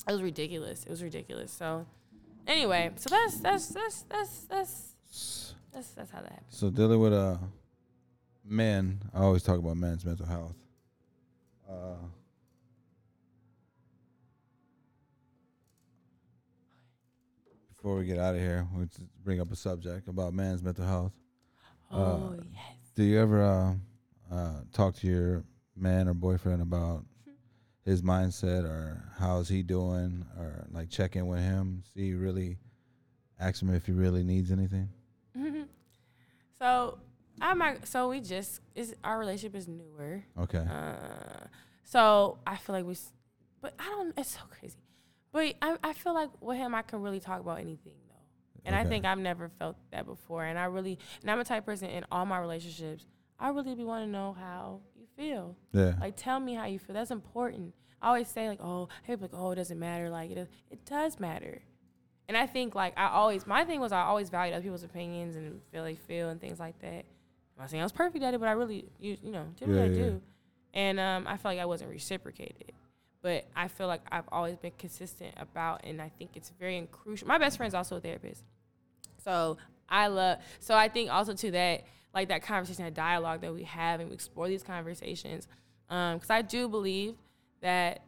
it 0.07 0.13
was 0.13 0.23
ridiculous. 0.23 0.85
It 0.85 0.91
was 0.91 1.03
ridiculous. 1.03 1.51
So, 1.51 1.87
anyway, 2.47 2.91
so 2.97 3.09
that's 3.09 3.39
that's 3.39 3.69
that's 3.69 4.03
that's 4.03 4.39
that's 4.51 4.95
that's 5.73 5.89
that's 5.93 6.11
how 6.11 6.21
that 6.21 6.31
happened. 6.31 6.47
So 6.51 6.69
dealing 6.69 7.01
with 7.01 7.15
uh 7.15 7.39
men, 8.45 9.01
I 9.15 9.21
always 9.21 9.43
talk 9.43 9.59
about 9.59 9.77
men's 9.77 10.05
mental 10.05 10.27
health. 10.27 10.57
Uh, 11.69 11.95
before 17.75 17.97
we 17.97 18.05
get 18.05 18.19
out 18.19 18.35
of 18.35 18.41
here, 18.41 18.67
we 18.75 18.85
just 18.87 19.01
bring 19.25 19.41
up 19.41 19.51
a 19.51 19.57
subject 19.57 20.09
about 20.09 20.35
men's 20.35 20.63
mental 20.63 20.85
health. 20.87 21.13
Oh 21.91 22.01
Uh, 22.01 22.43
yes. 22.53 22.91
Do 22.95 23.05
you 23.05 23.19
ever 23.21 23.43
uh, 23.43 23.75
uh, 24.35 24.61
talk 24.73 24.97
to 24.97 25.07
your 25.07 25.45
man 25.77 26.09
or 26.09 26.15
boyfriend 26.15 26.63
about 26.63 27.05
his 27.85 28.03
mindset 28.03 28.65
or 28.65 29.03
how's 29.19 29.49
he 29.49 29.63
doing, 29.63 30.25
or 30.39 30.67
like 30.71 30.89
check 30.91 31.17
in 31.17 31.27
with 31.27 31.41
him, 31.41 31.83
see 31.95 32.13
really, 32.15 32.59
ask 33.41 33.61
him 33.61 33.75
if 33.75 33.87
he 33.87 33.93
really 33.93 34.23
needs 34.23 34.53
anything? 34.53 34.89
so 36.59 36.99
I'm 37.43 37.59
not, 37.59 37.87
so 37.87 38.09
we 38.09 38.21
just 38.21 38.61
is 38.75 38.95
our 39.03 39.19
relationship 39.19 39.57
is 39.57 39.69
newer. 39.69 40.23
Okay. 40.39 40.59
Uh, 40.59 41.47
so 41.85 42.39
I 42.47 42.57
feel 42.57 42.75
like 42.75 42.85
we, 42.85 42.97
but 43.61 43.75
I 43.79 43.85
don't. 43.85 44.15
It's 44.17 44.31
so 44.31 44.41
crazy. 44.51 44.77
But 45.33 45.55
I, 45.61 45.77
I 45.83 45.93
feel 45.93 46.15
like 46.15 46.31
with 46.41 46.57
him, 46.57 46.75
I 46.75 46.83
can 46.83 47.03
really 47.03 47.21
talk 47.21 47.41
about 47.41 47.59
anything 47.59 47.95
though, 48.09 48.65
and 48.65 48.75
I 48.75 48.85
think 48.85 49.05
I've 49.05 49.19
never 49.19 49.49
felt 49.59 49.77
that 49.91 50.07
before. 50.07 50.45
And 50.45 50.59
I 50.59 50.65
really, 50.67 50.99
and 51.23 51.31
I'm 51.31 51.41
a 51.41 51.45
type 51.45 51.61
of 51.63 51.67
person 51.67 51.89
in 51.89 52.05
all 52.13 52.25
my 52.27 52.39
relationships. 52.39 53.07
I 53.39 53.49
really 53.49 53.75
be 53.75 53.83
want 53.83 54.05
to 54.05 54.11
know 54.11 54.37
how 54.39 54.81
you 54.95 55.07
feel. 55.17 55.57
yeah. 55.73 55.95
Like, 56.01 56.15
tell 56.17 56.39
me 56.39 56.55
how 56.55 56.67
you 56.67 56.79
feel. 56.79 56.95
That's 56.95 57.11
important. 57.11 57.75
I 58.01 58.09
always 58.09 58.29
say 58.29 58.49
like, 58.49 58.61
oh, 58.63 58.89
hey, 59.03 59.17
like, 59.17 59.31
oh, 59.33 59.51
it 59.51 59.57
doesn't 59.57 59.79
matter. 59.79 60.11
Like, 60.11 60.31
it 60.31 60.35
does, 60.37 60.49
it 60.71 60.85
does 60.85 61.19
matter. 61.19 61.63
And 62.29 62.37
I 62.37 62.47
think 62.47 62.75
like 62.75 62.95
I 62.97 63.09
always, 63.09 63.47
my 63.47 63.65
thing 63.65 63.81
was 63.81 63.91
I 63.93 64.03
always 64.03 64.31
valued 64.31 64.55
other 64.55 64.63
people's 64.63 64.85
opinions 64.85 65.35
and 65.37 65.61
feel 65.73 65.85
they 65.85 65.97
feel 65.97 66.29
and 66.29 66.41
things 66.41 66.61
like 66.61 66.79
that. 66.81 67.05
I'm 67.57 67.63
not 67.65 67.71
saying 67.71 67.81
I 67.81 67.85
was 67.85 67.93
perfect 67.93 68.25
at 68.25 68.35
it, 68.35 68.41
but 68.41 68.49
I 68.49 68.53
really, 68.53 68.87
you, 68.99 69.17
you 69.23 69.31
know, 69.31 69.47
did 69.57 69.69
what 69.69 69.77
Yeah, 69.77 69.83
I 69.83 69.87
yeah. 69.87 69.95
do. 69.95 70.23
And 70.75 70.99
um, 71.01 71.27
I 71.27 71.37
felt 71.37 71.55
like 71.55 71.61
I 71.61 71.67
wasn't 71.67 71.91
reciprocated. 71.91 72.73
But 73.21 73.47
I 73.55 73.69
feel 73.69 73.87
like 73.87 74.01
I've 74.11 74.29
always 74.33 74.57
been 74.57 74.73
consistent 74.79 75.35
about, 75.37 75.83
and 75.85 76.01
I 76.03 76.09
think 76.19 76.31
it's 76.35 76.51
very 76.59 76.89
crucial. 76.91 77.29
My 77.29 77.39
best 77.39 77.57
friend's 77.57 77.75
also 77.75 77.97
a 77.97 78.01
therapist. 78.01 78.43
So 79.23 79.59
I 79.89 80.09
love. 80.09 80.39
So 80.59 80.75
I 80.75 80.89
think 80.89 81.11
also 81.11 81.35
to 81.35 81.51
that, 81.53 81.85
like 82.15 82.29
that 82.29 82.43
conversation, 82.43 82.85
that 82.85 82.95
dialogue 82.95 83.43
that 83.43 83.55
we 83.55 83.63
have, 83.65 84.01
and 84.01 84.09
we 84.09 84.15
explore 84.15 84.49
these 84.49 84.63
conversations, 84.65 85.47
because 85.89 86.31
I 86.31 86.43
do 86.43 86.69
believe 86.69 87.15
that 87.61 88.03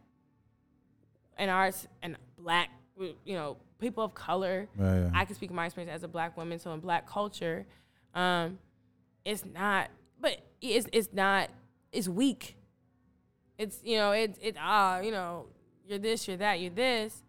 in 1.39 1.49
arts 1.49 1.87
and 2.03 2.17
black, 2.39 2.71
you 2.99 3.35
know, 3.35 3.57
people 3.79 4.03
of 4.05 4.15
color, 4.15 4.69
Yeah, 4.79 4.95
yeah. 4.97 5.11
I 5.15 5.25
can 5.27 5.37
speak 5.37 5.51
of 5.51 5.57
my 5.57 5.67
experience 5.67 5.95
as 5.95 6.03
a 6.03 6.09
black 6.09 6.37
woman. 6.37 6.59
So 6.59 6.73
in 6.73 6.81
black 6.81 7.07
culture, 7.09 7.67
um, 8.15 8.59
it's 9.25 9.45
not, 9.45 9.91
but 10.21 10.41
it's 10.61 10.87
it's 10.93 11.09
not, 11.13 11.51
it's 11.93 12.09
weak. 12.09 12.57
It's 13.59 13.81
you 13.85 13.97
know, 13.97 14.13
it's 14.13 14.39
it 14.43 14.57
ah, 14.59 15.01
you 15.01 15.11
know, 15.11 15.47
you're 15.87 15.99
this, 15.99 16.27
you're 16.29 16.37
that, 16.39 16.61
you're 16.61 16.71
this, 16.71 17.23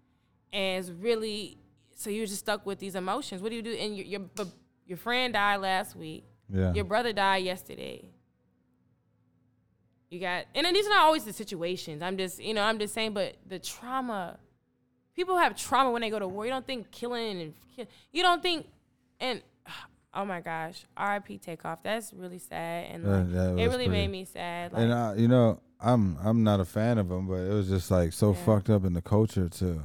and 0.51 0.79
it's 0.79 0.89
really 0.89 1.57
so 1.95 2.09
you're 2.09 2.25
just 2.25 2.39
stuck 2.39 2.65
with 2.65 2.79
these 2.79 2.95
emotions. 2.95 3.41
What 3.41 3.49
do 3.49 3.55
you 3.55 3.61
do? 3.61 3.71
And 3.71 3.95
your 3.95 4.05
your 4.05 4.47
your 4.85 4.97
friend 4.97 5.33
died 5.33 5.61
last 5.61 5.95
week. 5.95 6.25
yeah. 6.53 6.73
Your 6.73 6.85
brother 6.85 7.13
died 7.13 7.43
yesterday. 7.43 8.09
You 10.09 10.19
got, 10.19 10.45
and 10.53 10.65
then 10.65 10.73
these 10.73 10.85
are 10.85 10.89
not 10.89 11.01
always 11.01 11.25
the 11.25 11.33
situations. 11.33 12.01
I'm 12.01 12.17
just, 12.17 12.41
you 12.41 12.53
know, 12.53 12.61
I'm 12.61 12.77
just 12.79 12.93
saying, 12.93 13.13
but 13.13 13.35
the 13.47 13.59
trauma. 13.59 14.37
People 15.15 15.37
have 15.37 15.55
trauma 15.55 15.91
when 15.91 16.01
they 16.01 16.09
go 16.09 16.19
to 16.19 16.27
war. 16.27 16.45
You 16.45 16.51
don't 16.51 16.67
think 16.67 16.91
killing 16.91 17.53
and 17.77 17.87
you 18.11 18.21
don't 18.21 18.41
think, 18.41 18.67
and 19.19 19.41
oh 20.15 20.25
my 20.25 20.41
gosh, 20.41 20.85
R.I.P. 20.97 21.37
Takeoff. 21.39 21.83
That's 21.83 22.13
really 22.13 22.39
sad, 22.39 22.91
and 22.91 23.03
like, 23.03 23.31
that 23.33 23.49
it 23.51 23.53
really 23.55 23.69
pretty- 23.85 23.89
made 23.89 24.07
me 24.09 24.25
sad. 24.25 24.73
Like, 24.73 24.81
and 24.83 24.91
uh, 24.93 25.13
you 25.17 25.27
know, 25.27 25.59
I'm 25.79 26.17
I'm 26.23 26.43
not 26.43 26.59
a 26.59 26.65
fan 26.65 26.97
of 26.97 27.11
him, 27.11 27.27
but 27.27 27.35
it 27.35 27.53
was 27.53 27.67
just 27.67 27.91
like 27.91 28.13
so 28.13 28.31
Yeah. 28.31 28.43
fucked 28.45 28.69
up 28.69 28.85
in 28.85 28.93
the 28.93 29.01
culture 29.01 29.49
to 29.49 29.83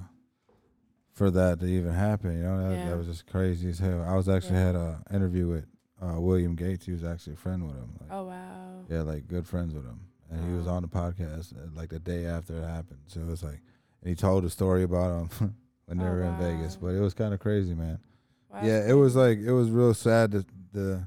for 1.12 1.30
that 1.30 1.60
to 1.60 1.66
even 1.66 1.92
happen. 1.92 2.36
You 2.38 2.44
know, 2.44 2.68
that, 2.70 2.76
Yeah. 2.76 2.88
that 2.90 2.96
was 2.98 3.06
just 3.06 3.26
crazy 3.26 3.68
as 3.68 3.78
hell. 3.78 4.02
I 4.06 4.14
was 4.14 4.28
actually 4.28 4.54
Yeah. 4.54 4.66
had 4.66 4.74
a 4.76 5.02
interview 5.12 5.48
with 5.48 5.66
uh, 6.02 6.18
William 6.20 6.54
Gates. 6.56 6.86
He 6.86 6.92
was 6.92 7.04
actually 7.04 7.34
a 7.34 7.36
friend 7.36 7.66
with 7.66 7.76
him. 7.76 7.90
Like, 8.00 8.10
oh 8.12 8.24
wow. 8.24 8.84
Yeah, 8.88 9.02
like 9.02 9.28
good 9.28 9.46
friends 9.46 9.74
with 9.74 9.84
him, 9.84 10.00
and 10.30 10.48
he 10.48 10.56
was 10.56 10.66
on 10.66 10.82
the 10.82 10.88
podcast 10.88 11.54
uh, 11.56 11.68
like 11.74 11.90
the 11.90 11.98
day 12.00 12.24
after 12.26 12.56
it 12.56 12.64
happened. 12.66 13.00
So 13.08 13.20
it 13.20 13.26
was 13.26 13.42
like, 13.42 13.60
and 14.02 14.08
he 14.08 14.14
told 14.14 14.44
a 14.44 14.50
story 14.50 14.82
about 14.84 15.30
him 15.40 15.54
when 15.86 15.98
they 15.98 16.04
Oh, 16.04 16.08
were 16.10 16.22
in 16.22 16.36
Vegas, 16.38 16.76
but 16.76 16.88
it 16.94 17.00
was 17.00 17.12
kind 17.14 17.34
of 17.34 17.40
crazy, 17.40 17.74
man. 17.74 17.98
Wow, 18.52 18.60
yeah, 18.62 18.88
it 18.88 18.94
was 18.94 19.14
like 19.16 19.38
it 19.38 19.52
was 19.52 19.70
real 19.70 19.94
sad 19.94 20.32
to 20.32 20.44
to, 20.74 21.06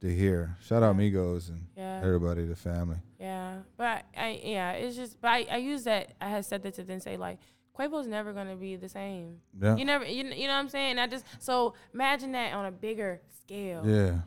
to 0.00 0.14
hear. 0.14 0.56
Shout 0.62 0.82
out 0.82 0.96
Migos 0.96 1.48
and 1.48 1.66
yeah, 1.76 2.00
everybody, 2.02 2.44
the 2.46 2.56
family. 2.56 2.96
yeah. 3.18 3.58
But 3.76 4.04
I 4.16 4.40
yeah, 4.42 4.72
it's 4.72 4.96
just 4.96 5.20
but 5.20 5.28
I, 5.28 5.46
I 5.50 5.56
use 5.58 5.84
that 5.84 6.14
I 6.20 6.28
had 6.28 6.44
said 6.44 6.62
that 6.62 6.74
to 6.74 6.84
then 6.84 7.00
say 7.00 7.16
like 7.16 7.38
Quavo's 7.78 8.06
never 8.06 8.32
gonna 8.32 8.56
be 8.56 8.76
the 8.76 8.88
same. 8.88 9.38
Yeah. 9.60 9.76
You 9.76 9.84
never 9.84 10.04
you, 10.04 10.24
you 10.24 10.46
know 10.46 10.54
what 10.54 10.60
I'm 10.60 10.68
saying? 10.68 10.98
I 10.98 11.06
just 11.06 11.24
so 11.38 11.74
imagine 11.92 12.32
that 12.32 12.54
on 12.54 12.66
a 12.66 12.72
bigger 12.72 13.20
scale. 13.42 13.82
Yeah. 13.84 14.20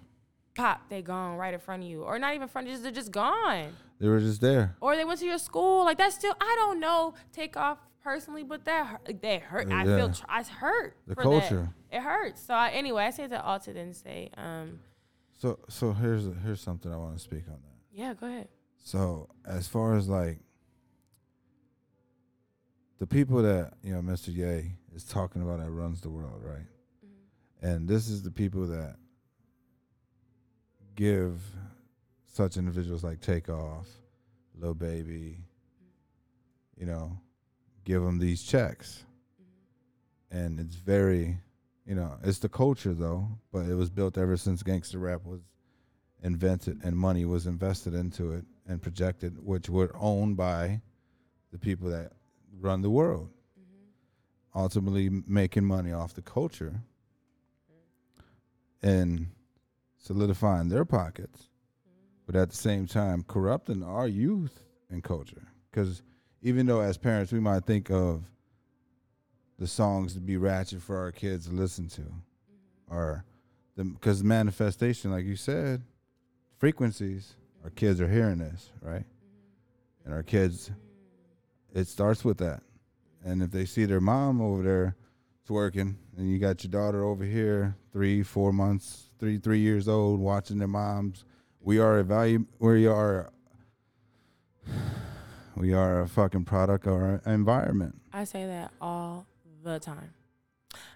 Pop, 0.53 0.89
they 0.89 1.01
gone 1.01 1.37
right 1.37 1.53
in 1.53 1.59
front 1.59 1.83
of 1.83 1.89
you. 1.89 2.03
Or 2.03 2.19
not 2.19 2.35
even 2.35 2.47
front 2.47 2.67
just 2.67 2.83
they're 2.83 2.91
just 2.91 3.11
gone. 3.11 3.67
They 3.99 4.07
were 4.07 4.19
just 4.19 4.41
there. 4.41 4.75
Or 4.81 4.95
they 4.95 5.05
went 5.05 5.19
to 5.21 5.25
your 5.25 5.37
school. 5.37 5.85
Like 5.85 5.97
that's 5.97 6.15
still 6.15 6.35
I 6.39 6.55
don't 6.59 6.79
know, 6.79 7.13
Takeoff 7.31 7.77
personally, 8.03 8.43
but 8.43 8.65
that 8.65 8.85
hurt 8.85 9.21
that 9.21 9.41
hurt. 9.41 9.71
Uh, 9.71 9.75
I 9.75 9.83
feel 9.85 10.11
tr- 10.11 10.25
I 10.27 10.43
hurt. 10.43 10.95
The 11.07 11.15
for 11.15 11.23
culture. 11.23 11.69
That. 11.91 11.97
It 11.97 12.01
hurts. 12.01 12.41
So 12.41 12.53
I, 12.53 12.69
anyway, 12.69 13.03
I 13.03 13.09
say 13.11 13.27
that 13.27 13.43
all 13.43 13.59
to 13.59 13.73
then 13.73 13.93
say, 13.93 14.29
um, 14.37 14.79
So 15.39 15.59
so 15.69 15.93
here's 15.93 16.25
here's 16.43 16.61
something 16.61 16.91
I 16.91 16.97
want 16.97 17.17
to 17.17 17.23
speak 17.23 17.43
on 17.47 17.53
that. 17.53 17.77
yeah, 17.91 18.13
go 18.13 18.27
ahead. 18.27 18.47
So 18.83 19.29
as 19.45 19.67
far 19.67 19.95
as 19.95 20.07
like 20.07 20.39
the 22.99 23.07
people 23.07 23.41
that 23.41 23.73
you 23.83 23.93
know 23.93 24.01
Mr. 24.01 24.33
Ye 24.35 24.73
is 24.93 25.03
talking 25.03 25.41
about 25.41 25.59
that 25.59 25.69
runs 25.71 26.01
the 26.01 26.09
world, 26.09 26.41
right? 26.43 26.67
Mm-hmm. 27.05 27.65
And 27.65 27.87
this 27.87 28.09
is 28.09 28.23
the 28.23 28.31
people 28.31 28.67
that 28.67 28.95
give 30.95 31.41
such 32.25 32.57
individuals 32.57 33.03
like 33.03 33.21
Takeoff, 33.21 33.87
Lil 34.55 34.73
Baby, 34.73 35.39
mm-hmm. 35.39 36.79
you 36.79 36.85
know, 36.85 37.17
give 37.83 38.01
them 38.01 38.19
these 38.19 38.43
checks. 38.43 39.03
Mm-hmm. 39.41 40.37
And 40.37 40.59
it's 40.59 40.75
very, 40.75 41.37
you 41.85 41.95
know, 41.95 42.17
it's 42.23 42.39
the 42.39 42.49
culture 42.49 42.93
though, 42.93 43.27
but 43.51 43.65
it 43.65 43.75
was 43.75 43.89
built 43.89 44.17
ever 44.17 44.37
since 44.37 44.63
gangster 44.63 44.99
rap 44.99 45.25
was 45.25 45.41
invented 46.23 46.79
and 46.83 46.95
money 46.95 47.25
was 47.25 47.47
invested 47.47 47.93
into 47.93 48.33
it 48.33 48.45
and 48.67 48.81
projected, 48.81 49.37
which 49.43 49.69
were 49.69 49.91
owned 49.99 50.37
by 50.37 50.81
the 51.51 51.57
people 51.57 51.89
that 51.89 52.11
run 52.59 52.81
the 52.81 52.89
world, 52.89 53.29
mm-hmm. 53.59 54.59
ultimately 54.59 55.09
making 55.27 55.65
money 55.65 55.91
off 55.91 56.13
the 56.13 56.21
culture 56.21 56.81
mm-hmm. 57.71 58.87
and 58.87 59.27
solidifying 59.97 60.69
their 60.69 60.85
pockets, 60.85 61.49
but 62.25 62.35
at 62.35 62.49
the 62.49 62.55
same 62.55 62.87
time 62.87 63.23
corrupting 63.27 63.83
our 63.83 64.07
youth 64.07 64.63
and 64.89 65.03
culture. 65.03 65.47
Because 65.69 66.03
even 66.41 66.65
though 66.65 66.81
as 66.81 66.97
parents 66.97 67.31
we 67.31 67.39
might 67.39 67.65
think 67.65 67.89
of 67.89 68.23
the 69.59 69.67
songs 69.67 70.13
to 70.13 70.19
be 70.19 70.37
ratchet 70.37 70.81
for 70.81 70.97
our 70.97 71.11
kids 71.11 71.47
to 71.47 71.53
listen 71.53 71.87
to, 71.87 72.01
mm-hmm. 72.01 72.95
or 72.95 73.23
the 73.75 73.83
because 73.83 74.23
manifestation, 74.23 75.11
like 75.11 75.25
you 75.25 75.35
said, 75.35 75.83
frequencies, 76.57 77.35
our 77.63 77.69
mm-hmm. 77.69 77.75
kids 77.75 78.01
are 78.01 78.07
hearing 78.07 78.39
this, 78.39 78.71
right? 78.81 79.01
Mm-hmm. 79.01 80.05
And 80.05 80.13
our 80.13 80.23
kids, 80.23 80.71
it 81.73 81.87
starts 81.87 82.25
with 82.25 82.37
that. 82.39 82.63
And 83.23 83.43
if 83.43 83.51
they 83.51 83.65
see 83.65 83.85
their 83.85 84.01
mom 84.01 84.41
over 84.41 84.63
there 84.63 84.95
twerking, 85.47 85.95
and 86.17 86.29
you 86.29 86.39
got 86.39 86.63
your 86.63 86.71
daughter 86.71 87.03
over 87.03 87.23
here, 87.23 87.75
three, 87.93 88.23
four 88.23 88.51
months, 88.51 89.09
three, 89.19 89.37
three 89.37 89.59
years 89.59 89.87
old, 89.87 90.19
watching 90.19 90.57
their 90.57 90.67
moms, 90.67 91.25
we 91.59 91.77
are 91.79 91.99
a 91.99 92.03
value. 92.03 92.45
We 92.59 92.87
are. 92.87 93.31
We 95.55 95.73
are 95.73 96.01
a 96.01 96.07
fucking 96.07 96.45
product 96.45 96.87
of 96.87 96.93
our 96.93 97.21
environment. 97.25 98.01
I 98.13 98.23
say 98.23 98.45
that 98.45 98.71
all 98.79 99.25
the 99.63 99.79
time. 99.79 100.13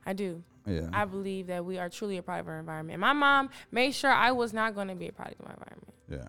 I 0.05 0.13
do. 0.13 0.43
Yeah. 0.65 0.89
I 0.93 1.05
believe 1.05 1.47
that 1.47 1.63
we 1.63 1.77
are 1.77 1.89
truly 1.89 2.17
a 2.17 2.23
product 2.23 2.47
of 2.47 2.53
our 2.53 2.59
environment. 2.59 2.99
My 2.99 3.13
mom 3.13 3.49
made 3.71 3.93
sure 3.93 4.11
I 4.11 4.31
was 4.31 4.53
not 4.53 4.73
going 4.73 4.87
to 4.87 4.95
be 4.95 5.07
a 5.07 5.11
product 5.11 5.39
of 5.39 5.45
my 5.45 5.53
environment, 5.53 5.93
yeah. 6.09 6.27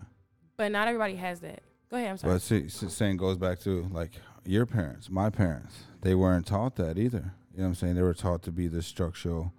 but 0.57 0.71
not 0.71 0.87
everybody 0.87 1.15
has 1.15 1.39
that. 1.39 1.61
Go 1.89 1.97
ahead. 1.97 2.09
I'm 2.09 2.17
sorry. 2.17 2.33
But 2.33 2.41
see, 2.41 2.67
saying 2.69 3.17
goes 3.17 3.37
back 3.37 3.59
to 3.61 3.87
like 3.91 4.11
your 4.45 4.65
parents, 4.65 5.09
my 5.09 5.29
parents. 5.29 5.85
They 6.01 6.15
weren't 6.15 6.45
taught 6.45 6.75
that 6.75 6.97
either. 6.97 7.33
You 7.53 7.59
know 7.59 7.63
what 7.63 7.69
I'm 7.69 7.75
saying? 7.75 7.95
They 7.95 8.01
were 8.01 8.13
taught 8.13 8.43
to 8.43 8.51
be 8.51 8.67
the 8.67 8.83
structural, 8.83 9.53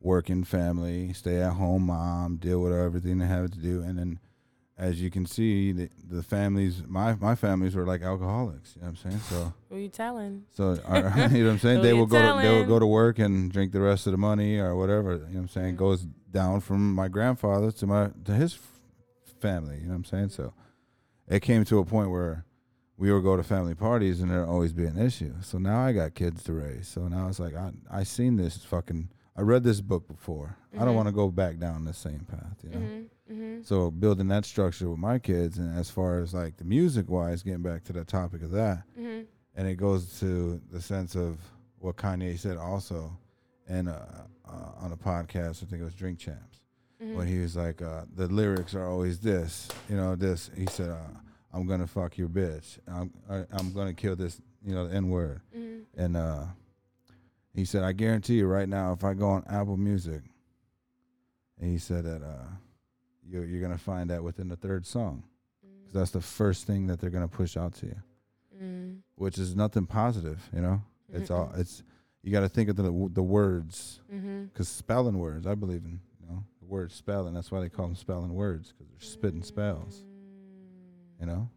working 0.00 0.44
family, 0.44 1.12
stay 1.12 1.40
at 1.40 1.54
home 1.54 1.84
mom, 1.84 2.36
deal 2.36 2.60
with 2.60 2.72
everything 2.72 3.18
they 3.18 3.26
have 3.26 3.50
to 3.52 3.58
do, 3.58 3.82
and 3.82 3.98
then, 3.98 4.20
as 4.80 5.00
you 5.00 5.10
can 5.10 5.26
see, 5.26 5.72
the, 5.72 5.90
the 6.08 6.22
families, 6.22 6.82
my 6.88 7.14
my 7.16 7.34
families 7.34 7.74
were 7.76 7.84
like 7.84 8.00
alcoholics. 8.02 8.74
You 8.74 8.80
know 8.82 8.88
what 8.88 9.04
I'm 9.04 9.10
saying? 9.10 9.20
So, 9.28 9.52
Who 9.68 9.76
you 9.76 9.88
telling? 9.90 10.44
so 10.52 10.78
our, 10.86 10.98
you 11.30 11.44
know 11.44 11.44
what 11.46 11.52
I'm 11.52 11.58
saying? 11.58 11.82
They 11.82 11.92
will 11.92 12.06
go 12.06 12.18
to, 12.18 12.42
they 12.42 12.48
will 12.50 12.64
go 12.64 12.78
to 12.78 12.86
work 12.86 13.18
and 13.18 13.52
drink 13.52 13.72
the 13.72 13.80
rest 13.80 14.06
of 14.06 14.12
the 14.12 14.18
money 14.18 14.58
or 14.58 14.74
whatever. 14.74 15.12
You 15.12 15.18
know 15.18 15.24
what 15.26 15.36
I'm 15.40 15.48
saying? 15.48 15.76
Goes 15.76 16.06
down 16.30 16.60
from 16.60 16.94
my 16.94 17.08
grandfather 17.08 17.70
to 17.72 17.86
my 17.86 18.10
to 18.24 18.32
his 18.32 18.58
family. 19.40 19.76
You 19.76 19.82
know 19.84 19.90
what 19.90 19.96
I'm 19.96 20.04
saying? 20.04 20.28
So 20.30 20.54
it 21.28 21.40
came 21.40 21.64
to 21.66 21.78
a 21.78 21.84
point 21.84 22.10
where 22.10 22.44
we 22.96 23.12
would 23.12 23.22
go 23.22 23.36
to 23.36 23.42
family 23.42 23.74
parties 23.74 24.20
and 24.20 24.30
there'd 24.30 24.48
always 24.48 24.72
be 24.72 24.84
an 24.86 24.98
issue. 24.98 25.34
So 25.42 25.58
now 25.58 25.80
I 25.80 25.92
got 25.92 26.14
kids 26.14 26.42
to 26.44 26.52
raise. 26.54 26.88
So 26.88 27.06
now 27.08 27.28
it's 27.28 27.38
like 27.38 27.54
I 27.54 27.70
I 27.90 28.02
seen 28.04 28.36
this 28.36 28.56
fucking 28.64 29.10
I 29.36 29.42
read 29.42 29.62
this 29.62 29.80
book 29.80 30.08
before. 30.08 30.56
I 30.74 30.84
don't 30.84 30.88
Mhm. 30.94 30.96
want 30.96 31.08
to 31.08 31.12
go 31.12 31.30
back 31.30 31.58
down 31.58 31.84
the 31.84 31.92
same 31.94 32.26
path, 32.30 32.56
you 32.62 32.70
know. 32.70 32.78
Mm-hmm. 32.78 32.99
Mm-hmm. 33.30 33.62
So 33.62 33.90
building 33.90 34.28
that 34.28 34.44
structure 34.44 34.88
with 34.90 34.98
my 34.98 35.18
kids 35.18 35.58
and 35.58 35.76
as 35.78 35.88
far 35.90 36.20
as 36.20 36.34
like 36.34 36.56
the 36.56 36.64
music 36.64 37.08
wise, 37.08 37.42
getting 37.42 37.62
back 37.62 37.84
to 37.84 37.92
the 37.92 38.04
topic 38.04 38.42
of 38.42 38.50
that, 38.52 38.82
Mm-hmm. 38.98 39.22
and 39.56 39.68
it 39.68 39.76
goes 39.76 40.18
to 40.20 40.60
the 40.72 40.80
sense 40.80 41.14
of 41.14 41.38
what 41.78 41.96
Kanye 41.96 42.38
said 42.38 42.56
also, 42.56 43.16
and 43.68 43.88
uh, 43.88 43.98
uh, 44.48 44.72
on 44.84 44.92
a 44.92 44.96
podcast, 44.96 45.62
I 45.62 45.66
think 45.66 45.80
it 45.80 45.84
was 45.84 45.94
Drink 45.94 46.18
Champs, 46.18 46.60
Mm-hmm. 47.02 47.14
when 47.16 47.26
he 47.26 47.38
was 47.38 47.56
like, 47.56 47.80
uh, 47.80 48.02
the 48.16 48.26
lyrics 48.26 48.74
are 48.74 48.86
always 48.86 49.20
this, 49.20 49.68
you 49.88 49.96
know, 49.96 50.16
this. 50.16 50.50
He 50.56 50.66
said, 50.66 50.90
uh, 50.90 50.96
"I'm 51.52 51.66
gonna 51.66 51.86
fuck 51.86 52.18
your 52.18 52.28
bitch. 52.28 52.78
I'm 52.86 53.10
I, 53.30 53.44
I'm 53.52 53.72
gonna 53.72 53.94
kill 53.94 54.16
this, 54.16 54.38
you 54.62 54.74
know, 54.74 54.86
the 54.88 54.94
N 54.96 55.08
word." 55.08 55.40
Mm-hmm. 55.56 56.02
And 56.02 56.16
uh, 56.16 56.44
he 57.54 57.64
said, 57.64 57.84
"I 57.84 57.92
guarantee 57.92 58.34
you 58.34 58.46
right 58.46 58.68
now, 58.68 58.92
if 58.92 59.02
I 59.04 59.14
go 59.14 59.28
on 59.30 59.44
Apple 59.48 59.78
Music, 59.78 60.20
and 61.58 61.70
he 61.70 61.78
said 61.78 62.04
that 62.04 62.22
uh, 62.22 62.48
you're 63.30 63.44
you're 63.44 63.60
gonna 63.62 63.78
find 63.78 64.10
that 64.10 64.22
within 64.24 64.48
the 64.48 64.56
third 64.56 64.84
song, 64.86 65.22
'Cause 65.84 65.92
that's 65.94 66.10
the 66.10 66.20
first 66.20 66.66
thing 66.66 66.86
that 66.88 66.98
they're 67.00 67.10
gonna 67.10 67.28
push 67.28 67.56
out 67.56 67.74
to 67.74 67.86
you." 67.86 67.96
Mm-hmm. 68.62 68.96
which 69.14 69.38
is 69.38 69.56
nothing 69.56 69.86
positive, 69.86 70.48
you 70.52 70.60
know. 70.60 70.82
It's 71.08 71.30
all 71.30 71.50
it's 71.56 71.82
you 72.22 72.30
got 72.30 72.40
to 72.40 72.48
think 72.48 72.68
of 72.68 72.76
the 72.76 73.08
the 73.12 73.22
words 73.22 74.00
Mm-hmm. 74.12 74.62
spelling 74.62 75.18
words. 75.18 75.46
I 75.46 75.54
believe 75.54 75.84
in 75.84 76.00
you 76.20 76.26
know 76.28 76.44
the 76.60 76.66
word 76.66 76.92
spelling. 76.92 77.32
That's 77.34 77.50
why 77.50 77.60
they 77.60 77.68
call 77.70 77.86
them 77.86 77.94
spelling 77.96 78.34
words 78.34 78.72
because 78.72 78.88
they're 78.90 79.00
spitting 79.00 79.42
spells. 79.42 80.04
You 81.20 81.26
know. 81.26 81.48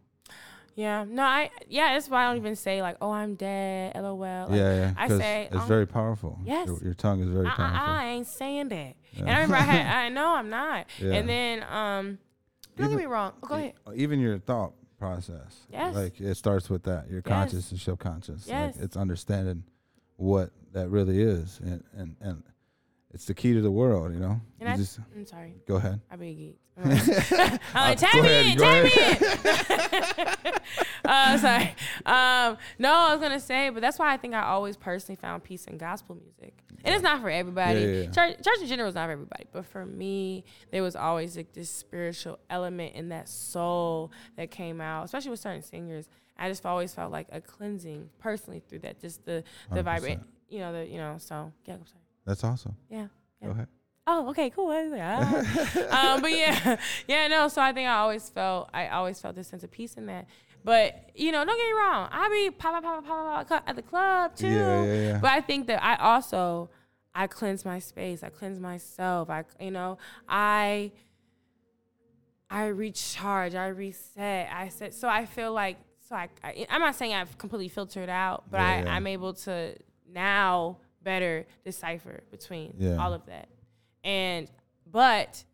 Yeah. 0.76 1.04
No, 1.08 1.22
I 1.22 1.50
yeah, 1.68 1.94
that's 1.94 2.08
why 2.08 2.24
I 2.24 2.28
don't 2.28 2.36
even 2.38 2.56
say 2.56 2.82
like, 2.82 2.96
oh, 3.00 3.10
I'm 3.12 3.34
dead, 3.36 3.94
lol. 3.96 4.18
Like, 4.18 4.50
yeah, 4.50 4.74
yeah. 4.74 4.94
I 4.96 5.08
'cause 5.08 5.18
say, 5.20 5.48
it's 5.50 5.60
um, 5.62 5.68
very 5.68 5.86
powerful. 5.86 6.38
yes. 6.44 6.66
Your, 6.66 6.78
your 6.82 6.94
tongue 6.94 7.22
is 7.22 7.28
very 7.28 7.46
I, 7.46 7.50
powerful. 7.50 7.78
I, 7.78 8.02
I 8.02 8.06
ain't 8.08 8.26
saying 8.26 8.68
that. 8.70 8.94
And 9.18 9.30
I 9.30 9.34
remember 9.34 9.56
I 9.56 9.60
had, 9.60 9.96
I 10.06 10.08
know 10.08 10.34
I'm 10.34 10.50
not. 10.50 10.86
Yeah. 11.00 11.12
And 11.12 11.28
then, 11.28 11.62
um, 11.70 12.18
don't 12.76 12.86
Even- 12.86 12.98
get 12.98 13.04
me 13.04 13.06
wrong. 13.06 13.32
Oh, 13.42 13.46
go 13.48 13.54
ahead. 13.54 13.74
Even 13.94 14.18
your 14.20 14.38
thought 14.40 14.72
process. 14.98 15.60
Yes. 15.70 15.94
Like 15.94 16.20
it 16.20 16.34
starts 16.36 16.68
with 16.68 16.82
that. 16.84 17.08
Your 17.08 17.22
Yes. 17.24 17.28
conscious 17.28 17.70
and 17.70 17.80
subconscious. 17.80 18.46
Yes. 18.48 18.74
Like 18.76 18.84
it's 18.84 18.96
understanding 18.96 19.62
what 20.16 20.50
that 20.72 20.88
really 20.88 21.20
is, 21.22 21.60
and 21.62 21.84
and 21.96 22.16
and 22.20 22.42
it's 23.14 23.26
the 23.26 23.34
key 23.34 23.54
to 23.54 23.60
the 23.60 23.70
world. 23.70 24.12
You 24.12 24.18
know. 24.20 24.40
You 24.60 24.66
I, 24.66 24.76
just 24.76 24.98
I'm 25.14 25.26
sorry. 25.26 25.54
go 25.66 25.76
ahead. 25.76 26.00
I 26.10 26.16
be 26.16 26.26
geeked. 26.26 26.56
I'm 26.76 26.90
I'm 26.90 26.96
like, 27.48 27.60
Uh, 27.74 27.94
tap 27.94 28.22
me 28.22 28.52
in, 28.52 28.58
tap 28.58 28.84
me 28.84 28.90
in. 30.46 30.54
uh, 31.04 31.38
sorry. 31.38 31.74
Um, 32.04 32.58
no, 32.78 32.92
I 32.92 33.12
was 33.12 33.20
gonna 33.20 33.40
say, 33.40 33.70
but 33.70 33.80
that's 33.80 33.98
why 33.98 34.12
I 34.12 34.16
think 34.16 34.34
I 34.34 34.42
always 34.42 34.76
personally 34.76 35.16
found 35.16 35.44
peace 35.44 35.66
in 35.66 35.78
gospel 35.78 36.16
music. 36.16 36.54
And 36.84 36.94
it's 36.94 37.02
not 37.04 37.20
for 37.22 37.30
everybody. 37.30 37.80
Yeah, 37.80 37.86
yeah, 37.86 38.02
yeah. 38.02 38.10
Church, 38.10 38.36
church 38.44 38.58
in 38.60 38.66
general 38.66 38.88
is 38.88 38.94
not 38.94 39.06
for 39.06 39.12
everybody, 39.12 39.44
but 39.52 39.64
for 39.64 39.86
me, 39.86 40.44
there 40.70 40.82
was 40.82 40.96
always 40.96 41.36
like 41.36 41.52
this 41.52 41.70
spiritual 41.70 42.38
element 42.50 42.94
in 42.94 43.08
that 43.08 43.28
soul 43.28 44.12
that 44.36 44.50
came 44.50 44.80
out, 44.82 45.04
especially 45.06 45.30
with 45.30 45.40
certain 45.40 45.62
singers. 45.62 46.08
I 46.36 46.48
just 46.48 46.66
always 46.66 46.92
felt 46.92 47.12
like 47.12 47.28
a 47.30 47.40
cleansing 47.40 48.10
personally 48.18 48.60
through 48.68 48.80
that, 48.80 49.00
just 49.00 49.24
the 49.24 49.44
the 49.70 49.80
100%. 49.80 49.84
vibrate, 49.84 50.18
you 50.48 50.58
know, 50.58 50.72
the 50.72 50.86
you 50.86 50.98
know. 50.98 51.16
So 51.18 51.52
yeah, 51.64 51.74
I'm 51.74 51.86
sorry. 51.86 52.00
That's 52.24 52.42
awesome. 52.44 52.76
Yeah. 52.90 53.08
Go 53.42 53.50
ahead. 53.50 53.68
Oh, 54.06 54.28
okay, 54.30 54.50
cool. 54.50 54.68
Like, 54.68 55.00
ah. 55.02 56.14
um, 56.14 56.20
but 56.20 56.32
yeah, 56.32 56.76
yeah, 57.08 57.28
no. 57.28 57.48
So 57.48 57.62
I 57.62 57.72
think 57.72 57.88
I 57.88 57.94
always 57.94 58.28
felt, 58.28 58.68
I 58.74 58.88
always 58.88 59.18
felt 59.18 59.34
this 59.34 59.48
sense 59.48 59.64
of 59.64 59.70
peace 59.70 59.94
in 59.94 60.06
that. 60.06 60.26
But 60.62 61.10
you 61.14 61.32
know, 61.32 61.44
don't 61.44 61.56
get 61.56 61.66
me 61.66 61.72
wrong. 61.72 62.08
I 62.10 62.28
be 62.28 62.50
pop, 62.50 62.82
pop, 62.82 63.04
pop, 63.04 63.06
pop, 63.06 63.48
pop, 63.48 63.64
at 63.66 63.76
the 63.76 63.82
club 63.82 64.34
too. 64.36 64.48
Yeah, 64.48 64.84
yeah, 64.84 64.92
yeah. 64.94 65.18
But 65.20 65.30
I 65.30 65.40
think 65.40 65.66
that 65.68 65.82
I 65.82 65.96
also, 65.96 66.70
I 67.14 67.26
cleanse 67.26 67.64
my 67.64 67.78
space. 67.78 68.22
I 68.22 68.28
cleanse 68.28 68.58
myself. 68.60 69.30
I, 69.30 69.44
you 69.60 69.70
know, 69.70 69.98
I, 70.28 70.92
I 72.50 72.66
recharge. 72.66 73.54
I 73.54 73.68
reset. 73.68 74.48
I 74.52 74.68
said 74.68 74.94
so. 74.94 75.08
I 75.08 75.26
feel 75.26 75.52
like 75.52 75.76
so. 76.08 76.16
I, 76.16 76.28
I 76.42 76.66
I'm 76.68 76.80
not 76.80 76.94
saying 76.94 77.14
I've 77.14 77.36
completely 77.38 77.68
filtered 77.68 78.10
out, 78.10 78.44
but 78.50 78.58
Yeah, 78.58 78.68
I, 78.68 78.82
yeah. 78.82 78.94
I'm 78.94 79.06
able 79.06 79.34
to 79.34 79.76
now 80.10 80.78
better 81.04 81.46
decipher 81.64 82.22
between 82.30 82.74
Yeah. 82.78 82.96
all 82.96 83.12
of 83.12 83.24
that. 83.26 83.48
And 84.02 84.48
but 84.90 85.44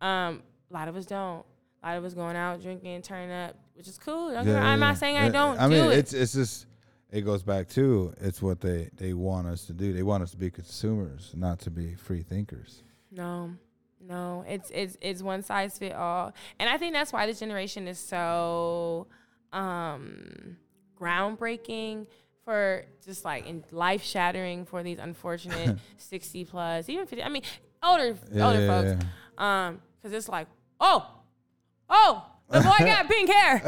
um, 0.00 0.42
a 0.70 0.74
lot 0.74 0.88
of 0.88 0.96
us 0.96 1.04
don't. 1.06 1.44
A 1.82 1.88
lot 1.88 1.96
of 1.98 2.04
us 2.04 2.14
going 2.14 2.36
out 2.36 2.60
drinking, 2.60 3.00
turning 3.02 3.30
up, 3.32 3.56
which 3.74 3.88
is 3.88 3.98
cool. 3.98 4.28
Me 4.30 4.34
wrong, 4.36 4.48
I'm 4.48 4.80
not 4.80 4.98
saying 4.98 5.16
I 5.16 5.28
don't 5.30 5.58
I 5.58 5.64
do 5.68 5.74
mean, 5.74 5.84
it. 5.92 5.98
it's 5.98 6.12
it's 6.12 6.32
just 6.34 6.66
it 7.10 7.22
goes 7.22 7.42
back 7.42 7.68
to 7.70 8.12
it's 8.20 8.40
what 8.42 8.60
they 8.60 8.90
they 8.96 9.12
want 9.14 9.46
us 9.46 9.64
to 9.66 9.72
do. 9.72 9.92
They 9.92 10.02
want 10.02 10.22
us 10.22 10.30
to 10.32 10.36
be 10.36 10.50
consumers, 10.50 11.32
not 11.36 11.58
to 11.60 11.70
be 11.70 11.94
free 11.94 12.22
thinkers. 12.22 12.82
No, 13.10 13.50
no, 14.06 14.44
it's 14.46 14.70
it's 14.74 14.96
it's 15.00 15.22
one 15.22 15.42
size 15.42 15.78
fit 15.78 15.92
all, 15.94 16.34
and 16.58 16.68
I 16.68 16.76
think 16.76 16.92
that's 16.92 17.12
why 17.14 17.24
this 17.26 17.40
generation 17.40 17.88
is 17.88 17.98
so 17.98 19.06
um 19.52 20.56
groundbreaking 21.00 22.06
for 22.50 22.84
just 23.04 23.24
like 23.24 23.46
in 23.46 23.62
life 23.70 24.02
shattering 24.02 24.64
for 24.64 24.82
these 24.82 24.98
unfortunate 24.98 25.78
sixty 25.96 26.44
plus, 26.44 26.88
even 26.88 27.06
fifty. 27.06 27.22
I 27.22 27.28
mean, 27.28 27.42
older 27.80 28.16
Yeah, 28.32 28.46
older 28.46 28.60
yeah, 28.60 28.82
folks, 28.96 29.04
um, 29.38 29.80
because 30.02 30.12
it's 30.16 30.28
like, 30.28 30.48
oh, 30.80 31.08
oh, 31.88 32.26
the 32.48 32.60
boy 32.60 32.76
got 32.80 33.06
pink 33.08 33.30
hair. 33.30 33.62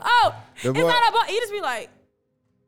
Oh, 0.00 0.34
The 0.62 0.70
it's 0.70 0.78
boy- 0.80 0.86
not 0.88 1.08
a 1.08 1.12
boy. 1.12 1.32
You 1.32 1.40
just 1.40 1.52
be 1.52 1.60
like. 1.60 1.90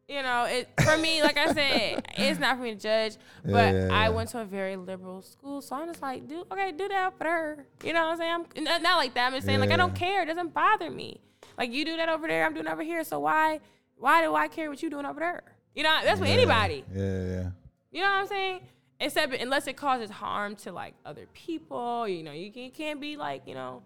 You 0.08 0.22
know, 0.24 0.42
it 0.42 0.68
for 0.82 0.96
me, 0.98 1.22
like 1.22 1.36
I 1.36 1.52
said, 1.52 2.04
it's 2.18 2.40
not 2.40 2.56
for 2.56 2.64
me 2.64 2.74
to 2.74 2.80
judge. 2.80 3.14
But 3.44 3.52
Yeah, 3.52 3.72
yeah, 3.72 3.86
yeah. 3.86 4.06
I 4.06 4.08
went 4.08 4.28
to 4.30 4.40
a 4.40 4.44
very 4.44 4.74
liberal 4.74 5.22
school, 5.22 5.62
so 5.62 5.76
I'm 5.76 5.86
just 5.86 6.02
like, 6.02 6.26
do 6.26 6.44
okay, 6.50 6.72
do 6.72 6.88
that 6.88 7.16
for 7.16 7.22
her. 7.22 7.66
You 7.84 7.92
know 7.92 8.06
what 8.06 8.12
I'm 8.14 8.18
saying? 8.18 8.32
I'm 8.56 8.64
not, 8.64 8.82
not 8.82 8.96
like 8.96 9.14
that. 9.14 9.28
I'm 9.28 9.34
just 9.34 9.46
saying, 9.46 9.60
like, 9.60 9.70
I 9.70 9.76
don't 9.76 9.94
care. 9.94 10.24
It 10.24 10.26
doesn't 10.26 10.52
bother 10.52 10.90
me. 10.90 11.20
Like 11.56 11.70
you 11.70 11.84
do 11.84 11.96
that 11.96 12.08
over 12.08 12.26
there, 12.26 12.44
I'm 12.44 12.54
doing 12.54 12.66
over 12.66 12.82
here. 12.82 13.04
So 13.04 13.20
why, 13.20 13.60
why 13.98 14.20
do 14.22 14.34
I 14.34 14.48
care 14.48 14.68
what 14.68 14.82
you 14.82 14.90
doing 14.90 15.06
over 15.06 15.20
there? 15.20 15.42
You 15.74 15.82
know, 15.82 15.98
that's 16.02 16.20
with 16.20 16.28
Yeah, 16.28 16.34
anybody. 16.34 16.84
Yeah, 16.94 17.02
yeah. 17.02 17.50
You 17.90 18.02
know 18.02 18.08
what 18.08 18.20
I'm 18.20 18.26
saying? 18.26 18.60
Except 18.98 19.34
unless 19.34 19.66
it 19.66 19.76
causes 19.76 20.10
harm 20.10 20.56
to 20.56 20.72
like 20.72 20.94
other 21.06 21.26
people. 21.32 22.06
You 22.06 22.22
know, 22.22 22.32
you, 22.32 22.52
can, 22.52 22.62
you 22.62 22.70
can't 22.70 23.00
be 23.00 23.16
like, 23.16 23.42
you 23.46 23.54
know, 23.54 23.82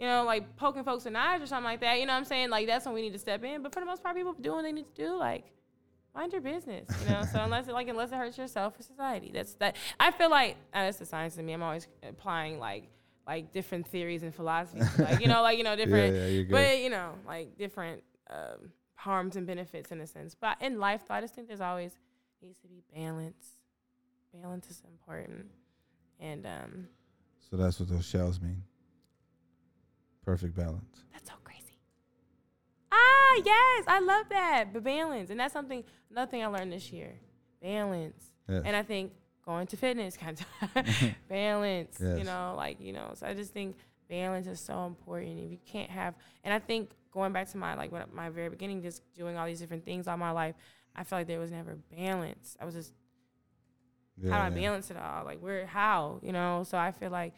you 0.00 0.06
know, 0.06 0.24
like 0.24 0.56
poking 0.56 0.84
folks 0.84 1.06
in 1.06 1.12
the 1.14 1.18
eyes 1.20 1.42
or 1.42 1.46
something 1.46 1.64
like 1.64 1.80
that. 1.80 2.00
You 2.00 2.06
know 2.06 2.12
what 2.12 2.20
I'm 2.20 2.24
saying? 2.24 2.50
Like 2.50 2.66
that's 2.66 2.86
when 2.86 2.94
we 2.94 3.02
need 3.02 3.12
to 3.12 3.18
step 3.18 3.44
in. 3.44 3.62
But 3.62 3.74
for 3.74 3.80
the 3.80 3.86
most 3.86 4.02
part, 4.02 4.16
people 4.16 4.34
do 4.40 4.52
what 4.52 4.62
they 4.62 4.72
need 4.72 4.86
to 4.94 5.02
do. 5.02 5.16
Like 5.16 5.44
mind 6.14 6.32
your 6.32 6.40
business. 6.40 6.88
You 7.02 7.10
know. 7.10 7.22
so 7.30 7.40
unless 7.40 7.68
it 7.68 7.72
like 7.72 7.88
unless 7.88 8.10
it 8.10 8.16
hurts 8.16 8.38
yourself 8.38 8.78
or 8.78 8.82
society, 8.82 9.30
that's 9.32 9.54
that. 9.54 9.76
I 9.98 10.10
feel 10.10 10.30
like 10.30 10.56
uh, 10.72 10.84
that's 10.84 10.98
the 10.98 11.06
science 11.06 11.36
to 11.36 11.42
me. 11.42 11.52
I'm 11.52 11.62
always 11.62 11.86
applying 12.02 12.58
like 12.58 12.84
like 13.26 13.52
different 13.52 13.86
theories 13.86 14.22
and 14.22 14.34
philosophies. 14.34 14.88
like 14.98 15.20
you 15.20 15.28
know, 15.28 15.42
like 15.42 15.58
you 15.58 15.64
know 15.64 15.76
different. 15.82 16.14
yeah, 16.14 16.42
good. 16.42 16.50
But 16.50 16.78
you 16.78 16.90
know, 16.90 17.12
like 17.26 17.58
different 17.58 18.02
um, 18.30 18.70
harms 18.98 19.36
and 19.36 19.46
benefits 19.46 19.92
in 19.92 20.00
a 20.00 20.06
sense. 20.06 20.34
But 20.34 20.56
in 20.60 20.78
life, 20.80 21.02
though, 21.06 21.14
I 21.14 21.20
just 21.20 21.34
think 21.34 21.46
there's 21.48 21.60
always 21.60 21.92
needs 22.42 22.58
to 22.60 22.66
be 22.68 22.82
balance. 22.94 23.56
Balance 24.34 24.68
is 24.70 24.82
important. 24.90 25.46
And 26.20 26.44
um, 26.46 26.88
So 27.50 27.56
that's 27.56 27.78
what 27.80 27.88
those 27.88 28.04
shells 28.06 28.40
mean. 28.40 28.62
Perfect 30.24 30.54
balance. 30.56 31.04
that's 31.12 31.28
so 31.30 31.36
crazy. 31.44 31.78
Ah, 32.92 33.40
yes, 33.44 33.84
I 33.86 34.00
love 34.00 34.28
that. 34.30 34.72
But 34.72 34.82
balance, 34.84 35.30
and 35.30 35.38
that's 35.40 35.52
something 35.52 35.84
another 36.10 36.30
thing 36.30 36.42
I 36.42 36.46
learned 36.48 36.72
this 36.72 36.92
year. 36.92 37.14
Balance, 37.62 38.30
Yes. 38.48 38.62
and 38.66 38.76
I 38.76 38.82
think 38.82 39.12
going 39.44 39.66
to 39.68 39.76
fitness 39.76 40.16
kind 40.16 40.38
of 40.74 40.84
balance. 41.28 41.98
You 42.00 42.24
know, 42.24 42.54
like 42.56 42.80
you 42.80 42.92
know. 42.92 43.12
So 43.14 43.26
I 43.26 43.34
just 43.34 43.52
think 43.52 43.76
balance 44.08 44.46
is 44.46 44.60
so 44.60 44.84
important. 44.86 45.38
If 45.38 45.50
you 45.52 45.58
can't 45.66 45.90
have, 45.90 46.14
and 46.44 46.52
I 46.52 46.58
think 46.58 46.90
going 47.10 47.32
back 47.32 47.50
to 47.50 47.58
my 47.58 47.74
like 47.74 47.92
when, 47.92 48.04
my 48.12 48.28
very 48.28 48.48
beginning, 48.48 48.82
just 48.82 49.02
doing 49.14 49.36
all 49.36 49.46
these 49.46 49.60
different 49.60 49.84
things 49.84 50.06
all 50.06 50.16
my 50.16 50.30
life, 50.30 50.54
I 50.94 51.04
felt 51.04 51.20
like 51.20 51.26
there 51.26 51.40
was 51.40 51.50
never 51.50 51.78
balance. 51.96 52.56
I 52.60 52.64
was 52.64 52.74
just 52.74 52.92
yeah, 54.20 54.32
how 54.32 54.38
do 54.38 54.54
I 54.54 54.60
balance 54.60 54.90
it 54.90 54.96
all? 54.96 55.24
Like 55.24 55.40
where 55.40 55.66
how, 55.66 56.20
you 56.22 56.32
know? 56.32 56.64
So 56.66 56.78
I 56.78 56.92
feel 56.92 57.10
like 57.10 57.34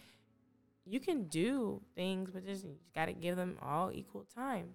you 0.84 1.00
can 1.00 1.24
do 1.24 1.80
things, 1.94 2.30
but 2.32 2.44
just 2.44 2.64
you 2.64 2.76
got 2.94 3.06
to 3.06 3.12
give 3.12 3.36
them 3.36 3.56
all 3.62 3.90
equal 3.92 4.26
time. 4.34 4.70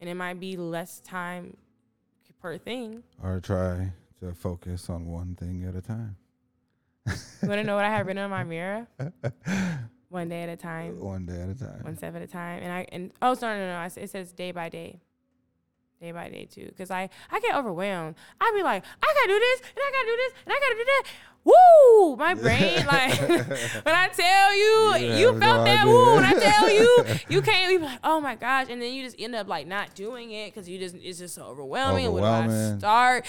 And 0.00 0.08
it 0.08 0.14
might 0.14 0.38
be 0.38 0.56
less 0.56 1.00
time 1.00 1.56
per 2.40 2.58
thing. 2.58 3.02
Or 3.22 3.40
try 3.40 3.92
to 4.20 4.32
focus 4.32 4.88
on 4.88 5.06
one 5.06 5.34
thing 5.34 5.64
at 5.64 5.74
a 5.74 5.82
time. 5.82 6.16
You 7.06 7.48
want 7.48 7.60
to 7.60 7.64
know 7.64 7.76
what 7.76 7.84
I 7.84 7.90
have 7.90 8.06
written 8.06 8.22
on 8.22 8.30
my 8.30 8.44
mirror? 8.44 8.86
One 10.10 10.28
day 10.28 10.42
at 10.42 10.48
a 10.48 10.56
time, 10.56 10.98
One 11.00 11.26
day 11.26 11.40
at 11.40 11.48
a 11.50 11.54
time. 11.54 11.80
one 11.82 11.96
step 11.96 12.16
at 12.16 12.22
a 12.22 12.26
time. 12.26 12.62
And 12.62 12.72
I 12.72 12.86
and 12.90 13.12
oh 13.20 13.34
sorry, 13.34 13.58
no 13.58 13.66
no 13.66 13.72
no, 13.74 13.78
I 13.78 13.86
it 13.94 14.10
says 14.10 14.32
day 14.32 14.52
by 14.52 14.68
day. 14.68 15.00
Day 16.00 16.12
by 16.12 16.28
day 16.28 16.46
too, 16.50 16.66
because 16.66 16.90
I 16.90 17.10
I 17.30 17.40
get 17.40 17.54
overwhelmed. 17.56 18.14
I 18.40 18.52
be 18.56 18.62
like, 18.62 18.84
I 19.02 19.14
gotta 19.14 19.28
do 19.28 19.38
this, 19.38 19.60
and 19.60 19.78
I 19.78 19.90
gotta 19.90 20.06
do 20.06 20.16
this, 20.16 20.32
and 20.46 20.52
I 20.54 20.60
gotta 20.60 20.74
do 20.76 20.84
that. 20.84 21.02
Woo! 21.44 22.16
My 22.16 22.34
brain, 22.42 22.86
like 22.86 23.18
when 23.84 23.94
I 23.94 24.08
tell 24.08 24.54
you, 24.54 25.06
You 25.08 25.16
you 25.32 25.40
felt 25.40 25.64
that 25.66 25.86
woo. 25.86 26.14
When 26.14 26.24
I 26.24 26.32
tell 26.38 26.70
you, 26.72 27.04
you 27.28 27.42
can't 27.42 27.68
be 27.68 27.84
like, 27.84 27.98
oh 28.04 28.20
my 28.20 28.36
gosh, 28.36 28.68
and 28.70 28.80
then 28.80 28.94
you 28.94 29.02
just 29.04 29.16
end 29.20 29.34
up 29.34 29.48
like 29.48 29.66
not 29.66 29.94
doing 29.94 30.30
it 30.30 30.54
because 30.54 30.68
you 30.68 30.78
just 30.78 30.94
it's 31.02 31.18
just 31.18 31.34
so 31.34 31.42
overwhelming. 31.42 32.10
Where 32.12 32.22
do 32.22 32.28
I 32.52 32.76
start? 32.78 33.26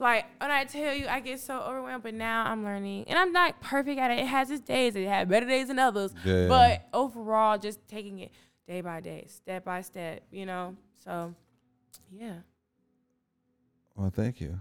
Like 0.00 0.24
when 0.40 0.50
I 0.50 0.64
tell 0.64 0.94
you, 0.94 1.06
I 1.06 1.20
get 1.20 1.38
so 1.40 1.60
overwhelmed. 1.60 2.02
But 2.02 2.14
now 2.14 2.44
I'm 2.46 2.64
learning, 2.64 3.04
and 3.06 3.18
I'm 3.18 3.32
not 3.32 3.60
perfect 3.60 4.00
at 4.00 4.10
it. 4.10 4.18
It 4.20 4.26
has 4.26 4.50
its 4.50 4.62
days. 4.62 4.96
It 4.96 5.06
had 5.06 5.28
better 5.28 5.46
days 5.46 5.68
than 5.68 5.78
others. 5.78 6.12
Yeah. 6.24 6.48
But 6.48 6.88
overall, 6.92 7.58
just 7.58 7.86
taking 7.86 8.18
it 8.20 8.32
day 8.66 8.80
by 8.80 9.00
day, 9.00 9.26
step 9.28 9.64
by 9.64 9.82
step. 9.82 10.22
You 10.32 10.46
know. 10.46 10.76
So, 11.04 11.34
yeah. 12.10 12.36
Well, 13.94 14.10
thank 14.14 14.40
you. 14.40 14.58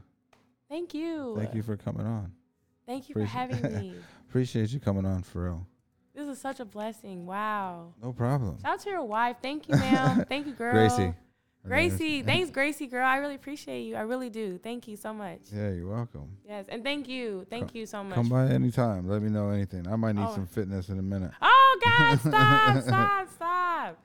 Thank 0.69 0.93
you. 0.93 1.35
Thank 1.37 1.55
you 1.55 1.63
for 1.63 1.77
coming 1.77 2.05
on. 2.05 2.31
Thank 2.85 3.07
you 3.09 3.13
for 3.13 3.21
Appreciate- 3.21 3.61
having 3.63 3.79
me. 3.79 3.95
Appreciate 4.29 4.69
you 4.71 4.79
coming 4.79 5.05
on 5.05 5.23
for 5.23 5.43
real. 5.45 5.65
This 6.13 6.27
is 6.27 6.39
such 6.41 6.59
a 6.59 6.65
blessing. 6.65 7.25
Wow. 7.25 7.93
No 8.03 8.11
problem. 8.11 8.57
Shout 8.61 8.73
out 8.73 8.79
to 8.81 8.89
your 8.89 9.03
wife. 9.03 9.37
Thank 9.41 9.69
you, 9.69 9.75
ma'am. 9.75 10.25
Thank 10.29 10.47
you, 10.47 10.53
girl. 10.53 10.73
Gracie. 10.73 11.13
Gracie. 11.65 12.21
Thanks, 12.23 12.49
Gracie, 12.51 12.87
girl. 12.87 13.05
I 13.05 13.17
really 13.17 13.35
appreciate 13.35 13.81
you. 13.83 13.95
I 13.95 14.01
really 14.01 14.29
do. 14.29 14.57
Thank 14.57 14.87
you 14.87 14.95
so 14.95 15.13
much. 15.13 15.39
Yeah, 15.53 15.71
you're 15.71 15.87
welcome. 15.87 16.37
Yes. 16.47 16.65
And 16.69 16.83
thank 16.83 17.07
you. 17.07 17.45
Thank 17.49 17.75
you 17.75 17.85
so 17.85 18.03
much. 18.03 18.15
Come 18.15 18.29
by 18.29 18.45
anytime. 18.47 19.07
Let 19.07 19.21
me 19.21 19.29
know 19.29 19.49
anything. 19.49 19.87
I 19.87 19.95
might 19.95 20.15
need 20.15 20.25
Oh. 20.27 20.33
some 20.33 20.47
fitness 20.47 20.89
in 20.89 20.99
a 20.99 21.03
minute. 21.03 21.31
Oh, 21.41 21.79
God. 21.83 22.19
Stop. 22.19 22.83
stop. 22.83 23.29
Stop. 23.33 24.03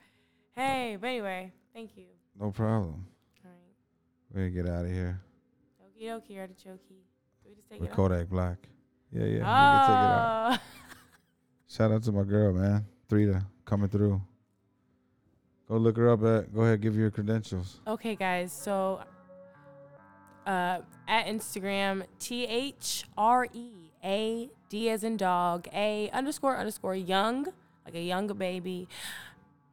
Hey, 0.55 0.97
but 0.99 1.07
anyway, 1.07 1.51
thank 1.73 1.97
you. 1.97 2.05
No 2.39 2.51
problem. 2.51 3.05
All 3.43 3.51
right. 3.51 4.43
We 4.45 4.49
get 4.51 4.67
out 4.69 4.85
of 4.85 4.91
here. 4.91 5.19
Okie 5.81 6.05
dokie, 6.07 6.39
artichoke. 6.39 6.79
We 7.45 7.53
just 7.55 7.69
take 7.69 7.79
With 7.81 7.89
it? 7.89 7.95
Kodak 7.95 8.29
Black. 8.29 8.57
Yeah, 9.11 9.23
yeah. 9.23 9.25
We 9.25 9.29
can 9.31 9.81
take 9.81 9.89
it 9.89 10.11
out. 10.11 10.59
Oh. 10.59 10.61
Shout 11.67 11.91
out 11.91 12.03
to 12.03 12.11
my 12.11 12.23
girl, 12.23 12.53
man. 12.53 12.85
Threada 13.09 13.45
coming 13.65 13.89
through. 13.89 14.21
Go 15.67 15.77
look 15.77 15.97
her 15.97 16.09
up 16.09 16.23
at 16.23 16.53
go 16.53 16.61
ahead, 16.61 16.81
give 16.81 16.95
your 16.95 17.09
credentials. 17.09 17.79
Okay, 17.87 18.15
guys. 18.15 18.51
So 18.53 19.01
uh, 20.45 20.79
at 21.07 21.25
Instagram, 21.25 22.03
T 22.19 22.45
H 22.45 23.05
R 23.17 23.47
E 23.51 23.71
A 24.03 24.49
D 24.69 24.89
as 24.89 25.03
in 25.03 25.17
dog, 25.17 25.67
A 25.73 26.09
underscore 26.11 26.57
underscore 26.57 26.95
young, 26.95 27.47
like 27.83 27.95
a 27.95 28.01
young 28.01 28.27
baby, 28.27 28.87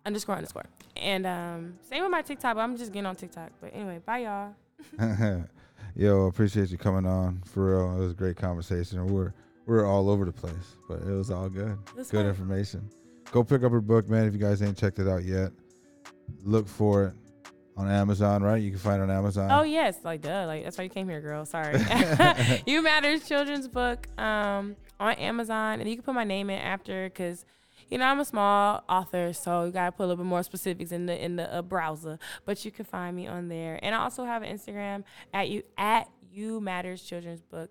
underscore 0.07 0.37
underscore. 0.37 0.65
And 0.97 1.27
um, 1.27 1.79
same 1.89 2.03
with 2.03 2.11
my 2.11 2.23
TikTok, 2.23 2.57
but 2.57 2.63
I'm 2.63 2.77
just 2.77 2.93
getting 2.93 3.07
on 3.07 3.17
TikTok. 3.17 3.51
But 3.61 3.73
anyway, 3.75 4.01
bye, 4.05 4.19
y'all. 4.19 4.55
Yo, 5.95 6.27
appreciate 6.27 6.71
you 6.71 6.79
coming 6.79 7.05
on. 7.07 7.43
For 7.45 7.71
real. 7.71 7.97
It 7.97 8.01
was 8.01 8.13
a 8.13 8.15
great 8.15 8.37
conversation. 8.37 9.07
We're 9.07 9.35
we're 9.67 9.87
all 9.87 10.09
over 10.09 10.25
the 10.25 10.33
place, 10.33 10.77
but 10.89 11.03
it 11.03 11.13
was 11.13 11.31
all 11.31 11.49
good. 11.51 11.79
good 11.95 12.07
fun. 12.07 12.27
information. 12.27 12.89
Go 13.31 13.45
pick 13.45 13.63
up 13.63 13.73
her 13.73 13.81
book, 13.81 14.09
man, 14.09 14.27
if 14.27 14.33
you 14.33 14.39
guys 14.39 14.63
ain't 14.63 14.77
checked 14.77 14.99
it 14.99 15.09
out 15.09 15.25
yet. 15.25 15.53
Look 16.45 16.69
for 16.69 17.05
it 17.05 17.15
on 17.77 17.89
Amazon, 17.91 18.43
right? 18.43 18.63
You 18.63 18.71
can 18.71 18.79
find 18.79 19.01
it 19.01 19.05
on 19.05 19.11
Amazon. 19.11 19.51
Oh 19.51 19.63
yes, 19.63 19.97
like 20.05 20.21
duh, 20.21 20.45
like 20.47 20.65
that's 20.65 20.77
why 20.79 20.85
you 20.85 20.91
came 20.91 21.09
here, 21.09 21.21
girl. 21.21 21.45
Sorry. 21.45 21.79
you 22.67 22.83
Matters 22.83 23.27
children's 23.27 23.69
book 23.69 24.07
um, 24.19 24.77
on 25.01 25.15
Amazon, 25.15 25.81
and 25.81 25.89
you 25.89 25.97
can 25.97 26.05
put 26.05 26.15
my 26.15 26.25
name 26.25 26.51
in 26.51 26.59
after 26.59 27.09
because 27.09 27.45
you 27.89 27.99
know 27.99 28.05
I'm 28.05 28.21
a 28.21 28.25
small 28.25 28.85
author, 28.89 29.33
so 29.33 29.65
you 29.65 29.73
gotta 29.73 29.93
put 29.93 30.05
a 30.05 30.07
little 30.07 30.25
bit 30.25 30.29
more 30.29 30.43
specifics 30.43 30.93
in 30.93 31.07
the 31.07 31.25
in 31.25 31.37
the 31.37 31.53
uh, 31.53 31.63
browser. 31.63 32.19
But 32.45 32.65
you 32.65 32.71
can 32.71 32.85
find 32.85 33.17
me 33.17 33.27
on 33.27 33.49
there, 33.49 33.79
and 33.83 33.95
I 33.95 33.99
also 33.99 34.25
have 34.25 34.43
an 34.43 34.57
Instagram 34.57 35.05
at 35.33 35.49
you 35.49 35.63
at 35.79 36.09
you 36.31 36.61
Matters 36.61 37.03
children's 37.03 37.43
book. 37.43 37.71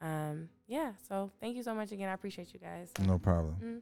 Um, 0.00 0.48
yeah, 0.66 0.92
so 1.08 1.30
thank 1.40 1.56
you 1.56 1.62
so 1.62 1.74
much 1.74 1.92
again. 1.92 2.08
I 2.08 2.12
appreciate 2.12 2.54
you 2.54 2.60
guys. 2.60 2.92
No 3.04 3.18
problem. 3.18 3.56
Mm. 3.62 3.80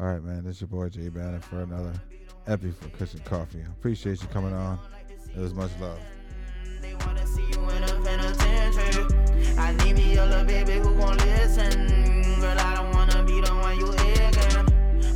All 0.00 0.06
right, 0.06 0.22
man. 0.22 0.44
This 0.44 0.60
your 0.60 0.68
boy 0.68 0.88
Jay 0.90 1.08
Bannon 1.08 1.40
for 1.40 1.60
another 1.62 1.92
epi 2.46 2.70
for 2.70 2.88
Kush 2.90 3.14
and 3.14 3.24
Coffee. 3.24 3.62
Appreciate 3.62 4.22
you 4.22 4.28
coming 4.28 4.54
on. 4.54 4.78
It 5.34 5.40
was 5.40 5.52
much 5.54 5.72
love. 5.80 5.98
I 9.58 9.74
need 9.82 9.96
me 9.96 10.16
a 10.16 10.24
little 10.24 10.44
baby 10.44 10.74
who 10.74 10.94
gon' 10.94 11.16
listen. 11.16 12.40
Girl, 12.40 12.56
I 12.56 12.74
don't 12.76 12.94
wanna 12.94 13.24
be 13.24 13.40
the 13.40 13.50
one 13.50 13.76
you. 13.76 13.88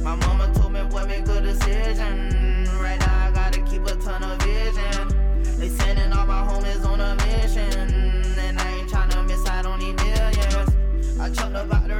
My 0.03 0.17
mama 0.17 0.53
told 0.53 0.73
me, 0.73 0.83
boy, 0.91 1.07
make 1.07 1.29
a 1.29 1.41
decision. 1.41 2.67
Right 2.81 2.99
now, 2.99 3.29
I 3.29 3.31
gotta 3.33 3.61
keep 3.61 3.87
a 3.87 3.95
ton 3.95 4.25
of 4.25 4.43
vision. 4.43 5.61
They 5.61 5.69
sending 5.69 6.13
all 6.13 6.27
my 6.27 6.43
homies 6.43 6.85
on 6.85 7.01
a 7.01 7.15
mission. 7.25 7.95
And 8.37 8.59
I 8.59 8.79
ain't 8.79 8.91
tryna 8.91 9.29
miss 9.29 9.47
out 9.47 9.65
on 9.65 9.79
these 9.79 9.95
millions. 9.95 11.21
I 11.21 11.31
chucked 11.31 11.55
about 11.55 11.87
the 11.87 11.95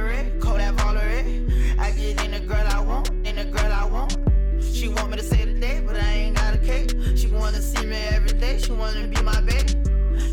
She 4.83 4.89
want 4.89 5.11
me 5.11 5.15
to 5.15 5.23
say 5.23 5.45
today, 5.45 5.81
but 5.87 5.95
I 5.95 6.09
ain't 6.11 6.35
got 6.35 6.55
a 6.55 6.57
cake. 6.57 6.93
She 7.15 7.27
wanna 7.27 7.61
see 7.61 7.85
me 7.85 7.95
every 8.11 8.37
day, 8.37 8.59
she 8.59 8.73
wanna 8.73 9.07
be 9.07 9.21
my 9.21 9.39
baby. 9.39 9.75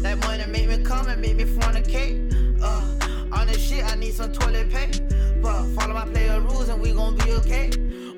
That 0.03 0.19
money 0.25 0.45
make 0.49 0.67
me 0.67 0.83
come 0.83 1.07
and 1.07 1.21
make 1.23 1.37
me 1.37 1.45
fornicate. 1.45 2.35
Uh, 2.61 2.83
on 3.31 3.47
this 3.47 3.63
shit, 3.63 3.85
I 3.85 3.95
need 3.95 4.13
some 4.13 4.33
toilet 4.33 4.69
paper. 4.69 5.07
But 5.41 5.67
follow 5.77 5.95
my 5.95 6.05
player 6.05 6.41
rules 6.41 6.69
and 6.69 6.83
we 6.83 6.93
gon' 6.93 7.17
be 7.19 7.31
okay. 7.35 7.71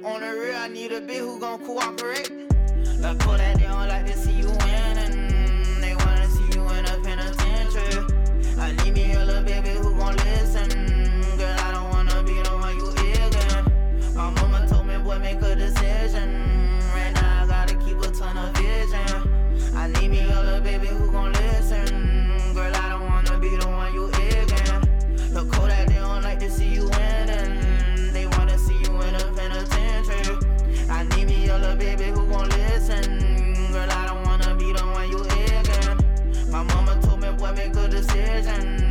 On 0.04 0.20
the 0.22 0.30
real, 0.40 0.56
I 0.56 0.68
need 0.68 0.92
a 0.92 1.02
bitch 1.02 1.18
who 1.18 1.38
gon' 1.38 1.58
cooperate. 1.66 2.30
Like, 2.98 3.18
pull 3.18 3.36
that 3.36 3.60
down 3.60 3.88
like 3.88 4.06
to 4.06 4.16
see 4.16 4.32
you 4.32 4.46
win 4.46 4.96
and 5.04 5.82
They 5.82 5.94
wanna 5.94 6.30
see 6.30 6.48
you 6.54 6.66
in 6.66 6.86
a 6.86 6.96
penitentiary. 7.04 8.06
I 8.58 8.72
need 8.82 8.94
me 8.94 9.12
a 9.12 9.22
little 9.22 9.42
baby 9.42 9.68
who 9.68 9.94
gon' 9.98 10.16
listen. 10.16 10.70
Girl, 11.36 11.56
I 11.58 11.72
don't 11.72 11.90
wanna 11.90 12.22
be 12.22 12.40
the 12.40 12.56
one 12.56 12.74
you 12.78 12.88
ignorant. 12.88 14.14
My 14.14 14.30
mama 14.30 14.66
told 14.66 14.86
me, 14.86 14.96
boy, 14.96 15.18
make 15.18 15.42
a 15.42 15.56
decision. 15.56 15.81
I 19.82 19.88
need 19.88 20.12
me 20.12 20.20
a 20.20 20.40
little 20.40 20.60
baby 20.60 20.86
who 20.86 21.10
gon' 21.10 21.32
listen. 21.32 22.54
Girl, 22.54 22.72
I 22.72 22.90
don't 22.90 23.02
wanna 23.02 23.36
be 23.40 23.48
the 23.56 23.66
one 23.66 23.92
you 23.92 24.12
ignorant. 24.30 25.32
Look, 25.32 25.50
Kodak, 25.50 25.88
they 25.88 25.94
don't 25.94 26.22
like 26.22 26.38
to 26.38 26.48
see 26.48 26.68
you 26.68 26.88
winning. 26.88 28.12
They 28.12 28.28
wanna 28.28 28.56
see 28.58 28.78
you 28.78 28.92
in 29.02 29.14
a 29.16 29.32
penitentiary. 29.34 30.38
I 30.88 31.02
need 31.16 31.26
me 31.26 31.48
a 31.48 31.58
little 31.58 31.74
baby 31.74 32.04
who 32.04 32.24
gon' 32.28 32.48
listen. 32.50 33.72
Girl, 33.72 33.90
I 33.90 34.06
don't 34.06 34.24
wanna 34.24 34.54
be 34.54 34.72
the 34.72 34.84
one 34.86 35.10
you 35.10 35.24
ignorant. 35.48 36.00
My 36.48 36.62
mama 36.62 36.96
told 37.02 37.20
me, 37.20 37.32
boy, 37.32 37.50
make 37.50 37.74
a 37.74 37.88
decision. 37.88 38.81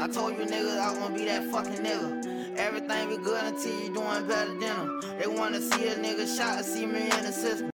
I 0.00 0.08
told 0.08 0.38
you 0.38 0.44
niggas 0.46 0.78
I 0.78 0.98
wanna 0.98 1.14
be 1.14 1.26
that 1.26 1.44
fucking 1.50 1.84
nigga. 1.84 2.56
Everything 2.56 3.10
be 3.10 3.18
good 3.18 3.44
until 3.44 3.80
you 3.80 3.92
doing 3.92 4.26
better 4.26 4.48
than 4.48 4.60
them. 4.60 5.00
They 5.18 5.26
wanna 5.26 5.60
see 5.60 5.88
a 5.88 5.94
nigga 5.96 6.26
shot, 6.38 6.64
see 6.64 6.86
me 6.86 7.02
in 7.02 7.22
the 7.22 7.30
system. 7.30 7.70